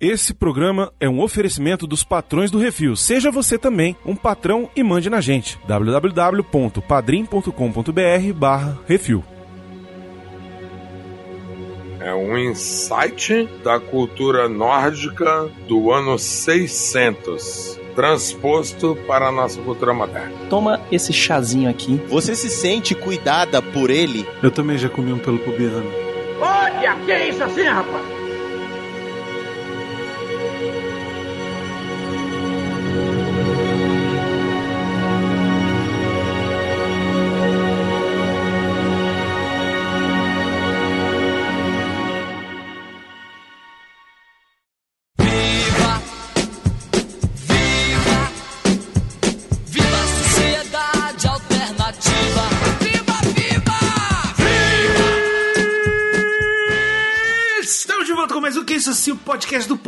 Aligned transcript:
Esse 0.00 0.32
programa 0.32 0.90
é 0.98 1.06
um 1.06 1.20
oferecimento 1.20 1.86
dos 1.86 2.02
patrões 2.02 2.50
do 2.50 2.58
Refil. 2.58 2.96
Seja 2.96 3.30
você 3.30 3.58
também 3.58 3.94
um 4.02 4.16
patrão 4.16 4.70
e 4.74 4.82
mande 4.82 5.10
na 5.10 5.20
gente. 5.20 5.60
www.padrim.com.br 5.66 8.32
barra 8.34 8.78
Refil. 8.86 9.22
É 12.00 12.14
um 12.14 12.38
insight 12.38 13.46
da 13.62 13.78
cultura 13.78 14.48
nórdica 14.48 15.50
do 15.68 15.92
ano 15.92 16.18
600, 16.18 17.78
transposto 17.94 18.96
para 19.06 19.28
a 19.28 19.32
nossa 19.32 19.60
cultura 19.60 19.92
moderna. 19.92 20.32
Toma 20.48 20.80
esse 20.90 21.12
chazinho 21.12 21.68
aqui. 21.68 22.00
Você 22.08 22.34
se 22.34 22.48
sente 22.48 22.94
cuidada 22.94 23.60
por 23.60 23.90
ele? 23.90 24.26
Eu 24.42 24.50
também 24.50 24.78
já 24.78 24.88
comi 24.88 25.12
um 25.12 25.18
pelo 25.18 25.38
pubiano. 25.40 25.92
Olha, 26.40 26.96
que 27.04 27.12
é 27.12 27.28
isso 27.28 27.44
assim, 27.44 27.64
rapaz? 27.64 28.19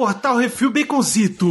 Portal 0.03 0.37
Refil 0.37 0.73
Baconzitos. 0.73 1.49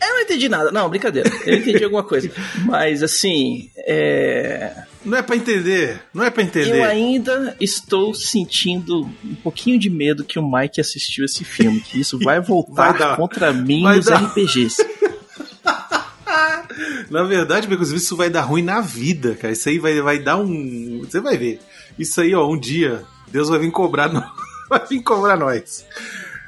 Eu 0.00 0.14
não 0.14 0.20
entendi 0.22 0.48
nada. 0.48 0.72
Não, 0.72 0.88
brincadeira. 0.88 1.30
Eu 1.44 1.58
entendi 1.58 1.84
alguma 1.84 2.02
coisa. 2.02 2.30
Mas 2.64 3.02
assim, 3.02 3.68
é. 3.76 4.72
Não 5.04 5.18
é 5.18 5.20
para 5.20 5.36
entender. 5.36 6.00
Não 6.14 6.24
é 6.24 6.30
para 6.30 6.42
entender. 6.42 6.78
Eu 6.78 6.84
ainda 6.84 7.54
estou 7.60 8.14
sentindo 8.14 9.02
um 9.22 9.34
pouquinho 9.34 9.78
de 9.78 9.90
medo 9.90 10.24
que 10.24 10.38
o 10.38 10.50
Mike 10.50 10.80
assistiu 10.80 11.26
esse 11.26 11.44
filme. 11.44 11.80
Que 11.80 12.00
isso 12.00 12.18
vai 12.18 12.40
voltar 12.40 12.92
vai 12.92 12.98
dar, 12.98 13.16
contra 13.16 13.52
mim 13.52 13.82
nos 13.82 14.06
dar. 14.06 14.24
RPGs. 14.24 14.76
na 17.10 17.24
verdade, 17.24 17.68
Baconzitos, 17.68 18.04
isso 18.04 18.16
vai 18.16 18.30
dar 18.30 18.40
ruim 18.40 18.62
na 18.62 18.80
vida, 18.80 19.34
cara. 19.34 19.52
Isso 19.52 19.68
aí 19.68 19.78
vai, 19.78 20.00
vai 20.00 20.18
dar 20.18 20.38
um. 20.38 21.00
Você 21.00 21.20
vai 21.20 21.36
ver. 21.36 21.60
Isso 21.98 22.22
aí, 22.22 22.34
ó, 22.34 22.50
um 22.50 22.58
dia. 22.58 23.04
Deus 23.30 23.50
vai 23.50 23.58
vir 23.58 23.70
cobrar 23.70 24.08
no 24.08 24.24
vai 24.68 24.86
vir 24.86 25.02
cobrar 25.02 25.36
nós. 25.36 25.84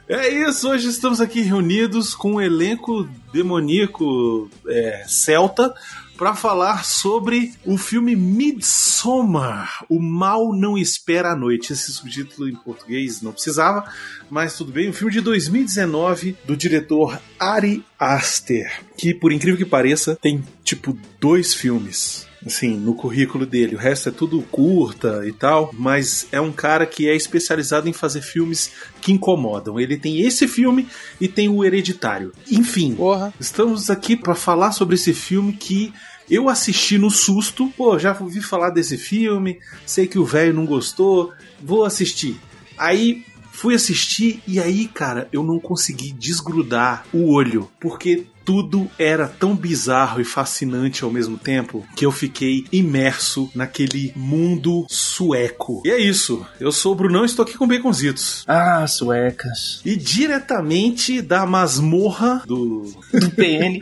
É 0.09 0.29
isso, 0.29 0.71
hoje 0.71 0.89
estamos 0.89 1.21
aqui 1.21 1.43
reunidos 1.43 2.15
com 2.15 2.35
um 2.35 2.41
elenco 2.41 3.07
demoníaco 3.31 4.49
é, 4.67 5.05
celta 5.07 5.75
para 6.17 6.35
falar 6.35 6.85
sobre 6.85 7.53
o 7.65 7.77
filme 7.77 8.17
Midsommar, 8.17 9.85
O 9.89 10.01
Mal 10.01 10.53
Não 10.53 10.79
Espera 10.79 11.33
a 11.33 11.37
Noite. 11.37 11.75
Esse 11.75 11.93
subtítulo 11.93 12.49
em 12.49 12.57
português 12.57 13.21
não 13.21 13.33
precisava, 13.33 13.85
mas 14.31 14.57
tudo 14.57 14.73
bem. 14.73 14.89
Um 14.89 14.95
filme 14.95 15.13
de 15.13 15.21
2019 15.21 16.39
do 16.45 16.57
diretor 16.57 17.21
Ari 17.39 17.85
Aster, 17.99 18.83
que 18.97 19.15
por 19.15 19.31
incrível 19.31 19.59
que 19.59 19.71
pareça 19.71 20.17
tem 20.21 20.43
tipo 20.65 20.99
dois 21.21 21.55
filmes 21.55 22.28
assim, 22.45 22.77
no 22.77 22.95
currículo 22.95 23.45
dele. 23.45 23.75
O 23.75 23.79
resto 23.79 24.09
é 24.09 24.13
tudo 24.13 24.41
curta 24.43 25.27
e 25.27 25.33
tal, 25.33 25.71
mas 25.77 26.27
é 26.33 26.41
um 26.41 26.53
cara 26.53 26.87
que 26.87 27.09
é 27.09 27.15
especializado 27.15 27.89
em 27.89 27.93
fazer 27.93 28.23
filmes 28.23 28.73
que 29.01 29.13
incomodam. 29.13 29.79
Ele 29.79 29.97
tem 29.97 30.21
esse 30.21 30.47
filme 30.47 30.87
e 31.21 31.29
tem 31.29 31.49
o 31.49 31.65
Hereditário. 31.65 32.33
Enfim, 32.51 32.95
Porra. 32.95 33.33
estamos 33.39 33.91
aqui 33.91 34.17
para 34.17 34.35
falar 34.35 34.73
sobre 34.73 34.95
esse 34.95 35.13
filme 35.13 35.53
que 35.53 35.93
eu 36.31 36.49
assisti 36.49 36.99
no 36.99 37.11
susto. 37.11 37.73
Pô, 37.77 37.99
já 37.99 38.17
ouvi 38.21 38.41
falar 38.41 38.71
desse 38.71 38.97
filme, 38.97 39.59
sei 39.87 40.07
que 40.07 40.19
o 40.19 40.25
velho 40.25 40.55
não 40.55 40.67
gostou, 40.67 41.33
vou 41.63 41.85
assistir. 41.85 42.39
Aí 42.77 43.25
fui 43.59 43.75
assistir 43.75 44.41
e 44.47 44.61
aí, 44.61 44.87
cara, 44.87 45.29
eu 45.33 45.43
não 45.43 45.59
consegui 45.59 46.13
desgrudar 46.13 47.05
o 47.13 47.33
olho, 47.33 47.69
porque 47.81 48.27
tudo 48.49 48.91
era 48.99 49.29
tão 49.29 49.55
bizarro 49.55 50.23
e 50.23 50.25
fascinante 50.25 51.05
ao 51.05 51.11
mesmo 51.11 51.37
tempo 51.37 51.87
que 51.95 52.07
eu 52.07 52.11
fiquei 52.11 52.65
imerso 52.73 53.51
naquele 53.55 54.11
mundo 54.17 54.87
sueco. 54.89 55.83
E 55.85 55.91
é 55.91 55.99
isso. 55.99 56.47
Eu 56.59 56.73
sou 56.73 56.93
o 56.93 56.95
Brunão 56.95 57.25
e 57.25 57.27
estou 57.27 57.43
aqui 57.43 57.59
com 57.59 57.69
Baconzitos. 57.69 58.45
Ah, 58.49 58.87
suecas. 58.87 59.83
E 59.85 59.95
diretamente 59.97 61.21
da 61.21 61.45
masmorra 61.45 62.43
do. 62.47 62.91
Do 63.13 63.31
PN. 63.33 63.81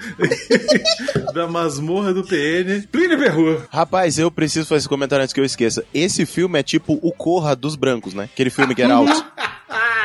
da 1.32 1.46
masmorra 1.46 2.12
do 2.12 2.24
PN. 2.24 2.88
Plínio 2.90 3.18
Berru. 3.18 3.62
Rapaz, 3.70 4.18
eu 4.18 4.32
preciso 4.32 4.66
fazer 4.66 4.78
esse 4.78 4.88
comentário 4.88 5.22
antes 5.22 5.32
que 5.32 5.38
eu 5.38 5.44
esqueça. 5.44 5.84
Esse 5.94 6.26
filme 6.26 6.58
é 6.58 6.64
tipo 6.64 6.98
o 7.00 7.12
Corra 7.12 7.54
dos 7.54 7.76
Brancos, 7.76 8.14
né? 8.14 8.24
Aquele 8.24 8.50
filme 8.50 8.74
que 8.74 8.82
era 8.82 8.94
alto. 8.94 9.24
ah, 9.36 9.45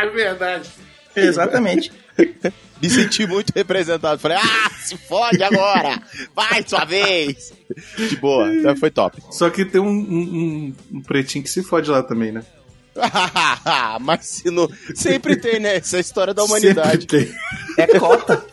é 0.01 0.09
verdade. 0.09 0.69
Exatamente. 1.15 1.91
Me 2.81 2.89
senti 2.89 3.27
muito 3.27 3.51
representado. 3.55 4.19
Falei, 4.19 4.37
ah, 4.37 4.71
se 4.79 4.97
fode 4.97 5.43
agora! 5.43 6.01
Vai, 6.35 6.63
sua 6.65 6.83
vez! 6.83 7.53
De 7.95 8.15
boa, 8.15 8.51
então 8.53 8.75
foi 8.75 8.89
top. 8.89 9.21
Só 9.29 9.49
que 9.51 9.63
tem 9.63 9.79
um, 9.79 9.87
um, 9.87 10.75
um 10.91 11.01
pretinho 11.01 11.43
que 11.43 11.49
se 11.49 11.61
fode 11.61 11.91
lá 11.91 12.01
também, 12.01 12.31
né? 12.31 12.43
Mas 14.01 14.25
se 14.25 14.49
não... 14.49 14.67
sempre 14.95 15.35
tem, 15.35 15.59
né? 15.59 15.77
Essa 15.77 15.97
é 15.97 15.99
a 15.99 16.01
história 16.01 16.33
da 16.33 16.43
humanidade. 16.43 17.07
Sempre 17.09 17.25
tem. 17.25 17.35
É 17.77 17.99
cota. 17.99 18.43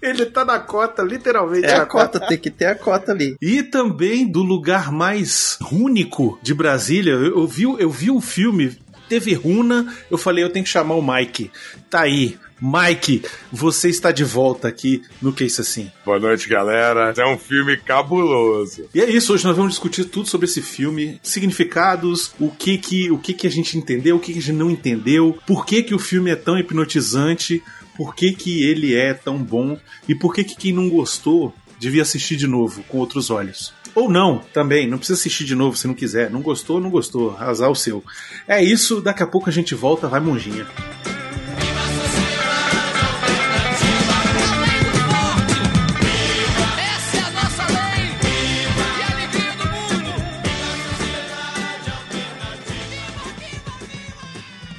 Ele 0.00 0.24
tá 0.26 0.44
na 0.44 0.58
cota, 0.58 1.02
literalmente. 1.02 1.66
É 1.66 1.74
a 1.74 1.84
cota, 1.84 2.18
cota, 2.18 2.28
tem 2.28 2.38
que 2.38 2.50
ter 2.50 2.66
a 2.66 2.74
cota 2.74 3.12
ali. 3.12 3.36
E 3.40 3.62
também 3.62 4.26
do 4.26 4.42
lugar 4.42 4.90
mais 4.90 5.58
único 5.70 6.38
de 6.42 6.54
Brasília, 6.54 7.12
eu, 7.12 7.40
eu 7.40 7.46
vi, 7.46 7.64
eu 7.64 7.90
vi 7.90 8.10
um 8.10 8.20
filme, 8.20 8.78
teve 9.10 9.34
runa, 9.34 9.92
eu 10.08 10.16
falei, 10.16 10.44
eu 10.44 10.50
tenho 10.50 10.64
que 10.64 10.70
chamar 10.70 10.94
o 10.94 11.02
Mike. 11.02 11.50
Tá 11.90 12.02
aí, 12.02 12.38
Mike, 12.62 13.22
você 13.50 13.88
está 13.88 14.12
de 14.12 14.22
volta 14.22 14.68
aqui 14.68 15.02
no 15.20 15.32
Que 15.32 15.44
Isso 15.44 15.60
Assim. 15.60 15.90
Boa 16.04 16.20
noite, 16.20 16.48
galera. 16.48 17.12
É 17.18 17.26
um 17.26 17.36
filme 17.36 17.76
cabuloso. 17.76 18.88
E 18.94 19.00
é 19.00 19.10
isso, 19.10 19.34
hoje 19.34 19.44
nós 19.44 19.56
vamos 19.56 19.72
discutir 19.72 20.04
tudo 20.04 20.28
sobre 20.28 20.46
esse 20.46 20.62
filme, 20.62 21.18
significados, 21.24 22.32
o 22.38 22.50
que 22.52 22.78
que, 22.78 23.10
o 23.10 23.18
que, 23.18 23.34
que 23.34 23.48
a 23.48 23.50
gente 23.50 23.76
entendeu, 23.76 24.14
o 24.14 24.20
que, 24.20 24.32
que 24.32 24.38
a 24.38 24.42
gente 24.42 24.56
não 24.56 24.70
entendeu, 24.70 25.36
por 25.44 25.66
que, 25.66 25.82
que 25.82 25.94
o 25.94 25.98
filme 25.98 26.30
é 26.30 26.36
tão 26.36 26.56
hipnotizante, 26.56 27.60
por 27.96 28.14
que, 28.14 28.32
que 28.32 28.62
ele 28.62 28.94
é 28.94 29.12
tão 29.12 29.38
bom 29.38 29.76
e 30.08 30.14
por 30.14 30.32
que, 30.32 30.44
que 30.44 30.56
quem 30.56 30.72
não 30.72 30.88
gostou 30.88 31.52
devia 31.80 32.02
assistir 32.02 32.36
de 32.36 32.46
novo 32.46 32.84
com 32.84 32.98
outros 32.98 33.30
olhos. 33.30 33.72
Ou 33.94 34.10
não, 34.10 34.38
também, 34.38 34.86
não 34.86 34.98
precisa 34.98 35.18
assistir 35.18 35.44
de 35.44 35.54
novo 35.54 35.76
se 35.76 35.86
não 35.86 35.94
quiser. 35.94 36.30
Não 36.30 36.42
gostou, 36.42 36.80
não 36.80 36.90
gostou, 36.90 37.36
azar 37.38 37.70
o 37.70 37.76
seu. 37.76 38.04
É 38.46 38.62
isso, 38.62 39.00
daqui 39.00 39.22
a 39.22 39.26
pouco 39.26 39.48
a 39.48 39.52
gente 39.52 39.74
volta, 39.74 40.08
vai 40.08 40.20
monjinha. 40.20 40.66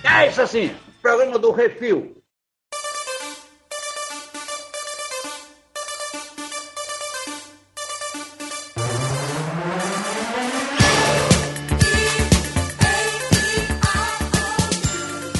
É 0.04 0.28
isso 0.28 0.42
assim, 0.42 0.72
programa 1.02 1.40
do 1.40 1.52
Refil. 1.52 2.21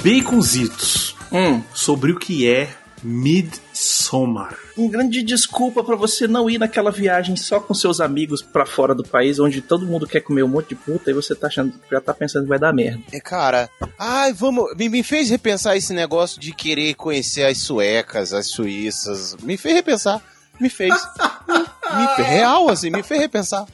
Baconzitos. 0.04 1.16
Hum. 1.32 1.62
Sobre 1.74 2.12
o 2.12 2.18
que 2.18 2.50
é 2.50 2.68
Midsommar. 3.04 4.58
Um 4.76 4.90
grande 4.90 5.22
desculpa 5.22 5.84
para 5.84 5.96
você 5.96 6.28
não 6.28 6.50
ir 6.50 6.58
naquela 6.58 6.92
viagem 6.92 7.36
só 7.36 7.60
com 7.60 7.74
seus 7.74 8.02
amigos 8.02 8.42
para 8.42 8.66
fora 8.66 8.96
do 8.96 9.04
país, 9.04 9.40
onde 9.40 9.62
todo 9.62 9.86
mundo 9.86 10.08
quer 10.08 10.22
comer 10.22 10.44
um 10.44 10.48
monte 10.48 10.70
de 10.70 10.76
puta 10.76 11.12
e 11.12 11.14
você 11.14 11.36
tá 11.36 11.48
achando, 11.48 11.74
já 11.92 12.02
tá 12.02 12.14
pensando 12.14 12.44
que 12.44 12.50
vai 12.50 12.60
dar 12.60 12.74
merda. 12.74 13.02
É, 13.12 13.20
cara, 13.20 13.70
ai, 13.98 14.34
vamos. 14.34 14.76
Me, 14.76 14.90
me 14.90 15.04
fez 15.04 15.30
repensar 15.30 15.78
esse 15.78 15.94
negócio 15.94 16.42
de 16.42 16.52
querer 16.52 16.96
conhecer 16.96 17.44
as 17.44 17.60
suecas, 17.60 18.34
as 18.34 18.48
suíças. 18.48 19.36
Me 19.44 19.56
fez 19.56 19.76
repensar. 19.76 20.22
Me 20.60 20.70
fez. 20.70 20.94
me, 22.18 22.24
real, 22.24 22.70
assim, 22.70 22.90
me 22.90 23.04
fez 23.04 23.22
repensar. 23.22 23.66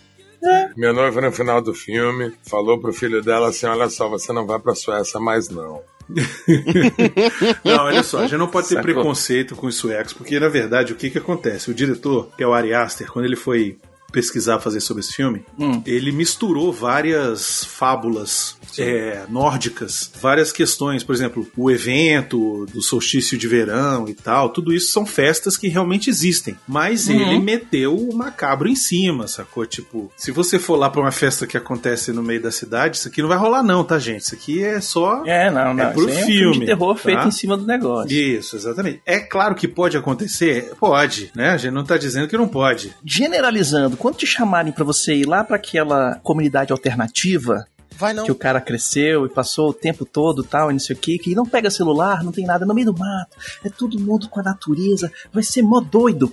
É. 0.44 0.69
Minha 0.75 0.94
noiva, 0.94 1.21
no 1.21 1.31
final 1.31 1.62
do 1.62 1.73
filme, 1.73 2.33
falou 2.44 2.80
pro 2.80 2.94
filho 2.94 3.21
dela 3.21 3.50
assim: 3.50 3.65
Olha 3.65 3.89
só, 3.89 4.09
você 4.09 4.31
não 4.33 4.45
vai 4.45 4.59
pra 4.59 4.75
Suécia 4.75 5.19
mais 5.19 5.50
não. 5.50 5.81
não, 7.63 7.83
olha 7.83 8.04
só, 8.04 8.19
a 8.19 8.27
gente 8.27 8.38
não 8.38 8.48
pode 8.48 8.69
ter 8.69 8.81
preconceito 8.81 9.56
com 9.56 9.68
os 9.68 9.75
suecos, 9.75 10.13
porque 10.13 10.39
na 10.39 10.48
verdade 10.48 10.94
o 10.94 10.95
que 10.95 11.09
que 11.09 11.18
acontece? 11.18 11.69
O 11.69 11.74
diretor, 11.74 12.30
que 12.38 12.44
é 12.44 12.48
o 12.48 12.54
Ari 12.54 12.74
Aster, 12.74 13.12
quando 13.12 13.25
ele 13.25 13.36
foi 13.36 13.77
pesquisar, 14.18 14.60
fazer 14.60 14.81
sobre 14.81 15.02
esse 15.02 15.14
filme, 15.14 15.44
Hum. 15.60 15.80
ele 15.86 16.12
misturou 16.12 16.74
várias 16.74 17.64
fábulas 17.64 18.58
é, 18.80 19.24
nórdicas, 19.30 20.12
várias 20.19 20.52
questões, 20.52 21.04
por 21.04 21.14
exemplo, 21.14 21.48
o 21.56 21.69
evento 21.69 22.66
do 22.74 22.81
solstício 22.81 23.38
de 23.38 23.48
verão 23.48 24.10
e 24.10 24.16
tal, 24.16 24.50
tudo 24.50 24.74
isso 24.74 24.92
são 24.92 25.06
festas 25.06 25.56
que 25.56 25.68
realmente 25.68 26.10
existem. 26.10 26.58
Mas 26.68 27.08
Uhum. 27.08 27.14
ele 27.16 27.40
meteu 27.40 27.96
o 27.96 28.16
macabro 28.16 28.68
em 28.68 28.75
cima, 28.75 29.28
sacou? 29.28 29.66
Tipo, 29.68 30.12
se 30.18 30.31
você 30.31 30.58
for 30.58 30.75
lá 30.78 30.90
pra 30.90 31.00
uma 31.02 31.12
festa 31.12 31.46
que 31.46 31.56
acontece 31.58 32.12
no 32.12 32.24
meio 32.24 32.42
da 32.42 32.50
cidade, 32.52 32.98
isso 32.98 33.08
aqui 33.08 33.22
não 33.22 33.30
vai 33.30 33.38
rolar, 33.38 33.62
não, 33.62 33.84
tá, 33.84 34.00
gente? 34.00 34.22
Isso 34.22 34.34
aqui 34.36 34.64
é 34.64 34.81
só. 34.81 35.24
É, 35.25 35.52
não, 35.52 35.74
não. 35.75 35.84
É 35.84 35.92
pro 35.94 36.08
aí 36.08 36.18
é 36.18 36.24
um 36.24 36.25
filme, 36.25 36.60
de 36.62 36.66
terror 36.66 36.96
tá? 36.96 37.02
feito 37.04 37.28
em 37.28 37.31
cima 37.31 37.56
do 37.56 37.66
negócio. 37.66 38.12
Isso, 38.12 38.56
exatamente. 38.56 39.02
É 39.06 39.19
claro 39.19 39.54
que 39.56 39.68
pode 39.68 39.96
acontecer? 39.96 40.72
Pode, 40.80 41.31
né? 41.36 41.52
A 41.52 41.58
gente 41.58 41.74
não 41.74 41.84
tá 41.84 41.98
dizendo 41.98 42.28
que 42.28 42.38
não 42.38 42.48
pode. 42.48 42.94
Generalizando, 43.06 43.96
quando 44.07 44.15
te 44.15 44.25
chamarem 44.25 44.71
pra 44.71 44.86
você 44.86 45.15
ir 45.15 45.27
lá 45.27 45.44
pra 45.44 45.57
aquela 45.57 46.15
comunidade 46.24 46.71
alternativa, 46.71 47.68
Vai 47.92 48.13
não. 48.13 48.24
que 48.24 48.31
o 48.31 48.36
cara 48.36 48.62
cresceu 48.62 49.25
e 49.25 49.30
passou 49.30 49.71
o 49.71 49.74
tempo 49.74 50.06
todo 50.06 50.45
tal, 50.45 50.69
e 50.69 50.74
não 50.74 50.80
sei 50.80 50.95
o 50.95 51.00
que, 51.00 51.18
que 51.18 51.36
não 51.36 51.45
pega 51.45 51.69
celular, 51.69 52.24
não 52.24 52.31
tem 52.31 52.45
nada 52.45 52.65
no 52.65 52.74
meio 52.74 52.94
do 52.94 52.98
mato, 52.98 53.36
é 53.65 53.69
todo 53.69 54.00
mundo 54.00 54.30
com 54.30 54.39
a 54.39 54.44
natureza, 54.44 55.12
vai 55.33 55.44
ser 55.44 55.62
mó 55.62 55.81
doido. 55.81 56.31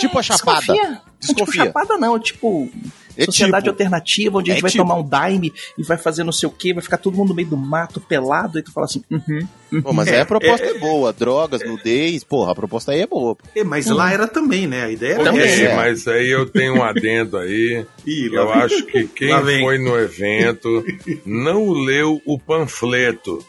Tipo 0.00 0.18
a 0.18 0.22
chapada. 0.22 0.60
Desconfia. 0.60 1.02
Desconfia. 1.20 1.44
Tipo 1.44 1.52
chapada 1.66 1.98
não, 1.98 2.16
é 2.16 2.20
tipo 2.20 2.70
É 3.18 3.24
sociedade 3.24 3.64
tipo. 3.64 3.70
alternativa, 3.74 4.38
onde 4.38 4.50
a 4.50 4.52
É 4.52 4.56
gente 4.56 4.62
vai 4.62 4.70
tipo. 4.70 4.82
tomar 4.84 4.94
um 4.94 5.02
dime 5.02 5.52
e 5.76 5.82
vai 5.82 5.98
fazer 5.98 6.22
não 6.24 6.32
sei 6.32 6.48
o 6.48 6.52
que, 6.52 6.72
vai 6.72 6.82
ficar 6.82 6.96
todo 6.98 7.16
mundo 7.16 7.30
no 7.30 7.34
meio 7.34 7.48
do 7.48 7.56
mato, 7.56 8.00
pelado, 8.00 8.58
e 8.58 8.62
tu 8.62 8.72
fala 8.72 8.86
assim, 8.86 9.02
uhum, 9.10 9.82
Pô, 9.82 9.92
mas 9.92 10.08
aí 10.08 10.20
a 10.20 10.24
proposta 10.24 10.64
é, 10.64 10.74
boa. 10.78 11.12
Drogas, 11.12 11.62
nudez, 11.62 12.24
porra, 12.24 12.52
a 12.52 12.54
proposta 12.54 12.92
aí 12.92 13.00
é 13.02 13.06
boa. 13.06 13.36
É, 13.54 13.62
mas 13.64 13.86
lá 13.86 14.10
era 14.12 14.26
também, 14.26 14.66
né? 14.66 14.84
A 14.84 14.90
ideia 14.90 15.14
era 15.14 15.24
Também, 15.24 15.42
essa. 15.42 15.62
É. 15.62 15.76
mas 15.76 16.08
aí 16.08 16.30
eu 16.30 16.46
tenho 16.48 16.76
um 16.76 16.82
adendo 16.82 17.36
aí. 17.36 17.84
Ih, 18.06 18.30
Eu 18.32 18.46
vem. 18.46 18.62
acho 18.62 18.86
que 18.86 19.06
quem 19.08 19.28
foi 19.60 19.76
no 19.78 19.98
evento 19.98 20.84
não 21.26 21.70
leu 21.72 22.22
o 22.24 22.38
panfleto. 22.38 23.44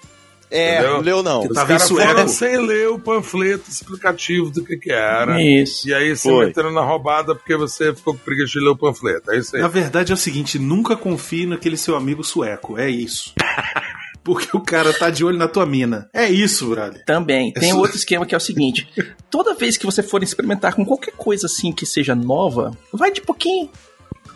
É, 0.52 0.76
Entendeu? 0.76 0.94
não 0.94 1.02
leu 1.02 1.24
não. 1.24 1.42
Que 1.42 1.50
Os 1.50 1.54
Tava 1.54 1.74
em 1.74 1.96
caras 1.96 2.32
sem 2.32 2.58
ler 2.58 2.90
o 2.90 3.00
panfleto 3.00 3.70
explicativo 3.70 4.50
do 4.50 4.64
que, 4.64 4.78
que 4.78 4.92
era. 4.92 5.42
isso. 5.42 5.88
E 5.88 5.94
aí 5.94 6.16
você 6.16 6.32
metendo 6.32 6.72
na 6.72 6.82
roubada 6.82 7.36
porque 7.36 7.56
você 7.56 7.94
ficou 7.94 8.14
com 8.14 8.20
preguiça 8.20 8.54
de 8.54 8.60
ler 8.60 8.70
o 8.70 8.78
panfleto. 8.78 9.32
É 9.32 9.38
isso 9.38 9.56
aí. 9.56 9.62
Na 9.62 9.68
verdade 9.68 10.12
é 10.12 10.16
o 10.16 10.18
seguinte, 10.18 10.58
nunca 10.58 10.96
confie 10.98 11.46
naquele 11.46 11.78
seu 11.78 11.96
amigo 11.96 12.24
sueco. 12.24 12.78
É 12.78 12.90
isso. 12.90 13.34
Porque 14.22 14.56
o 14.56 14.60
cara 14.60 14.94
tá 14.94 15.10
de 15.10 15.24
olho 15.24 15.38
na 15.38 15.48
tua 15.48 15.66
mina. 15.66 16.10
É 16.14 16.30
isso, 16.30 16.68
brother. 16.70 17.04
Também. 17.06 17.54
Tem 17.54 17.72
É 17.72 17.74
outro 17.74 17.96
esquema 17.96 18.26
que 18.26 18.36
é 18.36 18.38
o 18.38 18.42
seguinte: 18.42 18.88
toda 19.32 19.56
vez 19.56 19.78
que 19.78 19.86
você 19.86 20.04
for 20.04 20.22
experimentar 20.22 20.76
com 20.76 20.86
qualquer 20.86 21.14
coisa 21.14 21.48
assim 21.48 21.72
que 21.72 21.86
seja 21.86 22.14
nova, 22.14 22.78
vai 22.92 23.12
de 23.12 23.22
pouquinho. 23.22 23.70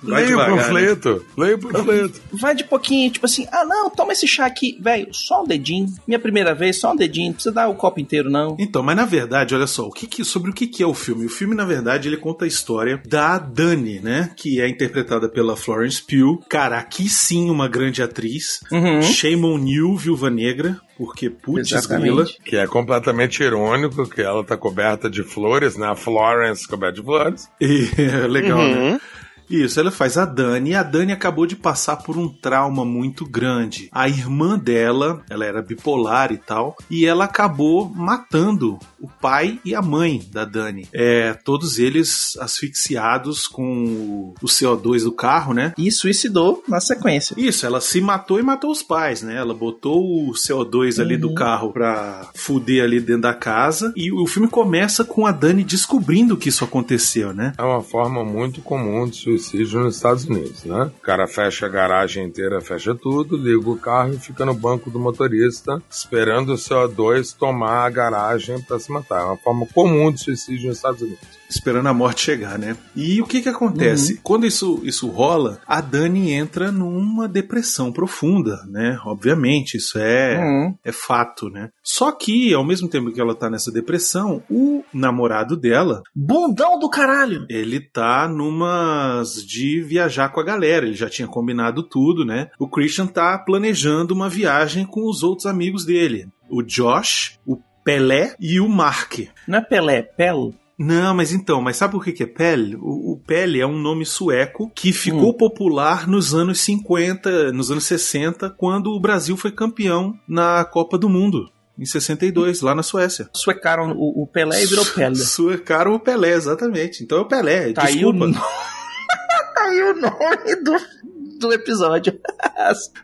Vai 0.04 0.24
Leia 0.26 0.36
o 0.36 0.40
né? 0.40 0.46
panfleto. 0.50 1.26
Leia 1.38 1.56
o 1.56 1.60
panfleto. 1.60 2.22
Vai 2.34 2.56
de 2.56 2.64
pouquinho, 2.64 3.10
tipo 3.12 3.26
assim, 3.26 3.48
ah 3.52 3.64
não, 3.66 3.90
toma 3.90 4.14
esse 4.14 4.28
chá 4.28 4.46
aqui, 4.46 4.78
velho, 4.82 5.08
só 5.14 5.44
um 5.44 5.48
dedinho. 5.48 5.88
Minha 6.08 6.20
primeira 6.20 6.54
vez, 6.54 6.80
só 6.80 6.92
um 6.92 6.96
dedinho, 6.96 7.28
não 7.28 7.34
precisa 7.34 7.54
dar 7.56 7.68
o 7.70 7.76
copo 7.76 8.00
inteiro, 8.00 8.30
não. 8.30 8.56
Então, 8.60 8.84
mas 8.84 8.96
na 8.96 9.06
verdade, 9.06 9.56
olha 9.56 9.68
só, 9.68 9.88
o 9.88 9.92
que 9.92 10.06
que- 10.08 10.24
sobre 10.26 10.52
o 10.52 10.54
que, 10.54 10.68
que 10.68 10.84
é 10.84 10.88
o 10.88 10.94
filme? 10.94 11.26
O 11.26 11.30
filme, 11.30 11.56
na 11.56 11.66
verdade, 11.66 12.08
ele 12.08 12.18
conta 12.18 12.46
a 12.46 12.48
história 12.48 13.02
da 13.08 13.38
Dani, 13.38 14.00
né? 14.00 14.32
Que 14.36 14.62
é 14.62 14.68
interpretada 14.68 15.30
pela 15.30 15.56
Florence 15.56 16.02
Pugh. 16.02 16.40
Cara, 16.50 16.78
aqui 16.78 17.08
sim 17.10 17.50
uma 17.50 17.68
grande 17.68 18.02
atriz. 18.04 18.60
Uhum. 18.72 19.02
Shame 19.02 19.46
on 19.46 19.66
you, 19.66 19.96
Viúva 19.98 20.30
Negra. 20.30 20.78
Porque, 20.98 21.28
putz, 21.30 21.86
grila. 21.88 22.26
Que 22.46 22.56
é 22.56 22.68
completamente 22.68 23.42
irônico, 23.42 24.08
que 24.08 24.22
ela 24.22 24.44
tá 24.44 24.56
coberta 24.56 25.10
de 25.10 25.24
flores, 25.24 25.76
né? 25.76 25.88
A 25.88 25.96
Florence 25.96 26.68
coberta 26.68 27.00
de 27.00 27.04
flores. 27.04 27.50
E, 27.60 27.88
é 27.98 28.26
legal, 28.28 28.60
né? 28.60 29.02
Uhum. 29.50 29.58
Isso, 29.58 29.80
ela 29.80 29.92
faz 29.92 30.18
a 30.18 30.26
Dani 30.26 30.72
e 30.72 30.76
a 30.76 30.84
Dani 30.84 31.12
acabou 31.12 31.46
de 31.46 31.56
passar 31.56 31.98
por 31.98 32.18
um 32.18 32.28
trauma 32.28 32.84
muito 32.84 33.26
grande. 33.26 33.90
A 33.92 34.08
irmã 34.08 34.58
dela, 34.58 35.24
ela 35.30 35.46
era 35.46 35.62
bipolar 35.62 36.32
e 36.32 36.38
tal, 36.38 36.76
e 36.90 37.06
ela 37.06 37.26
acabou 37.26 37.90
matando 37.90 38.80
o 39.00 39.08
pai 39.08 39.60
e 39.64 39.76
a 39.76 39.82
mãe 39.82 40.24
da 40.32 40.46
Dani. 40.46 40.88
É, 40.94 41.34
todos 41.34 41.78
eles 41.78 42.38
asfixiados 42.40 43.48
com 43.48 43.86
o, 43.86 44.34
o 44.42 44.46
CO2 44.46 45.04
do 45.04 45.12
carro, 45.12 45.54
né? 45.54 45.74
E 45.78 45.92
suicidou 45.92 46.64
na 46.68 46.80
sequência. 46.80 47.36
Isso, 47.38 47.66
ela 47.66 47.82
se 47.82 48.02
matou 48.02 48.40
e 48.40 48.44
matou 48.44 48.72
os 48.72 48.82
pais, 48.82 49.22
né? 49.22 49.36
Ela 49.36 49.54
botou 49.54 50.30
o 50.30 50.32
CO2 50.32 51.02
ali 51.02 51.18
do 51.18 51.34
carro 51.34 51.72
pra 51.72 52.30
fuder 52.36 52.84
ali 52.84 53.00
dentro 53.00 53.24
da 53.24 53.34
casa. 53.34 53.94
E 53.96 54.12
o 54.12 54.26
filme 54.26 54.48
começa 54.48 55.04
com 55.04 55.26
a 55.26 55.32
Dani 55.32 55.64
descobrindo 55.64 56.38
que 56.38 56.50
isso 56.50 56.64
aconteceu, 56.64 57.34
né? 57.34 57.54
É 57.58 57.64
uma 57.64 57.82
forma 57.82 58.24
muito 58.24 58.62
comum 58.62 59.08
de 59.08 59.18
suicídio 59.18 59.33
nos 59.34 59.96
Estados 59.96 60.26
Unidos, 60.26 60.64
né? 60.64 60.92
O 60.98 61.02
cara 61.02 61.28
fecha 61.28 61.66
a 61.66 61.70
garagem 61.70 62.26
inteira, 62.26 62.62
fecha 62.62 62.96
tudo, 62.96 63.38
liga 63.38 63.70
o 63.70 63.78
carro 63.78 64.14
e 64.14 64.20
fica 64.20 64.46
no 64.46 64.54
banco 64.54 64.90
do 64.90 65.00
motorista, 65.00 65.82
esperando 65.90 66.54
o 66.54 66.58
CO2 66.58 67.36
tomar 67.38 67.86
a 67.86 67.90
garagem 67.90 68.62
para 68.62 68.80
se 68.80 68.92
matar. 68.92 69.22
É 69.22 69.26
uma 69.26 69.38
forma 69.38 69.66
comum 69.74 70.12
de 70.12 70.22
suicídio 70.22 70.68
nos 70.68 70.78
Estados 70.78 71.02
Unidos. 71.02 71.43
Esperando 71.56 71.88
a 71.88 71.94
morte 71.94 72.22
chegar, 72.22 72.58
né? 72.58 72.76
E 72.96 73.22
o 73.22 73.26
que 73.26 73.42
que 73.42 73.50
acontece? 73.50 74.20
Quando 74.24 74.46
isso, 74.46 74.82
isso 74.84 75.08
rola, 75.08 75.60
a 75.68 75.82
Dani 75.82 76.32
entra 76.32 76.72
numa 76.72 77.28
depressão 77.28 77.92
profunda, 77.92 78.58
né? 78.70 78.98
Obviamente, 79.06 79.78
isso 79.78 79.98
é, 80.00 80.38
Uhum. 80.40 80.76
é 80.84 80.92
fato, 80.92 81.50
né? 81.50 81.70
Só 81.84 82.12
que, 82.12 82.54
ao 82.54 82.66
mesmo 82.66 82.88
tempo 82.90 83.12
que 83.12 83.22
ela 83.22 83.36
tá 83.36 83.50
nessa 83.50 83.72
depressão, 83.72 84.44
o 84.50 84.84
namorado 84.94 85.56
dela, 85.58 86.02
Bundão 86.16 86.78
do 86.80 86.90
caralho! 86.90 87.46
ele 87.50 87.80
tá 87.80 88.28
numas 88.28 89.36
de 89.46 89.82
viajar 89.82 90.30
com 90.30 90.40
a 90.40 90.44
galera, 90.44 90.86
ele 90.86 90.96
já 90.96 91.10
tinha 91.10 91.28
combinado 91.28 91.84
tudo, 91.84 92.26
né? 92.26 92.50
O 92.60 92.68
Christian 92.68 93.08
tá 93.08 93.38
planejando 93.38 94.14
uma 94.14 94.30
viagem 94.30 94.86
com 94.86 95.10
os 95.10 95.24
outros 95.24 95.46
amigos 95.46 95.86
dele, 95.86 96.28
o 96.50 96.62
Josh, 96.62 97.38
o 97.46 97.58
Pelé 97.84 98.36
e 98.40 98.60
o 98.60 98.70
Mark. 98.70 99.20
Não 99.48 99.60
é 99.60 99.62
Pelé, 99.62 99.98
é 99.98 100.02
Pelo. 100.02 100.54
Não, 100.78 101.14
mas 101.14 101.32
então, 101.32 101.62
mas 101.62 101.78
sabe 101.78 101.94
por 101.94 102.04
que, 102.04 102.12
que 102.12 102.24
é 102.24 102.26
Pele? 102.26 102.76
O, 102.78 103.14
o 103.14 103.18
Pele 103.26 103.62
é 103.62 103.66
um 103.68 103.78
nome 103.78 104.06
sueco 104.06 104.72
que 104.74 104.92
ficou 104.92 105.34
popular 105.36 106.08
nos 106.08 106.34
anos 106.34 106.60
50, 106.62 107.52
nos 107.52 107.70
anos 107.70 107.84
60, 107.86 108.50
quando 108.50 108.88
o 108.92 109.00
Brasil 109.00 109.38
foi 109.38 109.52
campeão 109.52 110.18
na 110.28 110.66
Copa 110.66 110.98
do 110.98 111.08
Mundo. 111.08 111.50
Em 111.78 111.86
62, 111.86 112.62
lá 112.62 112.76
na 112.76 112.84
Suécia. 112.84 113.30
Suecaram 113.34 113.92
o, 113.94 114.24
o 114.24 114.28
Pelé 114.28 114.64
e 114.64 114.66
virou 114.68 114.86
Pele. 114.86 115.16
Suecaram 115.18 115.94
o 115.96 116.00
Pelé, 116.00 116.34
exatamente. 116.34 117.04
Então 117.04 117.18
é 117.20 117.22
o 117.22 117.26
Pelé, 117.26 117.74
Tá 117.74 117.86
aí 117.86 118.06
o 118.06 118.12
desculpa. 118.12 118.20
nome. 118.20 118.34
tá 119.56 119.62
aí 119.64 119.82
o 119.82 119.94
nome 119.96 120.56
do, 120.64 121.40
do 121.40 121.54
episódio. 121.54 122.20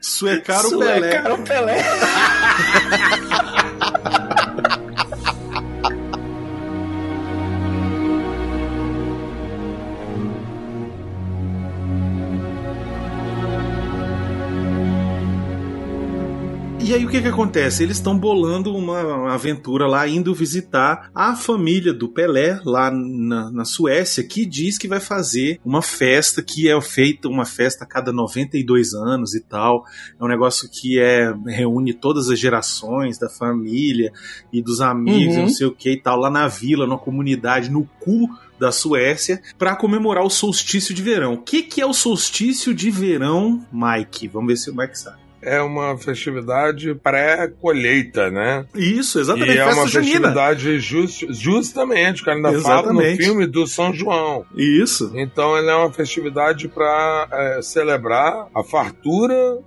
Suecaram 0.02 0.70
o 0.70 0.80
Pelé. 0.80 1.12
Suecaram 1.12 1.36
o 1.36 1.44
Pelé. 1.44 1.84
E 16.90 16.94
aí 16.96 17.06
o 17.06 17.08
que 17.08 17.22
que 17.22 17.28
acontece? 17.28 17.84
Eles 17.84 17.98
estão 17.98 18.18
bolando 18.18 18.76
uma, 18.76 19.32
aventura 19.32 19.86
lá, 19.86 20.08
indo 20.08 20.34
visitar 20.34 21.12
a 21.14 21.36
família 21.36 21.94
do 21.94 22.10
Pelé 22.10 22.60
lá 22.66 22.90
na, 22.90 23.52
na 23.52 23.64
Suécia, 23.64 24.24
que 24.24 24.44
diz 24.44 24.76
que 24.76 24.88
vai 24.88 25.00
fazer 25.00 25.62
uma 25.64 25.84
festa 25.84 26.42
que 26.42 26.68
é 26.68 26.82
feita 26.82 27.28
uma 27.28 27.46
festa 27.46 27.84
a 27.84 27.88
cada 27.88 28.12
92 28.12 28.96
anos 28.96 29.36
e 29.36 29.40
tal. 29.40 29.86
É 30.20 30.24
um 30.24 30.28
negócio 30.28 30.68
que 30.68 30.98
é 31.00 31.32
reúne 31.46 31.94
todas 31.94 32.28
as 32.28 32.40
gerações 32.40 33.20
da 33.20 33.30
família 33.30 34.12
e 34.52 34.60
dos 34.60 34.82
amigos, 34.82 35.36
Uhum. 35.36 35.42
não 35.44 35.50
sei 35.50 35.68
o 35.68 35.72
que 35.72 35.92
e 35.92 36.02
tal, 36.02 36.18
lá 36.18 36.32
na 36.32 36.48
vila, 36.48 36.88
numa 36.88 36.98
comunidade, 36.98 37.70
no 37.70 37.88
cu 38.00 38.28
da 38.60 38.72
Suécia, 38.72 39.40
para 39.60 39.76
comemorar 39.76 40.26
o 40.26 40.30
solstício 40.30 40.96
de 40.96 41.04
verão. 41.04 41.34
O 41.36 41.38
que, 41.44 41.62
que 41.62 41.82
é 41.82 41.86
o 41.86 41.94
solstício 41.94 42.74
de 42.74 42.90
verão, 42.90 43.64
Mike? 43.72 44.28
Vamos 44.28 44.48
ver 44.48 44.58
se 44.58 44.72
o 44.72 44.76
Mike 44.76 44.98
sabe. 44.98 45.29
É 45.42 45.62
uma 45.62 45.98
festividade 45.98 46.94
pré-colheita, 46.96 48.30
né? 48.30 48.66
Isso, 48.76 49.20
exatamente, 49.20 49.52
e 49.56 49.58
é 49.58 49.66
festa 49.66 49.80
uma 49.82 49.88
junina. 49.88 50.12
festividade 50.12 50.80
just, 50.80 51.26
justamente, 51.30 52.22
o 52.22 52.26
cara 52.26 52.38
ainda 52.38 52.62
fala 52.62 52.92
no 52.94 53.02
Exatamente. 53.02 53.24
filme 53.24 53.48
do 53.48 53.66
São 53.66 53.94
João. 53.94 54.46
Isso. 54.56 55.12
Então 55.16 55.56
ela 55.56 55.72
é 55.72 55.76
uma 55.76 55.92
festividade 55.94 56.68
para 56.68 57.60
celebrar 57.62 58.48
a 58.54 58.64
fartura 58.64 59.60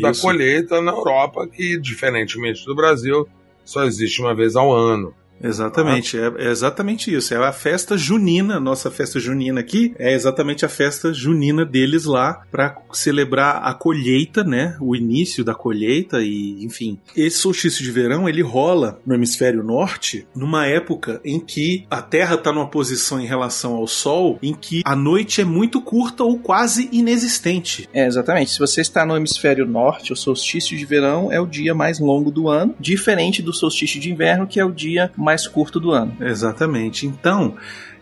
da 0.00 0.10
Isso. 0.10 0.22
colheita 0.22 0.80
na 0.80 0.92
Europa, 0.92 1.46
que, 1.46 1.78
diferentemente 1.78 2.64
do 2.64 2.74
Brasil, 2.74 3.28
só 3.64 3.84
existe 3.84 4.20
uma 4.20 4.34
vez 4.34 4.56
ao 4.56 4.72
ano. 4.72 5.14
Exatamente, 5.42 6.18
é, 6.18 6.32
é 6.38 6.50
exatamente 6.50 7.14
isso. 7.14 7.34
É 7.34 7.36
a 7.36 7.52
festa 7.52 7.96
junina, 7.96 8.58
nossa 8.58 8.90
festa 8.90 9.20
junina 9.20 9.60
aqui, 9.60 9.94
é 9.98 10.12
exatamente 10.12 10.64
a 10.64 10.68
festa 10.68 11.12
junina 11.12 11.64
deles 11.64 12.04
lá 12.04 12.42
para 12.50 12.76
celebrar 12.92 13.62
a 13.62 13.74
colheita, 13.74 14.42
né? 14.42 14.76
O 14.80 14.96
início 14.96 15.44
da 15.44 15.54
colheita 15.54 16.20
e, 16.22 16.64
enfim. 16.64 16.98
Esse 17.16 17.38
solstício 17.38 17.84
de 17.84 17.90
verão, 17.90 18.28
ele 18.28 18.42
rola 18.42 19.00
no 19.06 19.14
hemisfério 19.14 19.62
norte 19.62 20.26
numa 20.34 20.66
época 20.66 21.20
em 21.24 21.38
que 21.38 21.86
a 21.90 22.02
Terra 22.02 22.34
está 22.34 22.52
numa 22.52 22.68
posição 22.68 23.20
em 23.20 23.26
relação 23.26 23.74
ao 23.74 23.86
Sol 23.86 24.38
em 24.42 24.54
que 24.54 24.82
a 24.84 24.96
noite 24.96 25.40
é 25.40 25.44
muito 25.44 25.80
curta 25.80 26.24
ou 26.24 26.38
quase 26.38 26.88
inexistente. 26.92 27.88
É, 27.92 28.06
exatamente. 28.06 28.52
Se 28.52 28.58
você 28.58 28.80
está 28.80 29.04
no 29.04 29.16
hemisfério 29.16 29.66
norte, 29.66 30.12
o 30.12 30.16
solstício 30.16 30.76
de 30.76 30.84
verão 30.84 31.30
é 31.30 31.40
o 31.40 31.46
dia 31.46 31.74
mais 31.74 31.98
longo 31.98 32.30
do 32.30 32.48
ano, 32.48 32.74
diferente 32.78 33.42
do 33.42 33.52
solstício 33.52 34.00
de 34.00 34.10
inverno, 34.10 34.46
que 34.46 34.60
é 34.60 34.64
o 34.64 34.72
dia 34.72 35.12
mais 35.16 35.27
curto 35.36 35.78
do 35.78 35.90
ano. 35.90 36.16
Exatamente. 36.20 37.06
Então, 37.06 37.56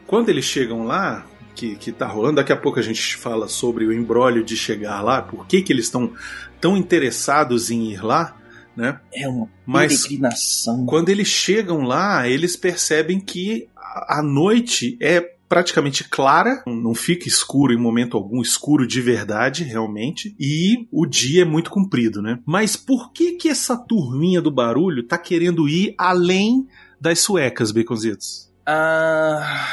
quando 0.06 0.28
eles 0.28 0.44
chegam 0.44 0.84
lá, 0.84 1.26
que, 1.54 1.74
que 1.76 1.90
tá 1.90 2.06
rolando, 2.06 2.36
daqui 2.36 2.52
a 2.52 2.56
pouco 2.56 2.78
a 2.78 2.82
gente 2.82 3.16
fala 3.16 3.48
sobre 3.48 3.86
o 3.86 3.92
embrólio 3.92 4.44
de 4.44 4.56
chegar 4.56 5.00
lá, 5.02 5.22
por 5.22 5.46
que, 5.46 5.62
que 5.62 5.72
eles 5.72 5.86
estão 5.86 6.12
tão 6.60 6.76
interessados 6.76 7.70
em 7.70 7.90
ir 7.92 8.04
lá, 8.04 8.36
né? 8.76 9.00
É 9.12 9.26
uma 9.26 9.48
Mas 9.64 10.02
peregrinação. 10.02 10.84
Quando 10.84 11.08
eles 11.08 11.28
chegam 11.28 11.82
lá, 11.82 12.28
eles 12.28 12.56
percebem 12.56 13.18
que 13.18 13.68
a 13.76 14.18
a 14.18 14.22
noite 14.22 14.98
é 15.00 15.36
praticamente 15.48 16.04
clara, 16.04 16.62
não 16.66 16.94
fica 16.94 17.28
escuro 17.28 17.72
em 17.72 17.78
momento 17.78 18.16
algum, 18.16 18.42
escuro 18.42 18.86
de 18.86 19.00
verdade, 19.00 19.64
realmente, 19.64 20.34
e 20.38 20.86
o 20.90 21.06
dia 21.06 21.42
é 21.42 21.44
muito 21.44 21.70
comprido, 21.70 22.20
né? 22.20 22.40
Mas 22.44 22.76
por 22.76 23.12
que 23.12 23.32
que 23.32 23.48
essa 23.48 23.76
turminha 23.76 24.42
do 24.42 24.50
barulho 24.50 25.06
tá 25.06 25.16
querendo 25.16 25.68
ir 25.68 25.94
além 25.96 26.66
das 27.00 27.20
suecas, 27.20 27.70
Baconzitos? 27.72 28.50
Ah, 28.66 29.68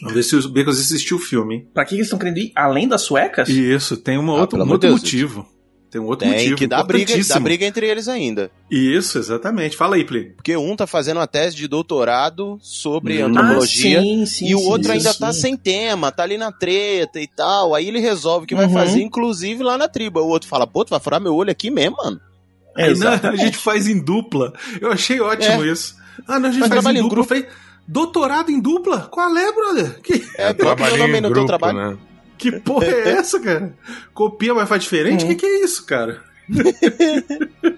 Vamos 0.00 0.14
ver 0.14 0.22
se 0.24 0.34
o 0.36 0.48
Baconzitos 0.48 0.90
assistiu 0.90 1.16
o 1.16 1.20
filme, 1.20 1.54
hein? 1.56 1.68
pra 1.72 1.84
que 1.84 1.94
eles 1.94 2.06
estão 2.06 2.18
querendo 2.18 2.38
ir 2.38 2.52
além 2.56 2.88
das 2.88 3.02
suecas? 3.02 3.48
Isso, 3.48 3.96
tem 3.96 4.18
uma 4.18 4.32
Ah, 4.36 4.40
outra, 4.40 4.58
um 4.58 4.62
outro 4.62 4.78
de 4.78 4.86
Deus, 4.88 5.00
motivo. 5.00 5.46
Tem 5.90 6.00
um 6.00 6.06
outro 6.06 6.26
Tem 6.26 6.30
motivo. 6.38 6.56
que 6.56 6.66
dar 6.66 6.82
briga, 6.82 7.12
dá 7.28 7.38
briga 7.38 7.66
entre 7.66 7.86
eles 7.86 8.08
ainda. 8.08 8.50
Isso, 8.70 9.18
exatamente. 9.18 9.76
Fala 9.76 9.96
aí, 9.96 10.04
Play. 10.04 10.30
Porque 10.30 10.56
um 10.56 10.74
tá 10.74 10.86
fazendo 10.86 11.18
uma 11.18 11.26
tese 11.26 11.54
de 11.54 11.68
doutorado 11.68 12.58
sobre 12.62 13.22
Hum. 13.22 13.26
antropologia. 13.26 13.98
Ah, 13.98 14.02
sim, 14.02 14.24
sim, 14.26 14.46
e 14.48 14.54
o 14.54 14.60
outro 14.62 14.86
sim, 14.88 14.92
ainda 14.94 15.12
sim. 15.12 15.18
tá 15.20 15.32
sem 15.34 15.54
tema, 15.54 16.10
tá 16.10 16.22
ali 16.22 16.38
na 16.38 16.50
treta 16.50 17.20
e 17.20 17.28
tal. 17.28 17.74
Aí 17.74 17.86
ele 17.88 18.00
resolve 18.00 18.46
que 18.46 18.54
vai 18.54 18.64
Uhum. 18.66 18.72
fazer, 18.72 19.02
inclusive, 19.02 19.62
lá 19.62 19.76
na 19.76 19.86
tribo. 19.86 20.18
O 20.20 20.28
outro 20.28 20.48
fala, 20.48 20.66
pô, 20.66 20.82
tu 20.82 20.88
vai 20.90 20.98
furar 21.00 21.20
meu 21.20 21.34
olho 21.34 21.50
aqui 21.50 21.70
mesmo, 21.70 21.96
mano. 22.02 22.18
Aí, 22.74 22.94
não, 22.96 23.12
a 23.12 23.36
gente 23.36 23.58
faz 23.58 23.86
em 23.86 24.02
dupla. 24.02 24.50
Eu 24.80 24.90
achei 24.90 25.20
ótimo 25.20 25.62
isso. 25.62 25.94
Ah, 26.26 26.38
não, 26.38 26.48
a 26.48 26.52
gente 26.52 26.60
Mas 26.60 26.68
faz 26.68 26.80
trabalha 26.80 26.96
em 26.96 27.00
em 27.00 27.02
dupla. 27.02 27.16
grupo. 27.16 27.34
Eu 27.34 27.42
falei, 27.42 27.56
doutorado 27.86 28.50
em 28.50 28.60
dupla? 28.60 29.08
Qual 29.10 29.36
é, 29.36 29.52
brother? 29.52 30.00
Que, 30.02 30.24
É, 30.36 30.52
bota 30.52 30.84
meu 30.86 30.96
nome 30.98 31.20
no 31.20 31.32
teu 31.32 31.46
trabalho. 31.46 31.78
né? 31.92 31.98
que 32.38 32.50
porra 32.60 32.86
é 32.86 33.08
essa, 33.18 33.38
cara? 33.38 33.74
Copia, 34.12 34.52
mas 34.54 34.68
faz 34.68 34.82
diferente? 34.82 35.24
O 35.24 35.28
Uhum. 35.28 35.34
que, 35.34 35.40
que 35.40 35.46
é 35.46 35.64
isso, 35.64 35.86
cara? 35.86 36.20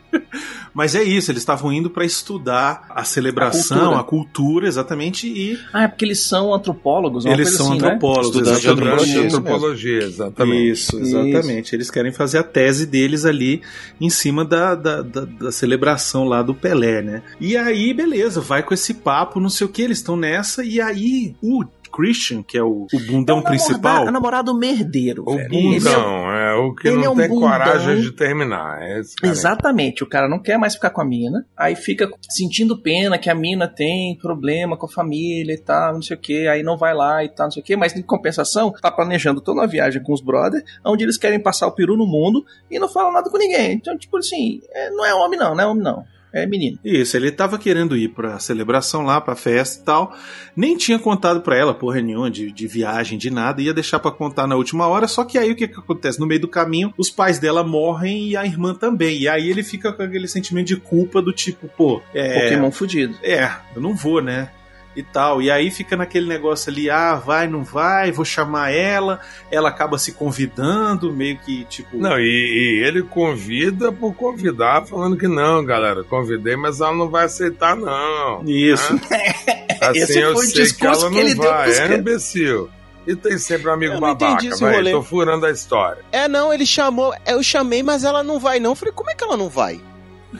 Mas 0.74 0.96
é 0.96 1.02
isso, 1.04 1.30
eles 1.30 1.42
estavam 1.42 1.72
indo 1.72 1.88
pra 1.88 2.04
estudar 2.04 2.86
a 2.90 3.04
celebração, 3.04 3.94
A 3.94 4.00
a 4.00 4.04
cultura, 4.04 4.66
exatamente, 4.66 5.28
e 5.28 5.56
Ah, 5.72 5.84
é 5.84 5.88
porque 5.88 6.04
eles 6.04 6.18
são 6.20 6.52
antropólogos, 6.52 7.24
uma 7.24 7.32
eles 7.32 7.50
são 7.50 7.70
assim, 7.72 7.80
né? 7.80 7.86
antropólogos, 7.88 8.26
Estudantes 8.26 8.60
de 8.60 8.66
exatamente. 8.66 8.88
antropologia, 8.90 9.26
isso 9.28 9.36
antropologia, 9.36 9.98
exatamente. 10.02 10.70
Isso, 10.72 10.98
exatamente. 10.98 11.76
Eles 11.76 11.90
querem 11.92 12.10
fazer 12.12 12.38
a 12.38 12.42
tese 12.42 12.86
deles 12.86 13.24
ali 13.24 13.62
em 14.00 14.10
cima 14.10 14.44
da, 14.44 14.74
da, 14.74 15.02
da- 15.02 15.24
da 15.24 15.52
celebração 15.52 16.24
lá 16.24 16.42
do 16.42 16.54
Pelé, 16.54 17.02
né? 17.02 17.22
E 17.40 17.56
aí, 17.56 17.94
beleza, 17.94 18.40
vai 18.40 18.62
com 18.64 18.74
esse 18.74 18.94
papo, 18.94 19.38
não 19.38 19.48
sei 19.50 19.66
o 19.68 19.70
que, 19.70 19.82
eles 19.82 19.98
estão 19.98 20.16
nessa, 20.16 20.64
e 20.64 20.80
aí 20.80 21.36
o 21.40 21.64
Christian, 21.92 22.42
que 22.42 22.58
é 22.58 22.62
o, 22.62 22.88
o 22.92 22.98
bundão 23.06 23.36
É 23.36 23.40
o 23.40 23.44
principal. 23.44 24.04
namorado- 24.06 24.10
namorado 24.12 24.58
merdeiro, 24.58 25.22
O 25.24 25.36
velho. 25.36 25.54
Ele 25.54 25.76
é- 25.76 25.78
bundão, 25.78 26.30
é 26.54 26.56
o 26.56 26.74
que 26.74 26.88
ele 26.88 26.96
não 26.96 27.04
é 27.04 27.10
um 27.10 27.16
tem 27.16 27.28
bundão. 27.28 27.48
coragem 27.48 28.00
de 28.00 28.12
terminar. 28.12 28.82
É. 28.82 29.00
Exatamente, 29.22 30.02
o 30.02 30.06
cara 30.06 30.28
não 30.28 30.38
quer 30.38 30.58
mais 30.58 30.74
ficar 30.74 30.90
com 30.90 31.00
a 31.00 31.04
mina, 31.04 31.46
aí 31.56 31.76
fica 31.76 32.08
sentindo 32.28 32.78
pena 32.78 33.18
que 33.18 33.30
a 33.30 33.34
mina 33.34 33.68
tem 33.68 34.16
problema 34.16 34.76
com 34.76 34.86
a 34.86 34.88
família 34.88 35.52
e 35.52 35.58
tal, 35.58 35.94
não 35.94 36.02
sei 36.02 36.16
o 36.16 36.20
que, 36.20 36.46
aí 36.48 36.62
não 36.62 36.76
vai 36.76 36.94
lá 36.94 37.24
e 37.24 37.28
tal, 37.28 37.46
não 37.46 37.50
sei 37.50 37.62
o 37.62 37.64
que, 37.64 37.76
mas 37.76 37.94
em 37.96 38.02
compensação, 38.02 38.72
tá 38.72 38.90
planejando 38.90 39.40
toda 39.40 39.60
uma 39.60 39.66
viagem 39.66 40.02
com 40.02 40.12
os 40.12 40.20
brothers, 40.20 40.64
onde 40.84 41.04
eles 41.04 41.18
querem 41.18 41.40
passar 41.40 41.66
o 41.66 41.72
peru 41.72 41.96
no 41.96 42.06
mundo 42.06 42.44
e 42.70 42.78
não 42.78 42.88
falam 42.88 43.12
nada 43.12 43.30
com 43.30 43.38
ninguém. 43.38 43.72
Então, 43.72 43.96
tipo 43.96 44.16
assim, 44.18 44.60
é, 44.70 44.90
não 44.90 45.04
é 45.04 45.14
homem 45.14 45.38
não, 45.38 45.54
não 45.54 45.64
é 45.64 45.66
homem 45.66 45.82
não, 45.82 46.04
é 46.34 46.46
menino. 46.46 46.78
Isso, 46.84 47.16
ele 47.16 47.30
tava 47.30 47.58
querendo 47.58 47.96
ir 47.96 48.08
pra 48.08 48.38
celebração 48.40 49.02
lá, 49.02 49.20
pra 49.20 49.36
festa 49.36 49.80
e 49.80 49.84
tal. 49.84 50.16
Nem 50.56 50.76
tinha 50.76 50.98
contado 50.98 51.40
pra 51.40 51.56
ela 51.56 51.72
porra 51.72 52.00
nenhuma 52.00 52.30
de, 52.30 52.50
de 52.50 52.66
viagem, 52.66 53.16
de 53.16 53.30
nada. 53.30 53.62
Ia 53.62 53.72
deixar 53.72 54.00
pra 54.00 54.10
contar 54.10 54.46
na 54.46 54.56
última 54.56 54.86
hora. 54.88 55.06
Só 55.06 55.24
que 55.24 55.38
aí 55.38 55.52
o 55.52 55.56
que, 55.56 55.68
que 55.68 55.78
acontece? 55.78 56.18
No 56.18 56.26
meio 56.26 56.40
do 56.40 56.48
caminho, 56.48 56.92
os 56.98 57.08
pais 57.08 57.38
dela 57.38 57.62
morrem 57.62 58.30
e 58.30 58.36
a 58.36 58.44
irmã 58.44 58.74
também. 58.74 59.18
E 59.18 59.28
aí 59.28 59.48
ele 59.48 59.62
fica 59.62 59.92
com 59.92 60.02
aquele 60.02 60.26
sentimento 60.26 60.66
de 60.66 60.76
culpa 60.76 61.22
do 61.22 61.32
tipo, 61.32 61.68
pô, 61.68 62.02
é. 62.12 62.42
Pokémon 62.42 62.70
fudido. 62.72 63.14
É, 63.22 63.50
eu 63.74 63.80
não 63.80 63.94
vou, 63.94 64.20
né? 64.20 64.50
E 64.96 65.02
tal. 65.02 65.42
E 65.42 65.50
aí 65.50 65.70
fica 65.70 65.96
naquele 65.96 66.26
negócio 66.26 66.70
ali, 66.70 66.88
ah, 66.88 67.14
vai, 67.14 67.48
não 67.48 67.64
vai, 67.64 68.12
vou 68.12 68.24
chamar 68.24 68.70
ela. 68.70 69.20
Ela 69.50 69.68
acaba 69.68 69.98
se 69.98 70.12
convidando, 70.12 71.12
meio 71.12 71.36
que 71.38 71.64
tipo. 71.64 71.96
Não, 71.96 72.18
e, 72.18 72.22
e 72.22 72.84
ele 72.86 73.02
convida 73.02 73.90
por 73.90 74.14
convidar, 74.14 74.86
falando 74.86 75.16
que 75.16 75.26
não, 75.26 75.64
galera, 75.64 76.04
convidei, 76.04 76.56
mas 76.56 76.80
ela 76.80 76.94
não 76.94 77.08
vai 77.08 77.24
aceitar, 77.24 77.74
não. 77.76 78.42
Isso. 78.44 78.94
Assim 79.80 79.98
Esse 79.98 80.18
eu 80.20 80.36
sei 80.36 80.52
que 80.52 80.62
discurso 80.62 81.00
ela 81.06 81.08
que 81.10 81.14
não 81.16 81.22
ele 81.22 81.34
deu 81.34 81.50
vai, 81.50 81.70
é 81.70 81.76
caras. 81.78 81.98
imbecil. 81.98 82.70
E 83.06 83.14
tem 83.14 83.36
sempre 83.36 83.68
um 83.68 83.72
amigo 83.72 83.94
Eu 83.94 84.00
não 84.00 84.12
entendi 84.12 84.48
babaca, 84.48 84.72
rolê. 84.76 84.90
tô 84.92 85.02
furando 85.02 85.44
a 85.44 85.50
história. 85.50 86.02
É, 86.10 86.26
não, 86.26 86.54
ele 86.54 86.64
chamou. 86.64 87.12
Eu 87.26 87.42
chamei, 87.42 87.82
mas 87.82 88.02
ela 88.02 88.22
não 88.22 88.38
vai, 88.40 88.58
não. 88.58 88.70
Eu 88.70 88.76
falei, 88.76 88.94
como 88.94 89.10
é 89.10 89.14
que 89.14 89.22
ela 89.22 89.36
não 89.36 89.50
vai? 89.50 89.78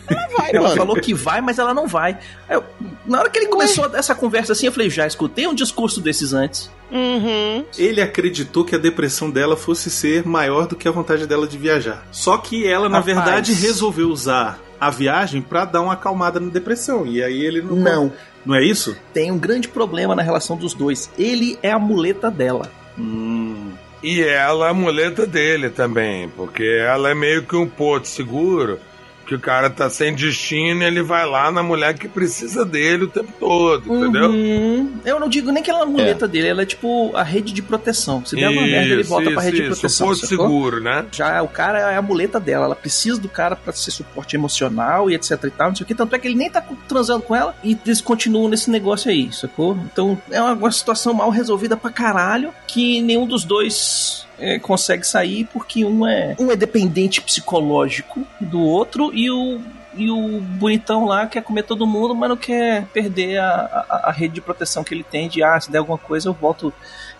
Ela 0.09 0.29
vai, 0.37 0.51
Ela 0.53 0.63
mano. 0.69 0.77
falou 0.77 0.97
que 0.97 1.15
vai, 1.15 1.41
mas 1.41 1.59
ela 1.59 1.73
não 1.75 1.87
vai. 1.87 2.19
Eu- 2.49 2.65
na 3.07 3.21
hora 3.21 3.31
que 3.31 3.39
ele 3.39 3.47
começou 3.47 3.91
essa 3.95 4.15
conversa 4.15 4.53
assim, 4.53 4.67
eu 4.67 4.73
falei, 4.73 4.91
já 4.91 5.07
escutei 5.07 5.47
um 5.47 5.55
discurso 5.55 6.01
desses 6.01 6.33
antes. 6.33 6.71
Uhum. 6.91 7.65
Ele 7.77 8.01
acreditou 8.01 8.65
que 8.65 8.75
a 8.75 8.79
depressão 8.79 9.31
dela 9.31 9.57
fosse 9.57 9.91
ser 9.91 10.25
maior 10.27 10.67
do 10.67 10.77
que 10.77 10.87
a 10.87 10.91
vontade 10.91 11.27
dela 11.27 11.47
de 11.47 11.59
viajar. 11.59 12.07
Só 12.13 12.37
que 12.39 12.67
ela, 12.67 12.89
na 12.89 12.99
Rapaz. 12.99 13.17
verdade, 13.17 13.53
resolveu 13.53 14.09
usar 14.09 14.59
a 14.81 14.91
viagem 14.91 15.41
pra 15.43 15.65
dar 15.65 15.81
uma 15.81 15.95
acalmada 15.95 16.39
na 16.39 16.51
depressão. 16.51 17.07
E 17.07 17.23
aí 17.23 17.43
ele 17.45 17.63
não. 17.63 17.77
Não, 17.77 18.13
Não 18.45 18.55
é 18.55 18.63
isso? 18.65 18.97
tem 19.13 19.33
um 19.33 19.39
grande 19.39 19.67
problema 19.69 20.15
na 20.15 20.23
relação 20.23 20.57
dos 20.57 20.75
dois. 20.75 21.11
Ele 21.19 21.59
é 21.63 21.71
a 21.73 21.79
muleta 21.79 22.31
dela. 22.31 22.71
Hum. 22.99 23.73
E 24.03 24.21
ela 24.23 24.67
é 24.67 24.71
a 24.71 24.75
muleta 24.75 25.27
dele 25.27 25.71
também, 25.71 26.29
porque 26.29 26.63
ela 26.63 27.09
é 27.11 27.15
meio 27.15 27.43
que 27.45 27.57
um 27.57 27.67
porto 27.67 28.07
seguro, 28.07 28.79
que 29.27 29.35
o 29.35 29.41
cara 29.41 29.71
tá 29.71 29.89
sem 29.89 30.15
destino 30.15 30.83
e 30.83 30.85
ele 30.85 31.03
vai 31.03 31.27
lá 31.27 31.51
na 31.51 31.63
mulher 31.63 31.95
que 31.95 32.09
precisa 32.09 32.65
dele 32.65 33.05
o 33.05 33.09
tempo 33.09 33.33
todo, 33.39 33.95
entendeu? 33.95 34.31
Uhum. 34.31 34.93
Eu 35.05 35.19
não 35.19 35.29
digo 35.29 35.51
nem 35.51 35.63
que 35.63 35.71
ela 35.71 35.81
é 35.81 35.83
a 35.83 35.87
muleta 35.87 36.29
dele, 36.29 36.49
ela 36.49 36.63
é 36.63 36.67
tipo 36.67 37.11
a 37.15 37.23
rede 37.23 37.53
de 37.53 37.63
proteção. 37.63 38.25
Se 38.25 38.37
der 38.37 38.49
uma 38.49 38.63
merda, 38.63 38.93
ele 38.93 39.03
volta 39.03 39.31
pra 39.31 39.43
rede 39.43 39.57
de 39.57 39.63
isso, 39.63 39.81
proteção. 39.81 40.07
porto 40.07 40.21
sacou? 40.21 40.47
seguro, 40.47 40.81
né? 40.81 41.07
Já 41.13 41.43
o 41.43 41.49
cara 41.49 41.93
é 41.93 41.97
a 41.97 42.03
muleta 42.03 42.39
dela, 42.39 42.67
ela 42.67 42.77
precisa 42.77 43.21
do 43.21 43.29
cara 43.29 43.57
pra 43.57 43.73
ser 43.73 43.91
suporte 43.91 44.37
emocional 44.37 45.11
e 45.11 45.15
etc 45.15 45.33
e 45.45 45.51
tal, 45.51 45.69
não 45.69 45.77
sei 45.77 45.85
o 45.85 45.87
que. 45.87 45.95
Tanto 45.95 46.15
é 46.15 46.19
que 46.19 46.29
ele 46.29 46.37
nem 46.37 46.51
tá 46.51 46.63
transando 46.87 47.23
com 47.23 47.35
ela 47.35 47.55
e 47.63 47.79
eles 47.85 48.01
continuam 48.01 48.49
nesse 48.49 48.71
negócio 48.71 49.11
aí, 49.11 49.33
sacou? 49.33 49.77
Então 49.93 50.21
é 50.31 50.41
uma, 50.41 50.53
uma 50.53 50.73
situação 50.73 51.15
mal 51.15 51.31
resolvida 51.31 51.77
pra 51.77 51.91
caralho 51.91 52.53
que 52.67 53.01
nenhum 53.01 53.27
dos 53.27 53.45
dois 53.45 54.27
é, 54.45 54.59
consegue 54.59 55.07
sair 55.07 55.49
porque 55.51 55.85
um 55.87 56.07
é, 56.07 56.37
um 56.39 56.53
é 56.53 56.57
dependente 56.57 57.23
psicológico 57.23 58.27
do 58.39 58.61
outro 58.61 59.11
e 59.15 59.31
o. 59.31 59.61
E 59.97 60.11
o 60.11 60.41
bonitão 60.41 61.05
lá 61.05 61.25
quer 61.25 61.41
comer 61.41 61.63
todo 61.63 61.87
mundo, 61.87 62.17
mas 62.17 62.29
não 62.29 62.37
quer 62.37 62.85
perder 62.87 63.39
a, 63.39 63.87
a, 63.89 64.09
a 64.09 64.11
rede 64.11 64.35
de 64.35 64.41
proteção 64.41 64.83
que 64.83 64.93
ele 64.93 65.05
tem 65.05 65.29
de 65.29 65.41
ah, 65.41 65.61
se 65.61 65.71
der 65.71 65.79
alguma 65.79 65.97
coisa 65.97 66.29
eu 66.29 66.33
volto, 66.33 66.73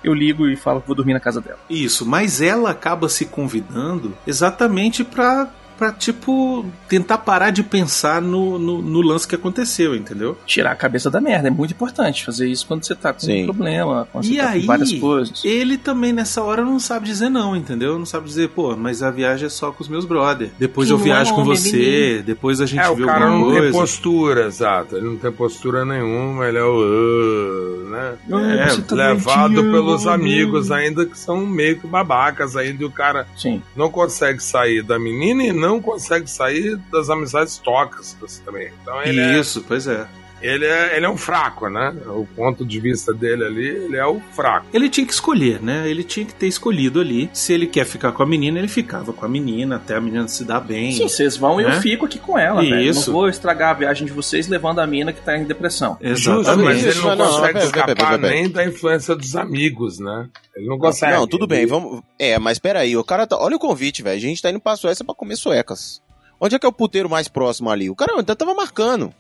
eu 0.03 0.13
ligo 0.13 0.49
e 0.49 0.57
falo 0.57 0.81
que 0.81 0.89
vou 0.89 0.97
dormir 0.97 1.13
na 1.13 1.21
casa 1.21 1.41
dela. 1.41 1.61
Isso, 1.71 2.05
mas 2.05 2.41
ela 2.41 2.73
acaba 2.73 3.09
se 3.09 3.27
convidando 3.27 4.13
exatamente 4.27 5.05
pra, 5.05 5.49
pra 5.77 5.93
tipo, 5.93 6.65
tentar 6.89 7.19
parar 7.19 7.51
de 7.51 7.63
pensar 7.63 8.21
no, 8.23 8.59
no, 8.59 8.81
no 8.83 9.01
lance 9.01 9.27
que 9.27 9.35
aconteceu, 9.35 9.95
entendeu? 9.95 10.37
tirar 10.47 10.73
a 10.73 10.77
cabeça 10.77 11.11
da 11.11 11.21
merda. 11.21 11.49
É 11.49 11.51
muito 11.51 11.73
importante 11.73 12.25
fazer 12.25 12.49
isso 12.49 12.67
quando 12.67 12.85
você 12.85 12.95
tá 12.95 13.13
com 13.13 13.21
Sim. 13.21 13.43
um 13.43 13.47
problema, 13.47 14.09
quando 14.13 14.25
E 14.25 14.29
você 14.35 14.37
tá 14.41 14.49
aí, 14.51 14.61
com 14.61 14.67
várias 14.67 14.93
coisas. 14.93 15.45
Ele 15.45 15.77
também 15.79 16.13
nessa 16.13 16.43
hora 16.43 16.65
não 16.65 16.79
sabe 16.79 17.07
dizer 17.07 17.29
não, 17.29 17.57
entendeu? 17.57 17.99
Não 17.99 18.07
sabe 18.07 18.27
dizer, 18.27 18.49
pô, 18.51 18.77
mas 18.77 19.03
a 19.03 19.11
viagem 19.11 19.47
é 19.47 19.51
só 19.51 19.71
com 19.73 19.83
os 19.83 19.89
meus 19.89 20.05
brother. 20.05 20.51
Depois 20.59 20.89
Que 20.89 20.95
eu 20.95 20.99
não 20.99 21.05
viajo 21.05 21.33
é 21.33 21.35
com 21.35 21.41
homem, 21.43 21.53
é 21.53 21.57
você, 21.57 21.77
menino. 21.77 22.23
depois 22.25 22.61
a 22.61 22.67
gente 22.67 22.81
É, 22.81 22.89
o 22.89 22.97
vê 22.97 23.05
cara 23.05 23.27
alguma 23.27 23.41
não 23.47 23.51
tem 23.53 23.61
coisa. 23.63 23.79
postura, 23.79 24.47
exato. 24.47 24.97
Ele 24.97 25.07
não 25.07 25.17
tem 25.17 25.33
postura 25.33 25.85
nenhuma, 25.85 26.47
ele 26.47 26.59
é 26.59 26.65
o. 26.65 27.85
"Ah", 27.95 28.17
né? 28.29 28.65
É, 28.69 28.81
tá 28.83 28.95
Levado 28.95 29.55
pelos 29.55 30.07
amigos 30.07 30.71
ainda 30.71 31.07
que 31.07 31.19
são 31.19 31.47
meio 31.47 31.79
que 31.79 31.87
babacas 31.87 32.57
ainda 32.57 32.83
e 32.83 32.87
o 32.87 32.91
cara 32.91 33.27
Sim. 33.37 33.63
não 33.77 33.91
consegue 33.91 34.43
sair 34.43 34.83
da 34.83 34.99
menina 34.99 35.43
e 35.45 35.53
não 35.69 35.81
consegue 35.81 36.29
sair 36.29 36.77
das 36.93 37.11
amizades 37.11 37.59
tóxicas 37.59 38.41
também. 38.45 38.73
Então 38.83 39.01
é, 39.01 39.39
Isso, 39.39 39.65
pois 39.67 39.87
é. 39.87 40.07
Ele 40.45 40.67
é, 40.67 40.97
ele 40.97 41.07
é 41.07 41.09
um 41.09 41.17
fraco, 41.17 41.71
né? 41.71 41.95
O 42.07 42.27
ponto 42.37 42.67
de 42.67 42.79
vista 42.79 43.15
dele 43.15 43.45
ali, 43.45 43.67
ele 43.67 43.97
é 43.97 44.05
o 44.05 44.21
fraco. 44.33 44.67
Ele 44.75 44.91
tinha 44.91 45.07
que 45.07 45.13
escolher, 45.13 45.63
né? 45.63 45.89
Ele 45.89 46.05
tinha 46.05 46.27
que 46.27 46.35
ter 46.35 46.47
escolhido 46.47 47.01
ali. 47.01 47.31
Se 47.33 47.55
ele 47.55 47.67
quer 47.67 47.87
ficar 47.87 48.13
com 48.13 48.23
a 48.23 48.27
menina, 48.27 48.59
ele 48.59 48.69
ficava 48.69 49.13
com 49.13 49.25
a 49.25 49.29
menina 49.29 49.77
até 49.77 49.97
a 49.97 50.01
menina 50.01 50.29
se 50.29 50.45
dar 50.45 50.61
bem. 50.61 50.93
Sim, 50.93 51.09
vocês 51.09 51.37
vão 51.37 51.59
e 51.61 51.65
né? 51.65 51.77
eu 51.77 51.81
fico 51.81 52.05
aqui 52.05 52.19
com 52.19 52.39
ela, 52.39 52.61
velho. 52.61 52.79
Isso. 52.79 53.11
Não 53.11 53.21
vou 53.21 53.29
estragar 53.29 53.71
a 53.71 53.75
viagem 53.75 54.07
de 54.07 54.13
vocês 54.13 54.47
levando 54.47 54.81
a 54.81 54.87
mina 54.87 55.15
que 55.15 55.23
tá 55.23 55.35
em 55.35 55.45
depressão. 55.45 55.97
Justo, 56.03 56.59
mas 56.59 56.85
ele 56.85 57.01
não 57.01 57.17
não, 57.17 57.27
consegue 57.27 57.53
pera, 57.55 57.65
escapar 57.65 57.95
pera, 57.95 58.19
pera. 58.19 58.35
nem 58.35 58.51
da 58.51 58.67
influência 58.67 59.17
dos 59.17 59.37
amigos, 59.37 59.99
né? 59.99 60.29
Ele 60.55 60.67
não 60.67 60.79
consegue. 60.79 61.15
Não, 61.15 61.27
tudo 61.27 61.47
bem, 61.47 61.65
vamos. 61.65 62.03
É, 62.19 62.39
mas 62.39 62.59
peraí, 62.59 62.97
o 62.97 63.05
cara 63.05 63.27
tá. 63.27 63.39
Olha 63.39 63.57
o 63.57 63.61
convite, 63.61 64.03
velho. 64.03 64.17
A 64.17 64.21
gente 64.21 64.43
tá 64.43 64.51
indo 64.51 64.61
pra 64.61 64.77
Suécia 64.77 65.05
pra 65.05 65.15
comer 65.15 65.37
suecas. 65.37 66.03
Onde 66.41 66.57
é 66.57 66.59
que 66.59 66.67
é 66.67 66.69
o 66.69 66.73
puteiro 66.73 67.09
mais 67.09 67.29
próximo 67.29 67.71
ali? 67.71 67.89
O 67.89 67.97
cara 67.97 68.15
ainda 68.15 68.37
tava 68.37 68.53
marcando. 68.53 69.15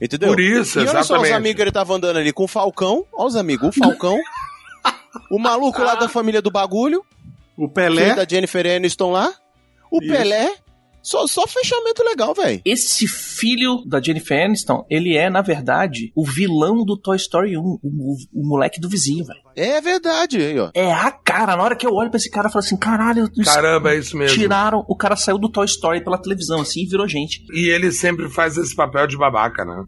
Entendeu? 0.00 0.28
Por 0.28 0.40
isso, 0.40 0.78
e 0.78 0.82
olha 0.82 0.90
só 0.90 0.98
os 1.00 1.04
exatamente. 1.10 1.32
amigos 1.32 1.56
que 1.56 1.62
ele 1.62 1.72
tava 1.72 1.94
andando 1.94 2.16
ali 2.18 2.32
com 2.32 2.44
o 2.44 2.48
Falcão. 2.48 3.04
Olha 3.12 3.26
os 3.26 3.36
amigos, 3.36 3.68
o 3.68 3.72
Falcão. 3.72 4.18
o 5.30 5.38
maluco 5.38 5.82
lá 5.82 5.94
da 5.96 6.08
família 6.08 6.40
do 6.40 6.50
bagulho. 6.50 7.04
O 7.56 7.62
Filho 7.62 7.70
Pelé. 7.70 8.14
da 8.14 8.24
Jennifer 8.28 8.64
Aniston 8.76 9.10
lá. 9.10 9.32
O 9.90 10.00
Isso. 10.02 10.12
Pelé. 10.12 10.52
Só, 11.02 11.26
só 11.26 11.46
fechamento 11.46 12.02
legal, 12.04 12.34
velho. 12.34 12.60
Esse 12.64 13.06
filho 13.08 13.82
da 13.86 14.00
Jennifer 14.00 14.44
Aniston, 14.44 14.84
ele 14.90 15.16
é, 15.16 15.30
na 15.30 15.40
verdade, 15.40 16.12
o 16.14 16.24
vilão 16.24 16.84
do 16.84 16.96
Toy 16.96 17.16
Story 17.16 17.56
1, 17.56 17.60
o, 17.60 17.80
o- 17.82 18.16
o 18.34 18.46
moleque 18.46 18.80
do 18.80 18.88
vizinho, 18.88 19.24
velho. 19.24 19.40
É 19.58 19.80
verdade, 19.80 20.38
aí, 20.38 20.58
ó. 20.58 20.70
É 20.74 20.92
a 20.92 21.10
cara. 21.10 21.56
Na 21.56 21.62
hora 21.62 21.74
que 21.76 21.86
eu 21.86 21.92
olho 21.92 22.10
pra 22.10 22.16
esse 22.18 22.30
cara, 22.30 22.46
eu 22.46 22.52
falo 22.52 22.64
assim: 22.64 22.76
caralho, 22.76 23.28
Caramba, 23.44 23.92
é 23.92 23.98
isso 23.98 24.16
mesmo. 24.16 24.36
tiraram. 24.38 24.84
O 24.88 24.96
cara 24.96 25.16
saiu 25.16 25.38
do 25.38 25.48
Toy 25.48 25.64
Story 25.66 26.02
pela 26.02 26.16
televisão, 26.18 26.60
assim, 26.60 26.82
e 26.82 26.86
virou 26.88 27.08
gente. 27.08 27.44
E 27.52 27.68
ele 27.68 27.90
sempre 27.92 28.28
faz 28.28 28.56
esse 28.56 28.74
papel 28.74 29.06
de 29.06 29.16
babaca, 29.16 29.64
né? 29.64 29.84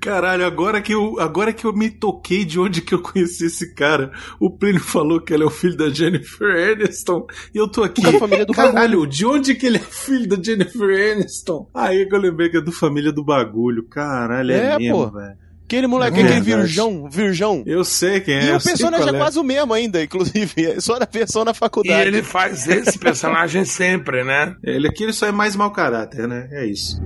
Caralho, 0.00 0.44
agora 0.46 0.80
que, 0.80 0.92
eu, 0.94 1.18
agora 1.18 1.52
que 1.52 1.64
eu 1.64 1.72
me 1.72 1.90
toquei 1.90 2.44
de 2.44 2.58
onde 2.60 2.80
que 2.80 2.94
eu 2.94 3.02
conheci 3.02 3.46
esse 3.46 3.74
cara, 3.74 4.12
o 4.40 4.50
Plínio 4.50 4.80
falou 4.80 5.20
que 5.20 5.34
ele 5.34 5.42
é 5.42 5.46
o 5.46 5.50
filho 5.50 5.76
da 5.76 5.88
Jennifer 5.90 6.72
Aniston, 6.72 7.26
e 7.54 7.58
eu 7.58 7.68
tô 7.68 7.82
aqui. 7.82 8.02
Da 8.02 8.12
família 8.18 8.46
do 8.46 8.52
Caralho, 8.52 9.06
de 9.06 9.26
onde 9.26 9.54
que 9.54 9.66
ele 9.66 9.78
é 9.78 9.80
filho 9.80 10.28
da 10.28 10.42
Jennifer 10.42 11.12
Aniston? 11.12 11.68
Aí 11.74 12.06
que 12.06 12.14
eu 12.14 12.20
lembrei 12.20 12.48
que 12.48 12.56
é 12.56 12.60
do 12.60 12.72
família 12.72 13.12
do 13.12 13.24
bagulho. 13.24 13.82
Caralho, 13.88 14.52
é, 14.52 14.74
É, 14.74 14.78
mesmo, 14.78 14.96
pô. 15.10 15.10
velho. 15.18 15.47
Aquele 15.68 15.86
moleque, 15.86 16.18
É 16.18 16.22
aquele 16.22 16.40
verdade. 16.40 16.66
virgão, 16.68 17.10
virgão. 17.10 17.62
Eu 17.66 17.84
sei 17.84 18.20
quem 18.22 18.36
é. 18.36 18.52
E 18.52 18.56
o 18.56 18.62
personagem 18.62 19.04
qual 19.06 19.14
é 19.14 19.18
quase 19.18 19.38
o 19.38 19.44
mesmo 19.44 19.74
ainda, 19.74 20.02
inclusive. 20.02 20.64
É 20.64 20.80
só 20.80 20.98
na 20.98 21.04
versão 21.04 21.44
na 21.44 21.50
E 21.50 21.54
faculdade. 21.54 22.08
ele 22.08 22.22
faz 22.22 22.66
esse 22.66 22.98
personagem 22.98 23.66
sempre, 23.66 24.24
né? 24.24 24.56
Ele 24.64 24.88
aqui 24.88 25.02
ele 25.02 25.12
só 25.12 25.26
é 25.26 25.30
mais 25.32 25.54
mau 25.54 25.70
caráter, 25.70 26.26
né? 26.26 26.48
É 26.52 26.64
isso. 26.64 26.98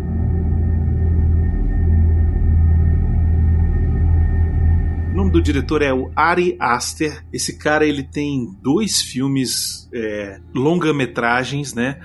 O 5.10 5.14
nome 5.14 5.30
do 5.30 5.42
diretor 5.42 5.82
é 5.82 5.92
o 5.92 6.10
Ari 6.16 6.56
Aster. 6.58 7.22
Esse 7.32 7.58
cara 7.58 7.84
ele 7.84 8.02
tem 8.02 8.48
dois 8.62 9.02
filmes 9.02 9.88
é, 9.92 10.38
longa-metragens, 10.54 11.74
né? 11.74 11.98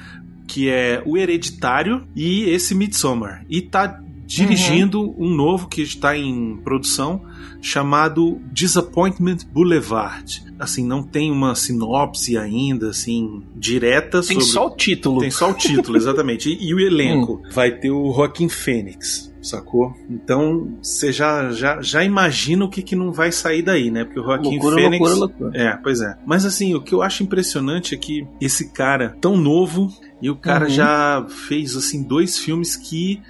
Que 0.48 0.70
é 0.70 1.02
O 1.06 1.16
Hereditário 1.18 2.06
e 2.16 2.50
esse 2.50 2.76
Midsommar. 2.76 3.46
E 3.50 3.62
tá 3.62 4.02
dirigindo 4.28 5.16
um 5.18 5.34
novo 5.34 5.68
que 5.68 5.82
está 5.82 6.16
em 6.18 6.58
produção 6.58 7.22
chamado 7.62 8.40
Disappointment 8.52 9.38
Boulevard. 9.52 10.46
Assim, 10.60 10.86
não 10.86 11.02
tem 11.02 11.32
uma 11.32 11.56
sinopse 11.56 12.38
ainda, 12.38 12.90
assim, 12.90 13.44
direta 13.56 14.22
Tem 14.22 14.40
sobre... 14.40 14.44
só 14.44 14.68
o 14.68 14.76
título. 14.76 15.22
Tem 15.22 15.32
só 15.32 15.52
o 15.52 15.54
título, 15.54 15.96
exatamente. 15.98 16.50
E, 16.50 16.70
e 16.70 16.74
o 16.74 16.80
elenco. 16.80 17.42
Vai 17.52 17.72
ter 17.72 17.92
o 17.92 18.12
Joaquim 18.12 18.50
Fênix, 18.50 19.32
sacou? 19.42 19.94
Então, 20.10 20.78
você 20.82 21.12
já, 21.12 21.52
já, 21.52 21.82
já 21.82 22.04
imagina 22.04 22.66
o 22.66 22.70
que, 22.70 22.82
que 22.82 22.96
não 22.96 23.12
vai 23.14 23.32
sair 23.32 23.62
daí, 23.62 23.90
né? 23.92 24.04
Porque 24.04 24.20
o 24.20 24.24
Joaquim 24.24 24.52
Loucura, 24.58 24.76
Fênix. 24.76 25.00
loucura, 25.00 25.20
loucura. 25.44 25.52
É, 25.64 25.78
pois 25.78 26.02
é. 26.02 26.18
Mas 26.26 26.44
assim, 26.46 26.74
o 26.76 26.82
que 26.82 26.94
eu 26.94 27.02
acho 27.02 27.24
impressionante 27.24 27.94
é 27.96 27.98
que 27.98 28.28
esse 28.42 28.72
cara, 28.74 29.16
tão 29.22 29.38
novo, 29.38 29.90
e 30.22 30.30
o 30.30 30.36
cara 30.36 30.66
Uhum. 30.66 30.72
já 30.72 31.26
fez, 31.48 31.76
assim, 31.76 32.04
dois 32.04 32.38
filmes 32.40 32.76
que, 32.76 33.22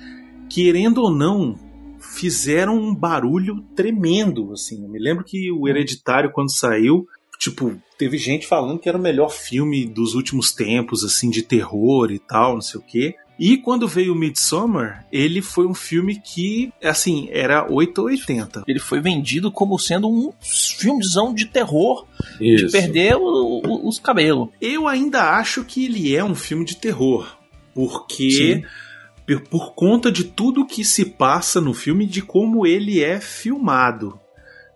querendo 0.50 1.01
ou 1.01 1.12
não, 1.12 1.58
fizeram 2.00 2.77
um 2.77 2.94
barulho 2.96 3.62
tremendo, 3.75 4.51
assim. 4.54 4.84
Eu 4.84 4.89
me 4.89 5.00
lembro 5.00 5.24
que 5.24 5.51
o 5.51 5.68
Hereditário, 5.68 6.32
quando 6.32 6.51
saiu, 6.51 7.08
tipo, 7.39 7.75
teve 7.98 8.18
gente 8.18 8.48
falando 8.48 8.80
que 8.80 8.89
era 8.89 8.98
o 8.98 9.01
melhor 9.01 9.30
filme 9.32 9.86
dos 9.86 10.16
últimos 10.16 10.51
tempos, 10.51 11.04
assim, 11.04 11.30
de 11.30 11.42
terror 11.44 12.12
e 12.12 12.20
tal, 12.20 12.56
não 12.56 12.62
sei 12.62 12.80
o 12.80 12.84
quê. 12.84 13.16
E 13.39 13.56
quando 13.58 13.88
veio 13.88 14.13
o 14.13 14.16
Midsommar, 14.16 15.06
ele 15.12 15.44
foi 15.44 15.68
um 15.68 15.74
filme 15.75 16.20
que, 16.20 16.74
assim, 16.84 17.27
era 17.32 17.72
8 17.72 18.00
ou 18.00 18.06
80. 18.08 18.63
Ele 18.68 18.80
foi 18.80 19.00
vendido 19.00 19.51
como 19.51 19.77
sendo 19.77 20.10
um 20.10 20.32
filmezão 20.42 21.36
de 21.36 21.46
terror, 21.46 22.08
de 22.40 22.55
Isso. 22.66 22.72
perder 22.72 23.16
o- 23.16 23.62
o- 23.64 23.88
os 23.88 24.00
cabelos. 24.00 24.50
Eu 24.60 24.88
ainda 24.88 25.38
acho 25.38 25.64
que 25.64 25.86
ele 25.86 26.16
é 26.16 26.24
um 26.24 26.33
filme 26.33 26.66
de 26.66 26.77
terror, 26.77 27.38
porque 27.75 28.31
Sim. 28.31 28.64
Por, 29.35 29.74
conta 29.74 30.11
de 30.11 30.24
tudo 30.24 30.66
que 30.66 30.85
se 30.85 31.05
passa 31.05 31.59
no 31.59 31.74
filme, 31.74 32.05
de 32.05 32.22
como 32.22 32.66
ele 32.66 33.03
é 33.03 33.20
filmado. 33.20 34.20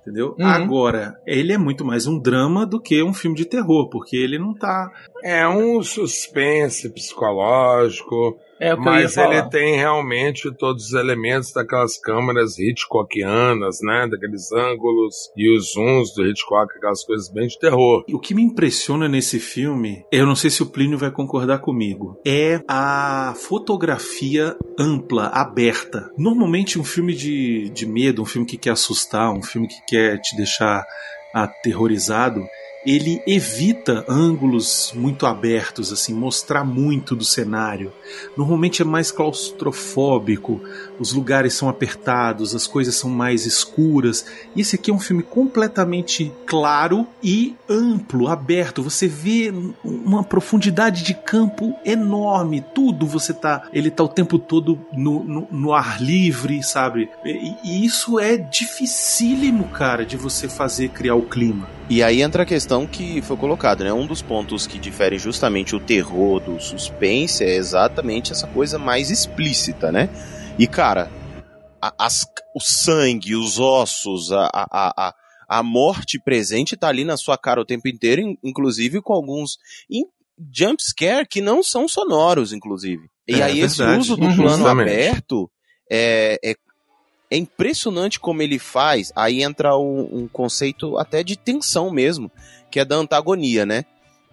Entendeu? 0.02 0.36
Uhum. 0.38 0.46
Agora, 0.46 1.16
ele 1.26 1.54
é 1.54 1.58
muito 1.58 1.86
mais 1.86 2.08
um 2.08 2.20
drama 2.20 2.66
do 2.66 2.82
que 2.82 3.04
um 3.04 3.14
filme 3.14 3.38
de 3.38 3.46
terror, 3.46 3.90
porque 3.90 4.18
ele 4.18 4.40
não 4.40 4.54
tá. 4.54 4.92
É 5.24 5.48
um 5.48 5.82
suspense 5.84 6.90
psicológico, 6.90 8.38
É 8.62 8.76
o 8.76 8.78
que 8.78 8.86
mas 8.86 9.18
eu 9.18 9.24
ia 9.24 9.28
falar. 9.28 9.40
ele 9.40 9.50
tem 9.50 9.76
realmente 9.76 10.52
todos 10.56 10.86
os 10.86 10.94
elementos 10.94 11.52
daquelas 11.52 11.98
câmeras 11.98 12.60
Hitchcockianas, 12.60 13.80
né? 13.82 14.08
Daqueles 14.08 14.52
ângulos 14.52 15.32
e 15.36 15.52
os 15.58 15.72
zooms 15.74 16.14
do 16.14 16.24
Hitchcock, 16.28 16.72
aquelas 16.78 17.04
coisas 17.04 17.28
bem 17.28 17.48
de 17.48 17.58
terror. 17.58 18.06
O 18.08 18.20
que 18.20 18.36
me 18.36 18.44
impressiona 18.44 19.10
nesse 19.10 19.40
filme, 19.40 20.06
eu 20.12 20.28
não 20.28 20.36
sei 20.36 20.52
se 20.52 20.62
o 20.62 20.68
Plínio 20.68 21.00
vai 21.00 21.10
concordar 21.10 21.58
comigo, 21.58 22.22
é 22.24 22.62
a 22.68 23.34
fotografia 23.36 24.56
ampla, 24.78 25.28
aberta. 25.34 26.12
Normalmente 26.16 26.78
um 26.78 26.84
filme 26.84 27.16
de, 27.16 27.68
de 27.72 27.88
medo, 27.88 28.22
um 28.22 28.26
filme 28.26 28.46
que 28.46 28.58
quer 28.58 28.72
assustar, 28.72 29.34
um 29.34 29.42
filme 29.42 29.68
que 29.68 29.82
quer 29.88 30.20
te 30.20 30.36
deixar 30.38 30.86
aterrorizado, 31.34 32.46
ele 32.86 33.22
evita 33.28 34.04
ângulos 34.08 34.92
muito 34.96 35.26
abertos, 35.26 35.92
assim, 35.92 36.14
mostrar 36.14 36.64
muito 36.64 37.16
do 37.16 37.24
cenário. 37.24 37.94
Normalmente 38.36 38.82
é 38.82 38.86
mais 38.86 39.12
claustrofóbico, 39.12 40.60
os 41.02 41.14
lugares 41.14 41.56
são 41.56 41.68
apertados, 41.68 42.54
as 42.54 42.68
coisas 42.68 42.94
são 42.94 43.10
mais 43.10 43.48
escuras. 43.48 44.24
E 44.56 44.62
esse 44.62 44.76
aqui 44.76 44.92
é 44.92 44.94
um 44.94 45.00
filme 45.00 45.24
completamente 45.24 46.32
claro 46.46 47.08
e 47.24 47.56
amplo, 47.68 48.28
aberto. 48.28 48.84
Você 48.84 49.08
vê 49.08 49.52
uma 49.84 50.24
profundidade 50.24 51.04
de 51.04 51.16
campo 51.16 51.76
enorme. 51.84 52.64
Tudo 52.76 53.08
você 53.08 53.34
tá. 53.34 53.64
Ele 53.74 53.90
tá 53.90 54.04
o 54.04 54.08
tempo 54.08 54.38
todo 54.38 54.80
no, 54.94 55.24
no, 55.24 55.48
no 55.50 55.74
ar 55.74 56.00
livre, 56.00 56.62
sabe? 56.62 57.10
E, 57.26 57.56
e 57.64 57.84
isso 57.84 58.20
é 58.20 58.38
dificílimo, 58.38 59.70
cara, 59.70 60.06
de 60.06 60.16
você 60.16 60.48
fazer 60.48 60.90
criar 60.90 61.16
o 61.16 61.24
clima. 61.24 61.68
E 61.90 62.04
aí 62.04 62.22
entra 62.22 62.44
a 62.44 62.46
questão 62.46 62.86
que 62.86 63.24
foi 63.24 63.38
colocada, 63.38 63.84
né? 63.84 63.92
Um 63.92 64.06
dos 64.06 64.22
pontos 64.22 64.68
que 64.68 64.78
difere 64.78 65.18
justamente 65.18 65.76
o 65.76 65.80
terror 65.80 66.40
do 66.40 66.60
suspense 66.60 67.44
é 67.44 67.56
exatamente 67.56 68.32
essa 68.32 68.46
coisa 68.46 68.78
mais 68.78 69.10
explícita, 69.10 69.92
né? 69.92 70.08
E, 70.58 70.68
cara, 70.68 71.10
a- 71.82 71.94
as- 71.98 72.26
o 72.56 72.60
sangue, 72.60 73.36
os 73.36 73.60
ossos, 73.60 74.32
a, 74.32 74.50
a, 74.54 74.94
a, 75.08 75.14
a- 75.50 75.64
morte 75.64 76.20
presente 76.20 76.78
tá 76.78 76.88
ali 76.88 77.04
na 77.04 77.18
sua 77.18 77.38
cara 77.38 77.62
o 77.62 77.66
tempo 77.66 77.88
inteiro, 77.88 78.22
in- 78.22 78.38
inclusive 78.44 79.02
com 79.02 79.14
alguns 79.14 79.58
in- 79.90 80.06
jump 80.54 80.82
scare 80.84 81.28
que 81.28 81.42
não 81.42 81.64
são 81.64 81.88
sonoros, 81.88 82.54
inclusive. 82.54 83.10
E 83.28 83.36
É, 83.42 83.44
aí 83.44 83.60
esse 83.62 83.78
verdade. 83.78 84.00
uso 84.02 84.18
do 84.18 84.26
Uhum. 84.26 84.36
plano 84.36 84.50
Justamente. 84.58 84.90
aberto 84.92 85.50
é, 85.90 86.40
é 86.44 86.56
é 87.34 87.38
impressionante 87.38 88.20
como 88.20 88.42
ele 88.42 88.60
faz. 88.60 89.10
Aí 89.16 89.42
entra 89.42 89.78
um, 89.78 90.24
um 90.24 90.28
conceito 90.28 90.98
até 90.98 91.24
de 91.24 91.38
tensão 91.38 91.90
mesmo, 91.90 92.30
que 92.70 92.78
é 92.78 92.84
da 92.84 92.98
antagonia, 92.98 93.66
né? 93.66 93.86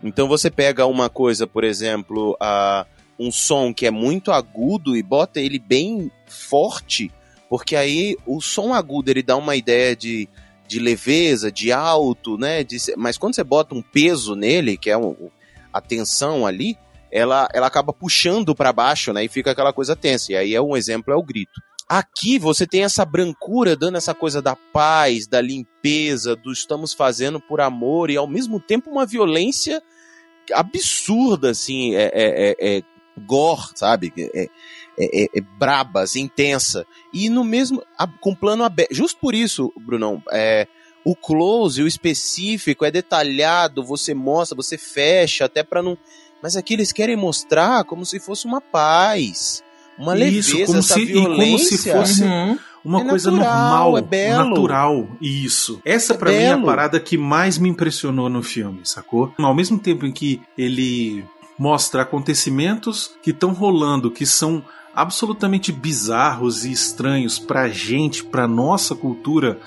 Então 0.02 0.26
você 0.26 0.50
pega 0.50 0.84
uma 0.84 1.08
coisa, 1.08 1.46
por 1.46 1.62
exemplo, 1.62 2.36
a, 2.40 2.84
um 3.18 3.30
som 3.32 3.72
que 3.74 3.86
é 3.86 3.90
muito 3.90 4.30
agudo 4.30 4.96
e 4.96 5.02
bota 5.02 5.40
ele 5.40 5.58
bem 5.58 6.10
forte, 6.26 7.10
porque 7.48 7.74
aí 7.74 8.16
o 8.26 8.40
som 8.40 8.72
agudo 8.72 9.10
ele 9.10 9.22
dá 9.22 9.36
uma 9.36 9.56
ideia 9.56 9.96
de, 9.96 10.28
de 10.66 10.78
leveza, 10.78 11.50
de 11.50 11.72
alto, 11.72 12.36
né? 12.36 12.62
De 12.62 12.76
mas 12.96 13.18
quando 13.18 13.34
você 13.34 13.42
bota 13.42 13.74
um 13.74 13.82
peso 13.82 14.34
nele, 14.34 14.76
que 14.76 14.90
é 14.90 14.96
um- 14.96 15.30
a 15.72 15.80
tensão 15.80 16.46
ali, 16.46 16.76
ela, 17.10 17.48
ela 17.52 17.66
acaba 17.66 17.92
puxando 17.92 18.54
para 18.54 18.72
baixo, 18.72 19.12
né? 19.12 19.24
E 19.24 19.28
fica 19.28 19.50
aquela 19.50 19.72
coisa 19.72 19.96
tensa. 19.96 20.32
E 20.32 20.36
aí 20.36 20.54
é 20.54 20.60
um 20.60 20.76
exemplo 20.76 21.12
é 21.12 21.16
o 21.16 21.22
grito. 21.22 21.60
Aqui 21.88 22.38
você 22.38 22.66
tem 22.66 22.84
essa 22.84 23.02
brancura 23.04 23.74
dando 23.74 23.96
essa 23.96 24.14
coisa 24.14 24.42
da 24.42 24.54
paz, 24.54 25.26
da 25.26 25.40
limpeza, 25.40 26.36
do 26.36 26.52
estamos 26.52 26.92
fazendo 26.92 27.40
por 27.40 27.62
amor 27.62 28.10
e 28.10 28.16
ao 28.16 28.26
mesmo 28.26 28.60
tempo 28.60 28.90
uma 28.90 29.06
violência 29.06 29.82
absurda, 30.52 31.50
assim, 31.50 31.94
é, 31.94 32.10
é, 32.12 32.56
é, 32.58 32.76
é 32.78 32.82
gore, 33.18 33.68
sabe? 33.74 34.12
É, 34.16 34.48
é, 34.98 35.24
é, 35.24 35.28
é 35.36 35.40
braba, 35.58 36.04
intensa. 36.16 36.86
E 37.12 37.28
no 37.28 37.44
mesmo. 37.44 37.82
A, 37.98 38.06
com 38.06 38.34
plano 38.34 38.64
aberto. 38.64 38.94
Justo 38.94 39.18
por 39.20 39.34
isso, 39.34 39.72
Brunão, 39.76 40.22
é, 40.32 40.66
o 41.04 41.14
close, 41.14 41.82
o 41.82 41.86
específico, 41.86 42.84
é 42.84 42.90
detalhado, 42.90 43.82
você 43.84 44.14
mostra, 44.14 44.56
você 44.56 44.76
fecha, 44.78 45.44
até 45.44 45.62
para 45.62 45.82
não. 45.82 45.96
Mas 46.42 46.56
aqui 46.56 46.74
eles 46.74 46.92
querem 46.92 47.16
mostrar 47.16 47.84
como 47.84 48.04
se 48.06 48.20
fosse 48.20 48.46
uma 48.46 48.60
paz. 48.60 49.62
Uma 49.98 50.16
Isso, 50.16 50.52
leveza, 50.52 50.66
como 50.66 50.78
essa 50.78 50.94
se, 50.94 51.00
e 51.00 51.04
violência. 51.06 51.92
como 51.92 52.06
se 52.06 52.14
fosse 52.14 52.22
Uhum. 52.22 52.58
uma 52.84 53.00
É 53.00 53.04
coisa 53.08 53.30
natural, 53.32 53.60
normal, 53.60 53.98
é 53.98 54.02
belo. 54.02 54.48
natural. 54.50 55.08
Isso. 55.20 55.80
Essa 55.84 56.14
É 56.14 56.16
pra 56.16 56.30
mim 56.30 56.36
é 56.36 56.52
a 56.52 56.58
parada 56.62 57.00
que 57.00 57.18
mais 57.18 57.58
me 57.58 57.68
impressionou 57.68 58.28
no 58.28 58.40
filme, 58.40 58.82
sacou? 58.84 59.34
Ao 59.36 59.52
mesmo 59.52 59.76
tempo 59.76 60.06
em 60.06 60.12
que 60.12 60.40
ele 60.56 61.24
mostra 61.58 62.02
acontecimentos 62.02 63.10
que 63.22 63.30
estão 63.30 63.52
rolando, 63.52 64.10
que 64.10 64.24
são 64.24 64.64
absolutamente 64.94 65.72
bizarros 65.72 66.64
e 66.64 66.72
estranhos 66.72 67.38
pra 67.38 67.68
gente, 67.68 68.24
pra 68.24 68.48
nossa 68.48 68.94
cultura 68.94 69.58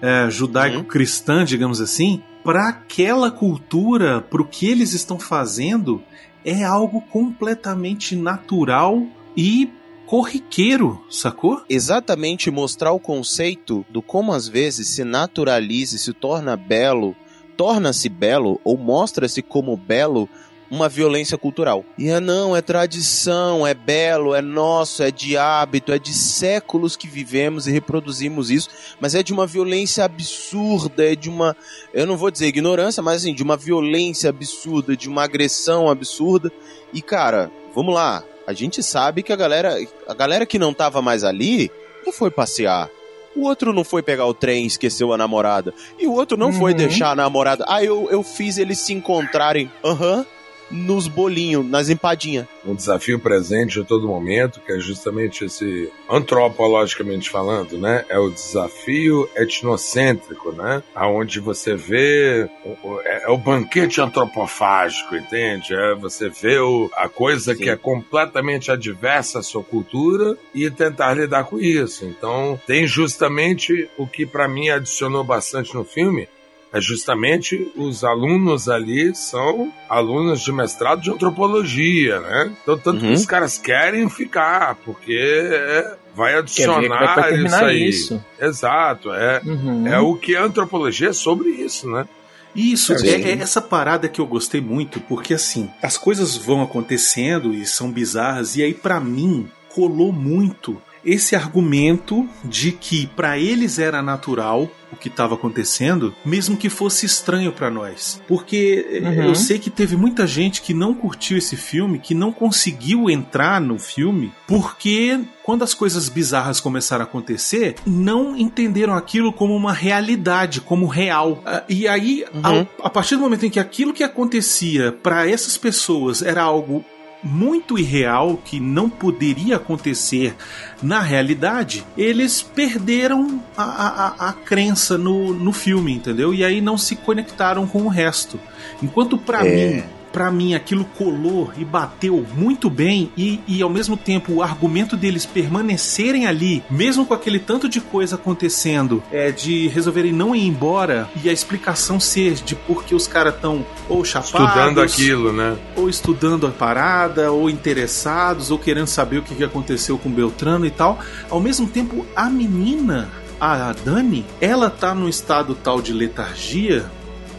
é, 0.00 0.30
judaico-cristã, 0.30 1.44
digamos 1.44 1.80
assim, 1.80 2.22
pra 2.42 2.68
aquela 2.68 3.30
cultura, 3.30 4.20
pro 4.20 4.46
que 4.46 4.66
eles 4.66 4.92
estão 4.92 5.18
fazendo, 5.18 6.02
é 6.44 6.64
algo 6.64 7.00
completamente 7.02 8.16
natural 8.16 9.06
e 9.36 9.70
corriqueiro, 10.06 11.04
sacou? 11.08 11.62
exatamente 11.68 12.50
mostrar 12.50 12.90
o 12.90 12.98
conceito 12.98 13.86
do 13.88 14.02
como 14.02 14.32
às 14.32 14.48
vezes 14.48 14.88
se 14.88 15.04
naturaliza 15.04 15.94
e 15.94 16.00
se 16.00 16.12
torna 16.12 16.56
belo, 16.56 17.14
torna-se 17.56 18.08
belo 18.08 18.60
ou 18.64 18.76
mostra-se 18.76 19.40
como 19.40 19.76
belo 19.76 20.28
uma 20.70 20.88
violência 20.88 21.36
cultural. 21.36 21.84
E 21.98 22.08
é 22.08 22.20
não, 22.20 22.56
é 22.56 22.62
tradição, 22.62 23.66
é 23.66 23.74
belo, 23.74 24.34
é 24.34 24.40
nosso, 24.40 25.02
é 25.02 25.10
de 25.10 25.36
hábito, 25.36 25.92
é 25.92 25.98
de 25.98 26.14
séculos 26.14 26.94
que 26.96 27.08
vivemos 27.08 27.66
e 27.66 27.72
reproduzimos 27.72 28.50
isso, 28.50 28.68
mas 29.00 29.14
é 29.14 29.22
de 29.22 29.32
uma 29.32 29.46
violência 29.46 30.04
absurda, 30.04 31.04
é 31.10 31.14
de 31.16 31.28
uma, 31.28 31.56
eu 31.92 32.06
não 32.06 32.16
vou 32.16 32.30
dizer 32.30 32.46
ignorância, 32.46 33.02
mas 33.02 33.22
assim, 33.22 33.34
de 33.34 33.42
uma 33.42 33.56
violência 33.56 34.30
absurda, 34.30 34.96
de 34.96 35.08
uma 35.08 35.24
agressão 35.24 35.88
absurda. 35.88 36.52
E 36.92 37.02
cara, 37.02 37.50
vamos 37.74 37.94
lá, 37.94 38.22
a 38.46 38.52
gente 38.52 38.82
sabe 38.82 39.22
que 39.22 39.32
a 39.32 39.36
galera, 39.36 39.76
a 40.06 40.14
galera 40.14 40.46
que 40.46 40.58
não 40.58 40.72
tava 40.72 41.02
mais 41.02 41.24
ali, 41.24 41.70
não 42.06 42.12
foi 42.12 42.30
passear. 42.30 42.88
O 43.36 43.42
outro 43.42 43.72
não 43.72 43.84
foi 43.84 44.02
pegar 44.02 44.26
o 44.26 44.34
trem 44.34 44.64
e 44.64 44.66
esqueceu 44.66 45.12
a 45.12 45.16
namorada. 45.18 45.72
E 45.98 46.06
o 46.06 46.12
outro 46.12 46.36
não 46.36 46.52
foi 46.52 46.72
Uhum. 46.72 46.78
deixar 46.78 47.10
a 47.10 47.14
namorada. 47.14 47.64
Ah, 47.68 47.82
eu, 47.82 48.08
eu 48.10 48.24
fiz 48.24 48.58
eles 48.58 48.78
se 48.78 48.92
encontrarem. 48.92 49.70
Aham. 49.84 50.26
Nos 50.70 51.08
bolinhos, 51.08 51.66
nas 51.66 51.88
empadinhas. 51.88 52.46
um 52.64 52.74
desafio 52.74 53.18
presente 53.18 53.80
a 53.80 53.84
todo 53.84 54.06
momento, 54.06 54.60
que 54.60 54.72
é 54.72 54.78
justamente 54.78 55.44
esse, 55.46 55.90
antropologicamente 56.08 57.28
falando, 57.30 57.78
né? 57.78 58.04
É 58.08 58.18
o 58.18 58.30
desafio 58.30 59.28
etnocêntrico, 59.36 60.52
né? 60.52 60.82
Aonde 60.94 61.40
você 61.40 61.74
vê, 61.74 62.48
o- 62.64 62.88
o- 62.88 63.00
é, 63.02 63.24
é 63.24 63.28
o 63.30 63.36
banquete 63.38 64.00
antropofágico, 64.00 65.14
entende? 65.16 65.74
É 65.74 65.94
você 65.94 66.28
vê 66.28 66.58
o, 66.58 66.90
a 66.96 67.08
coisa 67.08 67.54
Sim. 67.54 67.62
que 67.62 67.70
é 67.70 67.76
completamente 67.76 68.70
adversa 68.70 69.38
à 69.38 69.42
sua 69.42 69.62
cultura 69.62 70.36
e 70.54 70.70
tentar 70.70 71.14
lidar 71.14 71.44
com 71.44 71.58
isso. 71.58 72.04
Então, 72.04 72.60
tem 72.66 72.86
justamente 72.86 73.88
o 73.96 74.06
que 74.06 74.26
para 74.26 74.48
mim 74.48 74.68
adicionou 74.68 75.24
bastante 75.24 75.74
no 75.74 75.84
filme, 75.84 76.28
é 76.72 76.80
justamente 76.80 77.70
os 77.76 78.04
alunos 78.04 78.68
ali 78.68 79.14
são 79.14 79.72
alunos 79.88 80.40
de 80.40 80.52
mestrado 80.52 81.00
de 81.02 81.10
antropologia, 81.10 82.20
né? 82.20 82.52
Então, 82.62 82.78
tanto 82.78 83.02
Uhum. 83.04 83.08
que 83.08 83.14
os 83.14 83.26
caras 83.26 83.58
querem 83.58 84.08
ficar, 84.08 84.76
porque 84.84 85.18
é, 85.18 85.94
vai 86.14 86.32
Quer 86.44 86.66
ver 86.66 86.66
como 86.66 86.84
é 86.84 86.88
que 86.88 86.92
adicionar 86.94 87.14
vai 87.14 87.30
isso 87.30 87.34
terminar 87.34 87.64
aí. 87.64 87.88
isso. 87.88 88.24
Exato, 88.40 89.12
é, 89.12 89.40
Uhum. 89.44 89.86
é 89.86 89.98
o 89.98 90.14
que 90.14 90.36
a 90.36 90.44
antropologia 90.44 91.08
é 91.08 91.12
sobre 91.12 91.48
isso, 91.50 91.88
né? 91.90 92.06
Isso, 92.54 92.92
é, 92.94 93.08
é 93.20 93.32
essa 93.40 93.60
parada 93.62 94.08
que 94.08 94.20
eu 94.20 94.26
gostei 94.26 94.60
muito, 94.60 94.98
porque 95.00 95.34
assim, 95.34 95.70
as 95.80 95.96
coisas 95.96 96.36
vão 96.36 96.62
acontecendo 96.62 97.54
e 97.54 97.64
são 97.64 97.90
bizarras, 97.92 98.56
e 98.56 98.62
aí 98.62 98.74
pra 98.74 98.98
mim 98.98 99.48
colou 99.72 100.12
muito 100.12 100.80
esse 101.04 101.34
argumento 101.34 102.28
de 102.44 102.72
que 102.72 103.06
pra 103.08 103.38
eles 103.38 103.78
era 103.78 104.02
natural 104.02 104.70
o 104.92 104.96
que 104.96 105.08
estava 105.08 105.34
acontecendo, 105.36 106.12
mesmo 106.24 106.56
que 106.56 106.68
fosse 106.68 107.06
estranho 107.06 107.52
pra 107.52 107.70
nós. 107.70 108.20
Porque 108.26 108.86
eh, 108.90 108.98
Uhum. 109.08 109.22
eu 109.28 109.34
sei 109.36 109.58
que 109.58 109.70
teve 109.70 109.96
muita 109.96 110.26
gente 110.26 110.60
que 110.62 110.74
não 110.74 110.92
curtiu 110.92 111.38
esse 111.38 111.56
filme, 111.56 111.98
que 112.00 112.12
não 112.14 112.32
conseguiu 112.32 113.08
entrar 113.08 113.60
no 113.60 113.78
filme, 113.78 114.32
porque 114.48 115.20
quando 115.44 115.62
as 115.62 115.74
coisas 115.74 116.08
bizarras 116.08 116.58
começaram 116.60 117.04
a 117.04 117.06
acontecer, 117.08 117.76
não 117.86 118.36
entenderam 118.36 118.94
aquilo 118.94 119.32
como 119.32 119.54
uma 119.56 119.72
realidade, 119.72 120.60
como 120.60 120.86
real. 120.86 121.40
Ah, 121.46 121.62
E 121.68 121.86
aí, 121.86 122.24
Uhum. 122.34 122.40
ao- 122.42 122.68
a 122.82 122.90
partir 122.90 123.14
do 123.14 123.22
momento 123.22 123.46
em 123.46 123.50
que 123.50 123.60
aquilo 123.60 123.92
que 123.92 124.02
acontecia 124.02 124.90
para 124.92 125.28
essas 125.28 125.56
pessoas 125.56 126.20
era 126.20 126.42
algo 126.42 126.84
muito 127.22 127.78
irreal 127.78 128.40
que 128.44 128.58
não 128.58 128.88
poderia 128.88 129.56
acontecer 129.56 130.34
na 130.82 131.00
realidade, 131.00 131.84
eles 131.96 132.40
perderam 132.42 133.42
a, 133.56 133.62
a, 133.62 134.28
a- 134.28 134.32
crença 134.32 134.96
no, 134.96 135.34
no 135.34 135.52
filme, 135.52 135.92
entendeu? 135.94 136.32
E 136.32 136.44
aí 136.44 136.60
não 136.60 136.78
se 136.78 136.96
conectaram 136.96 137.66
com 137.66 137.82
o 137.82 137.88
resto. 137.88 138.40
Enquanto 138.82 139.18
pra 139.18 139.46
É. 139.46 139.74
mim, 139.74 139.82
pra 140.12 140.30
mim 140.30 140.54
aquilo 140.54 140.84
colou 140.84 141.50
e 141.56 141.64
bateu 141.64 142.26
muito 142.34 142.68
bem 142.68 143.10
e, 143.16 143.40
e 143.46 143.62
ao 143.62 143.70
mesmo 143.70 143.96
tempo 143.96 144.34
o 144.34 144.42
argumento 144.42 144.96
deles 144.96 145.26
permanecerem 145.26 146.26
ali, 146.26 146.62
mesmo 146.70 147.06
com 147.06 147.14
aquele 147.14 147.38
tanto 147.38 147.68
de 147.68 147.80
coisa 147.80 148.16
acontecendo, 148.16 149.02
é 149.10 149.30
de 149.30 149.68
resolverem 149.68 150.12
não 150.12 150.34
ir 150.34 150.46
embora 150.46 151.08
e 151.22 151.28
a 151.28 151.32
explicação 151.32 151.98
ser 151.98 152.34
de 152.34 152.54
por 152.54 152.84
que 152.84 152.94
os 152.94 153.06
caras 153.06 153.34
estão 153.34 153.64
ou 153.88 154.04
chapados, 154.04 154.48
Estudando 154.48 154.80
aquilo, 154.80 155.32
né? 155.32 155.56
ou 155.76 155.88
estudando 155.88 156.46
a 156.46 156.50
parada, 156.50 157.32
ou 157.32 157.48
interessados, 157.48 158.50
ou 158.50 158.58
querendo 158.58 158.86
saber 158.86 159.18
o 159.18 159.22
que 159.22 159.34
que 159.34 159.44
aconteceu 159.44 159.98
com 159.98 160.10
Beltrano 160.10 160.66
e 160.66 160.70
tal. 160.70 160.98
Ao 161.28 161.40
mesmo 161.40 161.66
tempo, 161.66 162.04
a 162.14 162.28
menina, 162.28 163.08
a 163.40 163.72
Dani, 163.72 164.24
ela 164.40 164.68
tá 164.68 164.94
num 164.94 165.08
estado 165.08 165.54
tal 165.54 165.80
de 165.80 165.92
letargia 165.92 166.84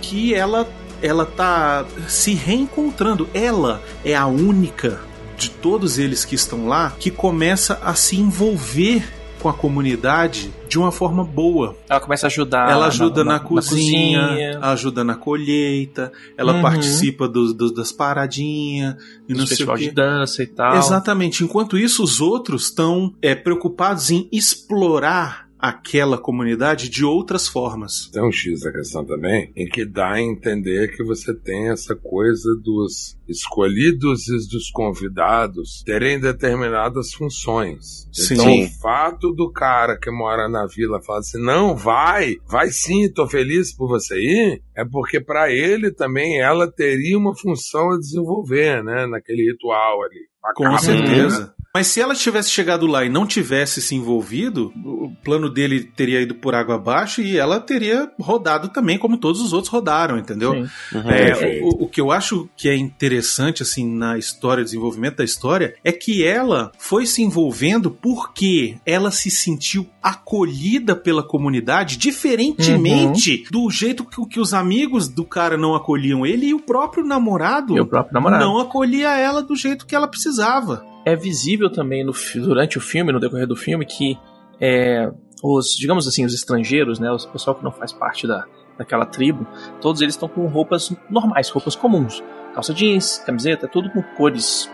que 0.01 0.33
ela 0.33 0.67
ela 1.01 1.25
tá 1.25 1.85
se 2.07 2.33
reencontrando. 2.33 3.27
Ela 3.33 3.81
é 4.05 4.15
a 4.15 4.27
única 4.27 4.99
de 5.37 5.49
todos 5.49 5.97
eles 5.97 6.23
que 6.23 6.35
estão 6.35 6.67
lá 6.67 6.93
que 6.99 7.09
começa 7.09 7.79
a 7.83 7.93
se 7.95 8.15
envolver 8.19 9.03
com 9.41 9.49
a 9.49 9.53
comunidade 9.53 10.53
de 10.69 10.77
uma 10.77 10.91
forma 10.91 11.23
boa. 11.23 11.75
Ela 11.89 11.99
começa 11.99 12.27
a 12.27 12.29
ajudar. 12.29 12.69
Ela 12.69 12.85
ajuda 12.85 13.23
na, 13.23 13.39
cozinha, 13.39 14.21
cozinha, 14.27 14.59
ajuda 14.61 15.03
na 15.03 15.15
colheita, 15.15 16.11
ela 16.37 16.53
Uhum. 16.53 16.61
participa 16.61 17.27
dos- 17.27 17.51
dos- 17.51 17.73
das 17.73 17.91
paradinhas 17.91 18.95
e 19.27 19.33
não 19.33 19.47
festival 19.47 19.77
de 19.77 19.89
dança 19.89 20.43
e 20.43 20.45
tal. 20.47 20.77
Exatamente. 20.77 21.43
Enquanto 21.43 21.75
isso, 21.75 22.03
os 22.03 22.21
outros 22.21 22.65
estão 22.65 23.15
é, 23.19 23.33
preocupados 23.33 24.11
em 24.11 24.29
explorar 24.31 25.49
aquela 25.61 26.17
comunidade 26.17 26.89
de 26.89 27.05
outras 27.05 27.47
formas. 27.47 28.09
Tem 28.11 28.23
um 28.23 28.31
X 28.31 28.61
da 28.61 28.71
questão 28.71 29.05
também, 29.05 29.53
em 29.55 29.67
que 29.67 29.85
dá 29.85 30.13
a 30.13 30.21
entender 30.21 30.95
que 30.95 31.03
você 31.03 31.33
tem 31.35 31.69
essa 31.69 31.95
coisa 31.95 32.55
dos 32.63 33.15
escolhidos 33.29 34.27
e 34.27 34.49
dos 34.49 34.71
convidados 34.71 35.83
terem 35.85 36.19
determinadas 36.19 37.13
funções. 37.13 38.09
Sim. 38.11 38.33
Então, 38.33 38.59
o 38.59 38.69
fato 38.81 39.31
do 39.31 39.51
cara 39.51 39.97
que 39.97 40.09
mora 40.09 40.49
na 40.49 40.65
vila 40.65 41.01
falar 41.01 41.19
assim, 41.19 41.39
não, 41.39 41.75
vai, 41.75 42.37
vai 42.49 42.69
sim, 42.69 43.11
tô 43.11 43.27
feliz 43.27 43.75
por 43.75 43.87
você 43.87 44.19
ir, 44.19 44.63
é 44.75 44.83
porque 44.83 45.21
para 45.21 45.51
ele 45.51 45.91
também 45.91 46.41
ela 46.41 46.69
teria 46.71 47.17
uma 47.17 47.35
função 47.35 47.91
a 47.91 47.99
desenvolver, 47.99 48.83
né, 48.83 49.05
naquele 49.05 49.51
ritual 49.51 50.03
ali. 50.03 50.31
Com 50.55 50.77
certeza. 50.79 51.45
né? 51.45 51.60
Mas 51.73 51.87
se 51.87 52.01
ela 52.01 52.13
tivesse 52.13 52.49
chegado 52.49 52.85
lá 52.85 53.05
e 53.05 53.09
não 53.09 53.25
tivesse 53.25 53.81
se 53.81 53.95
envolvido, 53.95 54.73
o 54.83 55.09
plano 55.23 55.49
dele 55.49 55.85
teria 55.95 56.19
ido 56.21 56.35
por 56.35 56.53
água 56.53 56.75
abaixo 56.75 57.21
e 57.21 57.37
ela 57.37 57.61
teria 57.61 58.11
rodado 58.19 58.67
também, 58.67 58.97
como 58.97 59.17
todos 59.17 59.39
os 59.41 59.53
outros 59.53 59.71
rodaram, 59.71 60.17
entendeu? 60.17 60.51
Uhum. 60.51 61.09
É, 61.09 61.61
o, 61.63 61.85
o 61.85 61.87
que 61.87 62.01
eu 62.01 62.11
acho 62.11 62.49
que 62.57 62.67
é 62.67 62.75
interessante 62.75 63.63
assim 63.63 63.87
na 63.87 64.17
história, 64.17 64.65
desenvolvimento 64.65 65.17
da 65.17 65.23
história, 65.23 65.73
é 65.81 65.93
que 65.93 66.25
ela 66.25 66.73
foi 66.77 67.05
se 67.05 67.21
envolvendo 67.21 67.89
porque 67.89 68.75
ela 68.85 69.09
se 69.09 69.31
sentiu 69.31 69.87
acolhida 70.03 70.93
pela 70.93 71.23
comunidade, 71.23 71.95
diferentemente 71.97 73.45
do 73.49 73.69
jeito 73.69 74.03
que, 74.03 74.25
que 74.25 74.39
os 74.41 74.53
amigos 74.53 75.07
do 75.07 75.23
cara 75.23 75.55
não 75.55 75.73
acolhiam 75.73 76.25
ele 76.25 76.47
e 76.47 76.53
o 76.53 76.59
próprio 76.59 77.05
namorado, 77.05 77.77
E 77.77 77.79
o 77.79 77.85
próprio 77.85 78.13
namorado. 78.13 78.43
não 78.43 78.59
acolhia 78.59 79.17
ela 79.17 79.41
do 79.41 79.55
jeito 79.55 79.85
que 79.85 79.95
ela 79.95 80.07
precisava. 80.07 80.90
É 81.05 81.15
visível 81.15 81.69
também 81.69 82.03
no, 82.03 82.13
durante 82.35 82.77
o 82.77 82.81
filme, 82.81 83.11
no 83.11 83.19
decorrer 83.19 83.47
do 83.47 83.55
filme, 83.55 83.85
que 83.85 84.17
é, 84.59 85.11
os, 85.43 85.75
digamos 85.77 86.07
assim, 86.07 86.25
os 86.25 86.33
estrangeiros, 86.33 86.99
né, 86.99 87.11
o 87.11 87.17
pessoal 87.29 87.55
que 87.55 87.63
não 87.63 87.71
faz 87.71 87.91
parte 87.91 88.27
da, 88.27 88.45
daquela 88.77 89.05
tribo, 89.05 89.47
todos 89.79 90.01
eles 90.01 90.13
estão 90.13 90.29
com 90.29 90.45
roupas 90.47 90.93
normais, 91.09 91.49
roupas 91.49 91.75
comuns. 91.75 92.23
Calça 92.53 92.73
jeans, 92.73 93.17
camiseta, 93.19 93.67
tudo 93.67 93.89
com 93.89 94.03
cores 94.15 94.69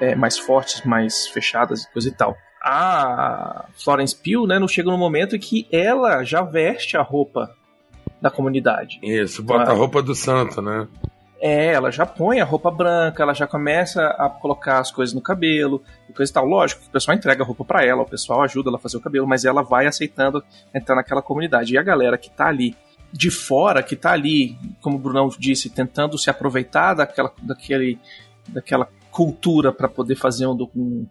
é, 0.00 0.14
mais 0.14 0.38
fortes, 0.38 0.84
mais 0.84 1.26
fechadas 1.26 1.82
e 1.82 1.92
coisa 1.92 2.08
e 2.08 2.12
tal. 2.12 2.36
A 2.62 3.66
Florence 3.74 4.14
Pugh, 4.14 4.46
né, 4.46 4.58
não 4.58 4.68
chega 4.68 4.90
no 4.90 4.98
momento 4.98 5.34
em 5.34 5.38
que 5.38 5.66
ela 5.72 6.22
já 6.22 6.42
veste 6.42 6.96
a 6.96 7.02
roupa 7.02 7.50
da 8.20 8.30
comunidade. 8.30 9.00
Isso, 9.02 9.42
bota 9.42 9.72
a 9.72 9.74
roupa 9.74 10.00
do 10.00 10.14
santo, 10.14 10.62
né? 10.62 10.86
É, 11.44 11.72
ela 11.72 11.90
já 11.90 12.06
põe 12.06 12.40
a 12.40 12.44
roupa 12.44 12.70
branca, 12.70 13.20
ela 13.20 13.34
já 13.34 13.48
começa 13.48 14.06
a 14.10 14.30
colocar 14.30 14.78
as 14.78 14.92
coisas 14.92 15.12
no 15.12 15.20
cabelo 15.20 15.82
e 16.08 16.12
coisa 16.12 16.30
e 16.30 16.32
tal. 16.32 16.46
Lógico, 16.46 16.84
o 16.86 16.90
pessoal 16.90 17.16
entrega 17.16 17.42
a 17.42 17.46
roupa 17.46 17.64
pra 17.64 17.84
ela, 17.84 18.02
o 18.02 18.08
pessoal 18.08 18.42
ajuda 18.42 18.70
ela 18.70 18.78
a 18.78 18.80
fazer 18.80 18.96
o 18.96 19.00
cabelo, 19.00 19.26
mas 19.26 19.44
ela 19.44 19.60
vai 19.60 19.88
aceitando 19.88 20.40
entrar 20.72 20.94
naquela 20.94 21.20
comunidade. 21.20 21.74
E 21.74 21.78
a 21.78 21.82
galera 21.82 22.16
que 22.16 22.30
tá 22.30 22.46
ali 22.46 22.76
de 23.12 23.28
fora, 23.28 23.82
que 23.82 23.96
tá 23.96 24.12
ali, 24.12 24.56
como 24.80 24.94
o 24.94 25.00
Brunão 25.00 25.28
disse, 25.36 25.68
tentando 25.68 26.16
se 26.16 26.30
aproveitar 26.30 26.94
daquela, 26.94 27.32
daquele, 27.42 27.98
daquela 28.46 28.88
cultura 29.10 29.72
para 29.72 29.88
poder 29.88 30.14
fazer 30.14 30.46
um, 30.46 30.56
um, 30.76 31.08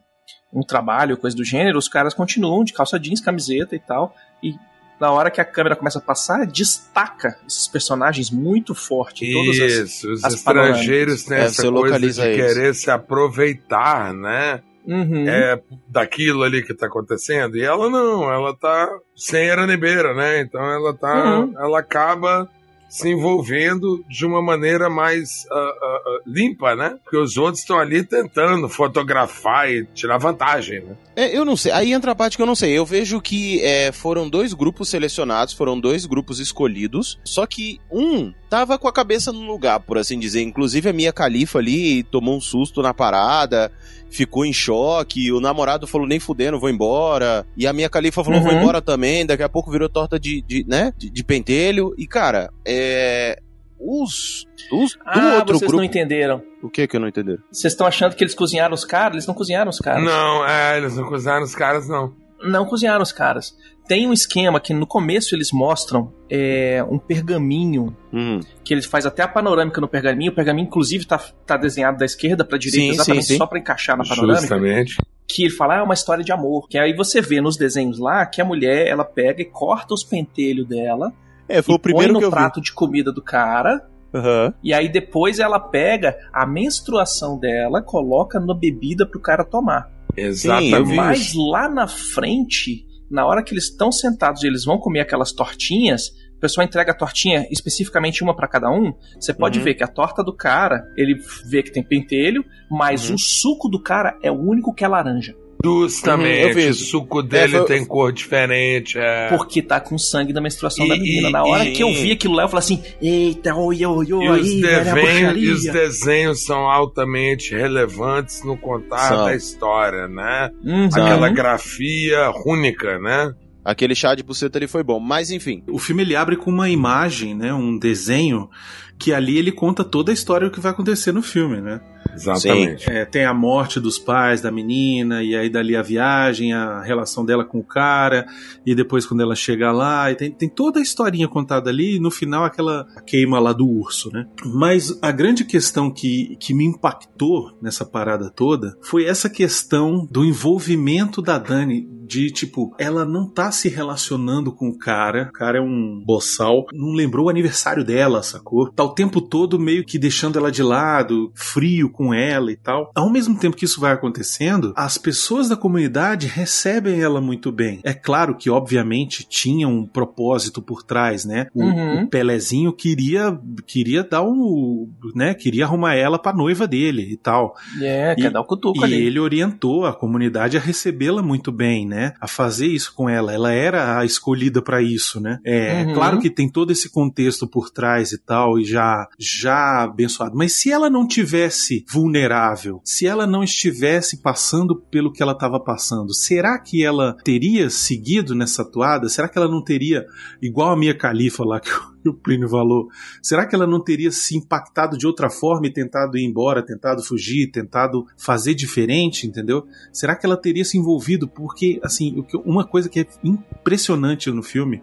um 0.53 0.61
trabalho, 0.61 1.17
coisa 1.17 1.35
do 1.35 1.43
gênero, 1.43 1.77
os 1.77 1.89
caras 1.89 2.13
continuam 2.13 2.63
de 2.63 2.71
calça 2.71 2.97
jeans, 2.97 3.19
camiseta 3.19 3.75
e 3.75 3.79
tal. 3.79 4.15
E 4.41 4.55
na 5.01 5.11
hora 5.11 5.31
que 5.31 5.41
a 5.41 5.45
câmera 5.45 5.75
começa 5.75 5.97
a 5.97 6.01
passar, 6.01 6.45
destaca 6.45 7.35
esses 7.47 7.67
personagens 7.67 8.29
muito 8.29 8.75
forte. 8.75 9.25
em 9.25 9.33
Todas 9.33 9.59
as, 9.59 9.71
Isso, 9.89 10.11
os 10.11 10.23
as 10.23 10.33
estrangeiros 10.35 11.23
têm 11.23 11.37
É, 11.37 11.41
essa 11.45 11.69
coisa 11.71 11.97
de 11.99 12.05
eles. 12.05 12.17
querer 12.17 12.75
se 12.75 12.91
aproveitar, 12.91 14.13
né? 14.13 14.61
Uhum. 14.85 15.27
É, 15.27 15.59
daquilo 15.87 16.43
ali 16.43 16.63
que 16.63 16.73
tá 16.73 16.85
acontecendo. 16.87 17.57
E 17.57 17.61
ela 17.63 17.89
não, 17.89 18.31
ela 18.31 18.55
tá 18.55 18.87
sem 19.15 19.47
eranebeira, 19.47 20.13
né? 20.13 20.41
Então 20.41 20.61
ela 20.63 20.93
tá. 20.93 21.39
Uhum. 21.39 21.53
Ela 21.59 21.79
acaba 21.79 22.47
se 22.91 23.07
envolvendo 23.07 24.03
de 24.09 24.25
uma 24.25 24.41
maneira 24.41 24.89
mais 24.89 25.47
ah, 25.49 25.55
ah, 25.81 26.19
limpa, 26.27 26.75
né? 26.75 26.99
Porque 27.01 27.15
os 27.15 27.37
outros 27.37 27.59
estão 27.59 27.79
ali 27.79 28.03
tentando 28.03 28.67
fotografar 28.67 29.71
e 29.71 29.85
tirar 29.93 30.17
vantagem, 30.17 30.81
né? 30.81 30.97
É, 31.15 31.35
eu 31.35 31.45
não 31.45 31.55
sei. 31.55 31.71
Aí 31.71 31.93
entra 31.93 32.11
a 32.11 32.15
parte 32.15 32.35
que 32.35 32.43
eu 32.43 32.47
não 32.47 32.53
sei. 32.53 32.77
Eu 32.77 32.85
vejo 32.85 33.21
que 33.21 33.63
é, 33.63 33.93
foram 33.93 34.29
dois 34.29 34.53
grupos 34.53 34.89
selecionados, 34.89 35.53
foram 35.53 35.79
dois 35.79 36.05
grupos 36.05 36.41
escolhidos. 36.41 37.17
Só 37.23 37.45
que 37.47 37.79
um 37.89 38.33
tava 38.51 38.77
com 38.77 38.85
a 38.87 38.91
cabeça 38.91 39.31
no 39.31 39.39
lugar, 39.47 39.79
por 39.79 39.97
assim 39.97 40.19
dizer. 40.19 40.41
Inclusive 40.41 40.89
a 40.89 40.93
Mia 40.93 41.13
Califa 41.13 41.57
ali 41.57 42.03
tomou 42.03 42.35
um 42.35 42.41
susto 42.41 42.81
na 42.81 42.93
parada, 42.93 43.71
ficou 44.09 44.45
em 44.45 44.51
choque. 44.51 45.31
O 45.31 45.39
namorado 45.39 45.87
falou 45.87 46.05
nem 46.05 46.19
fudendo, 46.19 46.59
vou 46.59 46.69
embora. 46.69 47.45
E 47.55 47.65
a 47.65 47.71
Mia 47.71 47.89
Califa 47.89 48.23
falou 48.23 48.41
vou 48.41 48.51
Uhum. 48.51 48.59
embora 48.59 48.81
também. 48.81 49.25
Daqui 49.25 49.41
a 49.41 49.47
pouco 49.49 49.71
virou 49.71 49.87
torta 49.87 50.19
de, 50.19 50.41
de 50.41 50.65
né? 50.67 50.93
De, 50.97 51.09
de 51.09 51.23
pentelho. 51.23 51.95
E 51.97 52.05
cara, 52.05 52.51
é. 52.67 53.39
Os, 53.83 54.45
os 54.71 54.93
do 54.93 54.99
Ah, 55.07 55.35
outro 55.37 55.57
vocês 55.57 55.61
grupo. 55.61 55.77
não 55.77 55.83
entenderam. 55.83 56.43
O 56.61 56.69
que 56.69 56.85
que 56.87 56.95
eu 56.95 56.99
não 56.99 57.07
entendi? 57.07 57.35
Vocês 57.51 57.73
estão 57.73 57.87
achando 57.87 58.15
que 58.15 58.23
eles 58.23 58.35
cozinharam 58.35 58.75
os 58.75 58.85
caras? 58.85 59.13
Eles 59.15 59.25
não 59.25 59.33
cozinharam 59.33 59.71
os 59.71 59.79
caras. 59.79 60.03
Não, 60.03 60.45
é, 60.47 60.77
eles 60.77 60.95
não 60.95 61.05
cozinharam 61.05 61.43
os 61.43 61.55
caras, 61.55 61.87
não. 61.87 62.13
Não 62.43 62.65
cozinharam 62.65 63.01
os 63.03 63.11
caras. 63.11 63.55
Tem 63.87 64.07
um 64.07 64.13
esquema 64.13 64.59
que 64.59 64.73
no 64.73 64.87
começo 64.87 65.35
eles 65.35 65.51
mostram 65.51 66.13
é, 66.29 66.83
um 66.89 66.97
pergaminho 66.97 67.95
Hum. 68.13 68.39
que 68.63 68.73
eles 68.73 68.85
faz 68.85 69.05
até 69.05 69.23
a 69.23 69.27
panorâmica 69.27 69.81
no 69.81 69.87
pergaminho. 69.87 70.31
O 70.31 70.35
pergaminho, 70.35 70.65
inclusive, 70.67 71.05
tá, 71.05 71.19
tá 71.45 71.57
desenhado 71.57 71.97
da 71.97 72.05
esquerda 72.05 72.43
pra 72.45 72.57
direita, 72.57 72.85
Sim, 72.85 72.91
exatamente 72.91 73.25
sim, 73.25 73.33
sim. 73.33 73.37
só 73.37 73.45
pra 73.45 73.59
encaixar 73.59 73.97
na 73.97 74.03
panorâmica. 74.03 74.41
Justamente. 74.41 74.97
Que 75.27 75.43
ele 75.43 75.51
fala, 75.51 75.75
ah, 75.75 75.79
é 75.79 75.83
uma 75.83 75.93
história 75.93 76.23
de 76.23 76.31
amor. 76.31 76.67
Que 76.69 76.77
aí 76.77 76.93
você 76.95 77.21
vê 77.21 77.41
nos 77.41 77.57
desenhos 77.57 77.99
lá 77.99 78.25
que 78.25 78.41
a 78.41 78.45
mulher, 78.45 78.87
ela 78.87 79.03
pega 79.05 79.41
e 79.41 79.45
corta 79.45 79.93
os 79.93 80.03
pentelhos 80.03 80.67
dela 80.67 81.11
É, 81.49 81.61
foi 81.61 81.73
e 81.73 81.77
o 81.77 81.79
primeiro 81.79 82.13
põe 82.13 82.19
que 82.21 82.25
no 82.25 82.27
eu 82.27 82.31
vi. 82.31 82.35
prato 82.37 82.61
de 82.61 82.71
comida 82.73 83.11
do 83.11 83.21
cara. 83.21 83.85
Aham. 84.13 84.53
E 84.61 84.73
aí 84.73 84.89
depois 84.89 85.39
ela 85.39 85.57
pega 85.59 86.17
a 86.33 86.45
menstruação 86.45 87.37
dela, 87.39 87.81
coloca 87.81 88.39
na 88.41 88.53
bebida 88.53 89.05
pro 89.05 89.19
cara 89.21 89.43
tomar. 89.45 89.89
Exatamente. 90.15 90.83
vi 90.89 90.95
Mas 90.95 91.33
lá 91.33 91.69
na 91.69 91.87
frente, 91.87 92.85
na 93.09 93.25
hora 93.25 93.43
que 93.43 93.53
eles 93.53 93.65
estão 93.65 93.91
sentados 93.91 94.43
e 94.43 94.47
eles 94.47 94.63
vão 94.65 94.77
comer 94.77 95.01
aquelas 95.01 95.31
tortinhas, 95.31 96.07
o 96.37 96.39
pessoal 96.41 96.65
entrega 96.65 96.91
a 96.91 96.95
tortinha 96.97 97.45
especificamente 97.51 98.23
uma 98.23 98.35
pra 98.35 98.47
cada 98.47 98.69
um. 98.71 98.93
Você 99.19 99.33
pode 99.33 99.59
Uhum. 99.59 99.65
ver 99.65 99.75
que 99.75 99.83
a 99.83 99.87
torta 99.87 100.23
do 100.23 100.35
cara, 100.35 100.83
ele 100.97 101.15
vê 101.45 101.61
que 101.61 101.71
tem 101.71 101.83
pentelho, 101.83 102.43
mas 102.69 103.09
Uhum. 103.09 103.15
o 103.15 103.19
suco 103.19 103.69
do 103.69 103.81
cara 103.81 104.17
é 104.23 104.31
o 104.31 104.39
único 104.39 104.73
que 104.73 104.83
é 104.83 104.87
laranja. 104.87 105.35
Justamente. 105.63 106.41
Uhum, 106.43 106.49
eu 106.49 106.55
vi 106.55 106.65
o 106.65 106.69
isso. 106.69 106.85
suco 106.85 107.21
dele 107.21 107.55
É, 107.55 107.59
foi- 107.59 107.67
tem 107.67 107.85
cor 107.85 108.11
diferente. 108.11 108.97
É. 108.97 109.29
Porque 109.29 109.61
tá 109.61 109.79
com 109.79 109.97
sangue 109.97 110.33
da 110.33 110.41
menstruação 110.41 110.85
E- 110.85 110.89
da 110.89 110.95
menina. 110.95 111.29
e- 111.29 111.31
Na 111.31 111.43
hora 111.43 111.65
e- 111.65 111.73
que 111.73 111.83
eu 111.83 111.93
vi 111.93 112.11
aquilo 112.11 112.33
lá, 112.35 112.43
eu 112.43 112.49
falei 112.49 112.59
assim: 112.63 112.83
Eita, 113.01 113.55
oi, 113.55 113.85
oi, 113.85 114.13
oi, 114.13 114.25
E 114.25 114.29
os, 114.29 114.37
aí, 114.47 114.61
desenhos, 114.61 114.87
e 114.87 114.91
bruxaria." 114.91 115.53
os 115.53 115.63
desenhos 115.63 116.43
são 116.45 116.59
altamente 116.69 117.55
relevantes 117.55 118.43
no 118.43 118.57
contar 118.57 119.07
São. 119.09 119.25
da 119.25 119.35
história, 119.35 120.07
né? 120.07 120.49
Uhum. 120.63 120.85
Aquela 120.87 121.29
grafia 121.29 122.27
rúnica, 122.29 122.97
né? 122.99 123.33
Aquele 123.63 123.93
chá 123.93 124.15
de 124.15 124.23
buceta 124.23 124.57
ali 124.57 124.67
foi 124.67 124.83
bom. 124.83 124.99
Mas 124.99 125.29
enfim. 125.29 125.63
O 125.69 125.77
filme 125.77 126.01
ele 126.01 126.15
abre 126.15 126.35
com 126.35 126.49
uma 126.49 126.67
imagem, 126.69 127.35
né, 127.35 127.53
um 127.53 127.77
desenho 127.77 128.49
que 128.97 129.13
ali 129.13 129.37
ele 129.37 129.51
conta 129.51 129.83
toda 129.83 130.11
a 130.11 130.13
história 130.13 130.47
do 130.47 130.53
que 130.53 130.59
vai 130.59 130.71
acontecer 130.71 131.11
no 131.11 131.21
filme, 131.21 131.61
né? 131.61 131.79
Exatamente. 132.13 132.89
É, 132.89 133.05
tem 133.05 133.25
a 133.25 133.33
morte 133.33 133.79
dos 133.79 133.97
pais 133.97 134.41
da 134.41 134.51
menina, 134.51 135.23
e 135.23 135.35
aí 135.35 135.49
dali 135.49 135.75
a 135.75 135.81
viagem, 135.81 136.53
a 136.53 136.81
relação 136.81 137.25
dela 137.25 137.43
com 137.43 137.59
o 137.59 137.63
cara, 137.63 138.25
e 138.65 138.75
depois 138.75 139.05
quando 139.05 139.21
ela 139.21 139.35
chega 139.35 139.71
lá, 139.71 140.11
e 140.11 140.15
tem, 140.15 140.31
tem 140.31 140.49
toda 140.49 140.79
a 140.79 140.83
historinha 140.83 141.27
contada 141.27 141.69
ali, 141.69 141.95
e 141.95 141.99
no 141.99 142.11
final 142.11 142.43
aquela 142.43 142.85
queima 143.05 143.39
lá 143.39 143.53
do 143.53 143.67
urso, 143.67 144.11
né? 144.11 144.27
Mas 144.45 144.97
a 145.01 145.11
grande 145.11 145.45
questão 145.45 145.91
que, 145.91 146.35
que 146.39 146.53
me 146.53 146.65
impactou 146.65 147.57
nessa 147.61 147.85
parada 147.85 148.29
toda 148.29 148.77
foi 148.81 149.05
essa 149.05 149.29
questão 149.29 150.07
do 150.09 150.23
envolvimento 150.23 151.21
da 151.21 151.37
Dani, 151.37 151.87
de 152.11 152.29
tipo, 152.29 152.75
ela 152.77 153.05
não 153.05 153.25
tá 153.25 153.51
se 153.51 153.69
relacionando 153.69 154.51
com 154.51 154.67
o 154.67 154.77
cara, 154.77 155.29
o 155.29 155.31
cara 155.31 155.59
é 155.59 155.61
um 155.61 156.03
boçal, 156.05 156.65
não 156.73 156.91
lembrou 156.91 157.27
o 157.27 157.29
aniversário 157.29 157.85
dela, 157.85 158.21
sacou? 158.21 158.69
Tá 158.69 158.83
o 158.83 158.93
tempo 158.93 159.21
todo 159.21 159.57
meio 159.57 159.85
que 159.85 159.97
deixando 159.97 160.37
ela 160.37 160.51
de 160.51 160.61
lado, 160.61 161.31
frio 161.33 161.89
com 161.89 162.00
ela 162.13 162.51
e 162.51 162.55
tal. 162.55 162.91
Ao 162.95 163.09
mesmo 163.09 163.37
tempo 163.37 163.55
que 163.55 163.65
isso 163.65 163.79
vai 163.79 163.91
acontecendo, 163.93 164.73
as 164.75 164.97
pessoas 164.97 165.47
da 165.49 165.55
comunidade 165.55 166.27
recebem 166.27 166.99
ela 167.01 167.21
muito 167.21 167.51
bem. 167.51 167.79
É 167.83 167.93
claro 167.93 168.35
que, 168.35 168.49
obviamente, 168.49 169.25
tinha 169.27 169.67
um 169.67 169.85
propósito 169.85 170.61
por 170.61 170.81
trás, 170.83 171.25
né? 171.25 171.47
O, 171.53 171.61
Uhum. 171.63 172.03
o 172.03 172.07
Pelezinho 172.09 172.73
queria, 172.73 173.37
queria 173.67 174.03
dar 174.03 174.23
um. 174.23 174.89
né? 175.15 175.33
Queria 175.33 175.65
arrumar 175.65 175.95
ela 175.95 176.17
pra 176.19 176.33
noiva 176.33 176.67
dele 176.67 177.01
e 177.11 177.17
tal. 177.17 177.55
É, 177.81 178.15
quer 178.15 178.25
E- 178.29 178.29
dar 178.29 178.41
o 178.41 178.45
cutuco 178.45 178.81
E 178.81 178.83
ali. 178.83 178.95
ele 179.05 179.19
orientou 179.19 179.85
a 179.85 179.93
comunidade 179.93 180.57
a 180.57 180.59
recebê-la 180.59 181.21
muito 181.21 181.51
bem, 181.51 181.85
né? 181.87 182.13
A 182.19 182.27
fazer 182.27 182.67
isso 182.67 182.93
com 182.95 183.09
ela. 183.09 183.33
Ela 183.33 183.51
era 183.51 183.99
a 183.99 184.05
escolhida 184.05 184.61
pra 184.61 184.81
isso, 184.81 185.19
né? 185.19 185.39
É 185.45 185.83
Uhum. 185.83 185.93
claro 185.93 186.19
que 186.19 186.29
tem 186.29 186.49
todo 186.49 186.71
esse 186.71 186.89
contexto 186.89 187.47
por 187.47 187.69
trás 187.69 188.11
e 188.11 188.17
tal, 188.17 188.57
e 188.59 188.63
já, 188.65 189.07
já 189.19 189.83
abençoado. 189.83 190.35
Mas 190.35 190.53
se 190.53 190.71
ela 190.71 190.89
não 190.89 191.07
tivesse 191.07 191.83
vulnerável, 191.91 192.81
se 192.83 193.05
ela 193.05 193.27
não 193.27 193.43
estivesse 193.43 194.21
passando 194.21 194.75
pelo 194.75 195.11
que 195.11 195.21
ela 195.21 195.33
estava 195.33 195.59
passando, 195.59 196.13
será 196.13 196.57
que 196.59 196.83
ela 196.83 197.17
teria 197.23 197.69
seguido 197.69 198.33
nessa 198.33 198.63
toada? 198.63 199.09
Será 199.09 199.27
que 199.27 199.37
ela 199.37 199.49
não 199.49 199.63
teria, 199.63 200.05
igual 200.41 200.71
a 200.71 200.77
minha 200.77 200.97
califa 200.97 201.43
lá 201.43 201.59
que 201.61 201.69
o- 201.71 201.91
Plínio 202.23 202.49
falou, 202.49 202.87
será 203.21 203.45
que 203.45 203.53
ela 203.53 203.67
não 203.67 203.79
teria 203.79 204.09
se 204.11 204.35
impactado 204.35 204.97
de 204.97 205.05
outra 205.05 205.29
forma 205.29 205.67
e 205.67 205.71
tentado 205.73 206.17
ir 206.17 206.23
embora, 206.25 206.65
tentado 206.65 207.03
fugir, 207.03 207.51
tentado 207.51 208.07
fazer 208.17 208.55
diferente, 208.55 209.27
entendeu? 209.27 209.67
Será 209.93 210.15
que 210.15 210.25
ela 210.25 210.35
teria 210.35 210.65
se 210.65 210.79
envolvido? 210.79 211.27
Porque, 211.27 211.79
assim, 211.83 212.25
uma 212.43 212.65
coisa 212.65 212.89
que 212.89 213.01
é 213.01 213.07
impressionante 213.23 214.31
no 214.31 214.41
filme 214.41 214.81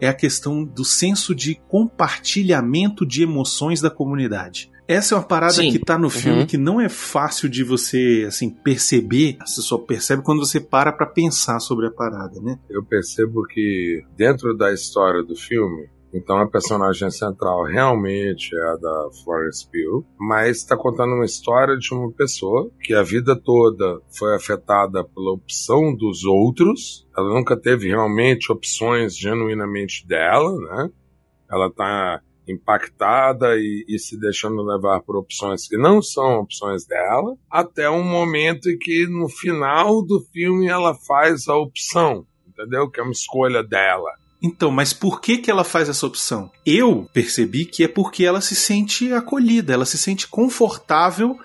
é 0.00 0.06
a 0.08 0.14
questão 0.14 0.64
do 0.64 0.84
senso 0.84 1.34
de 1.34 1.56
compartilhamento 1.68 3.04
de 3.04 3.22
emoções 3.24 3.80
da 3.80 3.90
comunidade. 3.90 4.70
Essa 4.90 5.14
é 5.14 5.18
uma 5.18 5.24
parada 5.24 5.52
Sim. 5.52 5.70
que 5.70 5.78
tá 5.78 5.96
no 5.96 6.10
filme 6.10 6.40
Uhum. 6.40 6.46
que 6.46 6.56
não 6.58 6.80
é 6.80 6.88
fácil 6.88 7.48
de 7.48 7.62
você, 7.62 8.24
assim, 8.26 8.50
perceber. 8.50 9.36
Você 9.46 9.62
só 9.62 9.78
percebe 9.78 10.22
quando 10.22 10.44
você 10.44 10.60
para 10.60 10.92
pra 10.92 11.06
pensar 11.06 11.60
sobre 11.60 11.86
a 11.86 11.90
parada, 11.92 12.40
né? 12.40 12.58
Eu 12.68 12.84
percebo 12.84 13.44
que 13.46 14.02
dentro 14.16 14.56
da 14.56 14.72
história 14.72 15.22
do 15.22 15.36
filme, 15.36 15.88
então 16.12 16.38
a 16.38 16.48
personagem 16.50 17.08
central 17.08 17.62
realmente 17.62 18.50
é 18.52 18.62
a 18.72 18.74
da 18.76 19.08
Florence 19.22 19.64
Pugh, 19.64 20.04
mas 20.18 20.56
está 20.56 20.76
contando 20.76 21.14
uma 21.14 21.24
história 21.24 21.76
de 21.76 21.94
uma 21.94 22.10
pessoa 22.10 22.68
que 22.82 22.92
a 22.92 23.02
vida 23.04 23.36
toda 23.40 24.00
foi 24.18 24.34
afetada 24.34 25.04
pela 25.04 25.30
opção 25.30 25.94
dos 25.94 26.24
outros. 26.24 27.06
Ela 27.16 27.32
nunca 27.32 27.56
teve 27.56 27.86
realmente 27.86 28.50
opções 28.50 29.16
genuinamente 29.16 30.04
dela, 30.04 30.50
né? 30.58 30.90
Ela 31.48 31.68
está 31.68 32.20
impactada 32.50 33.56
e, 33.56 33.84
e 33.88 33.98
se 33.98 34.18
deixando 34.18 34.62
levar 34.62 35.00
por 35.00 35.16
opções 35.16 35.68
que 35.68 35.76
não 35.76 36.02
são 36.02 36.40
opções 36.40 36.86
dela, 36.86 37.36
até 37.50 37.88
um 37.88 38.04
momento 38.04 38.68
em 38.68 38.78
que 38.78 39.06
no 39.06 39.28
final 39.28 40.04
do 40.04 40.20
filme 40.32 40.68
ela 40.68 40.94
faz 40.94 41.48
a 41.48 41.56
opção, 41.56 42.26
entendeu? 42.48 42.90
Que 42.90 43.00
é 43.00 43.02
uma 43.02 43.12
escolha 43.12 43.62
dela. 43.62 44.10
Então, 44.42 44.70
mas 44.70 44.92
por 44.92 45.20
que 45.20 45.36
que 45.36 45.50
ela 45.50 45.64
faz 45.64 45.88
essa 45.88 46.06
opção? 46.06 46.50
Eu 46.64 47.06
percebi 47.12 47.66
que 47.66 47.84
é 47.84 47.88
porque 47.88 48.24
ela 48.24 48.40
se 48.40 48.54
sente 48.54 49.12
acolhida, 49.12 49.74
ela 49.74 49.84
se 49.84 49.98
sente 49.98 50.26
confortável 50.26 51.38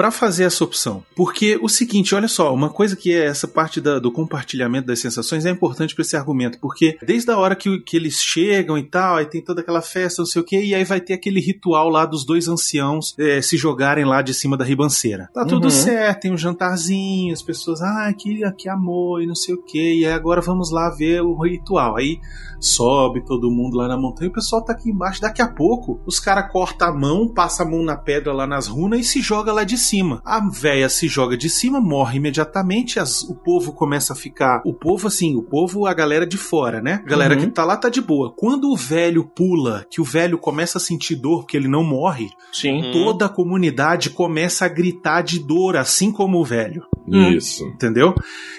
para 0.00 0.10
fazer 0.10 0.44
essa 0.44 0.64
opção. 0.64 1.02
Porque 1.14 1.58
o 1.60 1.68
seguinte, 1.68 2.14
olha 2.14 2.26
só, 2.26 2.54
uma 2.54 2.70
coisa 2.70 2.96
que 2.96 3.12
é 3.12 3.26
essa 3.26 3.46
parte 3.46 3.82
da, 3.82 3.98
do 3.98 4.10
compartilhamento 4.10 4.86
das 4.86 4.98
sensações 4.98 5.44
é 5.44 5.50
importante 5.50 5.94
para 5.94 6.00
esse 6.00 6.16
argumento, 6.16 6.58
porque 6.58 6.96
desde 7.06 7.30
a 7.30 7.36
hora 7.36 7.54
que, 7.54 7.80
que 7.80 7.98
eles 7.98 8.14
chegam 8.14 8.78
e 8.78 8.82
tal, 8.82 9.16
aí 9.16 9.26
tem 9.26 9.44
toda 9.44 9.60
aquela 9.60 9.82
festa, 9.82 10.22
não 10.22 10.26
sei 10.26 10.40
o 10.40 10.44
que, 10.46 10.58
e 10.58 10.74
aí 10.74 10.84
vai 10.84 11.02
ter 11.02 11.12
aquele 11.12 11.38
ritual 11.38 11.90
lá 11.90 12.06
dos 12.06 12.24
dois 12.24 12.48
anciãos 12.48 13.14
é, 13.18 13.42
se 13.42 13.58
jogarem 13.58 14.06
lá 14.06 14.22
de 14.22 14.32
cima 14.32 14.56
da 14.56 14.64
ribanceira. 14.64 15.28
Tá 15.34 15.44
tudo 15.44 15.64
Uhum. 15.64 15.70
certo, 15.70 16.20
tem 16.22 16.32
um 16.32 16.38
jantarzinho, 16.38 17.34
as 17.34 17.42
pessoas, 17.42 17.82
ah, 17.82 18.10
que, 18.16 18.40
que 18.52 18.70
amor 18.70 19.22
e 19.22 19.26
não 19.26 19.34
sei 19.34 19.54
o 19.54 19.62
que, 19.62 19.98
e 20.00 20.06
aí 20.06 20.12
agora 20.12 20.40
vamos 20.40 20.70
lá 20.70 20.88
ver 20.88 21.20
o 21.20 21.38
ritual. 21.42 21.98
Aí 21.98 22.18
sobe 22.58 23.22
todo 23.24 23.50
mundo 23.50 23.76
lá 23.76 23.86
na 23.86 23.98
montanha, 23.98 24.30
o 24.30 24.32
pessoal 24.32 24.62
tá 24.64 24.72
aqui 24.72 24.88
embaixo. 24.88 25.20
Daqui 25.20 25.42
a 25.42 25.48
pouco, 25.48 26.00
os 26.06 26.18
caras 26.18 26.50
cortam 26.50 26.88
a 26.88 26.92
mão, 26.92 27.28
passa 27.28 27.64
a 27.64 27.66
mão 27.66 27.82
na 27.82 27.96
pedra 27.96 28.32
lá 28.32 28.46
nas 28.46 28.66
runas 28.66 29.00
e 29.00 29.04
se 29.04 29.20
joga 29.20 29.52
lá 29.52 29.62
de 29.62 29.76
cima. 29.76 29.89
A 30.24 30.40
véia 30.48 30.88
se 30.88 31.08
joga 31.08 31.36
de 31.36 31.48
cima, 31.50 31.80
morre 31.80 32.18
imediatamente, 32.18 32.98
as- 33.00 33.22
o 33.22 33.34
povo 33.34 33.72
começa 33.72 34.12
a 34.12 34.16
ficar. 34.16 34.62
O 34.64 34.72
povo, 34.72 35.08
assim, 35.08 35.36
o 35.36 35.42
povo, 35.42 35.86
a 35.86 35.92
galera 35.94 36.26
de 36.26 36.36
fora, 36.36 36.80
né? 36.80 37.00
A 37.04 37.08
galera 37.08 37.34
Uhum. 37.34 37.40
que 37.40 37.46
tá 37.48 37.64
lá 37.64 37.76
tá 37.76 37.88
de 37.88 38.00
boa. 38.00 38.32
Quando 38.36 38.70
o 38.70 38.76
velho 38.76 39.24
pula, 39.24 39.84
que 39.90 40.00
o 40.00 40.04
velho 40.04 40.38
começa 40.38 40.78
a 40.78 40.80
sentir 40.80 41.16
dor 41.16 41.40
porque 41.40 41.56
ele 41.56 41.68
não 41.68 41.82
morre, 41.82 42.28
Sim. 42.52 42.82
Hum. 42.84 42.92
toda 42.92 43.26
a 43.26 43.28
comunidade 43.28 44.10
começa 44.10 44.64
a 44.64 44.68
gritar 44.68 45.22
de 45.22 45.38
dor, 45.40 45.76
assim 45.76 46.12
como 46.12 46.38
o 46.38 46.44
velho. 46.44 46.84
Hum. 47.10 47.30
Isso. 47.30 47.64
Entendeu? 47.66 48.14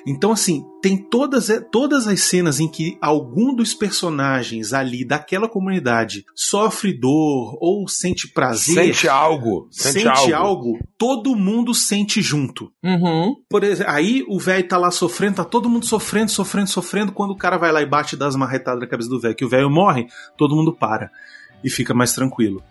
Então, 0.05 0.31
assim, 0.31 0.65
tem 0.81 0.97
todas, 0.97 1.47
todas 1.71 2.07
as 2.07 2.21
cenas 2.21 2.59
em 2.59 2.67
que 2.67 2.97
algum 3.01 3.55
dos 3.55 3.73
personagens 3.73 4.73
ali 4.73 5.05
daquela 5.05 5.47
comunidade 5.47 6.25
sofre 6.35 6.91
dor 6.91 7.57
ou 7.61 7.87
sente 7.87 8.27
prazer, 8.27 8.93
Sente 8.93 9.07
algo. 9.07 9.67
Sente, 9.71 10.01
sente 10.01 10.33
algo. 10.33 10.71
algo, 10.71 10.79
todo 10.97 11.35
mundo 11.35 11.73
sente 11.73 12.21
junto. 12.21 12.71
Uhum. 12.83 13.35
Por 13.49 13.63
exemplo, 13.63 13.93
aí 13.93 14.23
o 14.27 14.39
velho 14.39 14.67
tá 14.67 14.77
lá 14.77 14.91
sofrendo, 14.91 15.35
tá 15.37 15.45
todo 15.45 15.69
mundo 15.69 15.85
sofrendo, 15.85 16.31
sofrendo, 16.31 16.69
sofrendo. 16.69 17.11
Quando 17.11 17.31
o 17.31 17.37
cara 17.37 17.57
vai 17.57 17.71
lá 17.71 17.81
e 17.81 17.85
bate 17.85 18.17
das 18.17 18.35
marretadas 18.35 18.81
na 18.81 18.87
cabeça 18.87 19.09
do 19.09 19.19
velho, 19.19 19.35
que 19.35 19.45
o 19.45 19.49
velho 19.49 19.69
morre, 19.69 20.07
todo 20.37 20.55
mundo 20.55 20.73
para 20.73 21.09
e 21.63 21.69
fica 21.69 21.93
mais 21.93 22.13
tranquilo. 22.13 22.61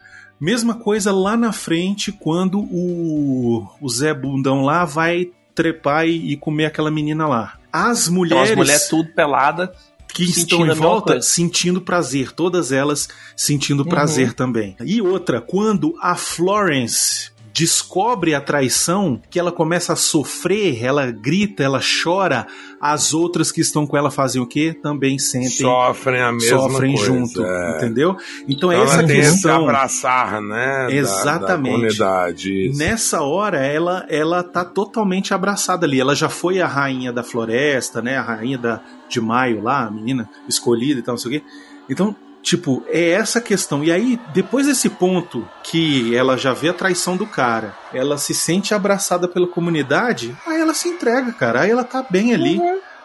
Mesma 0.40 0.75
coisa 0.75 1.12
lá 1.12 1.37
na 1.37 1.53
frente, 1.53 2.11
quando 2.11 2.61
o, 2.61 3.69
o 3.81 3.88
Zé 3.90 4.14
Bundão 4.14 4.62
lá 4.62 4.87
vai 4.87 5.31
trepar 5.61 6.07
e, 6.07 6.33
e 6.33 6.37
comer 6.37 6.66
aquela 6.66 6.90
menina 6.90 7.27
lá. 7.29 7.55
As 7.73 8.03
Então 8.05 8.14
mulheres 8.14 8.51
as 8.51 8.57
mulheres 8.57 8.88
tudo 8.88 9.11
pelada. 9.14 9.73
que 10.12 10.25
sentindo 10.27 10.38
estão 10.40 10.66
em 10.66 10.75
volta 10.75 11.20
sentindo 11.23 11.81
prazer, 11.81 12.33
todas 12.33 12.73
elas 12.73 13.09
sentindo 13.37 13.83
Uhum. 13.83 13.88
prazer 13.88 14.33
também. 14.33 14.75
E 14.85 15.01
outra, 15.03 15.40
quando 15.40 15.94
a 16.01 16.16
Florence 16.16 17.31
descobre 17.52 18.34
a 18.34 18.40
traição, 18.40 19.20
que 19.30 19.38
ela 19.38 19.52
começa 19.52 19.92
a 19.92 19.96
sofrer, 19.96 20.82
ela 20.84 21.10
grita, 21.10 21.62
ela 21.62 21.80
chora, 22.02 22.46
as 22.80 23.12
outras 23.12 23.50
que 23.52 23.60
estão 23.60 23.86
com 23.86 23.96
ela 23.96 24.10
fazem 24.10 24.40
o 24.40 24.46
quê? 24.46 24.74
Também 24.82 25.18
sentem, 25.18 25.50
Sofrem 25.50 26.20
a 26.22 26.32
mesma 26.32 26.58
sofrem 26.58 26.94
coisa. 26.94 27.06
junto, 27.06 27.44
é. 27.44 27.76
entendeu? 27.76 28.16
Então 28.48 28.70
é 28.72 28.76
Ela 28.76 28.84
essa 28.84 28.98
tem 29.06 29.16
questão. 29.20 29.64
abraçar, 29.64 30.40
né? 30.40 30.86
da- 30.86 30.92
Exatamente. 30.92 31.98
Da, 31.98 32.30
isso. 32.30 32.78
Nessa 32.78 33.22
hora, 33.22 33.58
ela 33.58 34.06
ela 34.08 34.42
tá 34.42 34.64
totalmente 34.64 35.34
abraçada 35.34 35.84
ali. 35.86 36.00
Ela 36.00 36.14
já 36.14 36.28
foi 36.28 36.60
a 36.60 36.66
rainha 36.66 37.12
da 37.12 37.22
floresta, 37.22 38.00
né? 38.00 38.16
A 38.16 38.22
rainha 38.22 38.58
da, 38.58 38.80
de 39.08 39.20
maio 39.20 39.62
lá, 39.62 39.86
a 39.86 39.90
menina 39.90 40.28
escolhida 40.48 41.00
e 41.00 41.02
tal, 41.02 41.14
não 41.14 41.18
sei 41.18 41.36
o 41.36 41.40
quê. 41.40 41.46
Então, 41.88 42.14
tipo, 42.42 42.85
é 42.88 43.11
essa 43.11 43.40
questão. 43.40 43.85
E 43.85 43.92
aí, 43.92 44.20
depois 44.33 44.66
desse 44.66 44.88
ponto 44.88 45.48
que 45.62 46.14
ela 46.14 46.37
já 46.37 46.53
vê 46.53 46.68
a 46.68 46.74
traição 46.74 47.16
do 47.16 47.26
cara, 47.26 47.74
ela 47.92 48.18
se 48.18 48.35
sente 48.35 48.74
abraçada 48.74 49.29
pela 49.29 49.46
comunidade, 49.46 50.37
aí 50.46 50.61
ela 50.61 50.74
se 50.74 50.88
entrega, 50.88 51.33
cara. 51.33 51.62
Aí 51.62 51.70
ela 51.70 51.85
tá 51.85 52.05
bem 52.09 52.35
ali. 52.35 52.61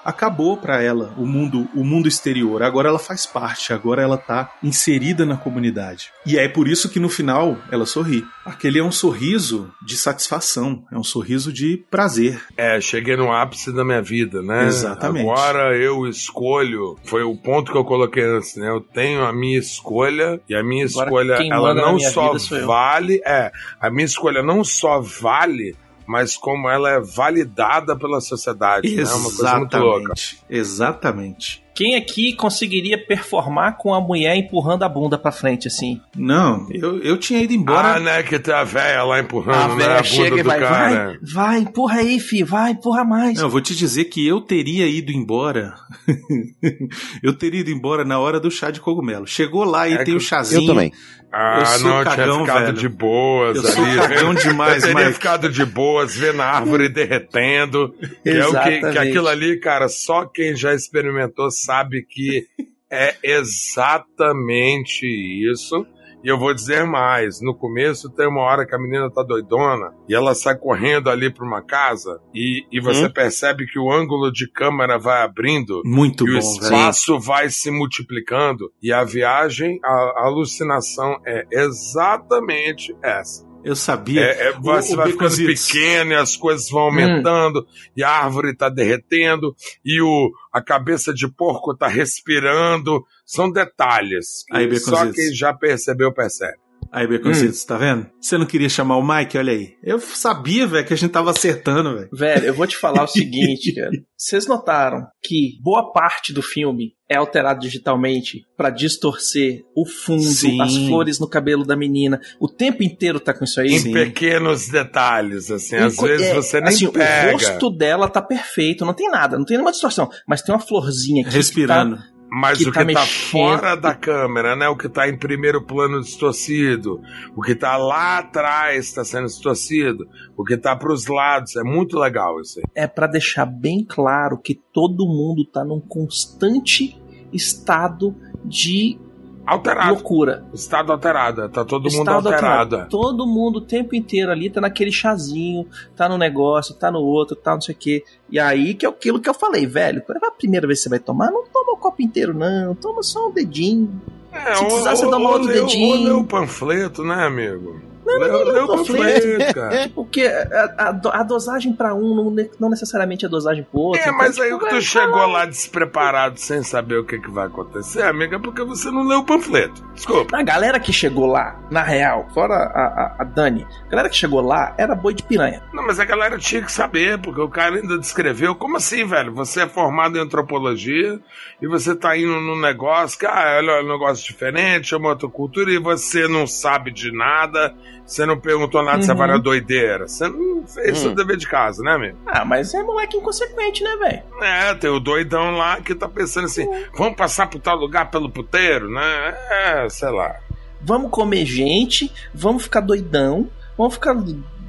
Acabou 0.05 0.55
pra 0.55 0.81
ela 0.83 1.13
o 1.17 1.25
mundo, 1.25 1.67
o 1.75 1.83
mundo 1.83 2.07
exterior. 2.07 2.61
Agora 2.61 2.89
ela 2.89 2.99
faz 2.99 3.25
parte, 3.25 3.73
agora 3.73 4.03
ela 4.03 4.17
tá 4.17 4.53
inserida 4.61 5.25
na 5.25 5.35
comunidade. 5.35 6.11
E 6.25 6.37
é 6.37 6.47
por 6.47 6.67
isso 6.67 6.89
que 6.89 6.99
no 6.99 7.09
final 7.09 7.57
ela 7.71 7.87
sorri. 7.87 8.23
Aquele 8.45 8.77
é 8.77 8.83
um 8.83 8.91
sorriso 8.91 9.73
de 9.83 9.97
satisfação, 9.97 10.83
é 10.91 10.97
um 10.97 11.03
sorriso 11.03 11.51
de 11.51 11.83
prazer. 11.89 12.39
É, 12.55 12.79
cheguei 12.79 13.17
no 13.17 13.31
ápice 13.31 13.73
da 13.73 13.83
minha 13.83 14.01
vida, 14.01 14.43
né? 14.43 14.67
Exatamente. 14.67 15.27
Agora 15.27 15.75
eu 15.75 16.07
escolho. 16.07 16.95
Foi 17.03 17.23
o 17.23 17.35
ponto 17.35 17.71
que 17.71 17.77
eu 17.77 17.83
coloquei 17.83 18.23
antes, 18.23 18.55
né? 18.55 18.69
Eu 18.69 18.81
tenho 18.81 19.25
a 19.25 19.33
minha 19.33 19.57
escolha 19.57 20.39
e 20.47 20.55
a 20.55 20.63
minha 20.63 20.85
Agora 20.85 21.05
escolha, 21.05 21.33
ela 21.51 21.73
não 21.73 21.99
só 21.99 22.33
vale. 22.65 23.21
É, 23.25 23.51
a 23.81 23.89
minha 23.89 24.05
escolha 24.05 24.43
não 24.43 24.63
só 24.63 25.01
vale, 25.01 25.75
mas 26.05 26.37
como 26.37 26.69
ela 26.69 26.89
é 26.89 26.99
validada 26.99 27.97
pela 27.97 28.21
sociedade. 28.21 28.95
né? 28.95 29.03
É 29.03 29.05
uma 29.05 29.23
coisa 29.23 29.57
muito 29.57 29.77
louca. 29.77 30.13
Exatamente. 30.49 31.64
Quem 31.75 31.95
aqui 31.95 32.33
conseguiria 32.33 32.97
performar 32.97 33.77
com 33.77 33.93
a 33.93 33.99
mulher 33.99 34.35
empurrando 34.37 34.83
a 34.83 34.89
bunda 34.89 35.17
pra 35.17 35.31
frente, 35.31 35.67
assim? 35.67 35.99
Não, 36.15 36.65
eu, 36.71 36.99
eu 37.03 37.17
tinha 37.17 37.41
ido 37.41 37.53
embora. 37.53 37.95
Ah, 37.95 37.99
né? 37.99 38.23
Que 38.23 38.39
tem 38.39 38.53
a 38.53 38.63
véia 38.63 39.03
lá 39.03 39.19
empurrando 39.19 39.73
a 39.73 39.75
né, 39.75 39.83
velha 39.83 39.91
a 39.91 39.97
bunda 39.97 40.03
chega 40.05 40.39
e 40.39 40.43
do 40.43 40.47
vai, 40.47 40.59
cara. 40.59 41.05
vai, 41.05 41.17
vai, 41.21 41.57
empurra 41.59 41.99
aí, 41.99 42.19
filho, 42.19 42.45
vai, 42.45 42.71
empurra 42.71 43.03
mais. 43.03 43.37
Não, 43.37 43.43
eu 43.45 43.49
vou 43.49 43.59
te 43.61 43.75
dizer 43.75 44.05
que 44.05 44.25
eu 44.25 44.39
teria 44.39 44.87
ido 44.87 45.11
embora. 45.11 45.75
eu 47.21 47.33
teria 47.33 47.59
ido 47.61 47.71
embora 47.71 48.03
na 48.05 48.19
hora 48.19 48.39
do 48.39 48.49
chá 48.49 48.71
de 48.71 48.79
cogumelo. 48.79 49.27
Chegou 49.27 49.63
lá 49.63 49.87
e 49.87 49.93
É 49.93 49.97
tem 49.97 50.05
que 50.05 50.15
o 50.15 50.19
chazinho. 50.19 50.63
Eu 50.63 50.67
também. 50.67 50.91
Ah, 51.37 51.57
Eu 51.59 51.65
sou 51.65 51.89
não, 51.89 51.97
eu 51.99 52.03
cagão, 52.05 52.25
tinha 52.35 52.45
ficado 52.45 52.65
velho. 52.67 52.77
de 52.77 52.87
boas 52.89 53.57
Eu 53.57 53.63
sou 53.63 53.83
ali. 53.83 53.97
cagão 53.97 54.29
vendo- 54.29 54.41
demais, 54.41 54.75
eu 54.83 54.89
teria 54.89 55.01
Mike. 55.07 55.13
ficado 55.15 55.49
de 55.49 55.65
boas, 55.65 56.15
vendo 56.15 56.41
a 56.41 56.45
árvore 56.45 56.87
derretendo. 56.93 57.93
Que 58.23 58.29
é 58.29 58.47
o 58.47 58.53
que, 58.63 58.79
que 58.91 58.97
aquilo 58.97 59.27
ali, 59.27 59.59
cara, 59.59 59.89
só 59.89 60.23
quem 60.25 60.55
já 60.55 60.73
experimentou 60.73 61.51
sabe 61.65 62.05
que 62.07 62.47
é 62.91 63.15
exatamente 63.23 65.05
isso. 65.51 65.85
E 66.23 66.27
eu 66.27 66.39
vou 66.39 66.55
dizer 66.55 66.85
mais, 66.87 67.39
no 67.39 67.55
começo 67.55 68.09
tem 68.09 68.27
uma 68.27 68.41
hora 68.41 68.65
que 68.65 68.73
a 68.73 68.79
menina 68.79 69.11
tá 69.11 69.21
doidona 69.21 69.93
e 70.09 70.15
ela 70.15 70.33
sai 70.33 70.57
correndo 70.57 71.07
ali 71.07 71.31
pra 71.31 71.45
uma 71.45 71.61
casa 71.63 72.19
e, 72.33 72.65
e 72.71 72.79
você 72.81 73.05
Hum. 73.05 73.13
percebe 73.13 73.67
que 73.67 73.77
o 73.77 73.91
ângulo 73.91 74.31
de 74.31 74.49
câmera 74.51 74.97
vai 74.97 75.21
abrindo 75.21 75.83
Muito 75.85 76.27
e 76.27 76.31
o 76.35 76.39
bom, 76.39 76.53
velho. 76.53 76.63
espaço 76.63 77.19
vai 77.19 77.49
se 77.51 77.69
multiplicando 77.69 78.71
e 78.81 78.91
a 78.91 79.03
viagem, 79.03 79.77
a, 79.83 79.87
a 79.91 80.23
alucinação 80.25 81.15
é 81.27 81.43
exatamente 81.51 82.95
essa. 83.03 83.45
Eu 83.65 83.75
sabia. 83.75 84.21
É, 84.21 84.49
é, 84.49 84.51
você 84.59 84.93
o 84.93 84.97
vai 84.97 85.07
ficando 85.07 85.29
Baconzitos. 85.29 85.65
pequeno 85.65 86.11
e 86.11 86.15
as 86.15 86.37
coisas 86.37 86.69
vão 86.69 86.83
aumentando 86.83 87.65
e 87.97 88.03
a 88.03 88.11
árvore 88.11 88.51
está 88.51 88.69
derretendo 88.69 89.55
e 89.83 89.99
o, 89.99 90.31
a 90.53 90.61
cabeça 90.61 91.11
de 91.11 91.27
porco 91.27 91.71
está 91.71 91.87
respirando. 91.87 93.03
São 93.25 93.51
detalhes 93.51 94.45
que 94.47 94.55
Aí, 94.55 94.79
só 94.79 95.11
quem 95.11 95.33
já 95.33 95.51
percebeu 95.51 96.13
percebe. 96.13 96.64
Aí, 96.91 97.07
Baconzitos, 97.07 97.63
tá 97.65 97.77
vendo? 97.77 98.07
Você 98.21 98.37
não 98.37 98.45
queria 98.45 98.69
chamar 98.69 98.97
o 98.97 99.05
Mike? 99.05 99.37
Olha 99.37 99.53
aí. 99.53 99.73
Eu 99.83 99.99
sabia, 99.99 100.65
velho, 100.65 100.85
que 100.85 100.93
a 100.93 100.97
gente 100.97 101.11
tava 101.11 101.31
acertando, 101.31 101.95
velho. 101.95 102.09
Velho, 102.11 102.45
eu 102.45 102.53
vou 102.53 102.65
te 102.65 102.77
falar 102.77 103.03
o 103.03 103.07
seguinte, 103.07 103.73
cara. 103.73 103.91
Vocês 104.17 104.47
notaram 104.47 105.05
que 105.21 105.59
boa 105.61 105.91
parte 105.91 106.31
do 106.31 106.41
filme 106.41 106.93
é 107.09 107.17
alterado 107.17 107.59
digitalmente 107.59 108.45
pra 108.57 108.69
distorcer 108.69 109.61
o 109.75 109.85
fundo, 109.85 110.23
Sim. 110.23 110.59
as 110.61 110.75
flores 110.75 111.19
no 111.19 111.29
cabelo 111.29 111.63
da 111.63 111.75
menina. 111.75 112.19
O 112.39 112.47
tempo 112.47 112.81
inteiro 112.81 113.19
tá 113.19 113.33
com 113.33 113.43
isso 113.43 113.59
aí. 113.59 113.73
Em 113.75 113.91
pequenos 113.91 114.69
detalhes, 114.69 115.51
assim, 115.51 115.75
às 115.75 115.97
vezes 115.97 116.27
é, 116.27 116.33
você 116.33 116.59
nem 116.59 116.69
assim, 116.69 116.91
pega. 116.91 117.29
O 117.29 117.33
rosto 117.33 117.69
dela 117.69 118.07
tá 118.07 118.21
perfeito, 118.21 118.85
não 118.85 118.93
tem 118.93 119.09
nada, 119.09 119.37
não 119.37 119.45
tem 119.45 119.57
nenhuma 119.57 119.71
distorção. 119.71 120.09
Mas 120.27 120.41
tem 120.41 120.55
uma 120.55 120.61
florzinha 120.61 121.21
aqui. 121.21 121.31
que 121.31 121.37
Respirando. 121.37 121.99
Mas 122.37 122.57
que 122.57 122.67
o 122.69 122.73
tá 122.73 122.85
que 122.85 122.93
tá 122.93 122.99
mexendo. 122.99 123.31
fora 123.31 123.75
da 123.75 123.95
câmera, 123.95 124.57
né? 124.57 124.67
O 124.67 124.75
que 124.75 124.89
tá 124.89 125.07
em 125.07 125.17
primeiro 125.17 125.65
plano 125.65 126.01
distorcido, 126.01 127.01
o 127.33 127.41
que 127.41 127.55
tá 127.55 127.77
lá 127.77 128.17
atrás 128.19 128.87
está 128.87 129.05
sendo 129.05 129.27
distorcido, 129.27 130.05
o 130.35 130.43
que 130.43 130.57
tá 130.57 130.75
pros 130.75 131.07
lados, 131.07 131.55
é 131.55 131.63
muito 131.63 131.97
legal 131.97 132.41
isso 132.41 132.59
aí. 132.59 132.65
é 132.75 132.87
pra 132.87 133.07
deixar 133.07 133.45
bem 133.45 133.85
claro 133.87 134.37
que 134.37 134.53
todo 134.73 135.05
mundo 135.05 135.49
tá 135.49 135.63
num 135.63 135.79
constante 135.79 137.01
estado 137.31 138.13
de 138.43 138.99
Alterado, 139.45 139.93
loucura. 139.93 140.43
estado 140.53 140.91
alterado, 140.91 141.47
tá 141.49 141.63
todo 141.63 141.83
mundo 141.83 141.91
Estado 141.99 142.27
alterado. 142.29 142.45
alterado. 142.75 142.89
Todo 142.89 143.27
mundo 143.27 143.57
o 143.57 143.61
tempo 143.61 143.95
inteiro 143.95 144.31
ali 144.31 144.49
tá 144.49 144.59
naquele 144.59 144.91
chazinho, 144.91 145.67
tá 145.95 146.09
no 146.09 146.17
negócio, 146.17 146.73
tá 146.73 146.89
no 146.91 146.99
outro, 146.99 147.35
tá 147.35 147.53
não 147.53 147.61
sei 147.61 147.75
o 147.75 147.77
quê. 147.77 148.03
E 148.29 148.39
aí 148.39 148.73
que 148.73 148.85
é 148.85 148.89
aquilo 148.89 149.19
que 149.19 149.29
eu 149.29 149.33
falei, 149.33 149.65
velho. 149.67 150.01
Quando 150.01 150.23
é 150.23 150.27
a 150.27 150.31
primeira 150.31 150.65
vez 150.65 150.79
que 150.79 150.83
você 150.83 150.89
vai 150.89 150.99
tomar, 150.99 151.29
não 151.31 151.45
toma 151.45 151.73
o 151.73 151.77
copo 151.77 152.01
inteiro, 152.01 152.33
não. 152.33 152.73
Toma 152.75 153.03
só 153.03 153.27
um 153.27 153.31
dedinho. 153.31 154.01
É, 154.31 154.55
Se 154.55 154.61
ou- 154.63 154.67
precisar, 154.67 154.95
você 154.95 155.05
ou- 155.05 155.11
dá 155.11 155.17
um 155.17 155.23
ou 155.25 155.31
outro 155.33 155.47
ou 155.47 155.53
dedinho. 155.67 156.03
lê 156.03 156.11
o 156.11 156.23
panfleto, 156.23 157.03
né, 157.03 157.23
amigo? 157.25 157.79
Não, 158.05 158.19
Lê, 158.19 158.51
lê 158.51 158.59
o 158.59 158.67
panfleto, 158.67 159.53
cara. 159.53 159.89
Porque 159.93 160.25
a, 160.25 160.89
a 160.89 161.19
a 161.19 161.23
dosagem 161.23 161.73
pra 161.73 161.93
um 161.93 162.15
não, 162.15 162.35
não 162.59 162.69
necessariamente 162.69 163.25
é 163.25 163.27
a 163.27 163.31
dosagem 163.31 163.63
pro 163.63 163.79
outro. 163.79 163.99
É, 164.01 164.03
Então, 164.03 164.17
mas 164.17 164.37
aí 164.39 164.45
tipo, 164.51 164.57
o 164.57 164.59
que 164.59 164.69
tu 164.75 164.81
chegou 164.81 165.25
lá 165.27 165.45
despreparado 165.45 166.39
sem 166.39 166.61
saber 166.63 166.97
o 166.99 167.05
que, 167.05 167.19
que 167.19 167.29
vai 167.31 167.47
acontecer, 167.47 168.03
amiga, 168.03 168.35
é 168.35 168.39
porque 168.39 168.63
você 168.63 168.91
não 168.91 169.03
leu 169.03 169.19
o 169.19 169.23
panfleto. 169.25 169.83
Desculpa. 169.93 170.37
A 170.37 170.43
galera 170.43 170.79
que 170.79 170.93
chegou 170.93 171.25
lá, 171.25 171.59
na 171.71 171.81
real, 171.83 172.27
fora 172.33 172.53
a, 172.55 172.59
a, 172.59 173.15
a 173.19 173.23
Dani, 173.23 173.65
a 173.87 173.89
galera 173.89 174.09
que 174.09 174.15
chegou 174.15 174.41
lá 174.41 174.73
era 174.77 174.93
boi 174.95 175.13
de 175.13 175.23
piranha. 175.23 175.63
Não, 175.73 175.85
mas 175.85 175.99
a 175.99 176.05
galera 176.05 176.37
tinha 176.37 176.61
que 176.61 176.71
saber, 176.71 177.19
porque 177.19 177.41
o 177.41 177.49
cara 177.49 177.75
ainda 177.75 177.97
descreveu. 177.97 178.55
Como 178.55 178.77
assim, 178.77 179.05
velho? 179.05 179.33
Você 179.33 179.61
é 179.61 179.67
formado 179.67 180.17
em 180.17 180.21
antropologia 180.21 181.19
e 181.61 181.67
você 181.67 181.95
tá 181.95 182.15
indo 182.17 182.39
num 182.39 182.59
negócio 182.59 183.17
que, 183.17 183.25
ah, 183.25 183.55
olha, 183.57 183.71
é 183.71 183.83
um 183.83 183.87
negócio 183.87 184.25
diferente, 184.25 184.93
é 184.93 184.97
uma 184.97 185.09
outra 185.09 185.27
cultura, 185.29 185.71
e 185.71 185.79
você 185.79 186.27
não 186.27 186.45
sabe 186.45 186.91
de 186.91 187.11
nada, 187.11 187.73
você 188.05 188.25
não 188.25 188.39
perguntou 188.39 188.83
nada 188.83 189.01
se 189.01 189.11
Uhum. 189.11 189.23
era 189.23 189.37
doideira. 189.39 190.07
Você 190.07 190.27
não 190.27 190.65
fez 190.67 190.97
Hum. 190.99 191.01
seu 191.01 191.15
dever 191.15 191.37
de 191.37 191.47
casa, 191.47 191.81
né, 191.83 191.93
amigo? 191.93 192.17
Ah, 192.27 192.45
mas 192.45 192.73
é 192.73 192.81
moleque 192.83 193.17
inconsequente, 193.17 193.83
né, 193.83 193.95
velho? 193.97 194.23
É, 194.41 194.73
tem 194.75 194.89
o 194.89 194.99
doidão 194.99 195.51
lá 195.57 195.79
que 195.81 195.95
tá 195.95 196.07
pensando 196.07 196.45
assim, 196.45 196.67
vamos 196.95 197.15
passar 197.15 197.47
por 197.47 197.59
tal 197.59 197.75
lugar 197.77 198.09
pelo 198.11 198.29
puteiro, 198.29 198.89
né? 198.89 199.35
É, 199.49 199.87
sei 199.89 200.09
lá. 200.09 200.35
Vamos 200.81 201.09
comer 201.09 201.45
gente, 201.45 202.11
vamos 202.33 202.63
ficar 202.63 202.81
doidão, 202.81 203.49
vamos 203.77 203.95
ficar 203.95 204.15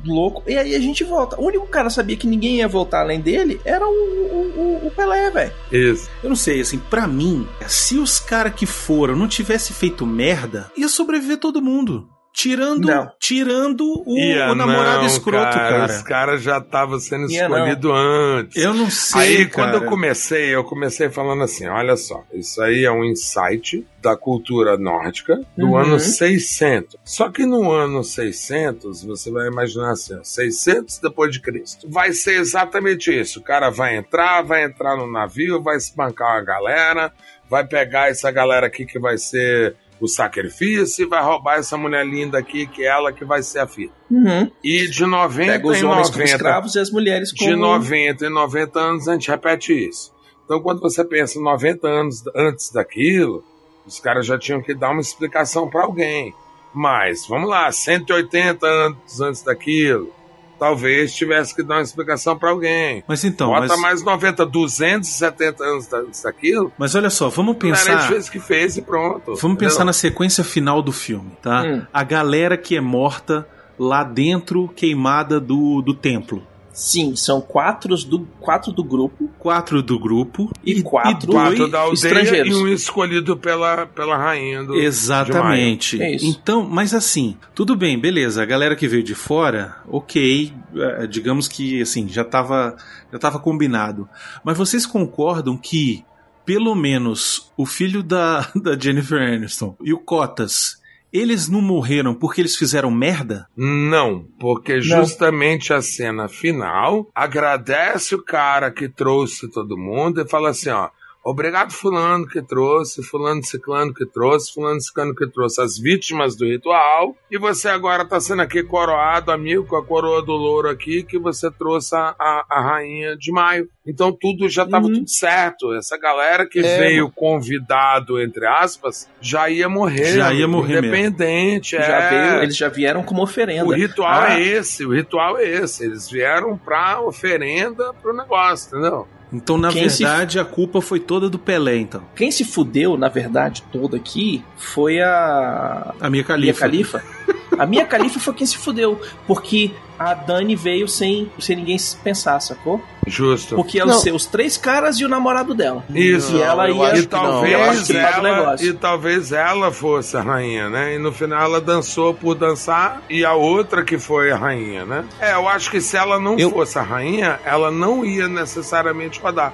louco, 0.05 0.43
e 0.47 0.57
aí 0.57 0.75
a 0.75 0.79
gente 0.79 1.03
volta. 1.05 1.39
O 1.39 1.45
único 1.47 1.67
cara 1.67 1.89
que 1.89 1.95
sabia 1.95 2.17
que 2.17 2.27
ninguém 2.29 2.59
ia 2.59 2.69
voltar 2.69 3.01
além 3.01 3.21
dele 3.21 3.61
era 3.65 3.85
o, 3.87 3.91
o, 3.91 4.81
o- 4.85 4.87
o 4.87 4.91
Pelé, 4.93 5.31
velho. 5.31 5.53
Isso. 5.71 6.09
Eu 6.23 6.29
não 6.31 6.37
sei, 6.37 6.61
assim, 6.61 6.79
pra 6.79 7.07
mim, 7.09 7.47
se 7.67 7.99
os 7.99 8.19
caras 8.21 8.55
que 8.55 8.65
foram 8.67 9.17
não 9.17 9.27
tivesse 9.29 9.73
feito 9.75 10.07
merda, 10.07 10.71
ia 10.77 10.89
sobreviver 10.89 11.39
todo 11.39 11.61
mundo. 11.61 12.09
Tirando, 12.39 12.87
Não. 12.87 13.11
tirando 13.19 13.81
o, 14.07 14.19
Ia 14.19 14.53
o 14.53 14.55
namorado 14.55 14.99
não, 14.99 15.07
escroto, 15.07 15.57
cara. 15.57 15.87
Os 15.87 16.03
caras 16.03 16.43
já 16.43 16.59
estavam 16.59 16.99
sendo 17.01 17.31
Ia 17.33 17.49
não. 17.49 17.57
escolhidos 17.57 17.91
antes. 17.95 18.63
Eu 18.63 18.75
não 18.75 18.91
sei, 18.91 19.21
Aí, 19.39 19.47
cara. 19.47 19.71
quando 19.73 19.83
eu 19.83 19.89
comecei, 19.89 20.55
eu 20.55 20.63
comecei 20.63 21.09
falando 21.09 21.43
assim: 21.45 21.67
olha 21.67 21.97
só, 21.97 22.23
isso 22.35 22.61
aí 22.61 22.85
é 22.85 22.93
um 22.93 23.03
insight 23.05 23.87
da 24.03 24.15
cultura 24.19 24.77
nórdica 24.77 25.41
do 25.57 25.69
Uhum. 25.69 25.77
ano 25.79 25.99
600. 25.99 26.97
Só 27.07 27.31
que 27.31 27.47
no 27.47 27.73
ano 27.73 28.05
600, 28.05 29.03
você 29.03 29.31
vai 29.31 29.47
imaginar 29.49 29.93
assim: 29.93 30.15
ó, 30.15 30.23
600 30.23 30.99
depois 30.99 31.33
de 31.33 31.41
Cristo. 31.41 31.89
Vai 31.91 32.13
ser 32.13 32.39
exatamente 32.39 33.19
isso: 33.19 33.41
o 33.41 33.43
cara 33.43 33.71
vai 33.71 33.97
entrar, 33.97 34.43
vai 34.43 34.63
entrar 34.63 34.95
no 34.95 35.11
navio, 35.11 35.63
vai 35.63 35.79
espancar 35.79 36.37
a 36.37 36.43
galera, 36.43 37.11
vai 37.49 37.67
pegar 37.67 38.11
essa 38.11 38.31
galera 38.31 38.67
aqui 38.67 38.85
que 38.85 38.99
vai 38.99 39.17
ser 39.17 39.75
o 40.01 40.09
sacrifício 40.09 41.05
e 41.05 41.09
vai 41.09 41.23
roubar 41.23 41.59
essa 41.59 41.77
mulher 41.77 42.07
linda 42.07 42.39
aqui, 42.39 42.67
que 42.67 42.83
é 42.83 42.89
ela 42.89 43.13
que 43.13 43.25
vai 43.25 43.43
ser 43.43 43.61
a 43.61 43.67
filha. 43.67 43.93
Uhum. 44.11 44.51
E 44.63 44.89
de 44.89 45.07
90 45.07 45.53
Pega 45.53 45.67
os 45.67 45.79
em 45.79 45.85
homens 45.85 46.11
como 46.11 46.19
90 46.19 46.25
escravos 46.25 46.75
e 46.75 46.79
as 46.79 46.91
mulheres 46.91 47.33
como... 47.33 47.51
de 47.51 47.57
90 47.57 48.27
em 48.27 48.31
90 48.31 48.79
anos 48.79 49.09
a 49.09 49.13
gente 49.13 49.31
repete 49.31 49.73
isso. 49.73 50.13
Então, 50.45 50.61
quando 50.61 50.81
você 50.81 51.05
pensa 51.05 51.41
90 51.41 51.89
anos 51.89 52.25
antes 52.35 52.71
daquilo, 52.71 53.43
os 53.85 53.99
caras 53.99 54.27
já 54.27 54.39
tinham 54.39 54.63
que 54.63 54.75
dar 54.75 54.91
uma 54.91 55.01
explicação 55.01 55.69
para 55.69 55.83
alguém. 55.83 56.33
Mas, 56.73 57.27
vamos 57.27 57.49
lá, 57.49 57.73
180 57.73 58.67
anos 58.67 59.21
antes 59.21 59.43
daquilo, 59.43 60.13
talvez 60.59 61.15
tivesse 61.15 61.55
que 61.55 61.63
dar 61.63 61.77
uma 61.77 61.83
explicação 61.83 62.39
para 62.39 62.51
alguém. 62.51 63.03
Mas 63.07 63.25
então, 63.25 63.49
Bota 63.49 63.69
mas, 63.69 63.81
mais 63.81 64.03
90, 64.03 64.47
270 64.47 65.65
anos 65.65 65.89
daquilo, 66.23 66.73
mas 66.79 66.95
olha 66.95 67.11
só, 67.11 67.29
vamos 67.29 67.57
a 67.57 67.67
gente 67.67 67.85
pensar. 67.85 68.09
fez 68.09 68.29
o 68.29 68.33
que 68.33 68.41
fez 68.41 68.77
e 68.77 68.83
pronto. 68.83 69.35
Vamos 69.37 69.59
pensar 69.59 69.75
entendeu? 69.75 69.87
na 69.87 69.93
sequência 69.93 70.45
final 70.45 70.83
do 70.83 70.93
filme, 70.93 71.33
tá? 71.43 71.63
Hum. 71.63 71.83
A 71.93 72.05
galera 72.05 72.57
que 72.57 72.77
é 72.77 72.81
morta 72.81 73.47
lá 73.79 74.03
dentro, 74.03 74.69
queimada 74.69 75.39
do, 75.39 75.83
do 75.83 75.95
templo. 75.95 76.43
Sim, 76.79 77.17
são 77.17 77.41
quatro 77.41 77.97
do, 77.97 78.29
quatro 78.39 78.71
do 78.71 78.85
grupo 78.85 79.31
Quatro 79.39 79.83
do 79.83 79.99
grupo 79.99 80.51
e, 80.63 80.83
quatro, 80.83 81.33
Quatro 81.33 81.69
da 81.71 81.81
aldeia 81.81 81.95
estrangeiros. 81.95 82.51
e 82.51 82.55
um 82.55 82.69
escolhido 82.69 83.35
pela, 83.35 83.87
pela 83.87 84.15
rainha 84.19 84.63
do. 84.63 84.75
Exatamente. 84.75 86.03
É 86.03 86.15
isso. 86.17 86.27
Então, 86.27 86.69
mas 86.69 86.93
assim, 86.93 87.37
tudo 87.55 87.75
bem, 87.75 87.99
beleza. 87.99 88.43
A 88.43 88.45
galera 88.45 88.77
que 88.77 88.87
veio 88.87 89.03
de 89.03 89.15
fora, 89.15 89.77
ok. 89.89 90.53
eh, 90.77 91.07
Digamos 91.07 91.49
que 91.49 91.81
assim, 91.81 92.09
já 92.09 92.25
tava, 92.25 92.77
já 93.11 93.19
tava 93.19 93.39
combinado. 93.39 94.07
Mas 94.45 94.59
vocês 94.59 94.85
concordam 94.85 95.57
que, 95.57 96.05
pelo 96.45 96.75
menos, 96.75 97.51
o 97.57 97.65
filho 97.65 98.03
da, 98.03 98.51
da 98.55 98.79
Jennifer 98.79 99.19
Aniston 99.23 99.75
e 99.83 99.95
o 99.95 99.99
Cotas, 99.99 100.76
eles 101.13 101.49
não 101.49 101.61
morreram 101.61 102.15
porque 102.15 102.41
eles 102.41 102.57
fizeram 102.57 102.91
merda? 102.91 103.47
Não, 103.57 104.27
porque 104.39 104.81
justamente 104.81 105.73
a 105.73 105.81
cena 105.81 106.29
final 106.29 107.11
agradece 107.15 108.15
o 108.15 108.23
cara 108.23 108.71
que 108.71 108.89
trouxe 108.89 109.51
todo 109.51 109.79
mundo 109.79 110.21
e 110.21 110.29
fala 110.29 110.51
assim, 110.51 110.71
ó, 110.71 110.91
obrigado 111.31 111.73
fulano 111.73 112.27
que 112.27 112.41
trouxe, 112.41 113.03
fulano 113.03 113.43
ciclano 113.45 113.93
que 113.93 114.07
trouxe, 114.07 114.53
fulano 114.55 114.81
ciclano 114.81 115.15
que 115.15 115.27
trouxe 115.27 115.61
as 115.61 115.77
vítimas 115.79 116.37
do 116.37 116.45
ritual 116.47 117.17
e 117.31 117.37
você 117.39 117.69
agora 117.69 118.05
tá 118.05 118.21
sendo 118.21 118.43
aqui 118.43 118.63
coroado, 118.63 119.31
amigo, 119.33 119.65
com 119.67 119.77
a 119.77 119.85
coroa 119.85 120.23
do 120.23 120.33
louro 120.33 120.69
aqui, 120.69 121.03
que 121.03 121.19
você 121.19 121.51
trouxe 121.51 121.95
a, 121.97 122.15
a, 122.19 122.45
a 122.49 122.61
rainha 122.61 123.17
de 123.17 123.33
maio. 123.33 123.69
Então 123.87 124.11
tudo 124.13 124.49
já 124.49 124.67
tava 124.67 124.87
Uhum. 124.87 124.95
tudo 124.95 125.09
certo. 125.11 125.73
Essa 125.75 125.97
galera 125.99 126.47
que 126.49 126.59
É, 126.61 126.79
veio 126.79 127.11
convidado, 127.11 128.21
entre 128.21 128.47
aspas, 128.47 129.09
já 129.21 129.49
ia 129.49 129.69
morrer. 129.69 130.13
Já 130.17 130.33
ia 130.33 130.47
morrer 130.49 130.81
mesmo. 130.81 130.97
Independente, 130.97 131.71
Já 131.77 131.83
é. 132.01 132.11
veio, 132.11 132.43
eles 132.43 132.57
já 132.57 132.69
vieram 132.69 133.03
como 133.03 133.23
oferenda. 133.23 133.65
O 133.65 133.73
ritual 133.73 134.23
Ah, 134.23 134.39
é 134.41 134.43
esse, 134.43 134.85
o 134.85 134.93
ritual 134.93 135.39
é 135.39 135.45
esse. 135.49 135.85
Eles 135.85 136.09
vieram 136.11 136.57
pra 136.59 137.01
oferenda 137.01 137.93
pro 137.95 138.15
negócio, 138.17 138.69
entendeu? 138.77 139.09
Então, 139.33 139.59
na 139.59 139.71
Quem 139.73 139.89
se- 139.89 140.05
verdade, 140.05 140.39
a 140.39 140.45
culpa 140.45 140.81
foi 140.81 141.01
toda 141.01 141.29
do 141.29 141.39
Pelé, 141.39 141.77
então. 141.79 142.03
Quem 142.15 142.31
se 142.31 142.45
fudeu, 142.45 142.97
na 142.97 143.09
verdade, 143.09 143.63
toda 143.73 143.97
aqui 143.97 144.43
foi 144.57 145.01
a 145.01 145.95
A 146.01 146.09
minha 146.09 146.23
califa. 146.25 146.61
Califa. 146.61 147.03
A 147.59 147.67
Mia 147.67 147.85
Califa 147.85 148.19
foi 148.21 148.35
quem 148.35 148.47
se 148.47 148.57
fudeu, 148.59 149.01
porque 149.27 149.71
a 149.99 150.13
Dani 150.15 150.55
veio 150.55 150.87
sem, 150.87 151.31
sem 151.39 151.57
ninguém 151.57 151.77
pensar, 152.05 152.39
sacou? 152.41 152.81
Justo. 153.07 153.55
Porque 153.55 153.81
ser 153.95 154.13
os 154.13 154.27
três 154.27 154.57
caras 154.57 154.99
e 154.99 155.05
o 155.05 155.09
namorado 155.09 155.55
dela. 155.55 155.85
Isso. 155.91 156.37
E 156.37 156.43
ela 156.43 156.69
ia- 156.69 156.99
E 156.99 157.07
que 157.07 157.13
não. 157.15 157.23
talvez, 157.23 157.91
ela 157.91 158.57
e 158.63 158.73
talvez 158.75 159.33
ela 159.33 159.73
fosse 159.73 160.17
a 160.17 160.21
rainha, 160.23 160.69
né? 160.69 160.95
E 160.95 160.99
no 160.99 161.13
final 161.13 161.43
ela 161.45 161.61
dançou 161.61 162.13
por 162.13 162.35
dançar 162.35 163.03
e 163.09 163.25
a 163.25 163.33
outra 163.35 163.85
que 163.85 163.97
foi 163.99 164.31
a 164.33 164.37
rainha, 164.37 164.85
né? 164.85 165.05
É, 165.21 165.33
eu 165.35 165.49
acho 165.49 165.71
que 165.71 165.81
se 165.81 165.97
ela 165.97 166.19
não 166.19 166.39
Eu- 166.39 166.51
fosse 166.51 166.79
a 166.79 166.83
rainha, 166.83 167.39
ela 167.45 167.71
não 167.71 168.05
ia 168.05 168.29
necessariamente 168.29 169.21
rodar. 169.21 169.53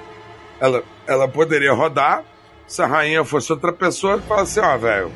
Ela, 0.59 0.83
ela 1.07 1.27
poderia 1.27 1.73
rodar 1.73 2.23
se 2.67 2.81
a 2.81 2.87
rainha 2.87 3.23
fosse 3.23 3.51
outra 3.51 3.71
pessoa 3.71 4.17
que 4.19 4.27
falasse 4.27 4.59
assim, 4.59 4.67
ó, 4.69 4.77
velho, 4.77 5.11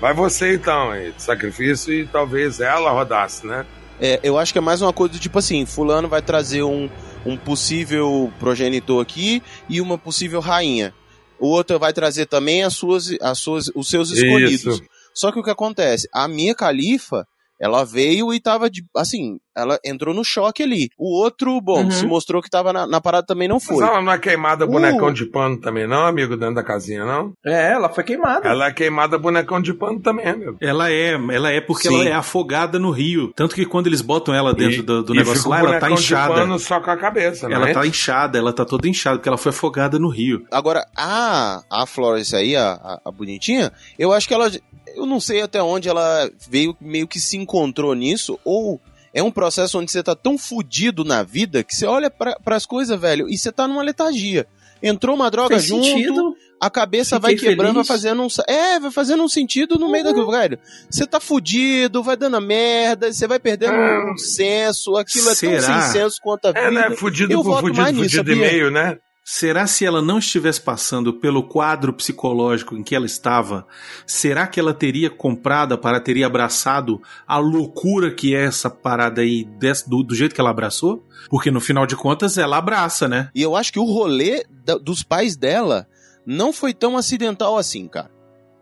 vai 0.00 0.14
você 0.14 0.54
então 0.54 0.90
aí, 0.90 1.12
sacrifício 1.18 1.92
e 1.92 2.06
talvez 2.06 2.60
ela 2.60 2.90
rodasse, 2.90 3.46
né? 3.46 3.66
É, 4.00 4.20
eu 4.22 4.36
acho 4.38 4.52
que 4.52 4.58
é 4.58 4.62
mais 4.62 4.82
uma 4.82 4.92
coisa 4.92 5.14
do 5.14 5.20
tipo 5.20 5.38
assim, 5.38 5.64
fulano 5.64 6.08
vai 6.08 6.20
trazer 6.20 6.62
um, 6.62 6.90
um 7.24 7.36
possível 7.36 8.32
progenitor 8.38 9.00
aqui 9.00 9.42
e 9.68 9.80
uma 9.80 9.96
possível 9.96 10.40
rainha. 10.40 10.92
O 11.38 11.48
outro 11.48 11.78
vai 11.78 11.92
trazer 11.92 12.26
também 12.26 12.62
as 12.62 12.74
suas, 12.74 13.10
as 13.20 13.38
suas, 13.38 13.70
os 13.74 13.88
seus 13.88 14.10
escolhidos. 14.10 14.78
Isso. 14.78 14.82
Só 15.12 15.30
que 15.30 15.38
o 15.38 15.42
que 15.42 15.50
acontece? 15.50 16.08
A 16.12 16.26
minha 16.26 16.54
califa, 16.54 17.26
ela 17.60 17.84
veio 17.84 18.32
e 18.34 18.40
tava 18.40 18.68
de, 18.68 18.84
assim, 18.96 19.38
ela 19.56 19.78
entrou 19.84 20.12
no 20.14 20.24
choque 20.24 20.62
ali. 20.62 20.88
O 20.98 21.22
outro, 21.22 21.60
bom, 21.60 21.84
Uhum. 21.84 21.90
se 21.90 22.06
mostrou 22.06 22.42
que 22.42 22.50
tava 22.50 22.72
na, 22.72 22.86
na 22.86 23.00
parada 23.00 23.24
também 23.26 23.46
não 23.48 23.56
Mas 23.56 23.64
foi. 23.64 23.84
ela 23.86 24.02
não 24.02 24.12
é 24.12 24.18
queimada 24.18 24.64
Uh. 24.64 24.68
bonecão 24.68 25.12
de 25.12 25.26
pano 25.26 25.60
também, 25.60 25.86
não, 25.86 26.04
amigo, 26.06 26.36
dentro 26.36 26.56
da 26.56 26.62
casinha, 26.64 27.04
não? 27.04 27.32
É, 27.44 27.72
ela 27.72 27.88
foi 27.88 28.02
queimada. 28.04 28.48
Ela 28.48 28.66
é 28.68 28.72
queimada 28.72 29.16
bonecão 29.18 29.60
de 29.60 29.72
pano 29.72 30.00
também, 30.00 30.26
amigo. 30.26 30.56
Ela 30.60 30.90
é, 30.90 31.12
ela 31.14 31.50
é 31.50 31.60
porque 31.60 31.88
Sim. 31.88 32.00
ela 32.00 32.08
é 32.08 32.12
afogada 32.12 32.78
no 32.78 32.90
rio. 32.90 33.32
Tanto 33.36 33.54
que 33.54 33.64
quando 33.64 33.86
eles 33.86 34.00
botam 34.00 34.34
ela 34.34 34.52
dentro 34.52 34.80
E- 34.80 34.82
do, 34.82 35.02
do 35.02 35.14
e 35.14 35.18
negócio 35.18 35.38
fica 35.38 35.48
o 35.48 35.52
lá, 35.52 35.58
ela 35.60 35.78
tá 35.78 35.86
de 35.88 35.92
inchada. 35.94 36.34
pano 36.34 36.58
só 36.58 36.80
com 36.80 36.90
a 36.90 36.96
cabeça, 36.96 37.48
né? 37.48 37.54
Ela 37.54 37.72
tá 37.72 37.86
inchada, 37.86 38.36
ela 38.38 38.52
tá 38.52 38.64
toda 38.64 38.88
inchada, 38.88 39.16
porque 39.18 39.28
ela 39.28 39.38
foi 39.38 39.50
afogada 39.50 39.98
no 39.98 40.08
rio. 40.08 40.44
Agora, 40.50 40.84
a, 40.96 41.62
a 41.70 41.86
Florence 41.86 42.34
aí, 42.34 42.56
a, 42.56 42.72
a, 42.72 43.00
a 43.04 43.10
bonitinha, 43.12 43.72
eu 43.98 44.12
acho 44.12 44.26
que 44.26 44.34
ela. 44.34 44.50
Eu 44.94 45.06
não 45.06 45.20
sei 45.20 45.42
até 45.42 45.62
onde 45.62 45.88
ela 45.88 46.30
veio, 46.48 46.76
meio 46.80 47.06
que 47.08 47.20
se 47.20 47.36
encontrou 47.36 47.94
nisso, 47.94 48.38
ou 48.44 48.80
é 49.12 49.22
um 49.22 49.30
processo 49.30 49.78
onde 49.78 49.90
você 49.90 50.02
tá 50.02 50.14
tão 50.14 50.36
fudido 50.38 51.04
na 51.04 51.22
vida 51.22 51.62
que 51.62 51.74
você 51.74 51.86
olha 51.86 52.10
para 52.10 52.36
as 52.46 52.66
coisas, 52.66 52.98
velho, 53.00 53.28
e 53.28 53.36
você 53.38 53.52
tá 53.52 53.66
numa 53.68 53.82
letargia. 53.82 54.46
Entrou 54.82 55.14
uma 55.16 55.30
droga 55.30 55.54
Fez 55.54 55.64
junto, 55.64 55.84
sentido. 55.86 56.36
a 56.60 56.68
cabeça 56.68 57.16
Fiquei 57.16 57.36
vai 57.36 57.40
quebrando, 57.42 57.74
vai 57.76 57.84
feliz. 57.84 57.88
fazendo 58.02 58.22
um. 58.22 58.26
É, 58.46 58.78
vai 58.78 58.90
fazendo 58.90 59.22
um 59.22 59.28
sentido 59.28 59.78
no 59.78 59.90
meio 59.90 60.04
daquilo, 60.04 60.30
velho. 60.30 60.58
Você 60.90 61.06
tá 61.06 61.18
fudido, 61.18 62.02
vai 62.02 62.16
dando 62.18 62.36
a 62.36 62.40
merda, 62.40 63.10
você 63.10 63.26
vai 63.26 63.38
perdendo 63.38 63.72
um 64.12 64.18
senso, 64.18 64.96
aquilo 64.96 65.30
é 65.30 65.34
Será? 65.34 65.62
tão 65.62 65.80
sem 65.80 65.92
senso 65.92 66.16
quanto 66.22 66.46
a 66.46 66.52
vida. 66.52 66.66
É, 66.66 66.70
né? 66.70 66.90
Fudido 66.96 67.32
Eu 67.32 67.42
por 67.42 67.60
fudido, 67.60 67.92
nisso, 67.92 68.02
fudido 68.16 68.32
e 68.32 68.36
meio, 68.36 68.70
né? 68.70 68.98
Será 69.26 69.66
se 69.66 69.86
ela 69.86 70.02
não 70.02 70.18
estivesse 70.18 70.60
passando 70.60 71.14
pelo 71.14 71.42
quadro 71.42 71.94
psicológico 71.94 72.76
em 72.76 72.82
que 72.82 72.94
ela 72.94 73.06
estava, 73.06 73.66
será 74.06 74.46
que 74.46 74.60
ela 74.60 74.74
teria 74.74 75.08
comprado, 75.08 75.78
para 75.78 75.98
teria 75.98 76.26
abraçado 76.26 77.00
a 77.26 77.38
loucura 77.38 78.10
que 78.10 78.34
é 78.34 78.44
essa 78.44 78.68
parada 78.68 79.22
aí 79.22 79.44
desse, 79.58 79.88
do, 79.88 80.02
do, 80.02 80.14
jeito 80.14 80.34
que 80.34 80.40
ela 80.42 80.50
abraçou? 80.50 81.02
Porque 81.30 81.50
no 81.50 81.60
final 81.60 81.86
de 81.86 81.96
contas 81.96 82.36
ela 82.36 82.58
abraça, 82.58 83.08
né? 83.08 83.30
E 83.34 83.40
eu 83.40 83.56
acho 83.56 83.72
que 83.72 83.78
o 83.78 83.84
rolê 83.84 84.44
da, 84.50 84.76
dos 84.76 85.02
pais 85.02 85.36
dela 85.36 85.88
não 86.26 86.52
foi 86.52 86.74
tão 86.74 86.94
acidental 86.94 87.56
assim, 87.56 87.88
cara. 87.88 88.13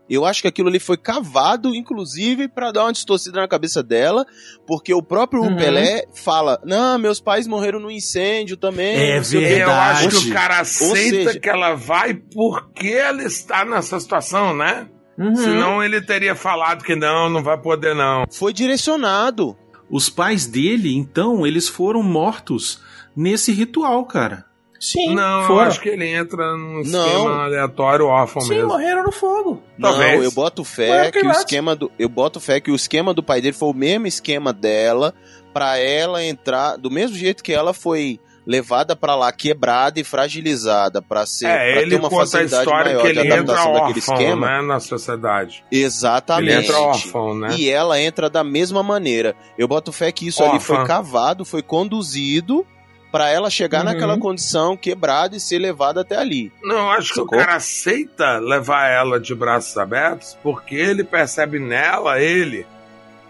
Eu 0.09 0.25
acho 0.25 0.41
que 0.41 0.47
aquilo 0.47 0.67
ali 0.67 0.79
foi 0.79 0.97
cavado, 0.97 1.73
inclusive, 1.73 2.47
para 2.47 2.71
dar 2.71 2.83
uma 2.85 2.93
distorcida 2.93 3.39
na 3.39 3.47
cabeça 3.47 3.81
dela, 3.81 4.25
porque 4.67 4.93
o 4.93 5.01
próprio 5.01 5.43
uhum. 5.43 5.55
Pelé 5.55 6.05
fala: 6.13 6.59
Não, 6.65 6.99
meus 6.99 7.21
pais 7.21 7.47
morreram 7.47 7.79
no 7.79 7.89
incêndio 7.89 8.57
também. 8.57 8.95
É 8.95 9.19
verdade. 9.19 9.61
Eu 9.61 9.71
acho 9.71 10.09
que 10.09 10.29
o 10.29 10.33
cara 10.33 10.59
aceita 10.59 11.31
seja... 11.31 11.39
que 11.39 11.49
ela 11.49 11.73
vai 11.73 12.13
porque 12.13 12.89
ela 12.89 13.23
está 13.23 13.63
nessa 13.63 13.99
situação, 13.99 14.55
né? 14.55 14.87
Uhum. 15.17 15.35
Senão 15.35 15.83
ele 15.83 16.01
teria 16.01 16.35
falado 16.35 16.83
que 16.83 16.95
não, 16.95 17.29
não 17.29 17.43
vai 17.43 17.57
poder 17.57 17.95
não. 17.95 18.25
Foi 18.31 18.51
direcionado. 18.51 19.57
Os 19.89 20.09
pais 20.09 20.47
dele, 20.47 20.95
então, 20.95 21.45
eles 21.45 21.69
foram 21.69 22.01
mortos 22.01 22.81
nesse 23.15 23.51
ritual, 23.51 24.03
cara. 24.05 24.45
Sim, 24.83 25.15
não, 25.15 25.43
foram. 25.43 25.61
eu 25.61 25.67
acho 25.67 25.79
que 25.79 25.87
ele 25.87 26.05
entra 26.05 26.57
num 26.57 26.81
esquema 26.81 27.45
aleatório 27.45 28.05
órfão 28.05 28.41
Sim, 28.41 28.49
mesmo. 28.49 28.63
Sim, 28.63 28.73
morreram 28.73 29.03
no 29.05 29.13
fogo. 29.13 29.63
Talvez. 29.79 30.17
Não, 30.17 30.23
eu 30.23 30.31
boto 30.31 30.65
fé 30.65 31.09
que 31.09 31.25
o 31.25 31.31
esquema 31.31 31.73
do 31.73 31.89
eu 31.97 32.09
boto 32.09 32.37
fé 32.41 32.59
que 32.59 32.69
o 32.69 32.75
esquema 32.75 33.13
do 33.13 33.23
pai 33.23 33.39
dele 33.39 33.53
foi 33.53 33.69
o 33.69 33.73
mesmo 33.73 34.07
esquema 34.07 34.51
dela 34.51 35.13
para 35.53 35.77
ela 35.77 36.21
entrar 36.21 36.75
do 36.75 36.91
mesmo 36.91 37.15
jeito 37.15 37.41
que 37.41 37.53
ela 37.53 37.73
foi 37.73 38.19
levada 38.45 38.93
para 38.93 39.15
lá 39.15 39.31
quebrada 39.31 40.01
e 40.01 40.03
fragilizada 40.03 41.01
para 41.01 41.25
ser 41.25 41.47
é, 41.47 41.79
pra 41.79 41.89
ter 41.89 41.95
uma 41.95 42.09
facilidade 42.09 42.69
maior 42.69 43.01
que 43.01 43.07
ele 43.07 43.21
de 43.21 43.31
adaptação 43.31 43.71
entra 43.71 43.79
daquele 43.85 43.99
órfão, 43.99 44.15
esquema 44.15 44.47
né, 44.47 44.61
na 44.63 44.79
sociedade. 44.81 45.63
Exatamente. 45.71 46.51
Ele 46.51 46.61
entra 46.61 46.77
órfão, 46.77 47.33
né? 47.33 47.55
E 47.57 47.69
ela 47.69 48.01
entra 48.01 48.29
da 48.29 48.43
mesma 48.43 48.83
maneira. 48.83 49.33
Eu 49.57 49.65
boto 49.65 49.93
fé 49.93 50.11
que 50.11 50.27
isso 50.27 50.43
órfã. 50.43 50.55
ali 50.55 50.61
foi 50.61 50.85
cavado, 50.85 51.45
foi 51.45 51.61
conduzido 51.61 52.67
para 53.13 53.29
ela 53.29 53.47
chegar 53.47 53.85
uhum. 53.85 53.93
naquela 53.93 54.17
condição 54.17 54.75
quebrada 54.75 55.35
e 55.35 55.39
ser 55.39 55.59
levada 55.59 56.01
até 56.01 56.17
ali. 56.17 56.51
Não, 56.63 56.89
acho 56.89 57.09
Sacou? 57.09 57.27
que 57.27 57.35
o 57.35 57.37
cara 57.37 57.57
aceita 57.57 58.39
levar 58.39 58.87
ela 58.87 59.19
de 59.19 59.35
braços 59.35 59.77
abertos 59.77 60.35
porque 60.41 60.73
ele 60.73 61.03
percebe 61.03 61.59
nela 61.59 62.19
ele. 62.19 62.65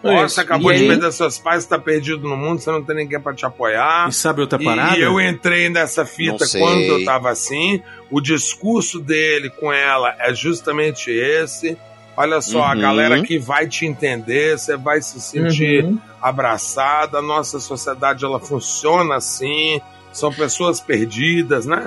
Nossa, 0.02 0.42
acabou 0.42 0.72
e 0.72 0.78
de 0.78 0.84
aí? 0.84 0.88
perder 0.88 1.12
seus 1.12 1.38
pais, 1.38 1.66
tá 1.66 1.78
perdido 1.78 2.28
no 2.30 2.38
mundo, 2.38 2.62
você 2.62 2.72
não 2.72 2.82
tem 2.82 2.96
ninguém 2.96 3.20
para 3.20 3.34
te 3.34 3.46
apoiar. 3.46 4.08
E 4.08 4.14
sabe 4.14 4.40
outra 4.40 4.58
parada? 4.58 4.98
E 4.98 5.02
eu 5.02 5.20
entrei 5.20 5.70
nessa 5.70 6.06
fita 6.06 6.46
quando 6.58 6.82
eu 6.82 7.04
tava 7.04 7.30
assim. 7.30 7.82
O 8.10 8.22
discurso 8.22 9.02
dele 9.02 9.50
com 9.50 9.72
ela 9.72 10.16
é 10.18 10.34
justamente 10.34 11.12
esse. 11.12 11.78
Olha 12.16 12.42
só, 12.42 12.60
uhum. 12.60 12.66
a 12.66 12.76
galera 12.76 13.24
que 13.24 13.40
vai 13.40 13.68
te 13.68 13.86
entender, 13.86 14.58
você 14.58 14.78
vai 14.78 15.02
se 15.02 15.20
sentir 15.20 15.84
uhum. 15.84 15.98
abraçada. 16.22 17.18
A 17.18 17.22
nossa 17.22 17.60
sociedade 17.60 18.24
ela 18.24 18.40
funciona 18.40 19.16
assim. 19.16 19.82
São 20.12 20.32
pessoas 20.32 20.80
perdidas, 20.80 21.66
né? 21.66 21.84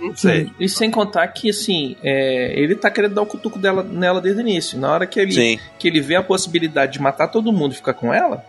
Não 0.00 0.16
sei. 0.16 0.50
E 0.58 0.68
sem 0.68 0.90
contar 0.90 1.26
que, 1.28 1.50
assim, 1.50 1.96
é, 2.02 2.58
ele 2.58 2.74
tá 2.74 2.90
querendo 2.90 3.14
dar 3.14 3.22
o 3.22 3.26
cutuco 3.26 3.58
dela, 3.58 3.82
nela 3.82 4.20
desde 4.20 4.40
o 4.40 4.46
início. 4.46 4.78
Na 4.78 4.92
hora 4.92 5.06
que 5.06 5.20
ele, 5.20 5.60
que 5.78 5.88
ele 5.88 6.00
vê 6.00 6.16
a 6.16 6.22
possibilidade 6.22 6.94
de 6.94 7.00
matar 7.00 7.28
todo 7.28 7.52
mundo 7.52 7.72
e 7.72 7.76
ficar 7.76 7.94
com 7.94 8.12
ela, 8.12 8.44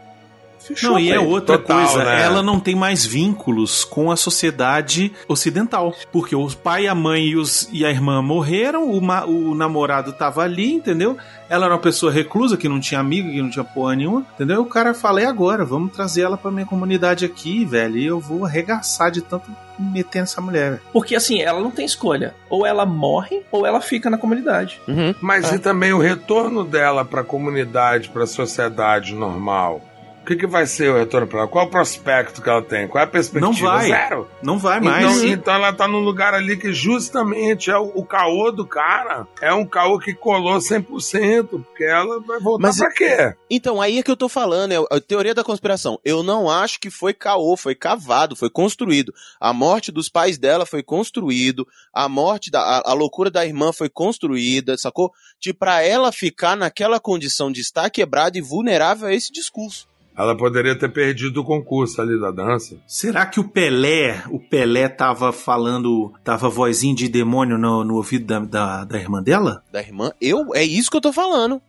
Fechou, 0.60 0.92
não, 0.92 1.00
e 1.00 1.12
é 1.12 1.20
outra 1.20 1.58
Total, 1.58 1.86
coisa, 1.86 2.04
né? 2.04 2.24
ela 2.24 2.44
não 2.44 2.60
tem 2.60 2.76
mais 2.76 3.06
vínculos 3.06 3.84
com 3.84 4.12
a 4.12 4.16
sociedade 4.16 5.12
ocidental. 5.28 5.94
Porque 6.12 6.36
o 6.36 6.48
pai, 6.52 6.88
a 6.88 6.96
mãe 6.96 7.28
e, 7.28 7.36
os, 7.36 7.70
e 7.72 7.86
a 7.86 7.90
irmã 7.90 8.22
morreram, 8.22 8.90
o, 8.90 9.02
ma, 9.02 9.26
o 9.26 9.56
namorado 9.56 10.12
tava 10.14 10.42
ali, 10.42 10.74
entendeu? 10.74 11.18
Ela 11.50 11.66
era 11.66 11.76
uma 11.76 11.82
pessoa 11.82 12.12
reclusa, 12.12 12.58
que 12.58 12.68
não 12.68 12.80
tinha 12.80 13.00
amigo, 13.00 13.30
que 13.30 13.42
não 13.42 13.50
tinha 13.50 13.64
porra 13.64 13.96
nenhuma, 13.96 14.26
entendeu? 14.36 14.62
O 14.62 14.66
cara 14.66 14.94
fala, 14.94 15.22
e 15.22 15.26
agora? 15.26 15.64
Vamos 15.64 15.94
trazer 15.94 16.24
ela 16.24 16.38
pra 16.38 16.52
minha 16.52 16.66
comunidade 16.66 17.24
aqui, 17.24 17.64
velho, 17.64 17.98
e 17.98 18.06
eu 18.06 18.20
vou 18.20 18.46
arregaçar 18.46 19.12
de 19.12 19.22
tanto 19.22 19.50
meter 19.80 20.22
nessa 20.22 20.42
mulher. 20.42 20.82
Porque 20.92 21.16
assim, 21.16 21.42
ela 21.42 21.62
não 21.62 21.72
tem 21.72 21.86
escolha. 21.86 22.34
Ou 22.50 22.66
ela 22.66 22.86
morre, 22.86 23.44
ou 23.52 23.66
ela 23.66 23.80
fica 23.80 24.10
na 24.10 24.18
comunidade. 24.18 24.82
Uhum. 24.88 25.14
Mas 25.22 25.52
é. 25.52 25.56
e 25.56 25.60
também 25.60 25.94
o 25.94 26.00
retorno 26.00 26.64
dela 26.64 27.06
pra 27.06 27.24
comunidade, 27.24 28.10
pra 28.10 28.26
sociedade 28.26 29.14
normal 29.14 29.82
que, 30.28 30.36
que 30.36 30.46
vai 30.46 30.68
ser 30.68 30.90
o 30.92 30.98
retorno 30.98 31.26
para 31.26 31.40
ela? 31.40 31.48
Qual 31.48 31.66
o 31.66 31.70
prospecto 31.70 32.42
que 32.42 32.50
ela 32.50 32.62
tem? 32.62 32.86
Qual 32.86 33.02
é 33.02 33.06
a 33.06 33.10
perspectiva? 33.10 33.46
Não 33.46 33.54
vai. 33.54 33.88
Zero. 33.88 34.28
Não 34.44 34.60
vai 34.60 34.82
mais. 34.82 35.06
Então, 35.06 35.28
então 35.28 35.54
ela 35.54 35.72
tá 35.72 35.88
num 35.88 36.00
lugar 36.00 36.34
ali 36.34 36.58
que 36.58 36.74
justamente 36.74 37.72
é 37.72 37.78
o, 37.78 37.94
o 37.96 38.06
caô 38.06 38.52
do 38.52 38.66
cara. 38.66 39.26
É 39.42 39.54
um 39.54 39.66
caô 39.66 39.98
que 39.98 40.14
colou 40.14 40.58
100%, 40.58 41.48
porque 41.48 41.86
ela 41.86 42.20
vai 42.20 42.40
voltar 42.42 42.68
Mas, 42.68 42.78
pra 42.78 42.92
quê? 42.92 43.34
Então, 43.50 43.82
aí 43.82 44.00
é 44.00 44.04
que 44.04 44.12
eu 44.12 44.18
tô 44.18 44.28
falando, 44.28 44.74
é 44.74 44.98
a 44.98 45.00
teoria 45.00 45.34
da 45.34 45.46
conspiração. 45.46 45.98
Eu 46.04 46.22
não 46.22 46.50
acho 46.50 46.80
que 46.80 46.90
foi 46.90 47.14
caô, 47.14 47.56
foi 47.56 47.74
cavado, 47.74 48.36
foi 48.36 48.50
construído. 48.50 49.14
A 49.40 49.54
morte 49.54 49.94
dos 49.94 50.10
pais 50.10 50.38
dela 50.38 50.66
foi 50.66 50.84
construído, 50.84 51.66
a 51.94 52.10
morte 52.10 52.52
da 52.52 52.60
a, 52.60 52.92
a 52.92 52.94
loucura 52.94 53.32
da 53.32 53.46
irmã 53.46 53.72
foi 53.72 53.88
construída, 53.88 54.78
sacou? 54.78 55.12
Tipo, 55.40 55.60
pra 55.60 55.82
ela 55.82 56.12
ficar 56.12 56.58
naquela 56.58 57.00
condição 57.00 57.50
de 57.50 57.62
estar 57.62 57.90
quebrada 57.90 58.38
e 58.38 58.42
vulnerável 58.42 59.08
a 59.08 59.14
esse 59.14 59.32
discurso. 59.32 59.88
Ela 60.18 60.36
poderia 60.36 60.76
ter 60.76 60.90
perdido 60.90 61.42
o 61.42 61.44
concurso 61.44 62.02
ali 62.02 62.20
da 62.20 62.32
dança. 62.32 62.76
Será 62.88 63.26
que 63.26 63.40
o 63.40 63.48
Pelé, 63.48 64.24
o 64.32 64.40
Pelé 64.40 64.90
tava 64.90 65.32
falando, 65.32 66.12
tava 66.24 66.50
vozinho 66.50 66.96
de 66.96 67.08
demônio 67.08 67.58
no, 67.58 67.84
no 67.84 67.96
ouvido 67.96 68.26
da, 68.26 68.40
da, 68.40 68.84
da, 68.84 68.98
irmã 68.98 69.22
dela? 69.22 69.64
Da 69.72 69.80
irmã? 69.80 70.12
Eu? 70.20 70.56
É 70.56 70.64
isso 70.64 70.90
que 70.90 70.98
eu 70.98 71.02
tô 71.02 71.14
falando. 71.14 71.62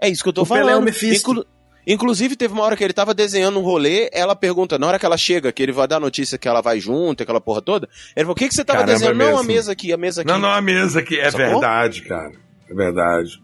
É 0.00 0.08
isso 0.08 0.22
que 0.22 0.28
eu 0.30 0.32
tô 0.32 0.42
o 0.42 0.44
falando. 0.46 0.64
Pelé 0.64 0.76
é 0.76 0.80
o 0.80 0.82
Mephisto. 0.82 1.30
Inclu 1.30 1.46
Inclusive, 1.86 2.36
teve 2.36 2.54
uma 2.54 2.62
hora 2.62 2.76
que 2.76 2.84
ele 2.84 2.92
tava 2.92 3.12
desenhando 3.12 3.58
um 3.58 3.62
rolê, 3.62 4.08
ela 4.12 4.36
pergunta, 4.36 4.78
na 4.78 4.86
hora 4.86 4.98
que 5.00 5.04
ela 5.04 5.16
chega, 5.16 5.50
que 5.50 5.60
ele 5.60 5.72
vai 5.72 5.88
dar 5.88 5.96
a 5.96 6.00
notícia 6.00 6.38
que 6.38 6.46
ela 6.46 6.60
vai 6.60 6.78
junto, 6.78 7.24
aquela 7.24 7.40
porra 7.40 7.60
toda, 7.60 7.88
ele 8.14 8.24
falou, 8.24 8.34
o 8.34 8.36
que, 8.36 8.46
que 8.46 8.54
você 8.54 8.64
tava 8.64 8.80
Caramba, 8.80 8.92
desenhando? 8.92 9.20
É 9.20 9.32
não, 9.32 9.38
a 9.38 9.42
mesa 9.42 9.72
aqui, 9.72 9.92
a 9.92 9.96
mesa 9.96 10.22
aqui. 10.22 10.30
Não, 10.30 10.38
não, 10.38 10.52
a 10.52 10.62
mesa 10.62 11.00
aqui. 11.00 11.18
É 11.18 11.28
Sacou? 11.28 11.46
verdade, 11.46 12.02
cara. 12.02 12.32
É 12.70 12.74
verdade. 12.74 13.42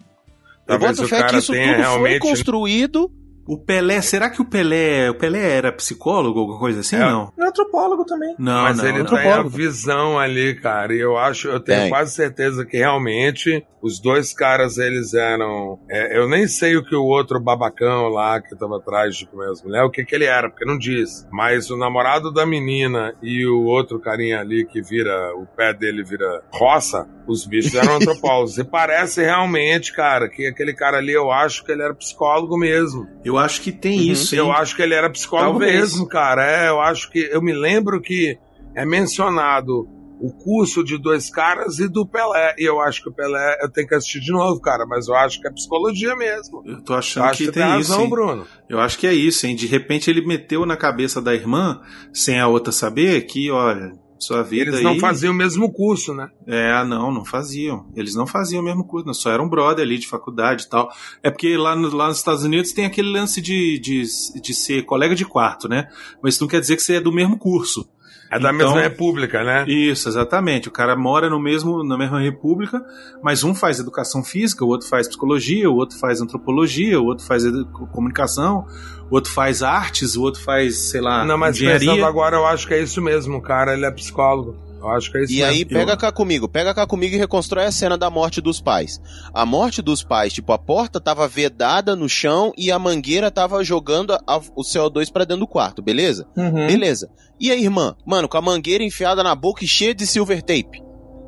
Talvez 0.65 0.99
eu 0.99 1.05
boto 1.05 1.09
fé 1.09 1.25
que 1.25 1.37
isso 1.37 1.53
tudo 1.53 1.65
realmente... 1.65 2.21
foi 2.21 2.31
construído 2.31 3.11
o 3.49 3.57
Pelé, 3.57 4.03
será 4.03 4.29
que 4.29 4.43
o 4.43 4.45
Pelé, 4.45 5.09
o 5.09 5.15
Pelé 5.15 5.57
era 5.57 5.73
psicólogo, 5.73 6.41
alguma 6.41 6.59
coisa 6.59 6.81
assim? 6.81 6.97
É. 6.97 6.99
Não. 6.99 7.33
É 7.39 7.45
antropólogo 7.47 8.05
também. 8.05 8.35
Não, 8.39 8.63
Mas 8.63 8.77
não, 8.77 8.87
ele 8.87 9.05
tem 9.05 9.33
a 9.33 9.43
visão 9.43 10.19
ali, 10.19 10.55
cara. 10.55 10.95
E 10.95 11.01
eu 11.01 11.17
acho, 11.17 11.49
eu 11.49 11.59
tenho 11.59 11.81
tem. 11.81 11.89
quase 11.89 12.13
certeza 12.13 12.67
que 12.67 12.77
realmente 12.77 13.65
os 13.81 14.01
dois 14.01 14.35
caras, 14.35 14.77
eles 14.77 15.15
eram. 15.15 15.79
É, 15.91 16.19
eu 16.19 16.29
nem 16.29 16.47
sei 16.47 16.77
o 16.77 16.85
que 16.85 16.95
o 16.95 17.05
outro 17.05 17.41
babacão 17.41 18.09
lá 18.09 18.41
que 18.41 18.55
tava 18.55 18.77
atrás 18.77 19.17
de 19.17 19.27
comer 19.27 19.49
as 19.51 19.63
mulheres, 19.63 19.89
o 19.89 19.91
que 19.91 20.05
que 20.05 20.15
ele 20.15 20.27
era, 20.27 20.51
porque 20.51 20.67
não 20.67 20.77
diz. 20.77 21.27
Mas 21.33 21.71
o 21.71 21.77
namorado 21.77 22.33
da 22.33 22.45
menina 22.45 23.15
e 23.23 23.47
o 23.47 23.65
outro 23.65 23.99
carinha 23.99 24.41
ali 24.41 24.67
que 24.67 24.83
vira, 24.83 25.33
o 25.37 25.47
pé 25.47 25.73
dele 25.73 26.05
vira 26.05 26.43
roça, 26.53 27.09
os 27.33 27.45
bichos 27.45 27.75
eram 27.75 27.97
antropólogos. 27.97 28.59
e 28.59 28.65
parece 28.65 29.23
realmente, 29.23 29.93
cara, 29.93 30.29
que 30.29 30.47
aquele 30.47 30.75
cara 30.75 30.99
ali, 30.99 31.13
eu 31.13 31.31
acho 31.31 31.65
que 31.65 31.73
ele 31.73 31.83
era 31.83 31.95
psicólogo 31.95 32.57
mesmo. 32.57 33.07
Eu 33.25 33.37
acho 33.37 33.61
que 33.61 33.73
tem 33.73 33.99
uhum. 33.99 34.13
isso. 34.13 34.35
Hein? 34.35 34.41
Eu 34.41 34.53
acho 34.53 34.75
que 34.75 34.83
ele 34.83 34.95
era 34.95 35.11
psicólogo 35.11 35.59
Talvez. 35.59 35.93
mesmo, 35.93 36.07
cara. 36.07 36.45
É, 36.45 36.69
eu 36.69 36.81
acho 36.81 37.11
que. 37.11 37.29
Eu 37.31 37.43
me 37.43 37.53
lembro 37.53 38.01
que 38.01 38.39
é 38.75 38.85
mencionado 38.85 39.89
o 40.21 40.33
curso 40.33 40.83
de 40.83 40.99
dois 40.99 41.31
caras 41.31 41.79
e 41.79 41.89
do 41.89 42.07
Pelé. 42.07 42.55
E 42.59 42.65
eu 42.65 42.81
acho 42.81 43.03
que 43.03 43.09
o 43.09 43.13
Pelé, 43.13 43.59
eu 43.63 43.71
tenho 43.71 43.87
que 43.87 43.95
assistir 43.95 44.21
de 44.21 44.33
novo, 44.33 44.61
cara, 44.61 44.85
mas 44.87 45.09
eu 45.09 45.15
acho 45.15 45.41
que 45.41 45.47
é 45.47 45.51
psicologia 45.51 46.17
mesmo. 46.17 46.63
Eu 46.67 46.83
tô 46.83 46.95
achando 46.95 47.27
eu 47.27 47.33
que, 47.33 47.47
que 47.47 47.53
tem, 47.53 47.63
tem 47.63 47.73
razão, 47.73 48.01
isso, 48.01 48.11
Bruno. 48.11 48.47
Eu 48.69 48.81
acho 48.81 48.99
que 48.99 49.07
é 49.07 49.15
isso, 49.15 49.47
hein? 49.47 49.55
De 49.55 49.67
repente 49.67 50.11
ele 50.11 50.27
meteu 50.27 50.67
na 50.67 50.77
cabeça 50.77 51.23
da 51.23 51.35
irmã, 51.35 51.81
sem 52.13 52.41
a 52.41 52.49
outra 52.49 52.73
saber, 52.73 53.23
que, 53.27 53.51
olha, 53.51 53.93
sua 54.19 54.43
vida 54.43 54.71
Eles 54.71 54.83
não 54.83 54.99
faziam 54.99 55.33
o 55.33 55.37
mesmo 55.37 55.73
curso, 55.73 56.13
né? 56.15 56.31
É, 56.47 56.85
não, 56.85 57.13
não 57.13 57.25
faziam. 57.25 57.87
Eles 57.95 58.15
não 58.15 58.27
faziam 58.27 58.61
o 58.61 58.65
mesmo 58.65 58.85
curso, 58.85 59.07
não, 59.07 59.15
só 59.15 59.31
eram 59.31 59.49
brother 59.49 59.85
ali 59.85 59.99
de 59.99 60.09
faculdade 60.09 60.65
e 60.65 60.69
tal. 60.69 60.91
É 61.23 61.31
porque 61.31 61.57
lá, 61.57 61.77
no, 61.77 61.95
lá 61.95 62.09
nos 62.09 62.19
Estados 62.19 62.45
Unidos 62.45 62.73
tem 62.73 62.85
aquele 62.85 63.11
lance 63.11 63.41
de, 63.41 63.79
de, 63.79 64.03
de 64.41 64.55
ser 64.55 64.85
colega 64.85 65.15
de 65.15 65.25
quarto, 65.25 65.69
né? 65.69 65.89
Mas 66.23 66.35
isso 66.35 66.43
não 66.43 66.49
quer 66.49 66.61
dizer 66.61 66.77
que 66.77 66.83
você 66.83 66.95
é 66.95 67.01
do 67.01 67.13
mesmo 67.13 67.39
curso. 67.39 67.89
É 68.31 68.39
da 68.39 68.53
então, 68.53 68.53
mesma 68.53 68.81
república, 68.81 69.43
né? 69.43 69.65
Isso, 69.67 70.09
exatamente. 70.09 70.69
O 70.69 70.71
cara 70.71 70.95
mora 70.95 71.31
no 71.31 71.41
mesmo, 71.41 71.83
na 71.83 71.97
mesma 71.97 72.21
república, 72.21 72.85
mas 73.23 73.43
um 73.43 73.55
faz 73.55 73.79
educação 73.79 74.23
física, 74.23 74.65
o 74.65 74.69
outro 74.69 74.87
faz 74.87 75.09
psicologia, 75.09 75.71
o 75.71 75.75
outro 75.75 75.99
faz 75.99 76.21
antropologia, 76.21 77.01
o 77.01 77.07
outro 77.07 77.25
faz 77.25 77.43
comunicação, 77.91 78.67
o 79.11 79.15
outro 79.15 79.33
faz 79.33 79.63
artes, 79.63 80.15
o 80.15 80.23
outro 80.23 80.43
faz, 80.43 80.91
sei 80.91 81.01
lá, 81.01 81.25
Não, 81.25 81.39
mas 81.39 81.57
engenharia. 81.57 81.91
pensando 81.91 82.05
agora, 82.05 82.37
eu 82.37 82.47
acho 82.47 82.67
que 82.67 82.75
é 82.75 82.83
isso 82.83 83.01
mesmo, 83.01 83.39
o 83.39 83.43
cara, 83.43 83.73
ele 83.73 83.87
é 83.87 83.91
psicólogo. 83.91 84.68
Eu 84.81 84.89
acho 84.91 85.11
que 85.11 85.19
é 85.19 85.25
isso 85.25 85.33
E 85.33 85.43
aí, 85.43 85.65
pega 85.65 85.97
cá 85.97 86.13
comigo, 86.13 86.49
pega 86.49 86.73
cá 86.73 86.87
comigo 86.87 87.15
e 87.15 87.19
reconstrói 87.19 87.65
a 87.65 87.73
cena 87.73 87.99
da 87.99 88.09
morte 88.09 88.41
dos 88.41 88.61
pais. 88.61 89.01
A 89.35 89.45
morte 89.45 89.83
dos 89.83 90.03
pais, 90.05 90.33
tipo, 90.33 90.53
a 90.53 90.59
porta 90.59 91.01
tava 91.01 91.27
vedada 91.27 91.97
no 91.97 92.09
chão 92.09 92.53
e 92.57 92.71
a 92.71 92.79
mangueira 92.79 93.31
tava 93.31 93.63
jogando 93.65 94.13
a- 94.13 94.21
a- 94.27 94.41
o 94.55 94.63
CO2 94.63 95.11
pra 95.11 95.25
dentro 95.25 95.41
do 95.41 95.49
quarto, 95.49 95.83
beleza? 95.83 96.27
Uhum. 96.37 96.67
Beleza. 96.69 97.11
E 97.41 97.51
a 97.51 97.57
irmã? 97.57 97.97
Mano, 98.07 98.29
com 98.29 98.37
a 98.39 98.43
mangueira 98.43 98.85
enfiada 98.85 99.23
na 99.23 99.35
boca 99.35 99.65
e 99.65 99.69
cheia 99.69 99.95
de 99.95 100.07
silver 100.07 100.43
tape. 100.43 100.81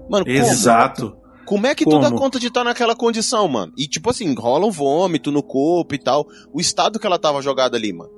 Mano, 0.09 0.25
como? 0.25 0.37
Exato. 0.37 1.17
Como 1.45 1.67
é 1.67 1.75
que 1.75 1.85
tu 1.85 1.91
Como? 1.91 2.03
dá 2.03 2.11
conta 2.13 2.39
de 2.39 2.47
estar 2.47 2.63
naquela 2.63 2.95
condição, 2.95 3.49
mano? 3.49 3.73
E 3.77 3.89
tipo 3.89 4.09
assim, 4.11 4.33
rola 4.35 4.67
um 4.67 4.71
vômito 4.71 5.33
no 5.33 5.43
corpo 5.43 5.95
e 5.95 5.99
tal. 5.99 6.25
O 6.53 6.61
estado 6.61 6.99
que 7.01 7.07
ela 7.07 7.19
tava 7.19 7.43
jogada 7.43 7.77
ali, 7.77 7.93
mano. 7.93 8.11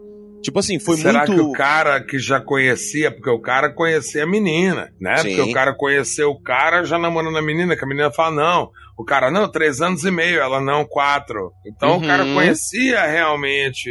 Tipo 0.43 0.59
assim, 0.59 0.79
foi 0.79 0.97
Será 0.97 1.21
muito. 1.27 1.35
que 1.35 1.41
o 1.41 1.53
cara 1.53 2.01
que 2.05 2.19
já 2.19 2.41
conhecia, 2.41 3.11
porque 3.11 3.31
o 3.31 3.41
cara 3.41 3.73
conhecia 3.73 4.25
a 4.25 4.27
menina, 4.27 4.91
né? 5.01 5.17
Sim. 5.19 5.37
Porque 5.37 5.51
o 5.51 5.55
cara 5.55 5.75
conheceu 5.75 6.31
o 6.31 6.43
cara 6.43 6.85
já 6.85 6.99
namorando 6.99 7.39
a 7.39 7.43
menina, 7.43 7.77
que 7.77 7.85
a 7.85 7.89
menina 7.89 8.11
fala, 8.13 8.35
não. 8.35 8.71
O 8.99 9.05
cara, 9.05 9.31
não, 9.31 9.51
três 9.51 9.81
anos 9.81 10.05
e 10.05 10.11
meio, 10.11 10.41
ela 10.41 10.61
não, 10.61 10.85
quatro. 10.85 11.53
Então 11.67 11.93
Uhum. 11.93 11.99
o 12.05 12.07
cara 12.07 12.25
conhecia 12.25 13.03
realmente 13.07 13.89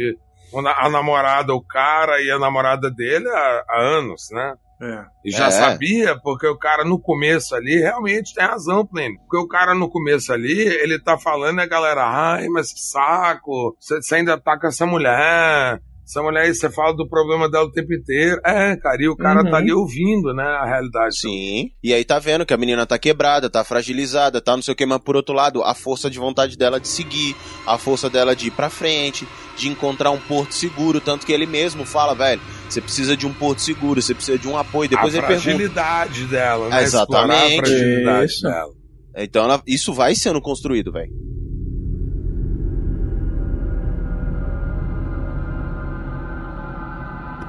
a 0.76 0.88
namorada, 0.90 1.54
o 1.54 1.62
cara 1.64 2.20
e 2.22 2.30
a 2.30 2.38
namorada 2.38 2.90
dele 2.90 3.26
há, 3.28 3.64
há 3.68 3.80
anos, 3.80 4.28
né? 4.30 4.54
É. 4.82 5.04
E 5.24 5.30
já 5.30 5.46
É. 5.46 5.50
sabia, 5.50 6.16
porque 6.22 6.46
o 6.46 6.58
cara 6.58 6.84
no 6.84 7.00
começo 7.00 7.54
ali 7.54 7.76
realmente 7.78 8.34
tem 8.34 8.44
razão, 8.44 8.84
Plínio. 8.84 9.16
Porque 9.20 9.36
o 9.38 9.46
cara 9.48 9.74
no 9.74 9.88
começo 9.88 10.32
ali, 10.32 10.60
ele 10.60 10.98
tá 11.00 11.16
falando 11.16 11.60
e 11.60 11.62
a 11.62 11.66
galera, 11.66 12.02
ai, 12.04 12.48
mas 12.48 12.72
que 12.72 12.80
saco, 12.80 13.76
você 13.80 14.02
você 14.02 14.16
ainda 14.16 14.36
tá 14.38 14.58
com 14.58 14.66
essa 14.66 14.84
mulher. 14.84 15.80
Essa 16.04 16.20
mulher 16.22 16.42
aí, 16.42 16.54
você 16.54 16.68
fala 16.68 16.92
do 16.94 17.08
problema 17.08 17.48
dela 17.48 17.64
o 17.64 17.70
tempo 17.70 17.94
inteiro. 17.94 18.38
É, 18.44 18.76
cara, 18.76 18.96
e 19.02 19.08
o 19.08 19.16
cara 19.16 19.42
Uhum. 19.44 19.50
tá 19.50 19.56
ali 19.58 19.72
ouvindo, 19.72 20.34
né, 20.34 20.42
a 20.42 20.64
realidade. 20.66 21.16
Sim. 21.20 21.70
E 21.82 21.94
aí 21.94 22.04
tá 22.04 22.18
vendo 22.18 22.44
que 22.44 22.52
a 22.52 22.56
menina 22.56 22.84
tá 22.84 22.98
quebrada, 22.98 23.48
tá 23.48 23.62
fragilizada, 23.64 24.40
tá 24.40 24.54
não 24.56 24.62
sei 24.62 24.72
o 24.72 24.76
que, 24.76 24.84
mas 24.84 24.98
por 24.98 25.14
outro 25.16 25.32
lado, 25.34 25.62
a 25.62 25.74
força 25.74 26.10
de 26.10 26.18
vontade 26.18 26.58
dela 26.58 26.80
de 26.80 26.88
seguir, 26.88 27.36
a 27.66 27.78
força 27.78 28.10
dela 28.10 28.34
de 28.34 28.48
ir 28.48 28.50
pra 28.50 28.68
frente, 28.68 29.26
de 29.56 29.68
encontrar 29.68 30.10
um 30.10 30.18
porto 30.18 30.54
seguro, 30.54 31.00
tanto 31.00 31.24
que 31.24 31.32
ele 31.32 31.46
mesmo 31.46 31.84
fala, 31.86 32.14
velho, 32.14 32.40
você 32.68 32.80
precisa 32.80 33.16
de 33.16 33.26
um 33.26 33.32
porto 33.32 33.60
seguro, 33.60 34.02
você 34.02 34.12
precisa 34.14 34.36
de 34.38 34.48
um 34.48 34.56
apoio. 34.58 34.90
Depois 34.90 35.14
a 35.14 35.18
ele 35.18 35.26
pergunta. 35.26 35.42
fragilidade 35.44 36.24
dela, 36.26 36.68
né? 36.68 36.82
Exatamente. 36.82 37.32
Explorar 37.32 37.44
a 37.44 37.66
fragilidade 37.66 38.24
Isso. 38.32 38.42
dela. 38.42 38.72
Então 39.16 39.44
ela- 39.44 39.62
isso 39.66 39.94
vai 39.94 40.14
sendo 40.14 40.40
construído, 40.40 40.90
velho. 40.90 41.10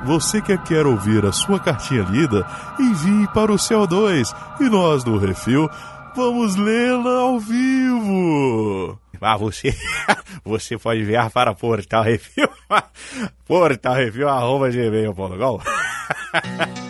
Você 0.05 0.41
que 0.41 0.57
quer 0.57 0.85
ouvir 0.85 1.25
a 1.25 1.31
sua 1.31 1.59
cartinha 1.59 2.03
lida, 2.03 2.45
envie 2.79 3.27
para 3.33 3.51
o 3.51 3.55
CO2 3.55 4.35
e 4.59 4.69
nós 4.69 5.03
do 5.03 5.17
Refil 5.17 5.69
vamos 6.15 6.55
lê-la 6.55 7.21
ao 7.21 7.39
vivo. 7.39 8.99
Ah, 9.21 9.37
você, 9.37 9.73
você 10.43 10.77
pode 10.77 11.01
enviar 11.01 11.29
para 11.31 11.53
Portal 11.53 12.03
Refil, 12.03 12.49
Portal 13.45 13.95
Refil, 13.95 14.27
arroba 14.27 14.69
gmail.com. 14.69 15.59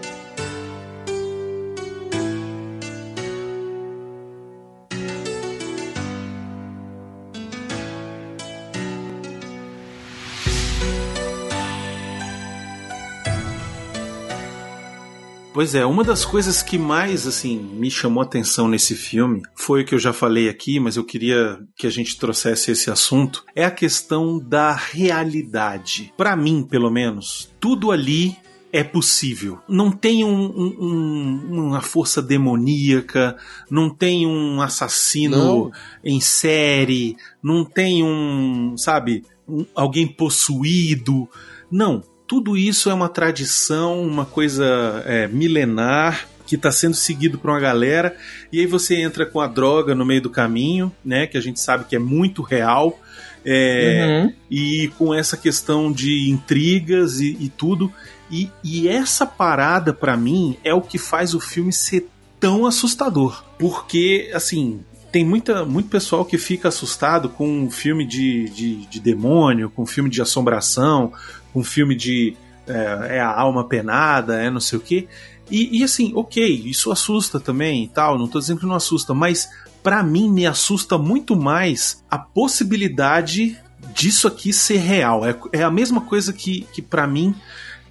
Pois 15.55 15.73
é, 15.73 15.85
uma 15.85 16.03
das 16.03 16.25
coisas 16.25 16.61
que 16.61 16.77
mais 16.77 17.25
assim 17.25 17.57
me 17.57 17.89
chamou 17.89 18.21
a 18.21 18.25
atenção 18.25 18.67
nesse 18.67 18.93
filme 18.93 19.41
foi 19.55 19.83
o 19.83 19.85
que 19.85 19.95
eu 19.95 19.99
já 19.99 20.11
falei 20.11 20.49
aqui, 20.49 20.81
mas 20.81 20.97
eu 20.97 21.03
queria 21.05 21.57
que 21.77 21.87
a 21.87 21.89
gente 21.89 22.17
trouxesse 22.19 22.71
esse 22.71 22.91
assunto, 22.91 23.45
é 23.55 23.63
a 23.63 23.71
questão 23.71 24.37
da 24.37 24.73
realidade. 24.73 26.13
Pra 26.17 26.35
mim, 26.35 26.61
pelo 26.61 26.91
menos, 26.91 27.49
tudo 27.57 27.91
ali 27.91 28.35
é 28.73 28.83
possível. 28.83 29.57
Não 29.65 29.89
tem 29.93 30.25
um- 30.25 30.75
um- 30.77 31.67
uma 31.67 31.79
força 31.79 32.21
demoníaca, 32.21 33.37
não 33.71 33.89
tem 33.89 34.27
um 34.27 34.61
assassino 34.61 35.37
Não. 35.37 35.71
em 36.03 36.19
série, 36.19 37.15
não 37.41 37.63
tem 37.63 38.03
um, 38.03 38.75
sabe, 38.77 39.23
um- 39.47 39.65
alguém 39.73 40.05
possuído. 40.05 41.29
Não, 41.71 42.03
tudo 42.27 42.57
isso 42.57 42.89
é 42.89 42.93
uma 42.93 43.09
tradição, 43.09 44.01
uma 44.01 44.25
coisa 44.25 45.03
é, 45.05 45.27
milenar 45.27 46.27
que 46.45 46.55
está 46.55 46.71
sendo 46.71 46.95
seguido 46.95 47.37
por 47.37 47.49
uma 47.49 47.59
galera. 47.59 48.15
E 48.51 48.59
aí 48.59 48.67
você 48.67 48.95
entra 49.01 49.25
com 49.25 49.41
a 49.41 49.47
droga 49.47 49.95
no 49.95 50.05
meio 50.05 50.21
do 50.21 50.29
caminho, 50.29 50.91
né? 51.03 51.25
Que 51.25 51.37
a 51.37 51.41
gente 51.41 51.59
sabe 51.59 51.85
que 51.85 51.95
é 51.95 51.99
muito 51.99 52.41
real. 52.41 52.99
É, 53.47 54.23
Uhum. 54.23 54.33
e 54.49 54.91
com 54.97 55.13
essa 55.13 55.37
questão 55.37 55.91
de 55.91 56.29
intrigas 56.31 57.19
e, 57.19 57.37
e 57.39 57.47
tudo. 57.49 57.91
E, 58.31 58.49
e 58.63 58.87
essa 58.87 59.23
parada, 59.23 59.93
pra 59.93 60.17
mim, 60.17 60.57
é 60.63 60.73
o 60.73 60.81
que 60.81 60.97
faz 60.97 61.35
o 61.35 61.39
filme 61.39 61.71
ser 61.71 62.07
tão 62.39 62.65
assustador. 62.65 63.43
Porque, 63.59 64.31
assim, 64.33 64.83
tem 65.11 65.23
muita, 65.23 65.63
muito 65.63 65.89
pessoal 65.89 66.25
que 66.25 66.39
fica 66.39 66.69
assustado 66.69 67.29
com 67.29 67.47
um 67.47 67.69
filme 67.69 68.05
de, 68.05 68.49
de, 68.49 68.85
de 68.87 68.99
demônio, 68.99 69.69
com 69.69 69.83
um 69.83 69.87
filme 69.87 70.09
de 70.09 70.21
assombração, 70.21 71.13
um 71.55 71.63
filme 71.63 71.95
de 71.95 72.35
é, 72.67 73.17
é 73.17 73.19
a 73.19 73.31
alma 73.31 73.67
penada, 73.67 74.41
é 74.41 74.49
não 74.49 74.59
sei 74.59 74.77
o 74.77 74.81
quê. 74.81 75.07
E, 75.49 75.79
e 75.79 75.83
assim, 75.83 76.11
ok, 76.15 76.63
isso 76.65 76.91
assusta 76.91 77.39
também 77.39 77.83
e 77.83 77.87
tal, 77.87 78.17
não 78.17 78.27
tô 78.27 78.39
dizendo 78.39 78.59
que 78.59 78.65
não 78.65 78.75
assusta, 78.75 79.13
mas 79.13 79.49
pra 79.83 80.01
mim 80.03 80.29
me 80.29 80.45
assusta 80.45 80.97
muito 80.97 81.35
mais 81.35 82.03
a 82.09 82.17
possibilidade 82.17 83.57
disso 83.93 84.27
aqui 84.27 84.51
ser 84.51 84.77
real. 84.77 85.25
É, 85.25 85.37
é 85.51 85.63
a 85.63 85.69
mesma 85.69 86.01
coisa 86.01 86.33
que, 86.33 86.67
que 86.73 86.81
para 86.81 87.05
mim 87.05 87.35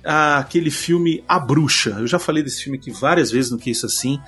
aquele 0.04 0.70
filme 0.70 1.24
A 1.26 1.38
Bruxa. 1.38 1.96
Eu 1.98 2.06
já 2.06 2.18
falei 2.18 2.42
desse 2.42 2.62
filme 2.62 2.78
aqui 2.78 2.90
várias 2.90 3.30
vezes 3.30 3.50
no 3.50 3.58
que 3.58 3.70
isso 3.70 3.86
assim. 3.86 4.20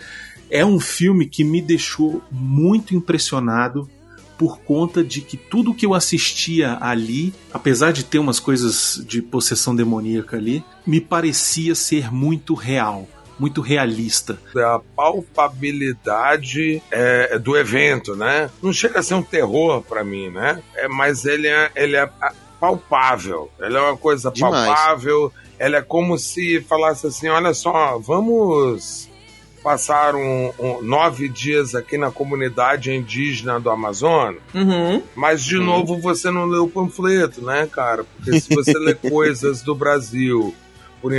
É 0.51 0.64
um 0.64 0.80
filme 0.80 1.26
que 1.26 1.45
me 1.45 1.61
deixou 1.61 2.22
muito 2.30 2.95
impressionado 2.95 3.91
por 4.39 4.61
conta 4.61 5.03
de 5.03 5.20
que 5.20 5.37
tudo 5.37 5.74
que 5.74 5.87
eu 5.87 5.95
assistia 5.95 6.78
ali, 6.80 7.32
apesar 7.53 7.93
de 7.93 8.05
ter 8.05 8.18
umas 8.18 8.39
coisas 8.39 9.03
de 9.07 9.22
possessão 9.22 9.74
demoníaca 9.74 10.37
ali, 10.37 10.64
me 10.87 11.01
parecia 11.01 11.74
ser 11.74 12.12
muito 12.12 12.55
real, 12.55 13.09
muito 13.39 13.61
realista. 13.61 14.39
É 14.57 14.62
a 14.62 14.80
palpabilidade 14.95 16.82
é, 16.91 17.39
do 17.39 17.57
evento, 17.57 18.14
né? 18.14 18.51
Não 18.62 18.72
chega 18.72 19.01
a 19.01 19.03
ser 19.03 19.14
um 19.14 19.22
terror 19.22 19.82
pra 19.82 20.05
mim, 20.05 20.30
né? 20.30 20.62
É, 20.74 20.89
mas 20.89 21.24
ele 21.24 21.49
é, 21.49 21.70
ele 21.74 21.97
é 21.97 22.09
palpável. 22.61 23.51
Ele 23.61 23.76
é 23.76 23.80
uma 23.80 23.97
coisa 23.97 24.30
Demais. 24.30 24.66
palpável. 24.66 25.32
Ele 25.59 25.76
é 25.76 25.82
como 25.82 26.18
se 26.18 26.61
falasse 26.62 27.07
assim: 27.07 27.28
olha 27.28 27.55
só, 27.55 27.99
vamos 27.99 29.09
passar 29.67 30.14
um- 30.14 30.53
nove 30.81 31.29
dias 31.29 31.75
aqui 31.75 31.99
na 31.99 32.09
comunidade 32.09 32.93
indígena 32.95 33.59
do 33.59 33.69
Amazonas. 33.69 34.41
Uhum. 34.55 35.03
Mas, 35.17 35.43
de 35.43 35.59
novo, 35.59 35.99
você 35.99 36.31
não 36.31 36.45
leu 36.45 36.67
o 36.67 36.71
panfleto, 36.71 37.45
né, 37.45 37.67
cara? 37.67 38.05
Porque 38.05 38.41
se 38.41 38.55
você 38.55 38.79
lê 38.79 38.95
coisas 39.11 39.62
do 39.62 39.75
Brasil 39.75 40.55
por, 41.03 41.11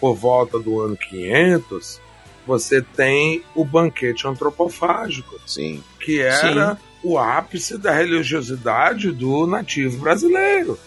por 0.00 0.14
volta 0.14 0.58
do 0.58 0.80
ano 0.80 0.96
500, 0.96 2.00
você 2.46 2.80
tem 2.80 3.42
o 3.54 3.66
banquete 3.66 4.26
antropofágico, 4.26 5.38
Sim. 5.46 5.84
que 6.02 6.22
era 6.22 6.78
o 7.02 7.18
ápice 7.18 7.76
da 7.76 7.92
religiosidade 7.92 9.12
do 9.12 9.46
nativo 9.46 9.98
brasileiro. 9.98 10.78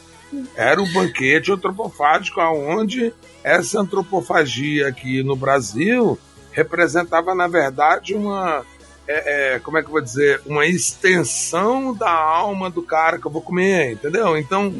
Era 0.56 0.82
o 0.82 0.92
banquete 0.92 1.52
antropofágico, 1.52 2.42
onde 2.42 3.14
essa 3.44 3.80
antropofagia 3.82 4.88
aqui 4.88 5.22
no 5.22 5.36
Brasil 5.36 6.18
representava, 6.54 7.36
na 7.36 7.48
verdade, 7.48 8.14
uma. 8.14 8.66
é, 9.08 9.56
é, 9.56 9.60
como 9.60 9.78
é 9.78 9.82
que 9.82 9.88
eu 9.88 9.92
vou 9.92 10.02
dizer? 10.02 10.42
Uma 10.46 10.66
extensão 10.66 11.94
da 11.94 12.10
alma 12.12 12.70
do 12.70 12.82
cara 12.82 13.18
que 13.20 13.26
eu 13.26 13.32
vou 13.32 13.42
comer, 13.42 13.94
entendeu? 13.94 14.38
Então, 14.38 14.74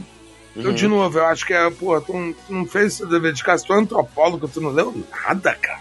eu, 0.56 0.70
Uhum. 0.70 0.74
de 0.74 0.88
novo, 0.88 1.18
eu 1.20 1.26
acho 1.26 1.46
que 1.46 1.54
é, 1.54 1.70
pô, 1.70 2.00
tu, 2.00 2.14
não- 2.14 2.34
tu 2.34 2.54
não 2.54 2.66
fez 2.66 2.94
seu 2.94 3.08
dever 3.08 3.34
de 3.34 3.44
casa, 3.44 3.66
tu 3.66 3.74
é 3.74 3.78
antropólogo, 3.78 4.48
tu 4.48 4.62
não 4.62 4.70
leu 4.70 4.94
nada, 5.12 5.54
cara. 5.56 5.80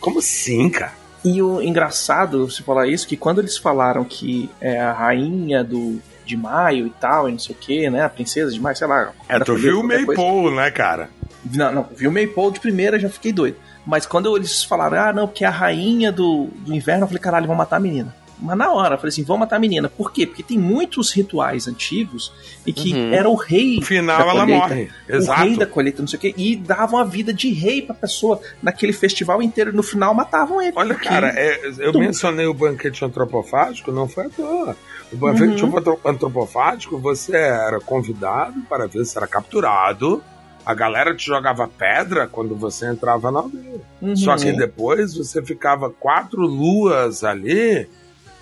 Como 0.00 0.18
assim, 0.20 0.70
cara? 0.70 0.92
E 1.24 1.40
o 1.42 1.60
engraçado, 1.62 2.50
se 2.50 2.62
falar 2.62 2.86
isso, 2.86 3.06
que 3.08 3.16
quando 3.16 3.40
eles 3.40 3.56
falaram 3.56 4.04
que 4.04 4.50
é 4.60 4.78
a 4.80 4.92
rainha 4.92 5.64
do, 5.64 5.98
de 6.24 6.36
maio 6.36 6.86
e 6.86 6.90
tal, 6.90 7.28
e 7.28 7.32
não 7.32 7.38
sei 7.38 7.54
o 7.54 7.58
que, 7.58 7.88
né? 7.90 8.02
A 8.04 8.08
princesa 8.10 8.52
de 8.52 8.60
maio, 8.60 8.76
sei 8.76 8.86
lá. 8.86 9.10
É, 9.28 9.38
tu 9.40 9.56
viu 9.56 9.80
o. 9.80 9.82
Maypole, 9.82 10.54
né, 10.54 10.70
cara? 10.70 11.08
Não, 11.52 11.72
não, 11.72 11.88
vi 11.94 12.06
o 12.06 12.12
Maypole 12.12 12.52
de 12.54 12.60
primeira 12.60 12.98
já 12.98 13.08
fiquei 13.08 13.32
doido. 13.32 13.56
Mas 13.86 14.06
quando 14.06 14.34
eles 14.36 14.64
falaram, 14.64 14.98
ah, 15.00 15.12
não, 15.12 15.26
porque 15.26 15.44
é 15.44 15.46
a 15.46 15.50
rainha 15.50 16.10
do, 16.10 16.48
do 16.58 16.74
inverno, 16.74 17.04
eu 17.04 17.08
falei, 17.08 17.20
caralho, 17.22 17.46
vão 17.46 17.56
matar 17.56 17.76
a 17.76 17.80
menina. 17.80 18.14
Mas 18.40 18.58
na 18.58 18.72
hora, 18.72 18.94
eu 18.94 18.98
falei 18.98 19.10
assim, 19.10 19.22
vamos 19.22 19.40
matar 19.40 19.56
a 19.56 19.58
menina. 19.60 19.88
Por 19.88 20.10
quê? 20.12 20.26
Porque 20.26 20.42
tem 20.42 20.58
muitos 20.58 21.12
rituais 21.12 21.68
antigos 21.68 22.32
e 22.66 22.72
que 22.72 22.92
Uhum. 22.92 23.12
era 23.14 23.28
o 23.28 23.34
rei. 23.36 23.76
No 23.76 23.82
final 23.82 24.18
da 24.18 24.24
ela 24.24 24.40
colheita, 24.40 24.68
morre. 24.68 24.90
O 25.08 25.12
Exato. 25.14 25.40
rei 25.42 25.56
da 25.56 25.66
colheita, 25.66 26.02
não 26.02 26.08
sei 26.08 26.16
o 26.18 26.20
quê, 26.20 26.34
e 26.36 26.56
davam 26.56 26.98
a 26.98 27.04
vida 27.04 27.32
de 27.32 27.52
rei 27.52 27.80
pra 27.80 27.94
pessoa 27.94 28.40
naquele 28.62 28.92
festival 28.92 29.40
inteiro. 29.40 29.72
No 29.72 29.82
final 29.84 30.12
matavam 30.14 30.60
ele. 30.60 30.72
Olha, 30.74 30.94
cara, 30.96 31.28
é, 31.36 31.60
eu 31.78 31.92
Tu- 31.92 31.98
mencionei 32.00 32.46
o 32.46 32.52
banquete 32.54 33.04
antropofágico, 33.04 33.92
não 33.92 34.08
foi 34.08 34.26
à 34.26 34.28
toa. 34.30 34.76
O 35.12 35.16
banquete 35.16 35.62
Uhum. 35.64 35.78
antro- 35.78 36.00
antropofágico, 36.04 36.98
você 36.98 37.36
era 37.36 37.78
convidado 37.80 38.60
para 38.68 38.86
ver 38.88 39.04
se 39.04 39.16
era 39.16 39.28
capturado. 39.28 40.22
A 40.64 40.74
galera 40.74 41.14
te 41.14 41.26
jogava 41.26 41.68
pedra 41.68 42.26
quando 42.26 42.54
você 42.56 42.86
entrava 42.86 43.30
na 43.30 43.40
aldeia. 43.40 43.80
Uhum. 44.00 44.16
Só 44.16 44.36
que 44.36 44.52
depois 44.52 45.14
você 45.14 45.42
ficava 45.44 45.90
quatro 45.90 46.40
luas 46.42 47.22
ali, 47.22 47.86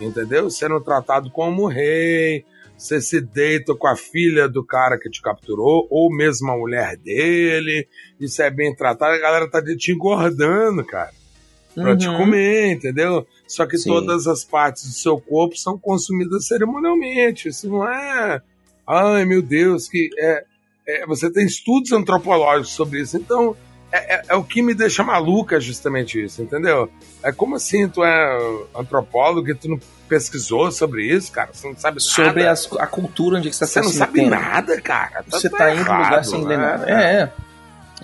entendeu? 0.00 0.48
Sendo 0.50 0.80
tratado 0.80 1.30
como 1.30 1.66
rei. 1.66 2.44
Você 2.78 3.00
se 3.00 3.20
deita 3.20 3.74
com 3.74 3.86
a 3.86 3.94
filha 3.96 4.48
do 4.48 4.64
cara 4.64 4.98
que 4.98 5.08
te 5.08 5.22
capturou, 5.22 5.86
ou 5.88 6.10
mesmo 6.14 6.50
a 6.50 6.56
mulher 6.56 6.96
dele. 6.96 7.86
Isso 8.18 8.42
é 8.42 8.50
bem 8.50 8.74
tratado. 8.74 9.12
A 9.14 9.18
galera 9.18 9.48
tá 9.48 9.60
de 9.60 9.76
te 9.76 9.92
engordando, 9.92 10.84
cara 10.84 11.10
pra 11.74 11.96
te 11.96 12.06
Uhum. 12.06 12.18
comer, 12.18 12.72
entendeu? 12.72 13.26
Só 13.46 13.64
que 13.66 13.78
Sim. 13.78 13.88
todas 13.88 14.26
as 14.26 14.44
partes 14.44 14.84
do 14.84 14.92
seu 14.94 15.18
corpo 15.18 15.56
são 15.56 15.78
consumidas 15.78 16.46
cerimonialmente. 16.46 17.48
Isso 17.48 17.68
não 17.68 17.88
é. 17.88 18.42
Ai, 18.86 19.24
meu 19.24 19.40
Deus, 19.40 19.88
que 19.88 20.10
é. 20.18 20.44
É, 20.87 21.07
você 21.07 21.30
tem 21.33 21.47
estudos 21.47 21.93
antropológicos 21.93 22.70
sobre 22.74 23.01
isso. 23.01 23.16
Então, 23.16 23.57
é, 23.91 24.16
é- 24.16 24.22
é 24.30 24.35
o 24.35 24.43
que 24.43 24.62
me 24.62 24.74
deixa 24.74 25.03
maluca 25.05 25.61
justamente 25.61 26.22
isso, 26.22 26.43
entendeu? 26.43 26.91
É 27.22 27.30
como 27.33 27.57
assim, 27.57 27.89
tu 27.89 28.03
é 28.05 28.39
antropólogo 28.74 29.49
e 29.51 29.55
tu 29.55 29.68
não 29.68 29.78
pesquisou 30.09 30.70
sobre 30.72 31.05
isso, 31.07 31.30
cara? 31.33 31.51
Você 31.53 31.68
não 31.68 31.76
sabe 31.76 32.01
Sobre 32.01 32.41
nada. 32.43 32.53
as- 32.53 32.68
a 32.78 32.87
cultura 32.87 33.39
onde 33.39 33.49
que 33.51 33.57
você 33.57 33.64
Você 33.66 33.78
está 33.78 33.83
não 33.83 33.91
se 33.91 33.97
sabe 33.99 34.12
metendo. 34.22 34.30
nada, 34.37 34.80
cara. 34.80 35.24
Você 35.28 35.49
tá 35.49 35.70
indo 35.70 35.78
no 35.85 35.91
lugar 35.91 36.01
errado, 36.12 36.24
sem 36.24 36.43
né? 36.43 36.49
ler 36.49 36.59
nada. 36.59 36.91
É, 36.91 37.14
é. 37.14 37.33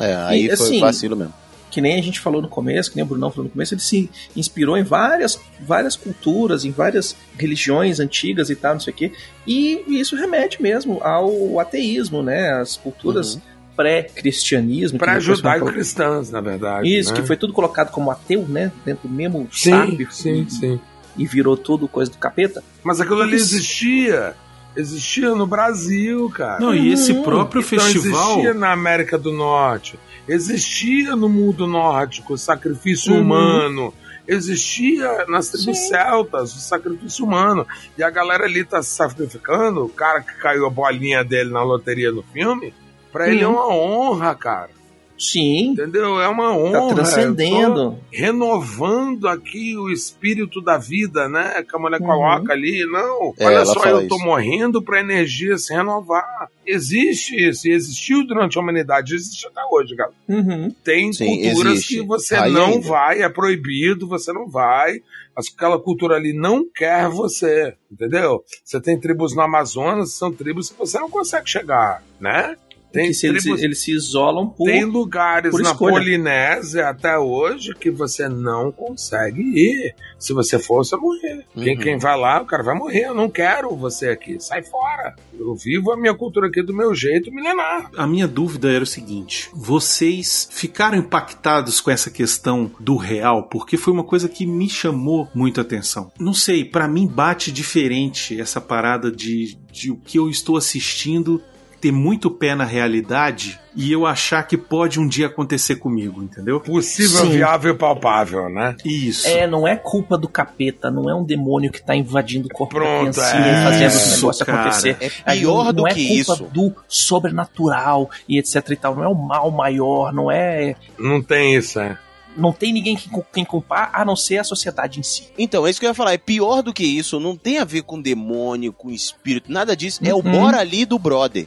É, 0.01 0.15
aí 0.27 0.45
E, 0.45 0.57
foi 0.57 0.67
assim, 0.67 0.81
vacilo 0.81 1.17
mesmo. 1.17 1.35
Que 1.71 1.81
nem 1.81 1.99
a 1.99 2.03
gente 2.03 2.19
falou 2.21 2.41
no 2.43 2.49
começo, 2.49 2.91
que 2.91 2.97
nem 2.97 3.05
o 3.05 3.09
Brunão 3.09 3.31
falou 3.31 3.45
no 3.45 3.51
começo, 3.51 3.75
ele 3.75 3.81
se 3.81 4.11
inspirou 4.37 4.77
em 4.77 4.83
várias, 4.83 5.39
várias 5.61 5.97
culturas, 5.97 6.65
em 6.65 6.71
várias 6.71 7.15
religiões 7.37 8.01
antigas 8.01 8.51
e 8.51 8.57
tal, 8.57 8.75
não 8.75 8.81
sei 8.81 8.93
o 8.93 8.97
quê. 8.97 9.13
E 9.47 9.85
isso 9.89 10.17
remete 10.17 10.63
mesmo 10.63 11.01
ao 11.03 11.59
ateísmo, 11.61 12.23
né? 12.23 12.53
As 12.55 12.77
culturas 12.77 13.35
Uhum. 13.35 13.41
pré-cristianismo. 13.77 14.99
que 14.99 15.05
Pra 15.05 15.15
depois 15.15 15.29
ajudar 15.31 15.59
foram- 15.59 15.73
cristãs, 15.73 16.31
na 16.31 16.41
verdade. 16.41 16.89
Isso, 16.99 17.13
né? 17.15 17.21
que 17.21 17.27
foi 17.27 17.37
tudo 17.37 17.53
colocado 17.53 17.91
como 17.91 18.11
ateu, 18.11 18.43
né? 18.49 18.73
Dentro 18.85 19.09
do 19.09 19.15
mesmo 19.15 19.49
Sim, 19.53 19.71
saco 19.71 20.13
sim, 20.13 20.47
e, 20.47 20.51
sim. 20.51 20.81
e 21.17 21.27
virou 21.27 21.57
tudo 21.57 21.87
coisa 21.89 22.11
do 22.11 22.19
capeta. 22.19 22.63
Mas 22.83 23.01
aquilo 23.01 23.23
ali 23.23 23.37
Isso. 23.37 23.55
existia. 23.57 24.35
Existia 24.77 25.35
no 25.35 25.47
Brasil, 25.47 26.31
cara. 26.31 26.61
Não, 26.61 26.73
e 26.75 26.93
esse 26.93 27.11
Uhum. 27.13 27.23
próprio 27.25 27.61
Então, 27.63 27.81
festival. 27.81 28.31
existia 28.31 28.55
na 28.55 28.71
América 28.71 29.19
do 29.19 29.33
Norte. 29.33 29.99
Existia 30.29 31.17
no 31.17 31.29
mundo 31.29 31.67
nórdico 31.67 32.35
o 32.35 32.39
sacrifício 32.39 33.15
Uhum. 33.15 33.21
humano. 33.23 33.95
Existia 34.27 35.25
nas 35.27 35.49
tribos 35.49 35.79
Sim. 35.79 35.89
celtas 35.89 36.55
o 36.55 36.61
sacrifício 36.61 37.25
humano. 37.25 37.67
E 37.97 38.03
a 38.03 38.11
galera 38.11 38.45
ali 38.45 38.63
tá 38.63 38.83
se 38.83 38.91
sacrificando. 38.95 39.87
O 39.87 39.89
cara 39.89 40.21
que 40.21 40.35
caiu 40.35 40.67
a 40.67 40.71
bolinha 40.71 41.25
dele 41.25 41.51
na 41.51 41.63
loteria 41.63 42.13
no 42.13 42.23
filme. 42.23 42.75
Pra 43.11 43.29
ele 43.29 43.43
é 43.43 43.49
uma 43.49 43.67
honra, 43.67 44.35
cara. 44.35 44.71
Sim, 45.19 45.71
Entendeu? 45.73 46.21
É 46.21 46.29
uma 46.29 46.57
honra. 46.57 46.89
tá 46.89 46.95
transcendendo. 46.95 47.99
renovando 48.13 49.27
aqui 49.29 49.77
o 49.77 49.91
espírito 49.91 50.61
da 50.61 50.79
vida, 50.79 51.29
né? 51.29 51.63
Que 51.69 51.75
a 51.77 51.79
mulher 51.79 52.01
Uhum. 52.01 52.07
coloca 52.07 52.53
ali. 52.53 52.85
Não, 52.87 53.35
É, 53.39 53.47
olha 53.47 53.65
só, 53.65 53.85
eu 53.85 54.07
tô 54.09 54.17
isso. 54.17 54.25
morrendo 54.25 54.81
pra 54.83 55.01
energia 55.01 55.59
se 55.59 55.75
renovar. 55.75 56.49
Existe 56.65 57.35
isso, 57.35 57.67
e 57.67 57.73
existiu 57.73 58.27
durante 58.27 58.59
a 58.59 58.61
humanidade, 58.61 59.15
existe 59.15 59.47
até 59.47 59.61
hoje, 59.73 59.97
cara. 59.97 60.11
Uhum. 60.29 60.73
Tem 60.85 61.13
Sim, 61.13 61.27
culturas 61.43 61.73
existe. 61.75 61.95
que 62.01 62.07
você 62.07 62.35
Aí 62.37 62.53
não 62.53 62.67
ainda. 62.67 62.89
vai, 62.89 63.23
é 63.23 63.29
proibido, 63.29 64.07
você 64.07 64.33
não 64.33 64.49
vai. 64.49 65.01
Aquela 65.35 65.79
cultura 65.79 66.17
ali 66.17 66.33
não 66.33 66.65
quer 66.69 67.09
você, 67.09 67.75
entendeu? 67.91 68.43
Você 68.65 68.81
tem 68.81 68.99
tribos 68.99 69.35
no 69.35 69.41
Amazonas, 69.43 70.13
são 70.13 70.33
tribos 70.33 70.69
que 70.71 70.79
você 70.79 70.99
não 70.99 71.09
consegue 71.09 71.49
chegar, 71.49 72.03
né? 72.21 72.57
Tem 72.93 73.13
se 73.13 73.27
eles, 73.27 73.43
tribos 73.43 73.63
eles 73.63 73.79
se 73.81 73.93
isolam 73.93 74.49
por. 74.49 74.67
tem 74.67 74.85
lugares 74.85 75.51
por 75.51 75.61
na 75.63 75.71
escolha. 75.73 75.93
Polinésia 75.95 76.89
até 76.89 77.19
hoje 77.19 77.75
que 77.75 77.91
você 77.91 78.29
não 78.29 78.73
consegue 78.73 79.41
ir. 79.43 79.95
Se 80.19 80.33
você 80.33 80.59
for, 80.59 80.85
você 80.85 80.97
vai 80.97 81.05
morrer. 81.05 81.45
Quem, 81.55 81.77
Uhum. 81.77 81.83
quem 81.83 81.99
vai 81.99 82.19
lá, 82.19 82.41
o 82.43 82.47
cara 82.47 82.63
vai 82.63 82.75
morrer. 82.75 83.07
Eu 83.07 83.15
não 83.15 83.29
quero 83.29 83.75
você 83.77 84.09
aqui. 84.09 84.41
Sai 84.41 84.63
fora. 84.63 85.15
Eu 85.39 85.55
vivo 85.55 85.93
a 85.93 85.97
minha 85.97 86.15
cultura 86.15 86.49
aqui 86.49 86.63
do 86.63 86.75
meu 86.75 86.95
jeito 86.95 87.31
milenar. 87.33 87.91
A 87.97 88.07
minha 88.07 88.27
dúvida 88.27 88.71
era 88.73 88.83
o 88.83 88.87
seguinte: 88.87 89.49
vocês 89.55 90.49
ficaram 90.51 90.99
impactados 90.99 91.81
com 91.81 91.91
essa 91.91 92.11
questão 92.11 92.71
do 92.81 92.97
real? 92.97 93.45
Porque 93.45 93.77
foi 93.77 93.93
uma 93.93 94.05
coisa 94.05 94.29
que 94.29 94.45
me 94.47 94.69
chamou 94.69 95.29
muito 95.35 95.61
a 95.61 95.63
atenção. 95.63 96.11
Não 96.19 96.35
sei, 96.35 96.65
pra 96.65 96.89
mim 96.89 97.07
bate 97.07 97.53
diferente 97.53 98.41
essa 98.41 98.61
parada 98.61 99.11
de, 99.13 99.57
de 99.71 99.91
o 99.91 99.97
que 99.97 100.19
eu 100.19 100.29
estou 100.29 100.57
assistindo 100.57 101.41
ter 101.81 101.93
muito 101.93 102.31
pé 102.31 102.55
na 102.55 102.65
realidade 102.65 103.59
e 103.77 103.93
eu 103.93 104.05
achar 104.07 104.43
que 104.43 104.57
pode 104.57 104.99
um 104.99 105.07
dia 105.07 105.27
acontecer 105.27 105.77
comigo, 105.77 106.23
entendeu? 106.23 106.61
Possível, 106.61 107.21
Sim. 107.23 107.31
viável 107.31 107.73
e 107.75 107.77
palpável, 107.79 108.49
né? 108.49 108.77
Isso. 108.85 109.27
É, 109.29 109.47
não 109.47 109.67
é 109.69 109.77
culpa 109.77 110.19
do 110.19 110.29
capeta, 110.29 110.91
não 110.91 111.09
é 111.09 111.15
um 111.15 111.23
demônio 111.25 111.71
que 111.71 111.81
tá 111.81 111.95
invadindo 111.95 112.47
o 112.47 112.51
corpo 112.51 112.75
Pronto, 112.75 113.17
da 113.17 113.31
criancinha 113.31 113.47
é 113.47 113.61
e 113.61 113.65
fazendo 113.65 113.87
isso, 113.89 113.99
esse 113.99 114.17
negócio 114.17 114.47
cara. 114.47 114.61
acontecer. 114.63 114.97
É 115.01 115.11
Aí 115.25 115.41
pior 115.41 115.65
não 115.67 115.73
do 115.73 115.87
é 115.87 115.95
que 115.95 116.07
culpa 116.25 116.33
isso. 116.35 116.45
do 116.53 116.75
sobrenatural 116.89 118.11
e 118.29 118.39
etc 118.39 118.69
e 118.71 118.77
tal. 118.77 118.97
Não 118.97 119.05
é 119.05 119.09
o 119.09 119.15
mal 119.15 119.51
maior, 119.51 120.13
não 120.13 120.31
é. 120.31 120.75
Não 120.99 121.23
tem 121.23 121.55
isso, 121.57 121.79
é. 121.79 121.97
Não 122.37 122.53
tem 122.53 122.73
ninguém 122.73 122.95
que, 122.95 123.11
quem 123.33 123.45
culpar 123.45 123.91
a 123.93 124.05
não 124.05 124.15
ser 124.15 124.39
a 124.39 124.45
sociedade 124.45 125.01
em 125.01 125.03
si. 125.03 125.25
Então, 125.37 125.67
é 125.67 125.71
isso 125.71 125.81
que 125.81 125.87
eu 125.87 125.91
ia 125.91 125.95
falar. 125.95 126.13
É 126.13 126.19
pior 126.19 126.63
do 126.63 126.73
que 126.73 126.85
isso. 126.85 127.19
Não 127.19 127.37
tem 127.37 127.59
a 127.59 127.65
ver 127.65 127.83
com 127.83 128.01
demônio, 128.01 128.73
com 128.73 128.91
espírito, 128.91 129.51
nada 129.51 129.77
disso. 129.77 130.01
É 130.05 130.15
o 130.15 130.19
Uhum. 130.19 130.31
bora 130.33 130.59
ali 130.59 130.85
do 130.85 130.99
brother. 131.01 131.47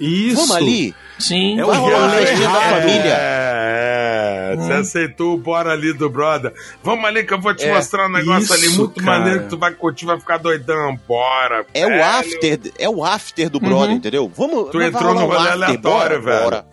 Isso. 0.00 0.36
Vamos 0.36 0.56
ali. 0.56 0.94
Sim. 1.18 1.60
É 1.60 1.64
o 1.64 1.66
Vai 1.68 1.78
rolar 1.78 1.98
uma 1.98 2.10
festinha 2.10 2.48
da 2.48 2.54
errado. 2.56 2.80
família. 2.80 3.16
É, 3.18 4.52
é. 4.52 4.56
Você 4.56 4.72
Hum. 4.72 4.78
aceitou 4.80 5.34
o 5.34 5.38
bora 5.38 5.70
ali 5.72 5.92
do 5.92 6.08
brother. 6.08 6.52
Vamos 6.82 7.04
ali 7.04 7.22
que 7.24 7.34
eu 7.34 7.40
vou 7.40 7.54
te 7.54 7.64
É, 7.66 7.74
mostrar 7.74 8.06
um 8.06 8.12
negócio 8.12 8.52
ali 8.54 8.66
isso, 8.66 8.78
muito 8.80 9.04
cara. 9.04 9.18
maneiro 9.18 9.42
que 9.44 9.48
tu 9.50 9.58
vai 9.58 9.72
curtir, 9.72 10.06
vai 10.06 10.18
ficar 10.18 10.38
doidão. 10.38 10.98
Bora. 11.06 11.64
É 11.74 11.84
o 11.86 11.90
velho. 11.90 12.04
after, 12.04 12.60
é 12.78 12.88
o 12.88 13.04
after 13.04 13.50
do 13.50 13.60
brother, 13.60 13.90
Uhum. 13.90 13.96
entendeu? 13.96 14.32
Vamos. 14.34 14.70
Tu 14.70 14.80
entrou 14.82 15.14
no 15.14 15.20
um 15.20 15.26
rolê 15.26 15.36
after, 15.38 15.52
aleatório, 15.52 15.80
bora, 15.82 16.20
velho. 16.20 16.42
bora. 16.44 16.66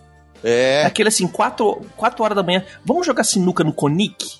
É. 0.43 0.84
Aquele 0.86 1.09
assim, 1.09 1.28
4 1.28 1.82
quatro 1.95 2.23
horas 2.23 2.36
da 2.36 2.43
manhã. 2.43 2.63
Vamos 2.86 3.05
jogar 3.05 3.23
sinuca 3.23 3.63
no 3.63 3.73
Conic? 3.73 4.38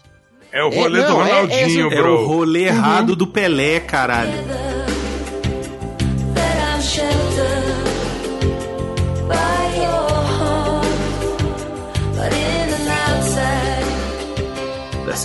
É 0.52 0.64
o 0.64 0.72
É, 0.72 0.76
rolê 0.80 1.02
do 1.04 1.10
não, 1.10 1.22
é- 1.28 1.32
Ronaldinho, 1.34 1.92
é- 1.92 1.94
É 1.94 2.02
bro. 2.02 2.22
o 2.22 2.26
rolê 2.28 2.64
errado 2.68 3.16
do 3.16 3.28
Pelé, 3.28 3.80
caralho. 3.82 4.32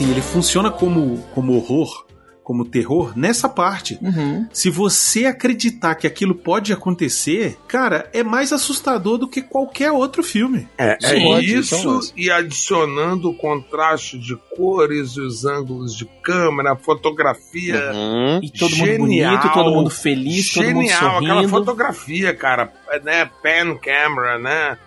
Assim, 0.02 0.10
ele 0.10 0.20
funciona 0.20 0.70
como, 0.70 1.18
como 1.32 1.54
horror, 1.54 2.06
como 2.42 2.64
terror, 2.64 3.12
nessa 3.16 3.48
parte. 3.48 3.98
Uhum. 4.02 4.48
Se 4.52 4.68
você 4.68 5.26
acreditar 5.26 5.94
que 5.94 6.08
aquilo 6.08 6.34
pode 6.34 6.72
acontecer, 6.72 7.56
cara, 7.68 8.10
é 8.12 8.24
mais 8.24 8.52
assustador 8.52 9.16
do 9.16 9.28
que 9.28 9.40
qualquer 9.40 9.92
outro 9.92 10.24
filme. 10.24 10.68
É, 10.76 10.98
é 11.00 11.08
Sim, 11.08 11.38
isso 11.38 12.12
e 12.16 12.32
adicionando 12.32 13.30
o 13.30 13.34
contraste 13.34 14.18
de 14.18 14.36
cores 14.56 15.12
e 15.12 15.20
os 15.20 15.44
ângulos 15.44 15.94
de 15.94 16.04
câmera, 16.20 16.74
fotografia. 16.74 17.92
Uhum. 17.92 18.40
E 18.42 18.50
todo 18.50 18.76
mundo 18.76 18.86
Genial. 18.86 19.36
bonito, 19.36 19.52
todo 19.54 19.70
mundo 19.70 19.90
feliz, 19.90 20.52
todo 20.52 20.64
mundo 20.64 20.80
Genial, 20.80 21.18
aquela 21.18 21.34
sorrindo. 21.34 21.48
fotografia, 21.48 22.34
cara, 22.34 22.72
né? 23.04 23.30
Pan 23.40 23.76
camera, 23.76 24.38
né? 24.38 24.78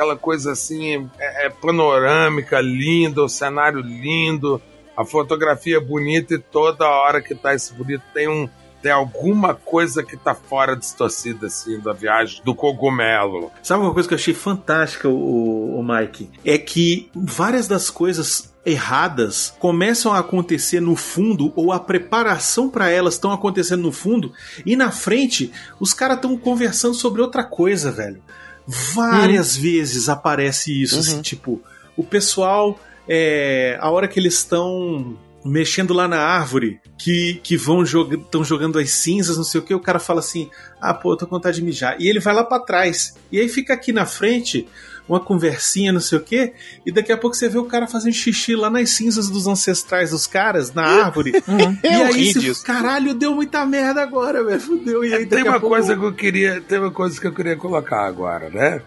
Aquela 0.00 0.16
coisa 0.16 0.52
assim, 0.52 1.10
é, 1.18 1.46
é 1.46 1.50
panorâmica, 1.50 2.58
linda, 2.58 3.22
o 3.22 3.28
cenário 3.28 3.80
lindo, 3.82 4.58
a 4.96 5.04
fotografia 5.04 5.78
bonita 5.78 6.32
e 6.32 6.38
toda 6.38 6.88
hora 6.88 7.20
que 7.20 7.34
tá 7.34 7.54
esse 7.54 7.74
bonito 7.74 8.02
tem 8.14 8.26
um 8.26 8.48
tem 8.80 8.90
alguma 8.90 9.54
coisa 9.54 10.02
que 10.02 10.16
tá 10.16 10.34
fora 10.34 10.74
distorcida 10.74 11.48
assim 11.48 11.78
da 11.80 11.92
viagem 11.92 12.40
do 12.42 12.54
cogumelo. 12.54 13.50
Sabe 13.62 13.82
uma 13.82 13.92
coisa 13.92 14.08
que 14.08 14.14
eu 14.14 14.18
achei 14.18 14.32
fantástica, 14.32 15.06
o, 15.06 15.78
o 15.78 15.82
Mike? 15.82 16.30
É 16.46 16.56
que 16.56 17.10
várias 17.14 17.68
das 17.68 17.90
coisas 17.90 18.50
erradas 18.64 19.54
começam 19.58 20.14
a 20.14 20.20
acontecer 20.20 20.80
no 20.80 20.96
fundo 20.96 21.52
ou 21.54 21.72
a 21.72 21.78
preparação 21.78 22.70
para 22.70 22.88
elas 22.88 23.14
estão 23.14 23.32
acontecendo 23.32 23.82
no 23.82 23.92
fundo 23.92 24.32
e 24.64 24.74
na 24.76 24.90
frente 24.90 25.52
os 25.78 25.92
caras 25.92 26.16
estão 26.16 26.34
conversando 26.38 26.94
sobre 26.94 27.20
outra 27.20 27.44
coisa, 27.44 27.92
velho. 27.92 28.22
Várias 28.66 29.56
vezes 29.56 30.08
aparece 30.08 30.80
isso, 30.82 30.94
Uhum. 30.96 31.00
assim, 31.00 31.22
tipo, 31.22 31.60
o 31.96 32.04
pessoal 32.04 32.78
é, 33.08 33.76
a 33.80 33.90
hora 33.90 34.06
que 34.06 34.20
eles 34.20 34.34
estão 34.34 35.16
mexendo 35.44 35.94
lá 35.94 36.06
na 36.06 36.18
árvore, 36.20 36.78
que, 36.98 37.40
que 37.42 37.56
vão 37.56 37.82
estão 37.82 38.44
jogando 38.44 38.78
as 38.78 38.90
cinzas, 38.90 39.36
não 39.36 39.42
sei 39.44 39.60
o 39.60 39.64
que, 39.64 39.74
o 39.74 39.80
cara 39.80 39.98
fala 39.98 40.20
assim: 40.20 40.50
"Ah, 40.80 40.92
pô, 40.94 41.12
eu 41.12 41.16
tô 41.16 41.26
com 41.26 41.34
vontade 41.36 41.56
de 41.56 41.62
mijar". 41.64 41.96
E 41.98 42.08
ele 42.08 42.20
vai 42.20 42.34
lá 42.34 42.44
pra 42.44 42.60
trás. 42.60 43.14
E 43.32 43.40
aí 43.40 43.48
fica 43.48 43.72
aqui 43.74 43.90
na 43.92 44.04
frente 44.06 44.68
uma 45.12 45.20
conversinha, 45.20 45.92
não 45.92 46.00
sei 46.00 46.18
o 46.18 46.22
que, 46.22 46.52
e 46.86 46.92
daqui 46.92 47.10
a 47.12 47.16
pouco 47.16 47.36
você 47.36 47.48
vê 47.48 47.58
o 47.58 47.64
cara 47.64 47.86
fazendo 47.86 48.12
xixi 48.12 48.54
lá 48.54 48.70
nas 48.70 48.90
cinzas 48.90 49.28
dos 49.28 49.46
ancestrais 49.46 50.10
dos 50.10 50.26
caras, 50.26 50.72
na 50.72 50.84
árvore. 50.84 51.32
e 51.82 51.86
Eu 51.86 52.04
aí 52.06 52.32
você, 52.32 52.64
caralho, 52.64 53.12
deu 53.14 53.34
muita 53.34 53.66
merda 53.66 54.02
agora, 54.02 54.44
velho, 54.44 54.60
fudeu. 54.60 55.04
E 55.04 55.12
aí 55.12 55.26
Tem 55.26 55.38
daqui 55.38 55.48
a 55.48 55.50
uma 55.52 55.60
pouco- 55.60 55.74
coisa 55.76 55.96
que 55.96 56.04
eu 56.04 56.12
queria, 56.14 56.60
tem 56.60 56.78
uma 56.78 56.90
coisa 56.90 57.20
que 57.20 57.26
eu 57.26 57.34
queria 57.34 57.56
colocar 57.56 58.06
agora, 58.06 58.48
né? 58.50 58.80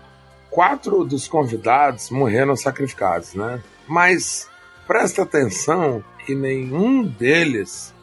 Quatro 0.50 1.04
dos 1.04 1.28
convidados 1.28 2.10
morreram 2.10 2.56
sacrificados, 2.56 3.34
né? 3.34 3.60
Mas 3.88 4.48
presta 4.88 5.24
atenção 5.24 6.04
que 6.26 6.36
nenhum 6.36 7.04
deles 7.04 7.94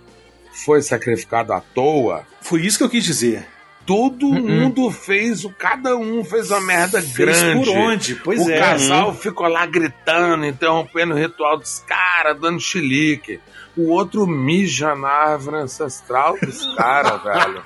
foi 0.52 0.82
sacrificado 0.82 1.52
à 1.52 1.60
toa. 1.60 2.26
Foi 2.42 2.60
isso 2.60 2.76
que 2.76 2.84
eu 2.84 2.90
quis 2.90 3.04
dizer. 3.04 3.46
Todo 3.90 4.32
mundo 4.32 4.88
fez, 4.88 5.44
o 5.44 5.50
cada 5.50 5.96
um 5.96 6.22
fez 6.22 6.48
uma 6.52 6.60
merda 6.60 7.02
Fez 7.02 7.12
grande. 7.12 7.64
por 7.64 7.76
onde? 7.76 8.14
Pois 8.14 8.46
o 8.46 8.48
é. 8.48 8.56
casal 8.56 9.12
ficou 9.12 9.48
lá 9.48 9.66
gritando, 9.66 10.46
interrompendo 10.46 11.12
o 11.12 11.18
ritual 11.18 11.58
dos 11.58 11.80
caras, 11.80 12.38
dando 12.40 12.60
chilique. 12.60 13.40
O 13.76 13.88
outro 13.88 14.28
mija 14.28 14.94
na 14.94 15.08
árvore 15.08 15.56
ancestral 15.56 16.38
dos 16.40 16.72
caras, 16.76 17.20
velho. 17.24 17.62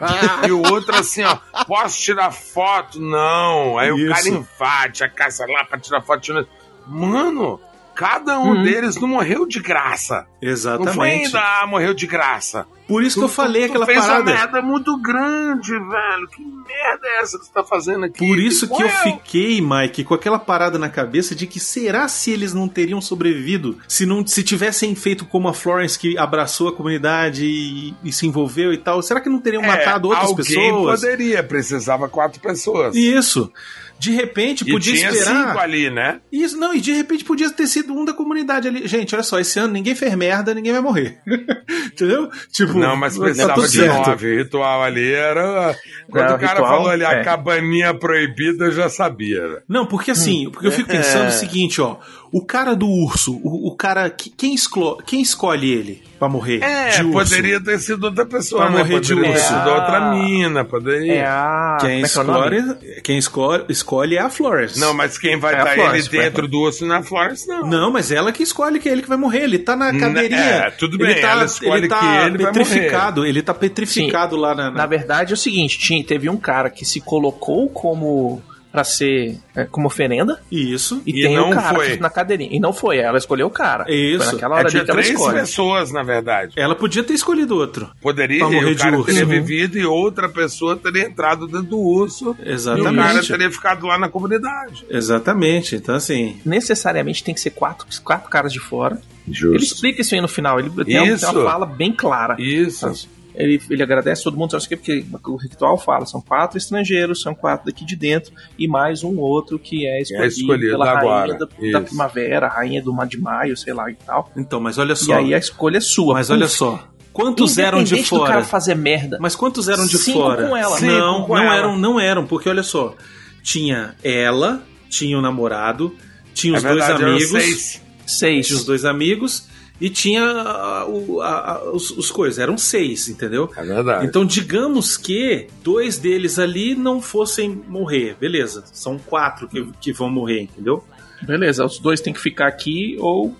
E 0.48 0.52
o 0.52 0.62
outro 0.72 0.96
assim, 0.96 1.22
ó, 1.24 1.36
posso 1.66 2.00
tirar 2.00 2.32
foto? 2.32 2.98
Não. 2.98 3.76
Aí 3.76 3.92
o 3.92 3.98
Isso. 3.98 4.14
cara 4.14 4.28
invade 4.28 5.04
a 5.04 5.10
casa 5.10 5.44
lá 5.46 5.62
pra 5.64 5.78
tirar 5.78 6.00
foto. 6.00 6.48
Mano, 6.86 7.60
cada 7.94 8.38
um 8.38 8.50
Uhum. 8.56 8.62
deles 8.62 8.96
não 8.96 9.08
morreu 9.08 9.46
de 9.46 9.60
graça. 9.60 10.14
Não 10.20 10.24
foi 10.40 10.48
Exatamente. 10.50 11.26
ainda, 11.26 11.40
ah, 11.62 11.66
morreu 11.66 11.94
de 11.94 12.06
graça. 12.06 12.66
Por 12.86 13.02
isso 13.02 13.18
que 13.18 13.24
eu 13.24 13.28
Tu- 13.28 13.34
falei 13.34 13.62
tu 13.62 13.70
aquela 13.70 13.86
fez 13.86 13.98
parada. 13.98 14.20
uma 14.30 14.38
merda 14.38 14.60
muito 14.60 14.94
grande, 15.00 15.72
velho. 15.72 16.28
Que 16.28 16.42
merda 16.42 17.00
é 17.06 17.22
essa 17.22 17.38
que 17.38 17.46
você 17.46 17.52
tá 17.52 17.64
fazendo 17.64 18.04
aqui? 18.04 18.18
Por 18.26 18.38
isso 18.38 18.66
que 18.68 18.74
eu 18.82 18.86
Ué, 18.86 19.02
fiquei, 19.04 19.60
Mike, 19.62 20.04
com 20.04 20.12
aquela 20.12 20.38
parada 20.38 20.78
na 20.78 20.90
cabeça 20.90 21.34
de 21.34 21.46
que 21.46 21.58
será 21.58 22.06
se 22.08 22.30
eles 22.30 22.52
não 22.52 22.68
teriam 22.68 23.00
sobrevivido 23.00 23.78
se 23.88 24.04
não 24.04 24.26
se 24.26 24.42
tivessem 24.42 24.94
feito 24.94 25.24
como 25.24 25.48
a 25.48 25.54
Florence 25.54 25.98
que 25.98 26.18
abraçou 26.18 26.68
a 26.68 26.72
comunidade 26.72 27.46
e, 27.46 27.94
e 28.04 28.12
se 28.12 28.26
envolveu 28.26 28.70
e 28.70 28.76
tal, 28.76 29.00
será 29.00 29.18
que 29.18 29.30
não 29.30 29.38
teriam 29.40 29.62
É, 29.64 29.66
matado 29.66 30.08
outras 30.08 30.28
alguém 30.28 30.44
pessoas? 30.44 31.00
poderia, 31.00 31.42
precisava 31.42 32.06
quatro 32.06 32.38
pessoas. 32.38 32.94
Isso. 32.94 33.50
De 33.98 34.10
repente 34.10 34.64
E 34.66 34.70
podia 34.72 34.94
tinha 34.94 35.10
esperar. 35.10 35.46
cinco 35.48 35.58
ali, 35.58 35.88
né? 35.90 36.20
Isso, 36.30 36.56
não, 36.58 36.74
e 36.74 36.80
de 36.80 36.92
repente 36.92 37.24
podia 37.24 37.48
ter 37.50 37.66
sido 37.66 37.92
um 37.94 38.04
da 38.04 38.12
comunidade 38.12 38.68
ali. 38.68 38.86
Gente, 38.86 39.14
olha 39.14 39.22
só, 39.24 39.38
esse 39.40 39.58
ano 39.58 39.72
ninguém 39.72 39.94
fez 39.94 40.14
merda, 40.14 40.52
ninguém 40.52 40.72
vai 40.72 40.80
morrer. 40.82 41.18
Entendeu? 41.86 42.28
Tipo, 42.52 42.78
Não, 42.78 42.96
mas 42.96 43.16
tá 43.16 43.22
precisava 43.22 43.54
tudo 43.54 43.68
de 43.68 43.76
certo. 43.78 44.08
nove. 44.08 44.34
O 44.34 44.38
ritual 44.38 44.82
ali 44.82 45.12
era. 45.12 45.74
Quando 46.10 46.28
Não, 46.28 46.36
o 46.36 46.38
cara 46.38 46.54
ritual, 46.60 46.70
falou 46.76 46.88
ali, 46.90 47.04
a 47.04 47.12
é. 47.12 47.24
cabaninha 47.24 47.94
proibida, 47.94 48.66
eu 48.66 48.72
já 48.72 48.88
sabia. 48.88 49.62
Não, 49.68 49.86
porque 49.86 50.10
assim, 50.10 50.50
porque 50.50 50.66
eu 50.66 50.72
fico 50.72 50.88
pensando 50.88 51.24
É. 51.24 51.28
o 51.28 51.32
seguinte, 51.32 51.80
ó. 51.80 51.96
O 52.36 52.44
cara 52.44 52.74
do 52.74 52.88
urso, 52.88 53.40
o, 53.44 53.68
o 53.68 53.76
cara. 53.76 54.10
que- 54.10 54.28
Quem, 54.30 54.54
esclo- 54.54 54.98
quem 55.06 55.22
escolhe 55.22 55.70
ele 55.70 56.02
pra 56.18 56.28
morrer? 56.28 56.60
É, 56.64 56.88
de 56.88 57.04
urso? 57.04 57.12
poderia 57.30 57.62
ter 57.62 57.78
sido 57.78 58.04
outra 58.04 58.26
pessoa, 58.26 58.62
Pra 58.62 58.70
né? 58.72 58.78
morrer 58.78 58.98
de 59.00 59.08
Poderia 59.14 59.30
ter 59.32 59.36
urso. 59.38 59.46
sido 59.46 59.70
Ah. 59.70 59.74
outra 59.76 60.12
mina, 60.12 60.64
poderia. 60.64 61.12
É 61.14 61.26
a. 61.26 61.78
Quem, 61.80 61.90
é 61.90 62.00
é 62.00 62.02
escolhe, 62.02 62.74
quem 63.04 63.18
escolhe, 63.18 63.64
escolhe 63.68 64.16
é 64.16 64.20
a 64.20 64.28
Flores. 64.28 64.76
Não, 64.78 64.92
mas 64.92 65.16
quem 65.16 65.38
vai 65.38 65.54
É 65.54 65.58
estar 65.58 65.72
ele 65.74 65.82
Florence, 65.82 66.10
dentro 66.10 66.48
do 66.48 66.60
osso 66.62 66.84
não 66.84 66.96
é 66.96 66.98
a 66.98 67.02
Florence, 67.04 67.46
não. 67.46 67.66
Não, 67.68 67.92
mas 67.92 68.10
ela 68.10 68.32
que 68.32 68.42
escolhe 68.42 68.80
que 68.80 68.88
é 68.88 68.92
ele 68.92 69.02
que 69.02 69.08
vai 69.08 69.16
morrer. 69.18 69.44
Ele 69.44 69.58
tá 69.60 69.76
na 69.76 69.96
cadeirinha. 69.96 70.40
é, 70.40 70.70
tudo 70.72 70.98
bem, 70.98 71.10
ele 71.12 71.20
tá, 71.20 71.30
ela 71.30 71.44
escolhe 71.44 71.80
ele 71.82 71.88
tá 71.88 72.00
que 72.00 72.06
ele 72.26 72.42
vai 72.42 72.52
petrificado. 72.52 73.24
Ele 73.24 73.42
tá 73.42 73.54
petrificado 73.54 74.36
lá 74.36 74.54
na. 74.56 74.64
na- 74.64 74.70
Na 74.78 74.86
verdade 74.86 75.32
é 75.32 75.34
o 75.34 75.36
seguinte, 75.36 75.78
tinha, 75.78 76.02
teve 76.04 76.28
um 76.28 76.36
cara 76.36 76.68
que 76.68 76.84
se 76.84 77.00
colocou 77.00 77.68
como 77.68 78.42
pra 78.74 78.82
ser 78.82 79.38
é, 79.54 79.64
como 79.66 79.86
oferenda 79.86 80.40
Isso. 80.50 81.00
e, 81.06 81.20
E 81.20 81.22
tem 81.22 81.36
não 81.36 81.50
o 81.50 81.54
cara 81.54 81.76
foi. 81.76 81.96
na 81.96 82.10
cadeirinha. 82.10 82.50
E 82.52 82.58
não 82.58 82.72
foi, 82.72 82.98
ela 82.98 83.16
escolheu 83.16 83.46
o 83.46 83.50
cara. 83.50 83.84
Isso. 83.88 84.24
Foi 84.24 84.32
naquela 84.32 84.56
É, 84.56 84.58
hora 84.58 84.68
tinha 84.68 84.80
ali 84.82 84.84
que 84.86 84.90
ela 84.90 85.00
três 85.02 85.14
escolhe. 85.16 85.38
pessoas, 85.38 85.92
na 85.92 86.02
verdade. 86.02 86.54
Ela 86.56 86.74
podia 86.74 87.04
ter 87.04 87.12
escolhido 87.14 87.54
outro. 87.54 87.88
Poderia, 88.02 88.40
Pra 88.40 88.48
e 88.48 88.54
morrer 88.56 88.72
o 88.72 88.74
de 88.74 88.82
cara 88.82 88.96
urso. 88.96 89.06
teria 89.06 89.22
Uhum. 89.22 89.28
vivido 89.28 89.78
e 89.78 89.86
outra 89.86 90.28
pessoa 90.28 90.74
teria 90.76 91.04
entrado 91.06 91.46
dentro 91.46 91.62
do 91.68 91.78
urso. 91.78 92.30
E 92.30 92.30
o 92.30 92.34
cara 92.34 92.50
Exatamente. 92.52 93.28
teria 93.28 93.50
ficado 93.52 93.86
lá 93.86 93.96
na 93.96 94.08
comunidade. 94.08 94.84
Exatamente. 94.90 95.76
Então, 95.76 95.94
assim. 95.94 96.40
Necessariamente 96.44 97.22
tem 97.22 97.32
que 97.32 97.40
ser 97.40 97.50
quatro, 97.50 97.86
quatro 98.02 98.28
caras 98.28 98.52
de 98.52 98.58
fora. 98.58 99.00
Ele 99.28 99.56
explica 99.56 100.00
isso 100.02 100.16
aí 100.16 100.20
no 100.20 100.26
final. 100.28 100.58
Ele 100.58 100.68
tem, 100.84 101.00
um- 101.00 101.16
tem 101.16 101.28
uma 101.28 101.44
fala 101.44 101.64
bem 101.64 101.92
clara. 101.92 102.34
Isso. 102.40 103.08
Ele, 103.34 103.60
ele 103.68 103.82
agradece 103.82 104.22
todo 104.22 104.36
mundo, 104.36 104.52
sabe? 104.52 104.76
Porque 104.76 105.04
o 105.26 105.36
ritual 105.36 105.76
fala, 105.76 106.06
são 106.06 106.20
quatro 106.20 106.56
estrangeiros, 106.56 107.20
são 107.20 107.34
quatro 107.34 107.66
daqui 107.66 107.84
de 107.84 107.96
dentro, 107.96 108.32
e 108.58 108.68
mais 108.68 109.02
um 109.02 109.18
outro 109.18 109.58
que 109.58 109.86
é 109.86 110.00
escolhido, 110.02 110.26
escolhido 110.28 110.70
pela 110.72 110.90
agora. 110.98 111.32
rainha 111.32 111.38
da, 111.38 111.78
da 111.78 111.80
primavera, 111.84 112.48
rainha 112.48 112.80
do 112.82 112.92
mar 112.92 113.06
de 113.08 113.18
maio, 113.20 113.56
sei 113.56 113.72
lá 113.74 113.90
e 113.90 113.94
tal. 113.94 114.30
Então, 114.36 114.60
mas 114.60 114.78
olha 114.78 114.92
E 114.92 114.96
só. 114.96 115.14
aí 115.14 115.34
a 115.34 115.38
escolha 115.38 115.78
é 115.78 115.80
sua. 115.80 116.14
Mas 116.14 116.28
Puf. 116.28 116.38
olha 116.38 116.48
só. 116.48 116.88
Quantos 117.12 117.58
eram 117.58 117.78
de 117.78 117.94
Independente 117.94 118.10
do 118.10 118.18
fora? 118.18 118.32
cara 118.32 118.44
fazer 118.44 118.74
merda. 118.74 119.18
Mas 119.20 119.36
quantos 119.36 119.68
eram 119.68 119.86
de 119.86 119.98
Cinco 119.98 120.18
fora? 120.18 120.48
com 120.48 120.56
ela. 120.56 120.80
Não, 120.80 121.14
Cinco 121.16 121.26
com 121.28 121.34
não 121.36 121.42
ela. 121.44 121.56
eram, 121.56 121.78
não 121.78 122.00
eram, 122.00 122.26
porque 122.26 122.48
olha 122.48 122.62
só, 122.64 122.94
tinha 123.42 123.94
ela, 124.02 124.62
tinha 124.88 125.16
o 125.18 125.22
namorado, 125.22 125.94
tinha 126.32 126.54
É 126.54 126.56
os 126.56 126.62
dois 126.62 126.74
verdade, 126.76 127.02
eram 127.02 127.12
amigos, 127.12 127.30
seis. 127.30 127.82
Seis. 128.06 128.46
tinha 128.46 128.58
os 128.58 128.64
dois 128.64 128.84
amigos 128.84 129.48
e 129.80 129.90
tinha 129.90 130.22
ah, 130.24 130.86
o- 130.88 131.20
a- 131.20 131.52
a- 131.56 131.70
os, 131.72 131.90
os 131.90 132.10
coisas, 132.10 132.38
eram 132.38 132.56
seis, 132.56 133.08
entendeu? 133.08 133.50
É 133.56 133.62
verdade. 133.62 134.06
Então, 134.06 134.24
digamos 134.24 134.96
que 134.96 135.48
dois 135.62 135.98
deles 135.98 136.38
ali 136.38 136.74
não 136.74 137.02
fossem 137.02 137.62
morrer, 137.68 138.16
beleza? 138.20 138.64
São 138.72 138.98
quatro 138.98 139.48
que, 139.48 139.66
que 139.80 139.92
vão 139.92 140.08
morrer, 140.08 140.42
entendeu? 140.42 140.84
Beleza, 141.22 141.64
os 141.64 141.78
dois 141.78 142.00
têm 142.00 142.12
que 142.12 142.20
ficar 142.20 142.46
aqui 142.46 142.96
ou. 143.00 143.36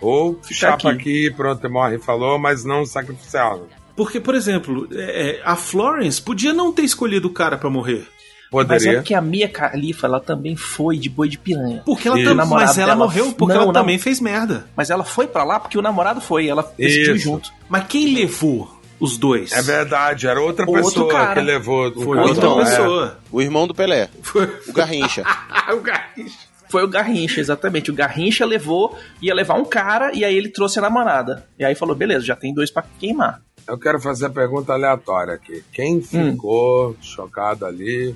Ou 0.00 0.40
chapa 0.48 0.90
aqui. 0.90 1.00
aqui, 1.28 1.34
pronto, 1.36 1.68
morre, 1.68 1.98
falou, 1.98 2.38
mas 2.38 2.64
não 2.64 2.86
sacrificial. 2.86 3.66
Porque, 3.96 4.20
por 4.20 4.36
exemplo, 4.36 4.86
é, 4.92 5.30
é, 5.38 5.42
a 5.44 5.56
Florence 5.56 6.22
podia 6.22 6.52
não 6.52 6.72
ter 6.72 6.82
escolhido 6.82 7.26
o 7.26 7.32
cara 7.32 7.58
pra 7.58 7.68
morrer. 7.68 8.06
Mas 8.50 8.62
é 8.64 8.66
Poderia. 8.78 8.92
porque 9.00 9.14
a 9.14 9.20
Mia 9.20 9.46
Khalifa, 9.48 10.06
ela 10.06 10.20
também 10.20 10.56
foi 10.56 10.96
de 10.96 11.08
boi 11.10 11.28
de 11.28 11.36
piranha. 11.38 11.82
Porque 11.84 12.08
ela 12.08 12.16
Isso. 12.16 12.24
tam- 12.26 12.32
O 12.32 12.36
namorado 12.36 12.66
mas 12.68 12.78
ela 12.78 12.96
morreu 12.96 13.32
porque 13.32 13.52
Não, 13.54 13.62
ela 13.62 13.72
não. 13.72 13.72
também 13.80 13.98
fez 13.98 14.20
merda. 14.20 14.64
Mas 14.74 14.88
ela 14.90 15.04
foi 15.04 15.26
pra 15.26 15.44
lá 15.44 15.60
porque 15.60 15.76
o 15.78 15.82
namorado 15.82 16.20
foi, 16.20 16.48
ela 16.48 16.62
decidiu 16.78 17.14
Isso. 17.16 17.24
junto. 17.24 17.52
Mas 17.68 17.84
quem 17.88 18.14
levou 18.14 18.80
os 18.98 19.18
dois? 19.18 19.52
É 19.52 19.60
verdade, 19.60 20.26
era 20.26 20.40
outra 20.40 20.64
Outro 20.66 20.82
pessoa 20.84 21.12
cara. 21.12 21.34
que 21.34 21.40
levou. 21.46 21.88
o 21.88 21.92
Foi 22.02 22.16
cara. 22.16 22.28
outra 22.28 22.38
Então, 22.46 22.60
é. 22.60 22.64
pessoa. 22.64 23.18
O 23.30 23.42
irmão 23.42 23.66
do 23.66 23.74
Pelé, 23.74 24.08
Foi 24.22 24.44
o 24.66 24.72
Garrincha. 24.72 25.22
o 25.72 25.80
Garrincha. 25.80 26.38
Foi 26.70 26.82
o 26.84 26.88
Garrincha, 26.88 27.40
exatamente. 27.40 27.90
O 27.90 27.94
Garrincha 27.94 28.44
levou, 28.46 28.96
ia 29.22 29.34
levar 29.34 29.54
um 29.54 29.64
cara 29.64 30.12
e 30.14 30.22
aí 30.24 30.34
ele 30.34 30.48
trouxe 30.50 30.78
a 30.78 30.82
namorada. 30.82 31.46
E 31.58 31.64
aí 31.64 31.74
falou: 31.74 31.94
beleza, 31.94 32.24
já 32.24 32.36
tem 32.36 32.52
dois 32.54 32.70
pra 32.70 32.84
queimar. 32.98 33.40
Eu 33.66 33.78
quero 33.78 34.00
fazer 34.00 34.26
a 34.26 34.30
pergunta 34.30 34.72
aleatória 34.72 35.34
aqui. 35.34 35.62
Quem 35.72 36.00
ficou 36.00 36.96
chocado 37.02 37.64
ali 37.66 38.14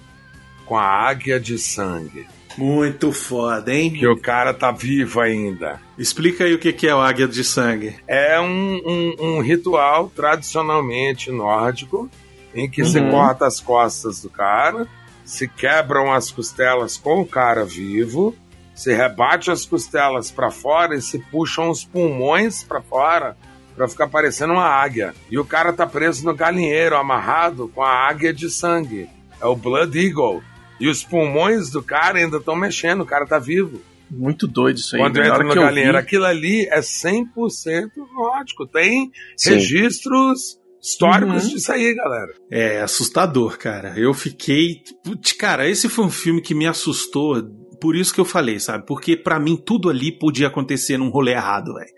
com 0.73 0.79
a 0.79 0.85
águia 0.87 1.39
de 1.39 1.59
sangue? 1.59 2.27
Muito 2.57 3.13
foda, 3.13 3.75
hein? 3.75 3.93
Que 3.93 4.07
o 4.07 4.17
cara 4.17 4.55
tá 4.55 4.71
vivo 4.71 5.21
ainda. 5.21 5.79
Explica 5.99 6.45
aí 6.45 6.55
o 6.55 6.59
que 6.59 6.87
é 6.87 6.95
o 6.95 6.99
águia 7.01 7.29
de 7.29 7.45
sangue. 7.45 7.95
É 8.09 8.41
um, 8.41 8.81
um- 8.87 9.15
um 9.21 9.41
ritual 9.43 10.11
tradicionalmente 10.17 11.31
nórdico 11.31 12.09
em 12.55 12.71
que 12.71 12.87
se 12.87 12.99
Uhum. 13.01 13.11
corta 13.11 13.47
as 13.47 13.61
costas 13.61 14.23
do 14.23 14.31
cara, 14.31 14.87
se 15.27 15.47
quebram 15.47 16.11
as 16.11 16.31
costelas 16.31 16.97
com 16.97 17.21
o 17.21 17.27
cara 17.27 17.67
vivo, 17.67 18.35
se 18.75 18.95
rebate 18.95 19.51
as 19.51 19.67
costelas 19.67 20.31
para 20.31 20.51
fora 20.51 20.95
e 20.95 21.03
se 21.03 21.19
puxam 21.19 21.69
os 21.69 21.85
pulmões 21.85 22.63
para 22.63 22.81
fora 22.81 23.37
para 23.77 23.89
ficar 23.89 24.09
parecendo 24.09 24.55
uma 24.55 24.67
águia. 24.67 25.15
E 25.31 25.39
o 25.39 25.45
cara 25.45 25.71
tá 25.73 25.87
preso 25.87 26.25
no 26.25 26.35
galinheiro, 26.35 26.97
amarrado 26.97 27.69
com 27.75 27.83
a 27.83 28.09
águia 28.09 28.33
de 28.33 28.49
sangue. 28.49 29.07
É 29.39 29.45
o 29.47 29.55
Blood 29.57 29.99
Eagle. 29.99 30.43
E 30.83 30.89
os 30.89 31.03
pulmões 31.03 31.71
do 31.71 31.83
cara 31.83 32.19
ainda 32.19 32.39
estão 32.39 32.57
mexendo, 32.57 33.03
o 33.03 33.07
cara 33.07 33.27
tá 33.27 33.39
vivo. 33.39 33.81
Muito 34.11 34.47
doido 34.47 34.77
isso 34.79 34.95
aí. 34.97 35.01
Quando 35.03 35.17
Na 35.17 35.27
entra 35.27 35.45
no 35.45 35.55
galinheiro, 35.55 35.93
vi- 35.93 35.99
aquilo 35.99 36.25
ali 36.27 36.67
é 36.67 36.83
100% 36.83 37.91
nórdico. 38.15 38.67
Tem 38.67 39.11
Sim. 39.37 39.51
registros 39.55 40.59
históricos 40.83 41.45
Uhum. 41.45 41.51
disso 41.51 41.73
aí, 41.73 41.95
galera. 41.95 42.35
É 42.51 42.81
assustador, 42.83 43.57
cara. 43.57 43.95
Eu 43.97 44.13
fiquei. 44.13 44.83
Putz, 45.05 45.33
Cara, 45.33 45.69
esse 45.69 45.89
foi 45.89 46.05
um 46.05 46.11
filme 46.11 46.43
que 46.43 46.55
me 46.55 46.67
assustou. 46.67 47.43
Por 47.83 47.97
isso 47.97 48.15
que 48.15 48.21
eu 48.21 48.25
falei, 48.25 48.61
sabe? 48.61 48.87
Porque 48.87 49.17
pra 49.17 49.41
mim 49.41 49.57
tudo 49.57 49.91
ali 49.91 50.13
podia 50.13 50.47
acontecer 50.47 50.97
num 50.97 51.11
rolê 51.11 51.33
errado, 51.33 51.75
velho. 51.75 51.91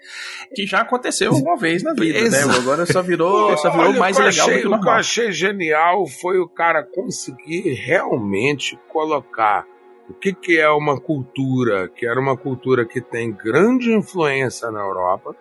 Que 0.54 0.66
já 0.66 0.80
aconteceu 0.80 1.30
uma 1.32 1.56
vez 1.58 1.82
na 1.82 1.92
vida, 1.92 2.18
né? 2.18 2.26
Exato. 2.26 2.58
Agora 2.58 2.86
só 2.86 3.02
virou, 3.02 3.54
só 3.58 3.70
virou 3.70 3.88
Olha, 3.90 3.98
mais 4.00 4.16
legal 4.16 4.30
achei, 4.30 4.54
do 4.56 4.60
que 4.62 4.66
o 4.66 4.68
O 4.68 4.70
que 4.70 4.74
eu 4.74 4.78
normal. 4.78 4.94
achei 4.94 5.30
genial 5.32 6.06
foi 6.06 6.38
o 6.38 6.48
cara 6.48 6.82
conseguir 6.82 7.74
realmente 7.74 8.78
colocar 8.88 9.66
o 10.08 10.14
que, 10.14 10.32
que 10.32 10.58
é 10.58 10.68
uma 10.70 10.98
cultura, 11.00 11.88
que 11.88 12.06
era 12.06 12.18
uma 12.18 12.36
cultura 12.36 12.86
que 12.86 13.00
tem 13.02 13.30
grande 13.30 13.92
influência 13.92 14.70
na 14.70 14.80
Europa, 14.80 15.36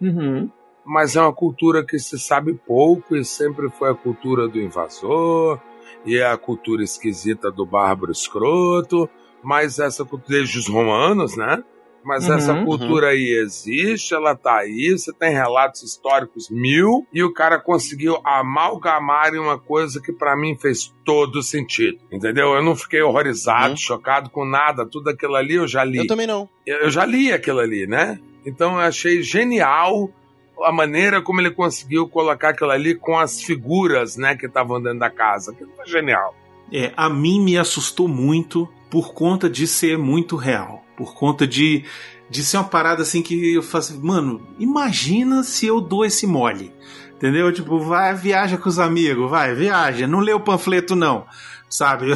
Uhum. 0.00 0.50
mas 0.84 1.16
é 1.16 1.20
uma 1.22 1.32
cultura 1.32 1.82
que 1.84 1.98
se 1.98 2.18
sabe 2.18 2.52
pouco 2.66 3.16
e 3.16 3.24
sempre 3.24 3.70
foi 3.70 3.90
a 3.90 3.94
cultura 3.94 4.46
do 4.46 4.58
invasor 4.60 5.58
e 6.04 6.16
é 6.18 6.26
a 6.26 6.36
cultura 6.36 6.82
esquisita 6.82 7.50
do 7.50 7.64
bárbaro 7.64 8.12
escroto, 8.12 9.08
mas 9.46 9.78
essa 9.78 10.04
cultura 10.04 10.38
desde 10.38 10.58
os 10.58 10.68
romanos, 10.68 11.36
né? 11.36 11.62
Mas 12.04 12.28
Uhum, 12.28 12.34
essa 12.36 12.54
cultura 12.64 13.08
aí 13.08 13.40
existe, 13.42 14.14
ela 14.14 14.34
tá 14.36 14.58
aí, 14.58 14.90
você 14.96 15.12
tem 15.12 15.32
relatos 15.32 15.82
históricos 15.82 16.48
mil, 16.50 17.06
e 17.12 17.22
o 17.22 17.32
cara 17.32 17.58
conseguiu 17.60 18.18
amalgamar 18.24 19.34
em 19.34 19.38
uma 19.38 19.58
coisa 19.58 20.00
que 20.00 20.12
pra 20.12 20.36
mim 20.36 20.56
fez 20.56 20.92
todo 21.04 21.42
sentido, 21.42 21.98
entendeu? 22.12 22.54
Eu 22.54 22.62
não 22.62 22.76
fiquei 22.76 23.02
horrorizado, 23.02 23.70
Uhum. 23.70 23.76
chocado 23.76 24.30
com 24.30 24.44
nada, 24.44 24.84
tudo 24.86 25.10
aquilo 25.10 25.34
ali 25.34 25.54
eu 25.54 25.66
já 25.68 25.82
li 25.84 25.98
Eu 25.98 26.06
também 26.06 26.26
não. 26.26 26.48
eu 26.66 26.78
eu 26.82 26.90
já 26.90 27.04
li 27.04 27.32
aquilo 27.32 27.60
ali, 27.60 27.86
né? 27.86 28.18
Então 28.44 28.74
eu 28.74 28.80
achei 28.80 29.22
genial 29.22 30.10
a 30.64 30.72
maneira 30.72 31.20
como 31.20 31.40
ele 31.40 31.50
conseguiu 31.50 32.08
colocar 32.08 32.50
aquilo 32.50 32.70
ali 32.70 32.94
com 32.94 33.18
as 33.18 33.42
figuras, 33.42 34.16
né, 34.16 34.36
que 34.36 34.46
estavam 34.46 34.80
dentro 34.80 35.00
da 35.00 35.10
casa. 35.10 35.50
Aquilo 35.52 35.70
foi 35.76 35.86
genial. 35.86 36.34
É, 36.72 36.92
a 36.96 37.08
mim 37.10 37.40
me 37.40 37.58
assustou 37.58 38.08
muito 38.08 38.68
por 38.90 39.12
conta 39.12 39.48
de 39.48 39.66
ser 39.66 39.98
muito 39.98 40.36
real. 40.36 40.84
Por 40.96 41.14
conta 41.14 41.46
de, 41.46 41.84
de 42.30 42.44
ser 42.44 42.56
uma 42.56 42.64
parada 42.64 43.02
assim 43.02 43.22
que 43.22 43.54
eu 43.54 43.62
faço. 43.62 43.98
Mano, 44.02 44.46
imagina 44.58 45.42
se 45.42 45.66
eu 45.66 45.80
dou 45.80 46.04
esse 46.04 46.26
mole. 46.26 46.72
Entendeu? 47.14 47.50
Tipo, 47.52 47.80
vai, 47.80 48.14
viaja 48.14 48.58
com 48.58 48.68
os 48.68 48.78
amigos, 48.78 49.30
vai, 49.30 49.54
viaja. 49.54 50.06
Não 50.06 50.20
lê 50.20 50.32
o 50.32 50.40
panfleto, 50.40 50.94
não. 50.94 51.24
Sabe? 51.68 52.14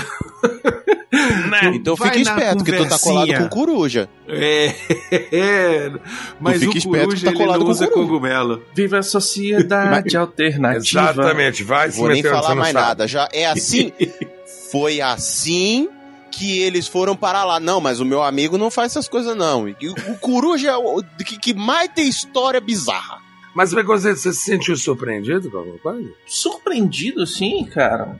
Né? 1.50 1.72
Então 1.74 1.96
Vai 1.96 2.10
fica 2.10 2.20
esperto, 2.20 2.58
porque 2.58 2.72
tu 2.72 2.88
tá 2.88 2.98
colado 2.98 3.34
com 3.34 3.48
coruja. 3.48 4.08
É. 4.28 4.74
é. 5.32 5.92
Mas 6.38 6.60
fica 6.60 6.72
o 6.72 6.78
esperto 6.78 6.98
que 6.98 7.06
coruja 7.06 7.24
tá 7.24 7.30
ele 7.32 7.38
colado 7.38 7.58
não 7.58 7.66
com 7.66 7.72
usa 7.72 7.88
coruja. 7.88 8.08
cogumelo. 8.08 8.62
Viva 8.74 8.98
a 8.98 9.02
sociedade 9.02 10.16
alternativa. 10.16 11.10
Exatamente, 11.10 11.64
vai 11.64 11.86
Não 11.86 11.92
se 11.92 11.98
vou 11.98 12.08
nem 12.08 12.22
falar 12.22 12.50
não 12.50 12.56
mais 12.56 12.72
nada. 12.72 13.08
Já 13.08 13.28
é 13.32 13.46
assim. 13.46 13.92
Foi 14.70 15.00
assim 15.00 15.88
que 16.30 16.58
eles 16.60 16.86
foram 16.86 17.16
parar 17.16 17.44
lá. 17.44 17.58
Não, 17.60 17.80
mas 17.80 18.00
o 18.00 18.04
meu 18.04 18.22
amigo 18.22 18.56
não 18.56 18.70
faz 18.70 18.92
essas 18.92 19.08
coisas, 19.08 19.36
não. 19.36 19.68
E 19.68 19.74
O, 19.88 20.12
o 20.12 20.18
coruja 20.18 20.70
é 20.70 20.76
o 20.76 21.02
que, 21.24 21.38
que 21.38 21.54
mais 21.54 21.88
tem 21.92 22.08
história 22.08 22.60
bizarra. 22.60 23.18
Mas 23.54 23.72
você, 23.72 23.82
você 24.14 24.32
se 24.32 24.32
sentiu 24.34 24.76
surpreendido 24.76 25.50
com 25.50 25.58
alguma 25.58 25.78
coisa? 25.78 26.08
Surpreendido, 26.26 27.22
assim, 27.22 27.64
cara. 27.64 28.16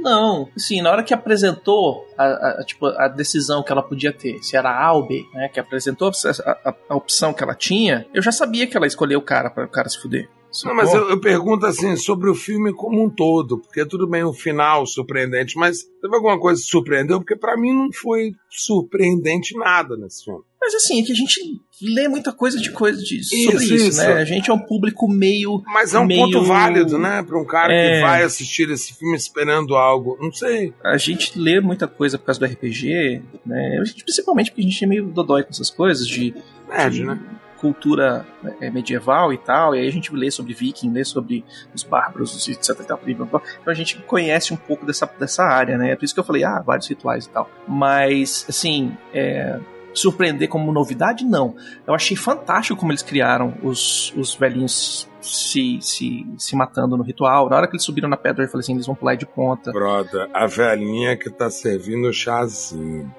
Não, 0.00 0.48
assim, 0.54 0.82
na 0.82 0.90
hora 0.90 1.02
que 1.02 1.14
apresentou 1.14 2.06
a, 2.18 2.24
a- 2.60 2.64
tipo, 2.64 2.86
a 2.86 3.08
decisão 3.08 3.62
que 3.62 3.72
ela 3.72 3.82
podia 3.82 4.12
ter, 4.12 4.42
se 4.42 4.54
era 4.56 4.70
A 4.70 4.92
ou 4.92 5.06
B, 5.06 5.24
né, 5.32 5.48
que 5.48 5.58
apresentou 5.58 6.10
a, 6.10 6.50
a- 6.68 6.74
a 6.90 6.94
opção 6.94 7.32
que 7.32 7.42
ela 7.42 7.54
tinha, 7.54 8.06
eu 8.12 8.20
já 8.22 8.30
sabia 8.32 8.66
que 8.66 8.76
ela 8.76 8.86
escolheu 8.86 9.18
o 9.18 9.22
cara 9.22 9.48
para 9.50 9.64
o 9.64 9.68
cara 9.68 9.88
se 9.88 9.98
fuder. 10.00 10.28
Não, 10.64 10.74
mas 10.74 10.92
eu, 10.94 11.10
eu 11.10 11.20
pergunto 11.20 11.66
assim 11.66 11.96
sobre 11.96 12.28
o 12.30 12.34
filme 12.34 12.72
como 12.72 13.02
um 13.04 13.10
todo, 13.10 13.58
porque 13.58 13.84
tudo 13.86 14.06
bem 14.06 14.22
o 14.24 14.32
final 14.32 14.86
surpreendente, 14.86 15.56
mas 15.56 15.82
teve 16.00 16.14
alguma 16.14 16.38
coisa 16.38 16.60
que 16.62 16.68
surpreendeu? 16.68 17.18
Porque 17.18 17.36
pra 17.36 17.56
mim 17.56 17.72
não 17.72 17.92
foi 17.92 18.32
surpreendente 18.50 19.56
nada 19.56 19.96
nesse 19.96 20.24
filme. 20.24 20.42
Mas 20.60 20.74
assim, 20.76 21.02
é 21.02 21.04
que 21.04 21.12
a 21.12 21.14
gente 21.14 21.38
lê 21.82 22.08
muita 22.08 22.32
coisa 22.32 22.58
de 22.58 22.70
coisa 22.70 22.98
de, 23.02 23.22
sobre 23.22 23.64
Isso, 23.64 23.74
isso, 23.74 23.88
isso. 23.88 23.98
né? 24.00 24.14
A 24.14 24.24
gente 24.24 24.50
é 24.50 24.54
um 24.54 24.58
público 24.58 25.06
meio. 25.06 25.62
Mas 25.66 25.92
é 25.92 25.98
um 25.98 26.06
meio- 26.06 26.22
ponto 26.22 26.42
válido, 26.42 26.96
né? 26.98 27.22
Pra 27.22 27.38
um 27.38 27.44
cara 27.44 27.70
É. 27.70 27.96
que 27.96 28.00
vai 28.06 28.22
assistir 28.22 28.70
esse 28.70 28.94
filme 28.94 29.14
esperando 29.14 29.76
algo. 29.76 30.16
Não 30.20 30.32
sei. 30.32 30.72
A 30.82 30.96
gente 30.96 31.38
lê 31.38 31.60
muita 31.60 31.86
coisa 31.86 32.16
por 32.18 32.24
causa 32.26 32.40
do 32.40 32.46
RPG, 32.46 33.20
né? 33.44 33.82
Principalmente 34.04 34.50
porque 34.50 34.62
a 34.62 34.64
gente 34.64 34.82
é 34.84 34.86
meio 34.86 35.04
dodói 35.06 35.42
com 35.42 35.50
essas 35.50 35.68
coisas 35.68 36.06
de, 36.06 36.34
Nerd, 36.66 36.94
de 36.96 37.04
né? 37.04 37.20
Cultura 37.64 38.26
é, 38.60 38.70
medieval 38.70 39.32
e 39.32 39.38
tal, 39.38 39.74
e 39.74 39.78
aí 39.78 39.88
a 39.88 39.90
gente 39.90 40.14
lê 40.14 40.30
sobre 40.30 40.52
viking, 40.52 40.92
lê 40.92 41.02
sobre 41.02 41.42
os 41.74 41.82
bárbaros, 41.82 42.46
etc 42.46 42.84
tal, 42.86 43.00
então 43.06 43.40
a 43.64 43.72
gente 43.72 43.96
conhece 44.02 44.52
um 44.52 44.56
pouco 44.56 44.84
dessa, 44.84 45.10
dessa 45.18 45.44
área, 45.44 45.78
né? 45.78 45.92
É 45.92 45.96
por 45.96 46.04
isso 46.04 46.12
que 46.12 46.20
eu 46.20 46.24
falei, 46.24 46.44
ah, 46.44 46.60
vários 46.60 46.86
rituais 46.86 47.24
e 47.24 47.30
tal. 47.30 47.48
Mas, 47.66 48.44
assim, 48.50 48.94
é, 49.14 49.58
surpreender 49.94 50.46
como 50.46 50.70
novidade, 50.72 51.24
não. 51.24 51.56
Eu 51.86 51.94
achei 51.94 52.16
fantástico 52.16 52.78
como 52.78 52.92
eles 52.92 53.02
criaram 53.02 53.54
os, 53.62 54.12
os 54.14 54.34
velhinhos 54.34 55.08
se, 55.22 55.78
se, 55.80 56.26
se 56.36 56.54
matando 56.54 56.96
no 56.96 57.02
ritual. 57.02 57.48
Na 57.48 57.56
hora 57.56 57.66
que 57.66 57.74
eles 57.74 57.84
subiram 57.84 58.08
na 58.08 58.16
pedra, 58.16 58.44
eu 58.44 58.48
falei 58.48 58.60
assim, 58.60 58.74
eles 58.74 58.86
vão 58.86 58.94
pular 58.94 59.14
de 59.14 59.24
ponta. 59.24 59.72
Brother, 59.72 60.28
a 60.34 60.46
velhinha 60.46 61.16
que 61.16 61.30
tá 61.30 61.48
servindo 61.48 62.08
o 62.08 62.12
chazinho. 62.12 63.10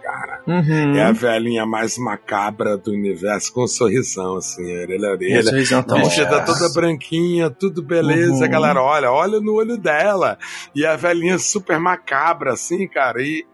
Uhum. 0.48 0.96
É 0.96 1.04
a 1.04 1.12
velhinha 1.12 1.66
mais 1.66 1.98
macabra 1.98 2.78
do 2.78 2.92
universo, 2.92 3.52
com 3.52 3.64
um 3.64 3.68
sorrisão, 3.68 4.38
assim, 4.38 4.62
orelha 4.82 5.08
a 5.08 5.12
orelha. 5.12 5.44
Sorrisão 5.44 5.84
tá 5.84 5.96
Vestida 5.96 6.46
toda 6.46 6.70
branquinha, 6.70 7.50
tudo 7.50 7.82
beleza. 7.82 8.36
Uhum. 8.36 8.44
A 8.44 8.48
galera 8.48 8.82
olha, 8.82 9.12
olha 9.12 9.40
no 9.40 9.54
olho 9.54 9.78
dela. 9.78 10.38
E 10.76 10.86
a 10.86 10.96
velhinha 10.96 11.38
super 11.40 11.80
macabra, 11.80 12.54
assim, 12.54 12.88
cara. 12.88 13.22
E... 13.22 13.46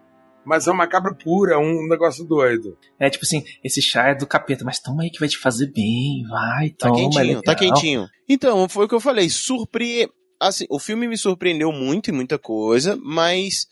Mas 0.44 0.68
é 0.68 0.72
uma 0.72 0.80
macabra 0.80 1.14
pura, 1.14 1.60
um 1.60 1.88
negócio 1.88 2.26
doido. 2.26 2.78
É 3.00 3.10
tipo 3.10 3.24
assim, 3.24 3.44
esse 3.64 3.82
chá 3.82 4.10
é 4.10 4.16
do 4.16 4.26
capeta, 4.26 4.66
mas 4.66 4.80
toma 4.80 5.04
aí 5.04 5.10
que 5.10 5.20
vai 5.20 5.30
te 5.30 5.38
fazer 5.38 5.72
bem, 5.72 6.24
vai, 6.30 6.72
Tá 6.72 6.90
toma. 6.90 7.00
é 7.00 7.04
quentinho, 7.04 7.42
tá 7.42 7.52
legal. 7.52 7.56
quentinho. 7.56 8.08
Então, 8.28 8.68
foi 8.68 8.86
o 8.86 8.88
que 8.88 8.96
eu 8.96 9.00
falei. 9.00 9.30
Surpre... 9.30 10.10
Assim, 10.40 10.66
o 10.72 10.80
filme 10.80 11.08
me 11.08 11.16
surpreendeu 11.16 11.72
muito 11.72 12.10
em 12.10 12.14
muita 12.14 12.40
coisa, 12.40 12.98
mas 13.04 13.68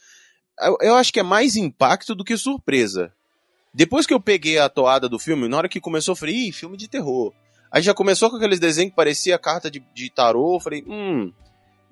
eu, 0.81 0.95
acho 0.95 1.13
que 1.13 1.19
é 1.19 1.23
mais 1.23 1.55
impacto 1.55 2.13
do 2.13 2.23
que 2.23 2.35
surpresa. 2.37 3.11
Depois 3.73 4.05
que 4.05 4.13
eu 4.13 4.19
peguei 4.19 4.57
a 4.57 4.67
toada 4.67 5.07
do 5.07 5.19
filme, 5.19 5.47
na 5.47 5.57
hora 5.57 5.69
que 5.69 5.79
começou, 5.79 6.13
eu 6.13 6.15
falei, 6.17 6.35
ih, 6.35 6.51
filme 6.51 6.75
de 6.75 6.87
terror. 6.87 7.31
Aí 7.71 7.81
já 7.81 7.93
começou 7.93 8.29
com 8.29 8.37
aqueles 8.37 8.59
desenhos 8.59 8.89
que 8.91 8.95
parecia 8.95 9.37
carta 9.37 9.69
de, 9.69 9.83
de 9.93 10.09
tarô, 10.09 10.55
eu 10.55 10.59
falei, 10.59 10.83
hum. 10.87 11.31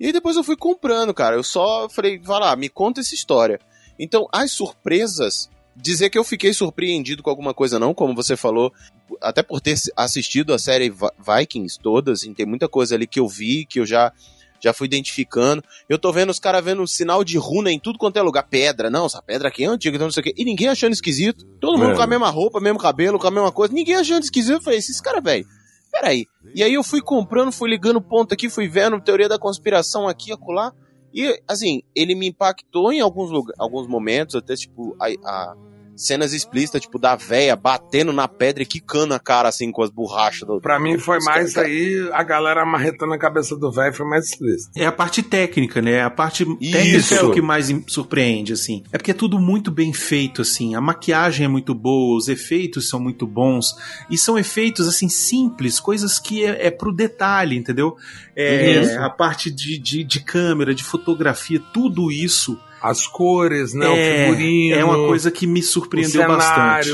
E 0.00 0.06
aí 0.06 0.12
depois 0.12 0.36
eu 0.36 0.44
fui 0.44 0.56
comprando, 0.56 1.14
cara. 1.14 1.36
Eu 1.36 1.42
só 1.42 1.88
falei, 1.88 2.18
vai 2.18 2.40
lá, 2.40 2.56
me 2.56 2.68
conta 2.68 3.00
essa 3.00 3.14
história. 3.14 3.60
Então, 3.98 4.28
as 4.32 4.52
surpresas, 4.52 5.48
dizer 5.74 6.10
que 6.10 6.18
eu 6.18 6.24
fiquei 6.24 6.52
surpreendido 6.52 7.22
com 7.22 7.30
alguma 7.30 7.54
coisa 7.54 7.78
não, 7.78 7.94
como 7.94 8.14
você 8.14 8.36
falou, 8.36 8.72
até 9.20 9.42
por 9.42 9.60
ter 9.60 9.76
assistido 9.96 10.52
a 10.52 10.58
série 10.58 10.90
Vi- 10.90 11.10
Vikings 11.18 11.78
todas, 11.80 12.20
assim, 12.20 12.34
tem 12.34 12.46
muita 12.46 12.68
coisa 12.68 12.94
ali 12.94 13.06
que 13.06 13.20
eu 13.20 13.28
vi, 13.28 13.64
que 13.64 13.80
eu 13.80 13.86
já 13.86 14.12
já 14.60 14.72
fui 14.72 14.86
identificando. 14.86 15.62
Eu 15.88 15.98
tô 15.98 16.12
vendo 16.12 16.30
os 16.30 16.38
caras 16.38 16.64
vendo 16.64 16.86
sinal 16.86 17.22
de 17.24 17.36
runa 17.38 17.70
em 17.70 17.78
tudo 17.78 17.98
quanto 17.98 18.16
é 18.18 18.22
lugar. 18.22 18.42
Pedra, 18.48 18.90
não, 18.90 19.06
essa 19.06 19.22
pedra 19.22 19.48
aqui 19.48 19.64
é 19.64 19.66
antiga, 19.66 19.96
então 19.96 20.06
não 20.06 20.12
sei 20.12 20.20
o 20.20 20.24
quê. 20.24 20.34
E 20.36 20.44
ninguém 20.44 20.68
achando 20.68 20.92
esquisito. 20.92 21.44
Todo 21.60 21.78
mundo 21.78 21.92
É. 21.92 21.96
com 21.96 22.02
a 22.02 22.06
mesma 22.06 22.28
roupa, 22.30 22.60
mesmo 22.60 22.78
cabelo, 22.78 23.18
com 23.18 23.26
a 23.26 23.30
mesma 23.30 23.52
coisa. 23.52 23.72
Ninguém 23.74 23.96
achando 23.96 24.22
esquisito. 24.22 24.54
Eu 24.58 24.62
falei, 24.62 24.78
esses 24.78 25.00
caras, 25.00 25.22
velho, 25.22 25.46
peraí. 25.92 26.26
E 26.54 26.62
aí 26.62 26.74
eu 26.74 26.82
fui 26.84 27.00
comprando, 27.00 27.50
fui 27.52 27.70
ligando 27.70 28.00
ponto 28.00 28.32
aqui, 28.34 28.48
fui 28.50 28.68
vendo 28.68 29.00
teoria 29.00 29.28
da 29.28 29.38
conspiração 29.38 30.06
aqui, 30.08 30.32
acolá. 30.32 30.72
E, 31.14 31.40
assim, 31.48 31.82
ele 31.94 32.14
me 32.14 32.28
impactou 32.28 32.92
em 32.92 33.00
alguns, 33.00 33.30
lugar, 33.30 33.54
alguns 33.58 33.88
momentos, 33.88 34.34
até, 34.34 34.54
tipo, 34.54 34.94
a, 35.00 35.06
a- 35.24 35.56
cenas 35.98 36.32
explícitas, 36.32 36.80
tipo, 36.80 36.98
da 36.98 37.16
véia 37.16 37.56
batendo 37.56 38.12
na 38.12 38.28
pedra 38.28 38.62
e 38.62 38.66
quicando 38.66 39.12
a 39.12 39.18
cara, 39.18 39.48
assim, 39.48 39.70
com 39.70 39.82
as 39.82 39.90
borrachas. 39.90 40.46
Do... 40.46 40.60
Pra 40.60 40.78
mim 40.78 40.96
foi 40.98 41.18
mais 41.20 41.52
cara- 41.52 41.66
aí 41.66 42.08
a 42.12 42.22
galera 42.22 42.62
amarretando 42.62 43.12
a 43.12 43.18
cabeça 43.18 43.56
do 43.56 43.70
velho, 43.70 43.92
foi 43.92 44.06
mais 44.06 44.26
explícito. 44.26 44.70
É 44.76 44.86
a 44.86 44.92
parte 44.92 45.22
técnica, 45.22 45.82
né? 45.82 46.02
A 46.02 46.10
parte 46.10 46.44
técnica 46.44 47.14
é 47.14 47.22
o 47.22 47.32
que 47.32 47.42
mais 47.42 47.68
surpreende, 47.88 48.52
assim. 48.52 48.82
É 48.92 48.96
porque 48.96 49.10
é 49.10 49.14
tudo 49.14 49.38
muito 49.38 49.70
bem 49.70 49.92
feito, 49.92 50.42
assim. 50.42 50.74
A 50.74 50.80
maquiagem 50.80 51.44
é 51.44 51.48
muito 51.48 51.74
boa, 51.74 52.16
os 52.16 52.28
efeitos 52.28 52.88
são 52.88 53.00
muito 53.00 53.26
bons. 53.26 53.74
E 54.08 54.16
são 54.16 54.38
efeitos, 54.38 54.86
assim, 54.86 55.08
simples, 55.08 55.80
coisas 55.80 56.18
que 56.18 56.44
é, 56.44 56.68
é 56.68 56.70
pro 56.70 56.92
detalhe, 56.92 57.56
entendeu? 57.56 57.96
É, 58.36 58.80
Isso. 58.82 58.98
a 59.00 59.10
parte 59.10 59.50
de, 59.50 59.78
de, 59.78 60.04
de 60.04 60.20
câmera, 60.20 60.72
de 60.74 60.84
fotografia, 60.84 61.60
tudo 61.72 62.12
isso 62.12 62.56
As 62.80 63.06
cores, 63.06 63.74
né? 63.74 63.86
é, 63.86 63.90
o 63.90 64.34
figurino. 64.34 64.76
é 64.76 64.84
uma 64.84 64.96
coisa 65.06 65.30
que 65.30 65.46
me 65.46 65.62
surpreendeu 65.62 66.26
bastante. 66.26 66.90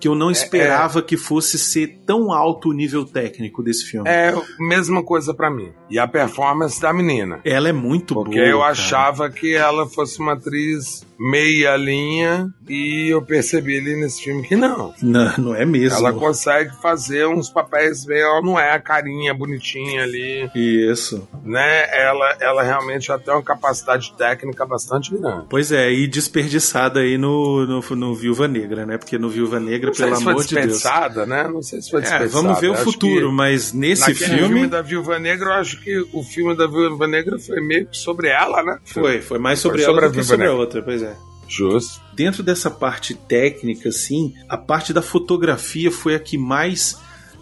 Que 0.00 0.08
eu 0.08 0.14
não 0.14 0.30
esperava 0.30 1.02
que 1.02 1.16
fosse 1.16 1.58
ser 1.58 1.98
tão 2.06 2.32
alto 2.32 2.70
o 2.70 2.72
nível 2.72 3.04
técnico 3.04 3.62
desse 3.62 3.84
filme. 3.84 4.08
É 4.08 4.32
mesma 4.58 5.02
coisa 5.02 5.34
pra 5.34 5.50
mim. 5.50 5.72
E 5.90 5.98
a 5.98 6.06
performance 6.06 6.80
da 6.80 6.92
menina. 6.92 7.40
Ela 7.44 7.68
é 7.68 7.72
muito 7.72 8.14
Porque 8.14 8.36
boa. 8.38 8.46
eu 8.48 8.58
cara. 8.60 8.70
achava 8.70 9.30
que 9.30 9.54
ela 9.54 9.86
fosse 9.86 10.20
uma 10.20 10.34
atriz 10.34 11.06
meia 11.18 11.76
linha 11.76 12.48
e 12.68 13.08
eu 13.12 13.20
percebi 13.20 13.76
ali 13.78 13.96
nesse 13.96 14.22
filme 14.22 14.46
que 14.46 14.54
não. 14.54 14.94
Não, 15.02 15.36
não 15.38 15.54
é 15.54 15.64
mesmo. 15.64 15.98
Ela 15.98 16.12
consegue 16.12 16.70
fazer 16.80 17.26
uns 17.26 17.50
papéis 17.50 18.04
bem, 18.04 18.20
ela 18.20 18.40
não 18.40 18.58
é 18.58 18.72
a 18.72 18.78
carinha 18.80 19.34
bonitinha 19.34 20.04
ali, 20.04 20.48
Isso. 20.54 21.26
né? 21.44 21.86
Ela, 21.92 22.36
ela 22.40 22.62
realmente 22.62 23.06
já 23.08 23.18
tem 23.18 23.34
uma 23.34 23.42
capacidade 23.42 24.12
técnica 24.16 24.64
bastante 24.64 25.12
grande. 25.16 25.46
Pois 25.50 25.72
é, 25.72 25.90
e 25.92 26.06
desperdiçada 26.06 27.00
aí 27.00 27.18
no, 27.18 27.66
no, 27.66 27.96
no 27.96 28.14
Viúva 28.14 28.46
Negra, 28.46 28.86
né? 28.86 28.96
Porque 28.96 29.18
no 29.18 29.28
Viúva 29.28 29.58
Negra, 29.58 29.87
Sei 29.94 30.04
pelo 30.06 30.16
amor 30.16 30.44
de 30.44 30.54
Deus. 30.54 30.84
né? 31.26 31.48
Não 31.48 31.62
sei 31.62 31.80
se 31.82 31.90
foi 31.90 32.00
É, 32.00 32.02
desperdiçada. 32.02 32.42
vamos 32.42 32.60
ver 32.60 32.70
o 32.70 32.74
futuro, 32.76 33.32
mas 33.32 33.72
nesse 33.72 34.14
filme, 34.14 34.36
filme 34.38 34.66
da 34.66 34.82
Viúva 34.82 35.18
Negra, 35.18 35.50
eu 35.50 35.52
acho 35.54 35.80
que 35.80 35.98
o 36.12 36.22
filme 36.22 36.56
da 36.56 36.66
Viúva 36.66 37.06
Negra 37.06 37.38
foi 37.38 37.60
meio 37.60 37.86
que 37.86 37.96
sobre 37.96 38.28
ela, 38.28 38.62
né? 38.62 38.78
foi, 38.84 39.20
foi 39.20 39.38
mais 39.38 39.58
sobre 39.58 39.82
Foi 39.82 39.84
ela 39.84 39.94
sobre 39.94 40.04
a 40.06 40.08
do 40.08 40.14
que 40.14 40.22
sobre 40.24 40.46
a 40.46 40.48
Negra. 40.48 40.60
outra, 40.60 40.82
pois 40.82 41.02
é. 41.02 41.16
Justo. 41.48 42.00
Dentro 42.14 42.42
dessa 42.42 42.70
parte 42.70 43.14
técnica, 43.14 43.88
assim, 43.88 44.34
a 44.48 44.56
parte 44.58 44.92
da 44.92 45.00
fotografia 45.00 45.90
foi 45.90 46.14
a 46.14 46.18
que 46.20 46.36
mais 46.36 46.98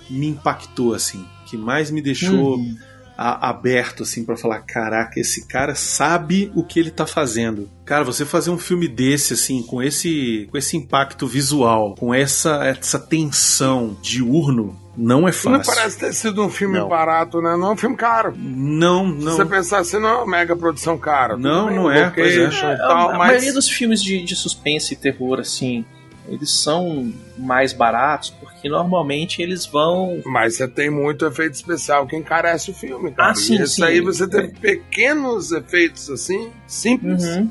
me 0.09 0.29
impactou, 0.29 0.95
assim. 0.95 1.25
que 1.47 1.57
mais 1.57 1.91
me 1.93 2.03
deixou 2.03 2.57
Uhum. 2.57 2.77
A- 3.17 3.49
aberto 3.49 4.03
assim 4.03 4.25
pra 4.25 4.37
falar, 4.37 4.61
caraca, 4.61 5.19
esse 5.19 5.47
cara 5.47 5.75
sabe 5.75 6.51
o 6.55 6.63
que 6.63 6.79
ele 6.79 6.91
tá 6.91 7.07
fazendo. 7.07 7.69
Cara, 7.85 8.05
você 8.05 8.25
fazer 8.25 8.51
um 8.51 8.59
filme 8.59 8.89
desse 8.89 9.35
assim, 9.35 9.63
com 9.63 9.83
esse 9.83 10.49
com 10.51 10.59
esse 10.59 10.77
impacto 10.77 11.27
visual, 11.27 11.95
com 11.95 12.13
essa 12.13 12.65
essa 12.65 12.99
tensão 12.99 13.97
diurno, 14.03 14.77
não 14.97 15.21
é 15.21 15.31
Não 15.31 15.33
fácil. 15.33 15.75
parece 15.75 15.99
ter 15.99 16.13
sido 16.13 16.43
um 16.45 16.49
filme 16.51 16.79
Não. 16.79 16.89
barato, 16.89 17.41
né? 17.41 17.57
Não 17.57 17.69
é 17.69 17.73
um 17.73 17.77
filme 17.77 17.97
caro. 17.97 18.35
Não, 18.37 19.09
Se 19.19 19.25
não. 19.25 19.37
você 19.37 19.45
pensar 19.45 19.79
assim, 19.81 19.99
não 19.99 20.09
é 20.09 20.17
uma 20.19 20.27
mega 20.27 20.57
produção 20.57 20.97
cara. 20.99 21.37
Não, 21.37 21.67
bem, 21.69 21.77
não 21.77 21.91
é, 21.91 22.11
pois 22.11 22.37
é. 22.37 22.47
a, 22.47 22.77
tal, 22.79 23.11
a 23.11 23.19
mas... 23.19 23.29
maioria 23.29 23.53
dos 23.53 23.69
filmes 23.69 24.03
de, 24.03 24.23
de 24.25 24.35
suspense 24.35 24.95
e 24.95 24.97
terror, 24.97 25.39
assim, 25.41 25.85
eles 26.29 26.51
são 26.51 27.13
mais 27.39 27.73
baratos 27.73 28.31
porque 28.31 28.69
normalmente 28.69 29.41
eles 29.43 29.65
vão. 29.67 30.21
Mas 30.25 30.57
você 30.57 30.67
tem 30.69 30.91
muito 30.91 31.25
efeito 31.27 31.55
especial 31.55 32.07
que 32.07 32.17
encarece 32.17 32.71
o 32.71 32.75
filme, 32.75 33.11
cara. 33.13 33.31
Ah, 33.31 33.35
sim, 33.35 33.61
e 33.63 33.67
sim. 33.67 33.83
aí 33.85 34.01
você 34.01 34.29
teve 34.29 34.49
pequenos 34.49 35.53
efeitos 35.53 36.11
assim, 36.11 36.51
simples, 36.67 37.25
Uhum, 37.25 37.51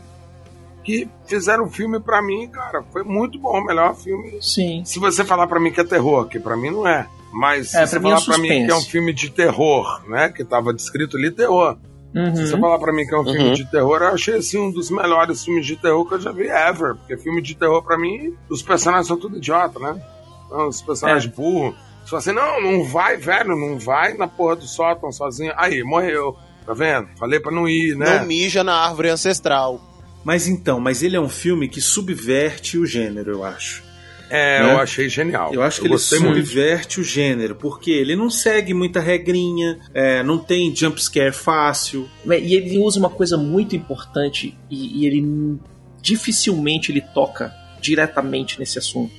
que 0.83 1.07
fizeram 1.25 1.65
o 1.65 1.69
filme 1.69 1.99
pra 1.99 2.21
mim, 2.21 2.47
cara. 2.47 2.83
Foi 2.91 3.03
muito 3.03 3.39
bom, 3.39 3.59
o 3.59 3.65
melhor 3.65 3.95
filme. 3.95 4.37
sim. 4.41 4.83
Se 4.85 4.99
você 4.99 5.23
falar 5.25 5.47
pra 5.47 5.59
mim 5.59 5.71
que 5.71 5.81
é 5.81 5.83
terror, 5.83 6.27
que 6.27 6.39
pra 6.39 6.55
mim 6.55 6.71
não 6.71 6.87
é. 6.87 7.07
Mas 7.33 7.71
se 7.71 7.77
É, 7.77 7.85
você 7.85 7.99
pra 7.99 8.09
mim 8.09 8.15
é 8.15 8.19
falar 8.19 8.25
pra 8.25 8.37
mim 8.37 8.65
que 8.65 8.71
é 8.71 8.75
um 8.75 8.81
filme 8.81 9.13
de 9.13 9.29
terror, 9.29 10.03
né? 10.07 10.29
Que 10.29 10.43
tava 10.43 10.73
descrito 10.73 11.17
ali 11.17 11.31
terror. 11.31 11.77
Se 12.15 12.47
você 12.47 12.53
Uhum. 12.55 12.61
falar 12.61 12.79
pra 12.79 12.93
mim 12.93 13.05
que 13.05 13.13
é 13.13 13.19
um 13.19 13.23
filme 13.25 13.39
Uhum. 13.49 13.53
de 13.53 13.65
terror, 13.69 14.01
eu 14.01 14.07
achei 14.07 14.35
assim 14.35 14.57
um 14.57 14.71
dos 14.71 14.89
melhores 14.89 15.43
filmes 15.43 15.65
de 15.65 15.75
terror 15.75 16.07
que 16.07 16.13
eu 16.15 16.21
já 16.21 16.31
vi 16.31 16.47
ever. 16.47 16.95
Porque 16.95 17.17
filme 17.17 17.41
de 17.41 17.55
terror, 17.55 17.83
pra 17.83 17.97
mim, 17.97 18.33
os 18.49 18.61
personagens 18.61 19.07
são 19.07 19.17
tudo 19.17 19.37
idiota, 19.37 19.77
né? 19.79 20.01
Então, 20.45 20.67
os 20.69 20.81
personagens 20.81 21.25
É. 21.31 21.35
burros. 21.35 21.75
Você 22.03 22.09
fala 22.09 22.19
assim, 22.19 22.31
não, 22.31 22.61
não 22.61 22.83
vai, 22.85 23.17
velho, 23.17 23.55
não 23.57 23.77
vai 23.79 24.13
na 24.13 24.27
porra 24.27 24.55
do 24.55 24.65
sótão 24.67 25.11
sozinho. 25.11 25.51
Aí, 25.57 25.83
morreu. 25.83 26.37
Tá 26.65 26.73
vendo? 26.73 27.07
Falei 27.17 27.39
pra 27.39 27.51
não 27.51 27.67
ir, 27.67 27.95
né? 27.97 28.19
Não 28.19 28.25
mija 28.27 28.63
na 28.63 28.73
árvore 28.75 29.09
ancestral. 29.09 29.79
Mas 30.23 30.47
então, 30.47 30.79
mas 30.79 31.03
ele 31.03 31.15
é 31.15 31.19
um 31.19 31.29
filme 31.29 31.67
que 31.67 31.79
subverte 31.81 32.77
o 32.77 32.85
gênero, 32.85 33.31
eu 33.31 33.43
acho. 33.43 33.83
É, 34.29 34.61
Né? 34.63 34.73
eu 34.73 34.79
achei 34.79 35.07
genial. 35.09 35.53
Eu 35.53 35.61
acho 35.61 35.79
que 35.79 35.87
ele 35.87 35.93
gostei 35.93 36.19
muito. 36.19 36.35
subverte 36.37 36.99
o 36.99 37.03
gênero, 37.03 37.55
porque 37.55 37.91
ele 37.91 38.15
não 38.15 38.29
segue 38.29 38.73
muita 38.73 38.99
regrinha, 38.99 39.79
é, 39.93 40.23
não 40.23 40.37
tem 40.37 40.75
jump 40.75 41.01
scare 41.01 41.31
fácil. 41.33 42.09
E 42.25 42.55
ele 42.55 42.77
usa 42.79 42.99
uma 42.99 43.09
coisa 43.09 43.37
muito 43.37 43.75
importante 43.75 44.57
e, 44.69 45.01
e 45.01 45.05
ele 45.07 45.57
dificilmente 46.01 46.91
ele 46.91 47.01
toca 47.01 47.53
diretamente 47.81 48.59
nesse 48.59 48.77
assunto. 48.79 49.13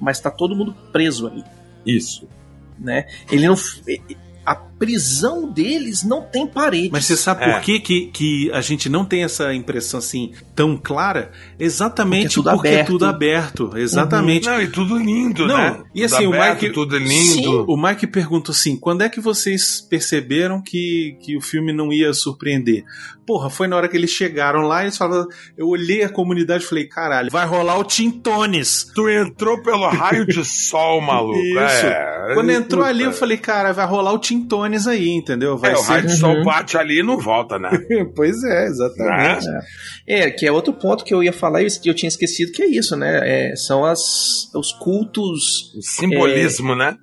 Mas 0.00 0.20
tá 0.20 0.30
todo 0.30 0.54
mundo 0.54 0.74
preso 0.92 1.26
ali, 1.26 1.42
Isso. 1.84 2.28
né? 2.78 3.06
Ele 3.30 3.46
não. 3.46 3.56
A 4.76 4.78
prisão 4.78 5.50
deles 5.50 6.02
não 6.04 6.20
tem 6.22 6.46
parede. 6.46 6.90
Mas 6.92 7.06
você 7.06 7.16
sabe 7.16 7.44
É. 7.44 7.52
por 7.52 7.62
que, 7.62 7.80
que, 7.80 8.06
que 8.08 8.50
a 8.52 8.60
gente 8.60 8.88
não 8.90 9.04
tem 9.06 9.24
essa 9.24 9.54
impressão 9.54 9.98
assim 9.98 10.32
tão 10.54 10.76
clara? 10.76 11.32
Exatamente 11.58 12.34
Porque 12.34 12.38
é 12.38 12.42
tudo 12.42 12.50
porque 12.54 12.68
é 12.68 12.72
aberto. 12.74 12.86
tudo 12.88 13.04
aberto. 13.06 13.70
Exatamente. 13.76 14.46
Não, 14.46 14.60
e 14.60 14.68
tudo 14.68 14.98
lindo, 14.98 15.46
Não, 15.46 15.56
né? 15.56 15.82
e 15.94 16.04
assim, 16.04 16.24
Tudo 16.24 16.30
o 16.30 16.34
aberto, 16.34 16.62
Mike- 16.62 16.74
Tudo 16.74 16.98
lindo. 16.98 17.64
O 17.68 17.76
Mike 17.82 18.06
perguntou 18.06 18.52
assim: 18.52 18.76
quando 18.76 19.02
é 19.02 19.08
que 19.08 19.20
vocês 19.20 19.80
perceberam 19.80 20.60
que, 20.62 21.16
que 21.22 21.36
o 21.36 21.40
filme 21.40 21.72
não 21.72 21.92
ia 21.92 22.12
surpreender? 22.12 22.84
Porra, 23.26 23.50
foi 23.50 23.66
na 23.66 23.76
hora 23.76 23.88
que 23.88 23.96
eles 23.96 24.10
chegaram 24.10 24.60
lá 24.62 24.82
e 24.82 24.84
eles 24.86 24.96
falaram. 24.96 25.26
Eu 25.58 25.66
olhei 25.68 26.04
a 26.04 26.08
comunidade 26.08 26.62
e 26.62 26.66
falei: 26.66 26.86
caralho, 26.86 27.30
vai 27.30 27.44
rolar 27.44 27.76
o 27.78 27.84
Tintones. 27.84 28.86
Tu 28.94 29.08
entrou 29.08 29.60
pelo 29.62 29.88
raio 29.88 30.24
de 30.26 30.44
sol, 30.44 31.00
maluco. 31.00 31.36
Isso. 31.42 31.86
É, 31.86 32.30
Quando 32.34 32.50
entrou 32.50 32.82
puta. 32.82 32.90
ali, 32.94 33.02
eu 33.04 33.12
falei: 33.12 33.36
cara, 33.36 33.72
vai 33.72 33.86
rolar 33.86 34.12
o 34.12 34.18
Tintones 34.18 34.86
aí, 34.86 35.08
entendeu? 35.08 35.58
Vai 35.58 35.72
É, 35.72 35.74
o 35.74 35.78
ser. 35.78 35.92
raio 35.92 36.06
de 36.06 36.16
sol 36.16 36.44
bate 36.44 36.76
ali 36.78 37.00
e 37.00 37.02
não 37.02 37.18
volta, 37.18 37.58
né? 37.58 37.70
pois 38.14 38.42
é, 38.44 38.66
exatamente. 38.66 39.46
É, 40.06 40.30
que 40.30 40.46
é 40.46 40.52
outro 40.52 40.72
ponto 40.72 41.04
que 41.04 41.12
eu 41.12 41.22
ia 41.22 41.32
falar 41.32 41.62
e 41.62 41.66
eu 41.84 41.94
tinha 41.94 42.08
esquecido, 42.08 42.52
que 42.52 42.62
é 42.62 42.66
isso, 42.68 42.96
né? 42.96 43.50
É, 43.50 43.56
são 43.56 43.84
as, 43.84 44.48
os 44.54 44.70
cultos 44.72 45.74
O 45.76 45.82
simbolismo, 45.82 46.74
né? 46.76 46.96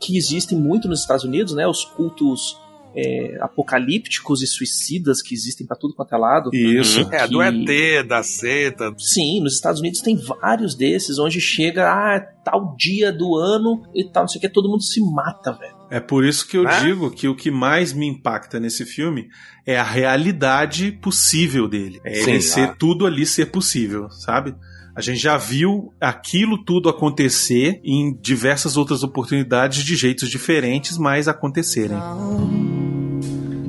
que 0.00 0.16
existem 0.16 0.56
muito 0.56 0.86
nos 0.86 1.00
Estados 1.00 1.24
Unidos, 1.24 1.52
né? 1.54 1.66
Os 1.66 1.84
cultos 1.84 2.56
é, 3.00 3.38
apocalípticos 3.40 4.42
e 4.42 4.46
suicidas 4.46 5.22
que 5.22 5.34
existem 5.34 5.66
pra 5.66 5.76
tudo 5.76 5.94
quanto 5.94 6.14
é 6.14 6.18
lado. 6.18 6.50
Isso. 6.52 7.00
É, 7.12 7.26
do 7.28 7.38
que- 7.38 7.72
ET, 7.72 8.06
da 8.08 8.22
seta. 8.22 8.92
Sim, 8.98 9.40
nos 9.42 9.54
Estados 9.54 9.80
Unidos 9.80 10.00
tem 10.00 10.16
vários 10.16 10.74
desses, 10.74 11.18
onde 11.18 11.40
chega, 11.40 11.84
ah, 11.92 12.16
é 12.16 12.20
tal 12.44 12.74
dia 12.76 13.12
do 13.12 13.36
ano 13.36 13.82
e 13.94 14.04
tal, 14.04 14.24
não 14.24 14.28
sei 14.28 14.38
o 14.38 14.40
que, 14.42 14.48
todo 14.48 14.68
mundo 14.68 14.82
se 14.82 15.00
mata, 15.00 15.52
velho. 15.52 15.76
É 15.90 16.00
por 16.00 16.24
isso 16.24 16.46
que 16.46 16.56
eu 16.56 16.64
Né? 16.64 16.80
digo 16.80 17.10
que 17.10 17.28
o 17.28 17.34
que 17.36 17.50
mais 17.50 17.92
me 17.92 18.06
impacta 18.06 18.58
nesse 18.60 18.84
filme 18.84 19.28
é 19.66 19.76
a 19.78 19.82
realidade 19.84 20.92
possível 20.92 21.66
dele. 21.68 22.00
É 22.04 22.14
Sim, 22.24 22.30
ele 22.32 22.42
ser 22.42 22.68
ah. 22.70 22.76
tudo 22.78 23.06
ali 23.06 23.24
ser 23.24 23.46
possível, 23.46 24.10
sabe? 24.10 24.54
A 24.94 25.00
gente 25.00 25.18
já 25.20 25.36
viu 25.36 25.94
aquilo 26.00 26.62
tudo 26.64 26.88
acontecer 26.88 27.80
em 27.84 28.12
diversas 28.20 28.76
outras 28.76 29.02
oportunidades 29.04 29.84
de 29.84 29.94
jeitos 29.94 30.28
diferentes, 30.28 30.98
mas 30.98 31.28
acontecerem. 31.28 31.96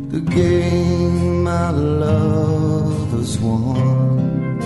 The 0.09 0.21
game 0.21 1.43
my 1.43 1.69
lovers 1.71 3.37
won. 3.39 4.59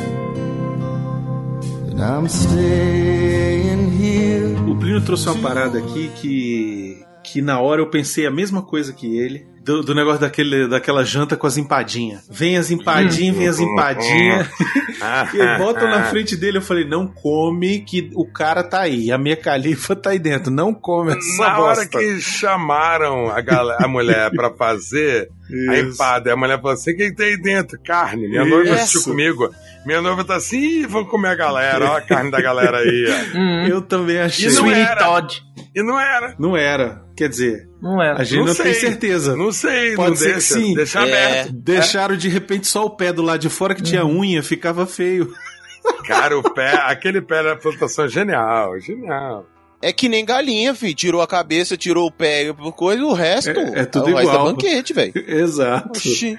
And 1.91 2.01
I'm 2.01 2.29
staying 2.29 3.91
here. 3.91 4.55
O 4.69 4.75
Plínio 4.77 5.03
trouxe 5.03 5.27
uma 5.27 5.41
parada 5.41 5.79
aqui 5.79 6.09
que 6.15 7.03
que 7.23 7.41
na 7.41 7.59
hora 7.59 7.81
eu 7.81 7.89
pensei 7.89 8.25
a 8.25 8.31
mesma 8.31 8.61
coisa 8.61 8.93
que 8.93 9.17
ele. 9.17 9.52
Do, 9.63 9.81
do 9.81 9.95
negócio 9.95 10.19
daquele, 10.19 10.67
daquela 10.67 11.05
janta 11.05 11.37
com 11.37 11.47
as 11.47 11.57
empadinhas. 11.57 12.27
Vem 12.29 12.57
as 12.57 12.69
empadinhas, 12.69 13.35
vem 13.37 13.47
as 13.47 13.59
empadinhas. 13.59 14.47
E 15.33 15.57
botam 15.57 15.89
na 15.89 16.05
frente 16.05 16.37
dele, 16.37 16.59
eu 16.59 16.61
falei, 16.61 16.85
não 16.85 17.05
come 17.05 17.81
que 17.81 18.09
o 18.15 18.25
cara 18.25 18.63
tá 18.63 18.81
aí. 18.81 19.11
A 19.11 19.17
minha 19.17 19.35
califa 19.35 19.95
tá 19.97 20.11
aí 20.11 20.19
dentro. 20.19 20.49
Não 20.49 20.73
come 20.73 21.11
essa 21.11 21.43
Na 21.43 21.59
hora 21.59 21.75
bosta. 21.81 21.99
que 21.99 22.21
chamaram 22.21 23.29
a, 23.29 23.41
galera, 23.41 23.83
a 23.83 23.87
mulher 23.87 24.31
pra 24.31 24.49
fazer 24.53 25.29
a 25.69 25.77
empada, 25.77 26.31
a 26.31 26.37
mulher 26.37 26.57
falou 26.57 26.71
assim: 26.71 26.91
o 26.93 26.95
que, 26.97 27.13
tem 27.13 27.25
aí 27.27 27.41
dentro? 27.41 27.77
Carne. 27.83 28.29
Minha 28.29 28.45
noiva 28.45 28.75
assistiu 28.75 29.03
comigo. 29.03 29.49
Minha 29.85 30.01
noiva 30.01 30.23
tá 30.23 30.35
assim, 30.35 30.57
Ih, 30.57 30.85
vamos 30.85 31.09
comer 31.09 31.29
a 31.29 31.35
galera, 31.35 31.91
ó 31.91 31.97
a 31.97 32.01
carne 32.01 32.31
da 32.31 32.39
galera 32.41 32.77
aí. 32.77 33.05
ó." 33.09 33.67
Eu 33.67 33.81
também 33.81 34.19
achei. 34.19 34.47
E 34.49 34.53
não 34.53 34.71
era. 34.71 35.03
Todd. 35.03 35.43
E 35.75 35.83
não 35.83 35.99
era. 35.99 36.35
Não 36.39 36.55
era. 36.57 37.02
Quer 37.15 37.29
dizer, 37.29 37.69
Não 37.81 38.01
é. 38.01 38.11
a 38.11 38.23
gente 38.23 38.45
não, 38.45 38.55
tem 38.55 38.73
certeza. 38.73 39.35
Não 39.35 39.51
sei, 39.51 39.95
Pode 39.95 40.09
não 40.09 40.15
ser 40.15 40.25
que 40.25 40.31
deixa. 40.33 40.53
sim. 40.55 40.73
Deixa 40.73 40.99
É. 40.99 41.03
aberto. 41.03 41.53
Deixaram 41.53 42.17
de 42.17 42.27
repente 42.27 42.67
só 42.67 42.85
o 42.85 42.89
pé 42.89 43.13
do 43.13 43.21
lado 43.21 43.39
de 43.39 43.49
fora 43.49 43.75
que 43.75 43.83
tinha 43.83 44.05
unha, 44.05 44.41
ficava 44.41 44.85
feio. 44.87 45.31
Cara, 46.07 46.37
o 46.37 46.43
pé, 46.43 46.73
aquele 46.87 47.21
pé 47.21 47.43
da 47.43 47.55
plantação 47.55 48.05
é 48.05 48.09
genial, 48.09 48.79
genial. 48.79 49.45
É 49.81 49.91
que 49.91 50.07
nem 50.07 50.23
galinha, 50.25 50.73
filho. 50.73 50.95
Tirou 50.95 51.21
a 51.21 51.27
cabeça, 51.27 51.75
tirou 51.75 52.07
o 52.07 52.11
pé 52.11 52.43
e 52.47 52.53
coisa, 52.71 53.03
o 53.03 53.11
resto. 53.13 53.49
É- 53.51 53.81
é 53.81 53.85
tudo 53.85 54.05
o 54.11 54.15
resto 54.15 54.21
igual. 54.31 54.47
é 54.47 54.51
banquete, 54.53 54.93
velho. 54.93 55.11
Exato. 55.27 55.89
Oxi. 55.89 56.37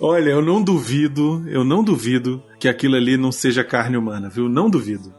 Olha, 0.00 0.30
eu 0.30 0.42
não 0.42 0.60
duvido, 0.60 1.44
eu 1.48 1.62
não 1.64 1.84
duvido 1.84 2.42
que 2.58 2.68
aquilo 2.68 2.96
ali 2.96 3.16
não 3.16 3.30
seja 3.30 3.62
carne 3.62 3.96
humana, 3.96 4.28
viu? 4.28 4.48
Não 4.48 4.68
duvido. 4.68 5.14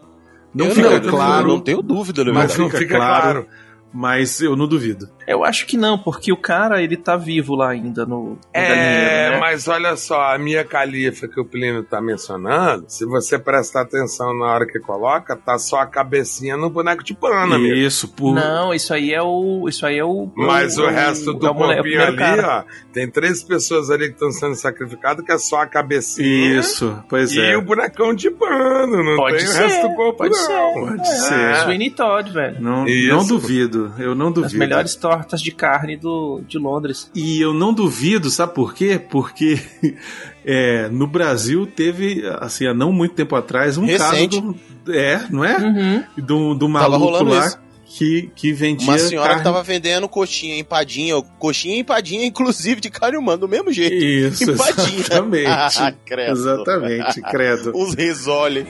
Não 0.53 0.65
Eu 0.65 0.75
fica 0.75 0.87
eu 0.89 1.01
claro, 1.09 1.47
Não 1.47 1.59
tenho 1.61 1.81
dúvida, 1.81 2.25
na 2.25 2.33
mas 2.33 2.51
verdade. 2.53 2.59
não 2.59 2.67
fica, 2.69 2.79
fica 2.79 2.95
claro, 2.97 3.21
claro. 3.45 3.47
Mas 3.93 4.41
eu 4.41 4.55
não 4.55 4.67
duvido. 4.67 5.09
Eu 5.27 5.43
acho 5.43 5.65
que 5.65 5.77
não, 5.77 5.97
porque 5.97 6.31
o 6.31 6.37
cara, 6.37 6.81
ele 6.81 6.97
tá 6.97 7.15
vivo 7.15 7.55
lá 7.55 7.69
ainda 7.69 8.05
no, 8.05 8.31
no 8.31 8.39
É, 8.53 8.67
galinheiro, 8.67 9.33
né? 9.35 9.39
mas 9.39 9.67
olha 9.67 9.95
só, 9.95 10.21
a 10.33 10.37
minha 10.37 10.63
califa 10.63 11.27
que 11.27 11.39
o 11.39 11.45
Plínio 11.45 11.83
tá 11.83 12.01
mencionando, 12.01 12.85
se 12.87 13.05
você 13.05 13.37
prestar 13.37 13.81
atenção 13.81 14.37
na 14.37 14.45
hora 14.45 14.65
que 14.65 14.79
coloca, 14.79 15.35
tá 15.35 15.57
só 15.57 15.77
a 15.81 15.85
cabecinha 15.85 16.57
no 16.57 16.69
boneco 16.69 17.03
de 17.03 17.13
pano, 17.13 17.55
amigo. 17.55 17.73
Isso, 17.75 18.07
por. 18.07 18.33
Não, 18.33 18.73
isso 18.73 18.93
aí 18.93 19.13
é 19.13 19.21
o. 19.21 19.65
Isso 19.67 19.85
aí 19.85 19.97
é 19.97 20.03
o. 20.05 20.29
Mas 20.35 20.77
o, 20.77 20.87
resto 20.87 21.33
do 21.33 21.45
é 21.47 21.49
o 21.49 21.53
é 21.53 21.55
o 21.55 21.55
corpinho 21.75 22.03
ali, 22.03 22.17
cara. 22.17 22.65
ó, 22.67 22.91
tem 22.93 23.09
três 23.09 23.43
pessoas 23.43 23.89
ali 23.89 24.07
que 24.07 24.13
estão 24.13 24.31
sendo 24.31 24.55
sacrificadas, 24.55 25.23
que 25.25 25.31
é 25.31 25.37
só 25.37 25.61
a 25.61 25.67
cabecinha 25.67 26.59
Isso, 26.59 26.97
pois 27.09 27.31
e 27.33 27.39
é. 27.41 27.57
o 27.57 27.61
bonecão 27.61 28.13
de 28.13 28.29
pano, 28.31 29.03
não 29.03 29.15
Pode 29.17 29.37
tem 29.37 29.47
ser, 29.47 29.59
o 29.63 29.67
resto 29.67 29.87
do 29.87 29.95
corpo, 29.95 30.17
pode 30.17 30.29
não. 30.35 30.45
ser. 30.45 30.73
Pode 30.73 31.01
É, 31.01 31.05
ser. 31.05 31.55
Sweeney 31.63 31.91
Todd, 31.91 32.31
velho. 32.31 32.61
Não, 32.61 32.87
Isso. 32.87 33.15
não 33.15 33.25
duvido, 33.27 33.93
eu 33.99 34.15
não 34.15 34.27
As 34.27 34.33
duvido. 34.33 34.57
melhores 34.59 34.95
tortas 35.11 35.41
de 35.41 35.51
carne 35.51 35.97
do, 35.97 36.41
de 36.47 36.57
Londres. 36.57 37.11
E 37.13 37.41
eu 37.41 37.53
não 37.53 37.73
duvido, 37.73 38.29
sabe 38.29 38.53
por 38.53 38.73
quê? 38.73 38.99
Porque 38.99 39.59
é, 40.45 40.87
no 40.89 41.05
Brasil 41.05 41.67
teve, 41.67 42.23
assim, 42.39 42.65
há 42.65 42.73
não 42.73 42.91
muito 42.93 43.13
tempo 43.13 43.35
atrás, 43.35 43.77
um 43.77 43.85
Recente. 43.85 44.39
caso 44.39 44.55
do. 44.85 44.93
É, 44.93 45.25
não 45.29 45.43
é? 45.43 45.57
Uhum. 45.57 46.03
Do, 46.17 46.55
do 46.55 46.69
maluco 46.69 47.23
lá 47.23 47.45
isso. 47.45 47.59
que, 47.85 48.31
que 48.35 48.53
vendia. 48.53 48.87
Uma 48.87 48.97
senhora 48.97 49.27
carne... 49.27 49.41
que 49.41 49.49
tava 49.49 49.63
vendendo 49.63 50.07
coxinha, 50.07 50.57
empadinha, 50.57 51.21
coxinha 51.37 51.75
e 51.75 51.79
empadinha, 51.79 52.25
inclusive 52.25 52.79
de 52.79 52.89
carne 52.89 53.17
humana, 53.17 53.37
do 53.37 53.47
mesmo 53.47 53.71
jeito. 53.71 53.95
Isso, 53.95 54.51
Empadinha. 54.51 54.99
exatamente. 54.99 55.51
Ah, 55.81 55.93
credo. 56.05 56.31
Exatamente, 56.31 57.21
credo. 57.21 57.71
Os 57.75 57.93
risole. 57.93 58.65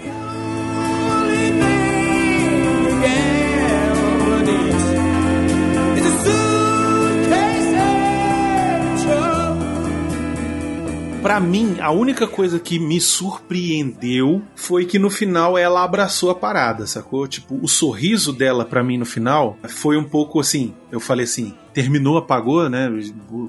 Pra 11.22 11.40
mim, 11.40 11.78
a 11.80 11.92
única 11.92 12.28
coisa 12.28 12.60
que 12.60 12.80
me 12.80 13.00
surpreendeu 13.00 14.42
foi 14.56 14.86
que 14.86 14.98
no 14.98 15.10
final 15.10 15.56
ela 15.56 15.84
abraçou 15.84 16.32
a 16.32 16.36
parada, 16.36 16.88
sacou? 16.88 17.28
Tipo, 17.28 17.60
o 17.62 17.68
sorriso 17.68 18.34
dela 18.34 18.66
pra 18.66 18.84
mim 18.84 18.98
no 18.98 19.06
final 19.06 19.56
foi 19.70 19.98
um 19.98 20.04
pouco 20.04 20.40
assim. 20.40 20.74
Eu 20.92 21.00
falei 21.00 21.26
assim, 21.26 21.54
terminou, 21.74 22.18
apagou, 22.18 22.68
né? 22.68 22.90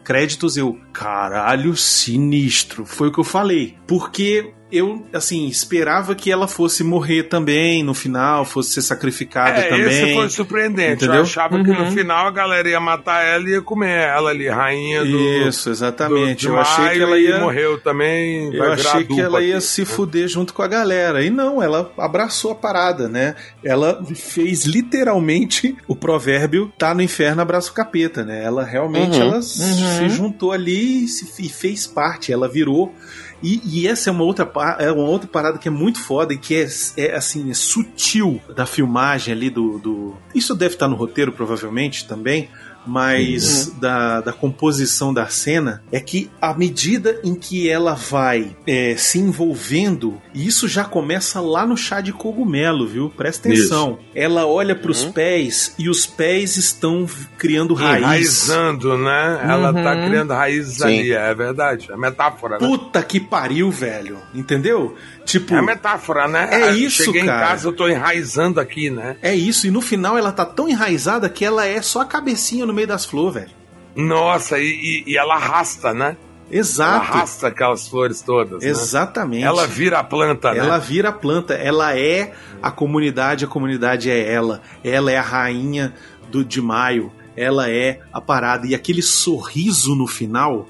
Créditos, 0.05 0.59
eu, 0.59 0.79
caralho, 0.93 1.75
sinistro. 1.75 2.85
Foi 2.85 3.09
o 3.09 3.13
que 3.13 3.21
eu 3.21 3.25
falei. 3.25 3.75
Porque 3.87 4.53
eu, 4.73 5.05
assim, 5.13 5.47
esperava 5.47 6.15
que 6.15 6.31
ela 6.33 6.49
fosse 6.49 6.83
morrer 6.83 7.25
também 7.25 7.83
no 7.83 7.93
final, 7.95 8.45
fosse 8.45 8.73
ser 8.73 8.83
sacrificada 8.83 9.59
É, 9.61 9.69
também. 9.69 9.87
esse 9.87 10.15
foi 10.15 10.29
surpreendente. 10.31 10.95
Entendeu? 11.05 11.17
Eu 11.17 11.23
achava 11.23 11.63
que 11.63 11.71
no 11.71 11.83
Uhum. 11.85 11.93
final 11.93 12.27
a 12.27 12.31
galera 12.31 12.69
ia 12.69 12.81
matar 12.81 13.25
ela 13.25 13.45
e 13.49 13.53
ia 13.53 13.63
comer 13.63 13.91
ela 14.09 14.31
ali, 14.31 14.49
rainha 14.49 15.05
do. 15.05 15.19
Isso, 15.49 15.71
exatamente. 15.71 16.35
do- 16.35 16.41
de 16.41 16.47
eu 16.49 16.59
achei 16.59 16.89
que 16.91 17.01
ela 17.03 17.19
ia. 17.19 17.39
morreu 17.39 17.79
também. 17.81 18.53
Eu 18.55 18.73
achei 18.73 19.05
que 19.05 19.21
ela 19.21 19.43
ia 19.43 19.57
aqui. 19.59 19.65
se 19.67 19.85
fuder 19.85 20.27
junto 20.29 20.55
com 20.55 20.63
a 20.63 20.69
galera. 20.69 21.23
E 21.23 21.31
não, 21.31 21.63
ela 21.63 21.93
abraçou 21.99 22.53
a 22.53 22.55
parada, 22.55 23.09
né? 23.09 23.35
Ela 23.63 24.03
fez 24.15 24.65
literalmente 24.65 25.77
o 25.87 25.95
provérbio 25.97 26.73
tá 26.79 26.95
no 26.95 27.03
inferno, 27.03 27.43
abraça 27.43 27.71
o 27.71 27.75
capeta, 27.75 28.25
né? 28.25 28.43
Ela 28.45 28.65
realmente 28.65 29.17
Uhum. 29.19 29.23
ela 29.23 29.43
se 29.43 30.09
juntou 30.09 30.53
ali 30.53 31.05
e, 31.05 31.09
se- 31.09 31.31
e 31.45 31.49
fez 31.49 31.87
parte, 31.87 32.33
ela 32.33 32.49
virou. 32.49 32.95
E, 33.43 33.61
e 33.65 33.89
essa 33.89 34.09
é 34.09 34.13
uma 34.13 34.25
outra 34.25 34.51
é 34.79 34.91
uma 34.93 35.05
outra 35.05 35.29
parada 35.29 35.59
que 35.59 35.69
é 35.69 35.71
muito 35.71 36.01
foda 36.01 36.33
e 36.33 36.39
que 36.39 36.55
é, 36.55 36.67
é, 36.97 37.17
assim 37.17 37.51
é 37.51 37.55
sutil 37.55 38.41
da 38.55 38.65
filmagem 38.67 39.35
ali 39.35 39.51
do, 39.51 39.79
do 39.79 40.15
isso 40.35 40.55
deve 40.55 40.75
estar 40.75 40.89
no 40.89 40.95
roteiro 40.95 41.33
provavelmente 41.33 42.07
também 42.07 42.49
mas 42.87 43.73
da, 43.81 44.21
da 44.21 44.33
composição 44.33 45.13
da 45.13 45.27
cena 45.29 45.83
é 45.91 46.01
que 46.01 46.31
à 46.41 46.53
medida 46.55 47.21
em 47.25 47.35
que 47.35 47.69
ela 47.69 47.95
vai 47.95 48.57
é, 48.67 48.97
se 48.97 49.19
envolvendo, 49.19 50.21
e 50.35 50.47
isso 50.47 50.69
já 50.69 50.85
começa 50.85 51.41
lá 51.41 51.67
no 51.67 51.77
chá 51.77 52.01
de 52.01 52.13
cogumelo, 52.13 52.87
viu? 52.87 53.11
Presta 53.11 53.49
atenção. 53.49 53.99
Ela 54.15 54.47
olha 54.47 54.75
pros 54.75 55.05
pés 55.05 55.75
e 55.79 55.89
os 55.89 56.07
pés 56.07 56.57
estão 56.57 57.07
criando 57.39 57.75
raiz. 57.75 58.03
Enraizando, 58.03 58.97
né? 58.99 59.41
Ela 59.45 59.73
tá 59.73 59.93
Uhum. 59.95 60.07
criando 60.09 60.33
raízes 60.33 60.77
Sim. 60.79 60.85
ali, 61.01 61.13
é 61.13 61.35
verdade. 61.35 61.89
É 61.91 61.97
metáfora, 61.97 62.59
né? 62.59 62.67
Puta 62.67 63.03
que 63.03 63.21
pariu, 63.21 63.71
velho. 63.71 64.19
Entendeu? 64.35 64.97
Tipo. 65.25 65.55
É 65.55 65.63
metáfora, 65.63 66.27
né? 66.27 66.49
É 66.51 66.63
Ah, 66.65 66.71
isso, 66.73 67.05
Cheguei 67.05 67.25
cara. 67.25 67.45
em 67.45 67.49
casa, 67.49 67.69
eu 67.69 67.73
tô 67.73 67.89
enraizando 67.89 68.59
aqui, 68.61 68.91
né? 68.91 69.17
É 69.23 69.35
isso, 69.35 69.67
e 69.67 69.71
no 69.71 69.81
final 69.81 70.19
ela 70.19 70.33
tá 70.33 70.45
tão 70.45 70.69
enraizada 70.69 71.29
que 71.29 71.45
ela 71.45 71.65
é 71.67 71.81
só 71.81 72.01
a 72.01 72.05
cabecinha 72.05 72.67
no 72.67 72.73
meio 72.73 72.89
das 72.89 73.05
flores, 73.05 73.35
velho. 73.35 73.51
Nossa, 73.95 74.59
e, 74.59 74.65
e- 75.07 75.13
e 75.13 75.17
ela 75.19 75.35
arrasta, 75.37 75.93
né? 75.95 76.17
Exato. 76.51 77.07
Ela 77.07 77.17
arrasta 77.17 77.47
aquelas 77.49 77.87
flores 77.89 78.21
todas. 78.21 78.63
né? 78.63 78.69
Exatamente. 78.69 79.45
Ela 79.45 79.67
vira 79.67 79.99
a 80.01 80.05
planta, 80.05 80.53
né? 80.53 80.59
Ela 80.59 80.79
vira 80.79 81.09
a 81.09 81.13
planta, 81.13 81.55
ela 81.55 81.97
é 81.97 82.33
a 82.63 82.71
comunidade, 82.71 83.45
a 83.45 83.49
comunidade 83.49 84.11
é 84.11 84.31
ela. 84.33 84.61
Ela 84.85 85.11
é 85.13 85.17
a 85.17 85.23
rainha 85.23 85.95
do 86.31 86.45
de 86.45 86.61
maio, 86.61 87.11
ela 87.37 87.71
é 87.71 88.01
a 88.13 88.21
parada. 88.21 88.67
E 88.67 88.75
aquele 88.75 89.01
sorriso 89.03 89.95
no 89.95 90.07
final 90.07 90.69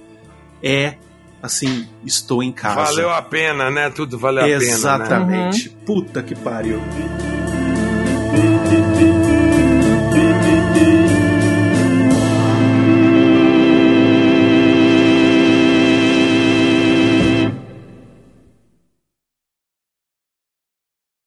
é 0.62 0.94
assim, 1.42 1.88
estou 2.04 2.42
em 2.42 2.52
casa. 2.52 2.76
Valeu 2.76 3.10
a 3.10 3.20
pena, 3.20 3.70
né? 3.70 3.90
Tudo 3.90 4.16
valeu 4.16 4.44
a 4.44 4.46
pena. 4.46 4.58
Né? 4.60 4.64
Exatamente. 4.64 5.70
Puta 5.84 6.22
que 6.22 6.36
pariu. 6.36 6.80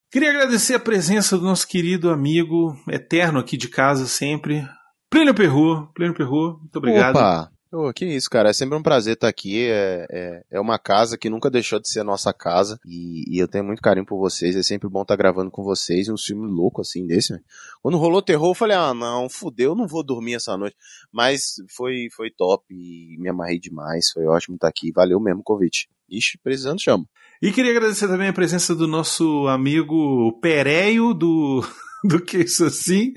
Queria 0.09 0.29
agradecer 0.29 0.75
a 0.75 0.79
presença 0.79 1.37
do 1.37 1.43
nosso 1.43 1.67
querido 1.67 2.09
amigo, 2.09 2.73
eterno 2.89 3.37
aqui 3.37 3.57
de 3.57 3.67
casa 3.67 4.07
sempre, 4.07 4.65
Plínio 5.09 5.35
Perru. 5.35 5.91
Plínio 5.93 6.15
Perru, 6.15 6.57
muito 6.57 6.77
obrigado. 6.77 7.17
Opa! 7.17 7.54
Ô, 7.75 7.91
que 7.91 8.05
isso, 8.05 8.29
cara. 8.29 8.51
É 8.51 8.53
sempre 8.53 8.77
um 8.77 8.81
prazer 8.81 9.15
estar 9.15 9.27
aqui. 9.27 9.65
É, 9.69 10.07
é, 10.09 10.43
é 10.51 10.59
uma 10.61 10.79
casa 10.79 11.17
que 11.17 11.29
nunca 11.29 11.49
deixou 11.49 11.77
de 11.77 11.89
ser 11.89 11.99
a 11.99 12.03
nossa 12.05 12.33
casa. 12.33 12.79
E, 12.85 13.25
e 13.27 13.37
eu 13.37 13.49
tenho 13.49 13.65
muito 13.65 13.81
carinho 13.81 14.05
por 14.05 14.17
vocês. 14.17 14.55
É 14.55 14.63
sempre 14.63 14.87
bom 14.87 15.01
estar 15.01 15.17
gravando 15.17 15.51
com 15.51 15.61
vocês. 15.61 16.07
Um 16.07 16.17
filme 16.17 16.47
louco 16.47 16.79
assim 16.79 17.05
desse. 17.05 17.33
né? 17.33 17.41
Quando 17.81 17.97
rolou 17.97 18.21
terror, 18.21 18.51
eu 18.51 18.55
falei, 18.55 18.77
ah, 18.77 18.93
não, 18.93 19.27
fudeu, 19.27 19.71
eu 19.71 19.75
não 19.75 19.87
vou 19.87 20.05
dormir 20.05 20.35
essa 20.35 20.55
noite. 20.55 20.77
Mas 21.11 21.55
foi, 21.75 22.07
foi 22.15 22.31
top 22.31 22.63
e 22.73 23.17
me 23.19 23.27
amarrei 23.27 23.59
demais. 23.59 24.09
Foi 24.13 24.25
ótimo 24.25 24.55
estar 24.55 24.69
aqui. 24.69 24.93
Valeu 24.93 25.19
mesmo 25.19 25.41
o 25.41 25.43
convite. 25.43 25.89
Ixi, 26.09 26.37
precisando, 26.41 26.81
chama. 26.81 27.05
E 27.41 27.51
queria 27.51 27.71
agradecer 27.71 28.07
também 28.07 28.29
a 28.29 28.33
presença 28.33 28.73
do 28.73 28.87
nosso 28.87 29.47
amigo 29.47 30.31
Pereio 30.39 31.13
do, 31.13 31.61
do 32.07 32.21
Que 32.21 32.37
Isso 32.37 32.63
Assim, 32.63 33.11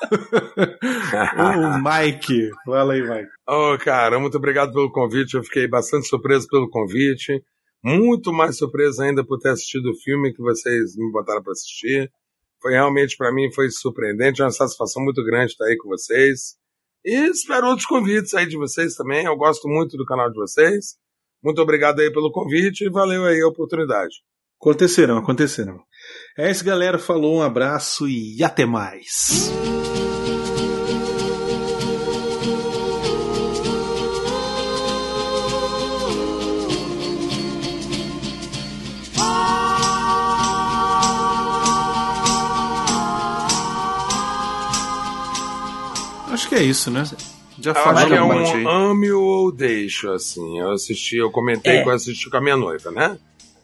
o 1.58 1.82
Mike. 1.82 2.50
Fala 2.64 2.94
aí, 2.94 3.02
Mike. 3.02 3.30
Ô, 3.46 3.78
cara, 3.78 4.18
muito 4.18 4.36
obrigado 4.36 4.72
pelo 4.72 4.90
convite. 4.90 5.34
Eu 5.34 5.44
fiquei 5.44 5.68
bastante 5.68 6.08
surpreso 6.08 6.46
pelo 6.48 6.68
convite. 6.70 7.42
Muito 7.82 8.32
mais 8.32 8.56
surpreso 8.56 9.02
ainda 9.02 9.24
por 9.24 9.38
ter 9.38 9.50
assistido 9.50 9.90
o 9.90 9.96
filme 9.96 10.32
que 10.32 10.42
vocês 10.42 10.96
me 10.96 11.10
botaram 11.12 11.42
para 11.42 11.52
assistir. 11.52 12.10
Foi 12.60 12.72
realmente, 12.72 13.16
para 13.16 13.32
mim, 13.32 13.52
foi 13.52 13.70
surpreendente. 13.70 14.40
É 14.40 14.44
uma 14.44 14.50
satisfação 14.50 15.02
muito 15.02 15.24
grande 15.24 15.52
estar 15.52 15.66
aí 15.66 15.76
com 15.76 15.88
vocês. 15.88 16.56
E 17.04 17.30
espero 17.30 17.68
outros 17.68 17.86
convites 17.86 18.34
aí 18.34 18.46
de 18.46 18.56
vocês 18.56 18.94
também. 18.94 19.24
Eu 19.24 19.36
gosto 19.36 19.68
muito 19.68 19.96
do 19.96 20.04
canal 20.04 20.30
de 20.30 20.36
vocês. 20.36 20.96
Muito 21.42 21.62
obrigado 21.62 22.00
aí 22.00 22.12
pelo 22.12 22.32
convite 22.32 22.84
e 22.84 22.90
valeu 22.90 23.24
aí 23.24 23.40
a 23.40 23.48
oportunidade. 23.48 24.16
Acontecerão, 24.60 25.18
acontecerão. 25.18 25.80
É 26.36 26.50
isso, 26.50 26.64
galera. 26.64 26.98
Falou, 26.98 27.38
um 27.38 27.42
abraço 27.42 28.08
e 28.08 28.42
até 28.42 28.64
mais. 28.66 29.50
Acho 46.30 46.48
que 46.48 46.54
é 46.54 46.62
isso, 46.62 46.90
né? 46.90 47.04
Já 47.60 47.72
acho 47.72 48.06
que 48.06 48.14
é 48.14 48.22
um 48.22 48.28
monte 48.32 48.52
aí. 48.54 48.64
um 48.64 48.68
ame 48.68 49.10
ou 49.10 49.50
deixo, 49.50 50.10
assim. 50.12 50.60
Eu 50.60 50.70
assisti, 50.72 51.16
eu 51.16 51.30
comentei 51.30 51.78
É. 51.78 51.82
que 51.82 51.88
eu 51.88 51.92
assisti 51.92 52.30
com 52.30 52.36
a 52.36 52.40
minha 52.40 52.56
noiva, 52.56 52.90
né? 52.90 53.18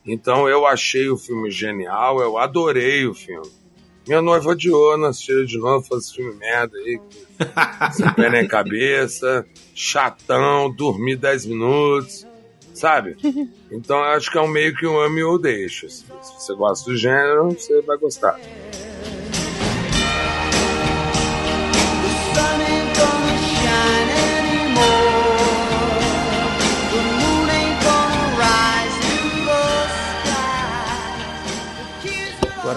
Então 0.07 0.49
eu 0.49 0.67
achei 0.67 1.09
o 1.09 1.17
filme 1.17 1.51
genial, 1.51 2.21
eu 2.21 2.37
adorei 2.39 3.07
o 3.07 3.15
filme. 3.15 3.51
Minha 4.07 4.21
noiva 4.21 4.51
odiou, 4.51 4.99
não 4.99 5.09
assistiu 5.09 5.47
de 5.47 5.57
novo, 5.59 5.87
falou 5.87 5.99
esse 5.99 6.15
filme 6.15 6.35
merda 6.35 6.77
aí, 6.77 7.01
sem 7.95 8.13
pé 8.13 8.29
nem 8.29 8.47
cabeça, 8.47 9.47
chatão, 9.75 10.71
dormi 10.71 11.17
10 11.17 11.47
minutos, 11.47 12.27
sabe? 12.75 13.17
Então 13.73 13.97
eu 13.99 14.05
acho 14.13 14.31
que 14.31 14.39
é 14.39 14.41
um 14.41 14.47
meio 14.47 14.73
que 14.77 14.87
um 14.87 15.01
ame 15.01 15.25
ou 15.25 15.37
deixo. 15.37 15.87
assim. 15.87 16.05
Se 16.23 16.35
você 16.35 16.55
gosta 16.55 16.89
do 16.89 16.97
gênero, 16.97 17.51
você 17.51 17.81
vai 17.83 17.97
gostar. 17.99 18.39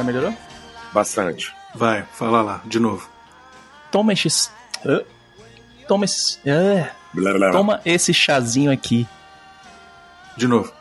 Melhorou? 0.07 0.33
Bastante. 0.93 1.53
Vai, 1.75 2.03
fala 2.13 2.41
lá, 2.41 2.61
de 2.65 2.79
novo. 2.79 3.07
Toma 3.91 4.13
esse. 4.13 4.49
Toma 5.87 6.05
esse. 6.05 6.39
Blá, 7.13 7.31
blá, 7.31 7.33
blá. 7.33 7.51
Toma 7.51 7.81
esse 7.85 8.13
chazinho 8.13 8.71
aqui. 8.71 9.07
De 10.35 10.47
novo. 10.47 10.71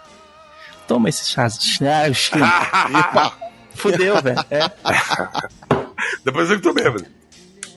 Toma 0.86 1.09
esse 1.09 1.27
chazinho. 1.27 1.90
Ah, 1.90 3.32
Fudeu, 3.74 4.20
velho. 4.23 4.39
É. 4.51 4.70
Depois 6.24 6.51
eu 6.51 6.57
que 6.57 6.62
tô 6.62 6.73
bêbado. 6.73 7.05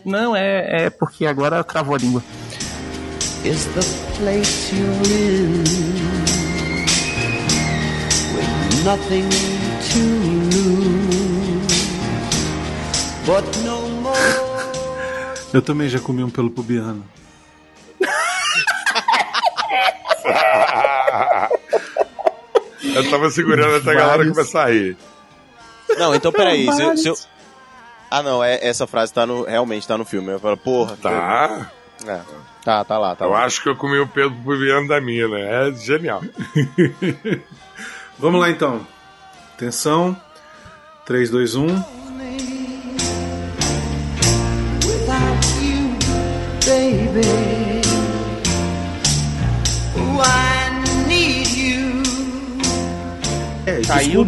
Não, 0.06 0.36
é, 0.36 0.86
é 0.86 0.90
porque 0.90 1.26
agora 1.26 1.64
travou 1.64 1.96
a 1.96 1.98
língua. 1.98 2.24
Is 3.44 3.66
the 3.68 3.82
place 4.18 4.76
you're 4.76 4.92
in 5.08 5.64
with 8.36 8.84
nothing 8.84 9.69
Eu 15.54 15.62
também 15.62 15.88
já 15.88 16.00
comi 16.00 16.24
um 16.24 16.30
pelo 16.30 16.50
pubiano. 16.50 17.06
Eu 22.82 23.10
tava 23.10 23.30
segurando 23.30 23.76
até 23.76 23.92
a 23.92 23.94
galera 23.94 24.28
começar 24.30 24.66
a 24.66 24.70
rir. 24.72 24.98
Não, 25.98 26.14
então 26.16 26.32
peraí. 26.32 26.72
Se, 26.72 26.82
eu- 26.82 26.98
se 26.98 27.08
eu- 27.10 27.18
Ah, 28.12 28.24
não, 28.24 28.44
é, 28.44 28.66
essa 28.66 28.88
frase 28.88 29.14
tá 29.14 29.26
no, 29.26 29.44
realmente 29.44 29.88
tá 29.88 29.98
no 29.98 30.06
filme. 30.06 30.32
Eu 30.32 30.40
falo, 30.40 30.58
porra. 30.58 30.98
Tá. 31.02 31.72
É. 32.08 32.20
Tá, 32.64 32.84
tá 32.84 32.98
lá, 32.98 33.16
tá 33.16 33.26
Eu 33.26 33.32
lá. 33.32 33.44
acho 33.46 33.62
que 33.62 33.70
eu 33.70 33.76
comi 33.76 34.00
o 34.00 34.08
Pedro 34.08 34.36
Puviano 34.44 34.88
da 34.88 35.00
mina. 35.02 35.38
É 35.38 35.72
genial. 35.74 36.22
Vamos 38.18 38.40
lá 38.42 38.50
então. 38.50 38.86
Atenção. 39.56 40.16
3, 41.06 41.30
2, 41.30 41.56
1. 41.56 41.99
Caiu. 53.90 54.26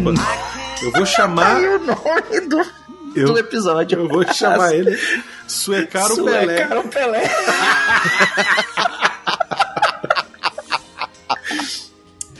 Eu 0.82 0.90
vou 0.92 1.06
chamar. 1.06 1.56
Aí 1.56 1.66
o 1.68 1.78
nome 1.78 2.40
do, 2.48 2.66
Eu- 3.14 3.26
do 3.32 3.38
episódio. 3.38 3.98
Eu 4.00 4.08
vou 4.08 4.24
chamar 4.32 4.74
ele 4.74 4.98
Suecar 5.46 6.10
o 6.12 6.24
Pelé. 6.24 6.56
Suecar 6.58 6.78
o 6.78 6.88
Pelé. 6.88 7.22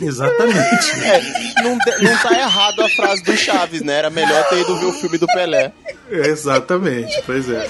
Exatamente. 0.00 0.90
É, 1.04 1.62
não, 1.62 1.72
não 1.76 2.18
tá 2.18 2.32
errado 2.38 2.82
a 2.82 2.88
frase 2.88 3.22
do 3.22 3.36
Chaves, 3.36 3.82
né? 3.82 3.98
Era 3.98 4.10
melhor 4.10 4.48
ter 4.48 4.60
ido 4.60 4.76
ver 4.78 4.86
o 4.86 4.92
filme 4.92 5.18
do 5.18 5.26
Pelé. 5.28 5.72
Exatamente, 6.10 7.22
pois 7.24 7.48
é. 7.48 7.68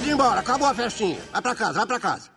Pode 0.00 0.08
ir 0.08 0.14
embora, 0.14 0.40
acabou 0.40 0.66
a 0.66 0.72
festinha. 0.72 1.20
Vai 1.30 1.42
pra 1.42 1.54
casa, 1.54 1.74
vai 1.74 1.86
pra 1.86 2.00
casa. 2.00 2.30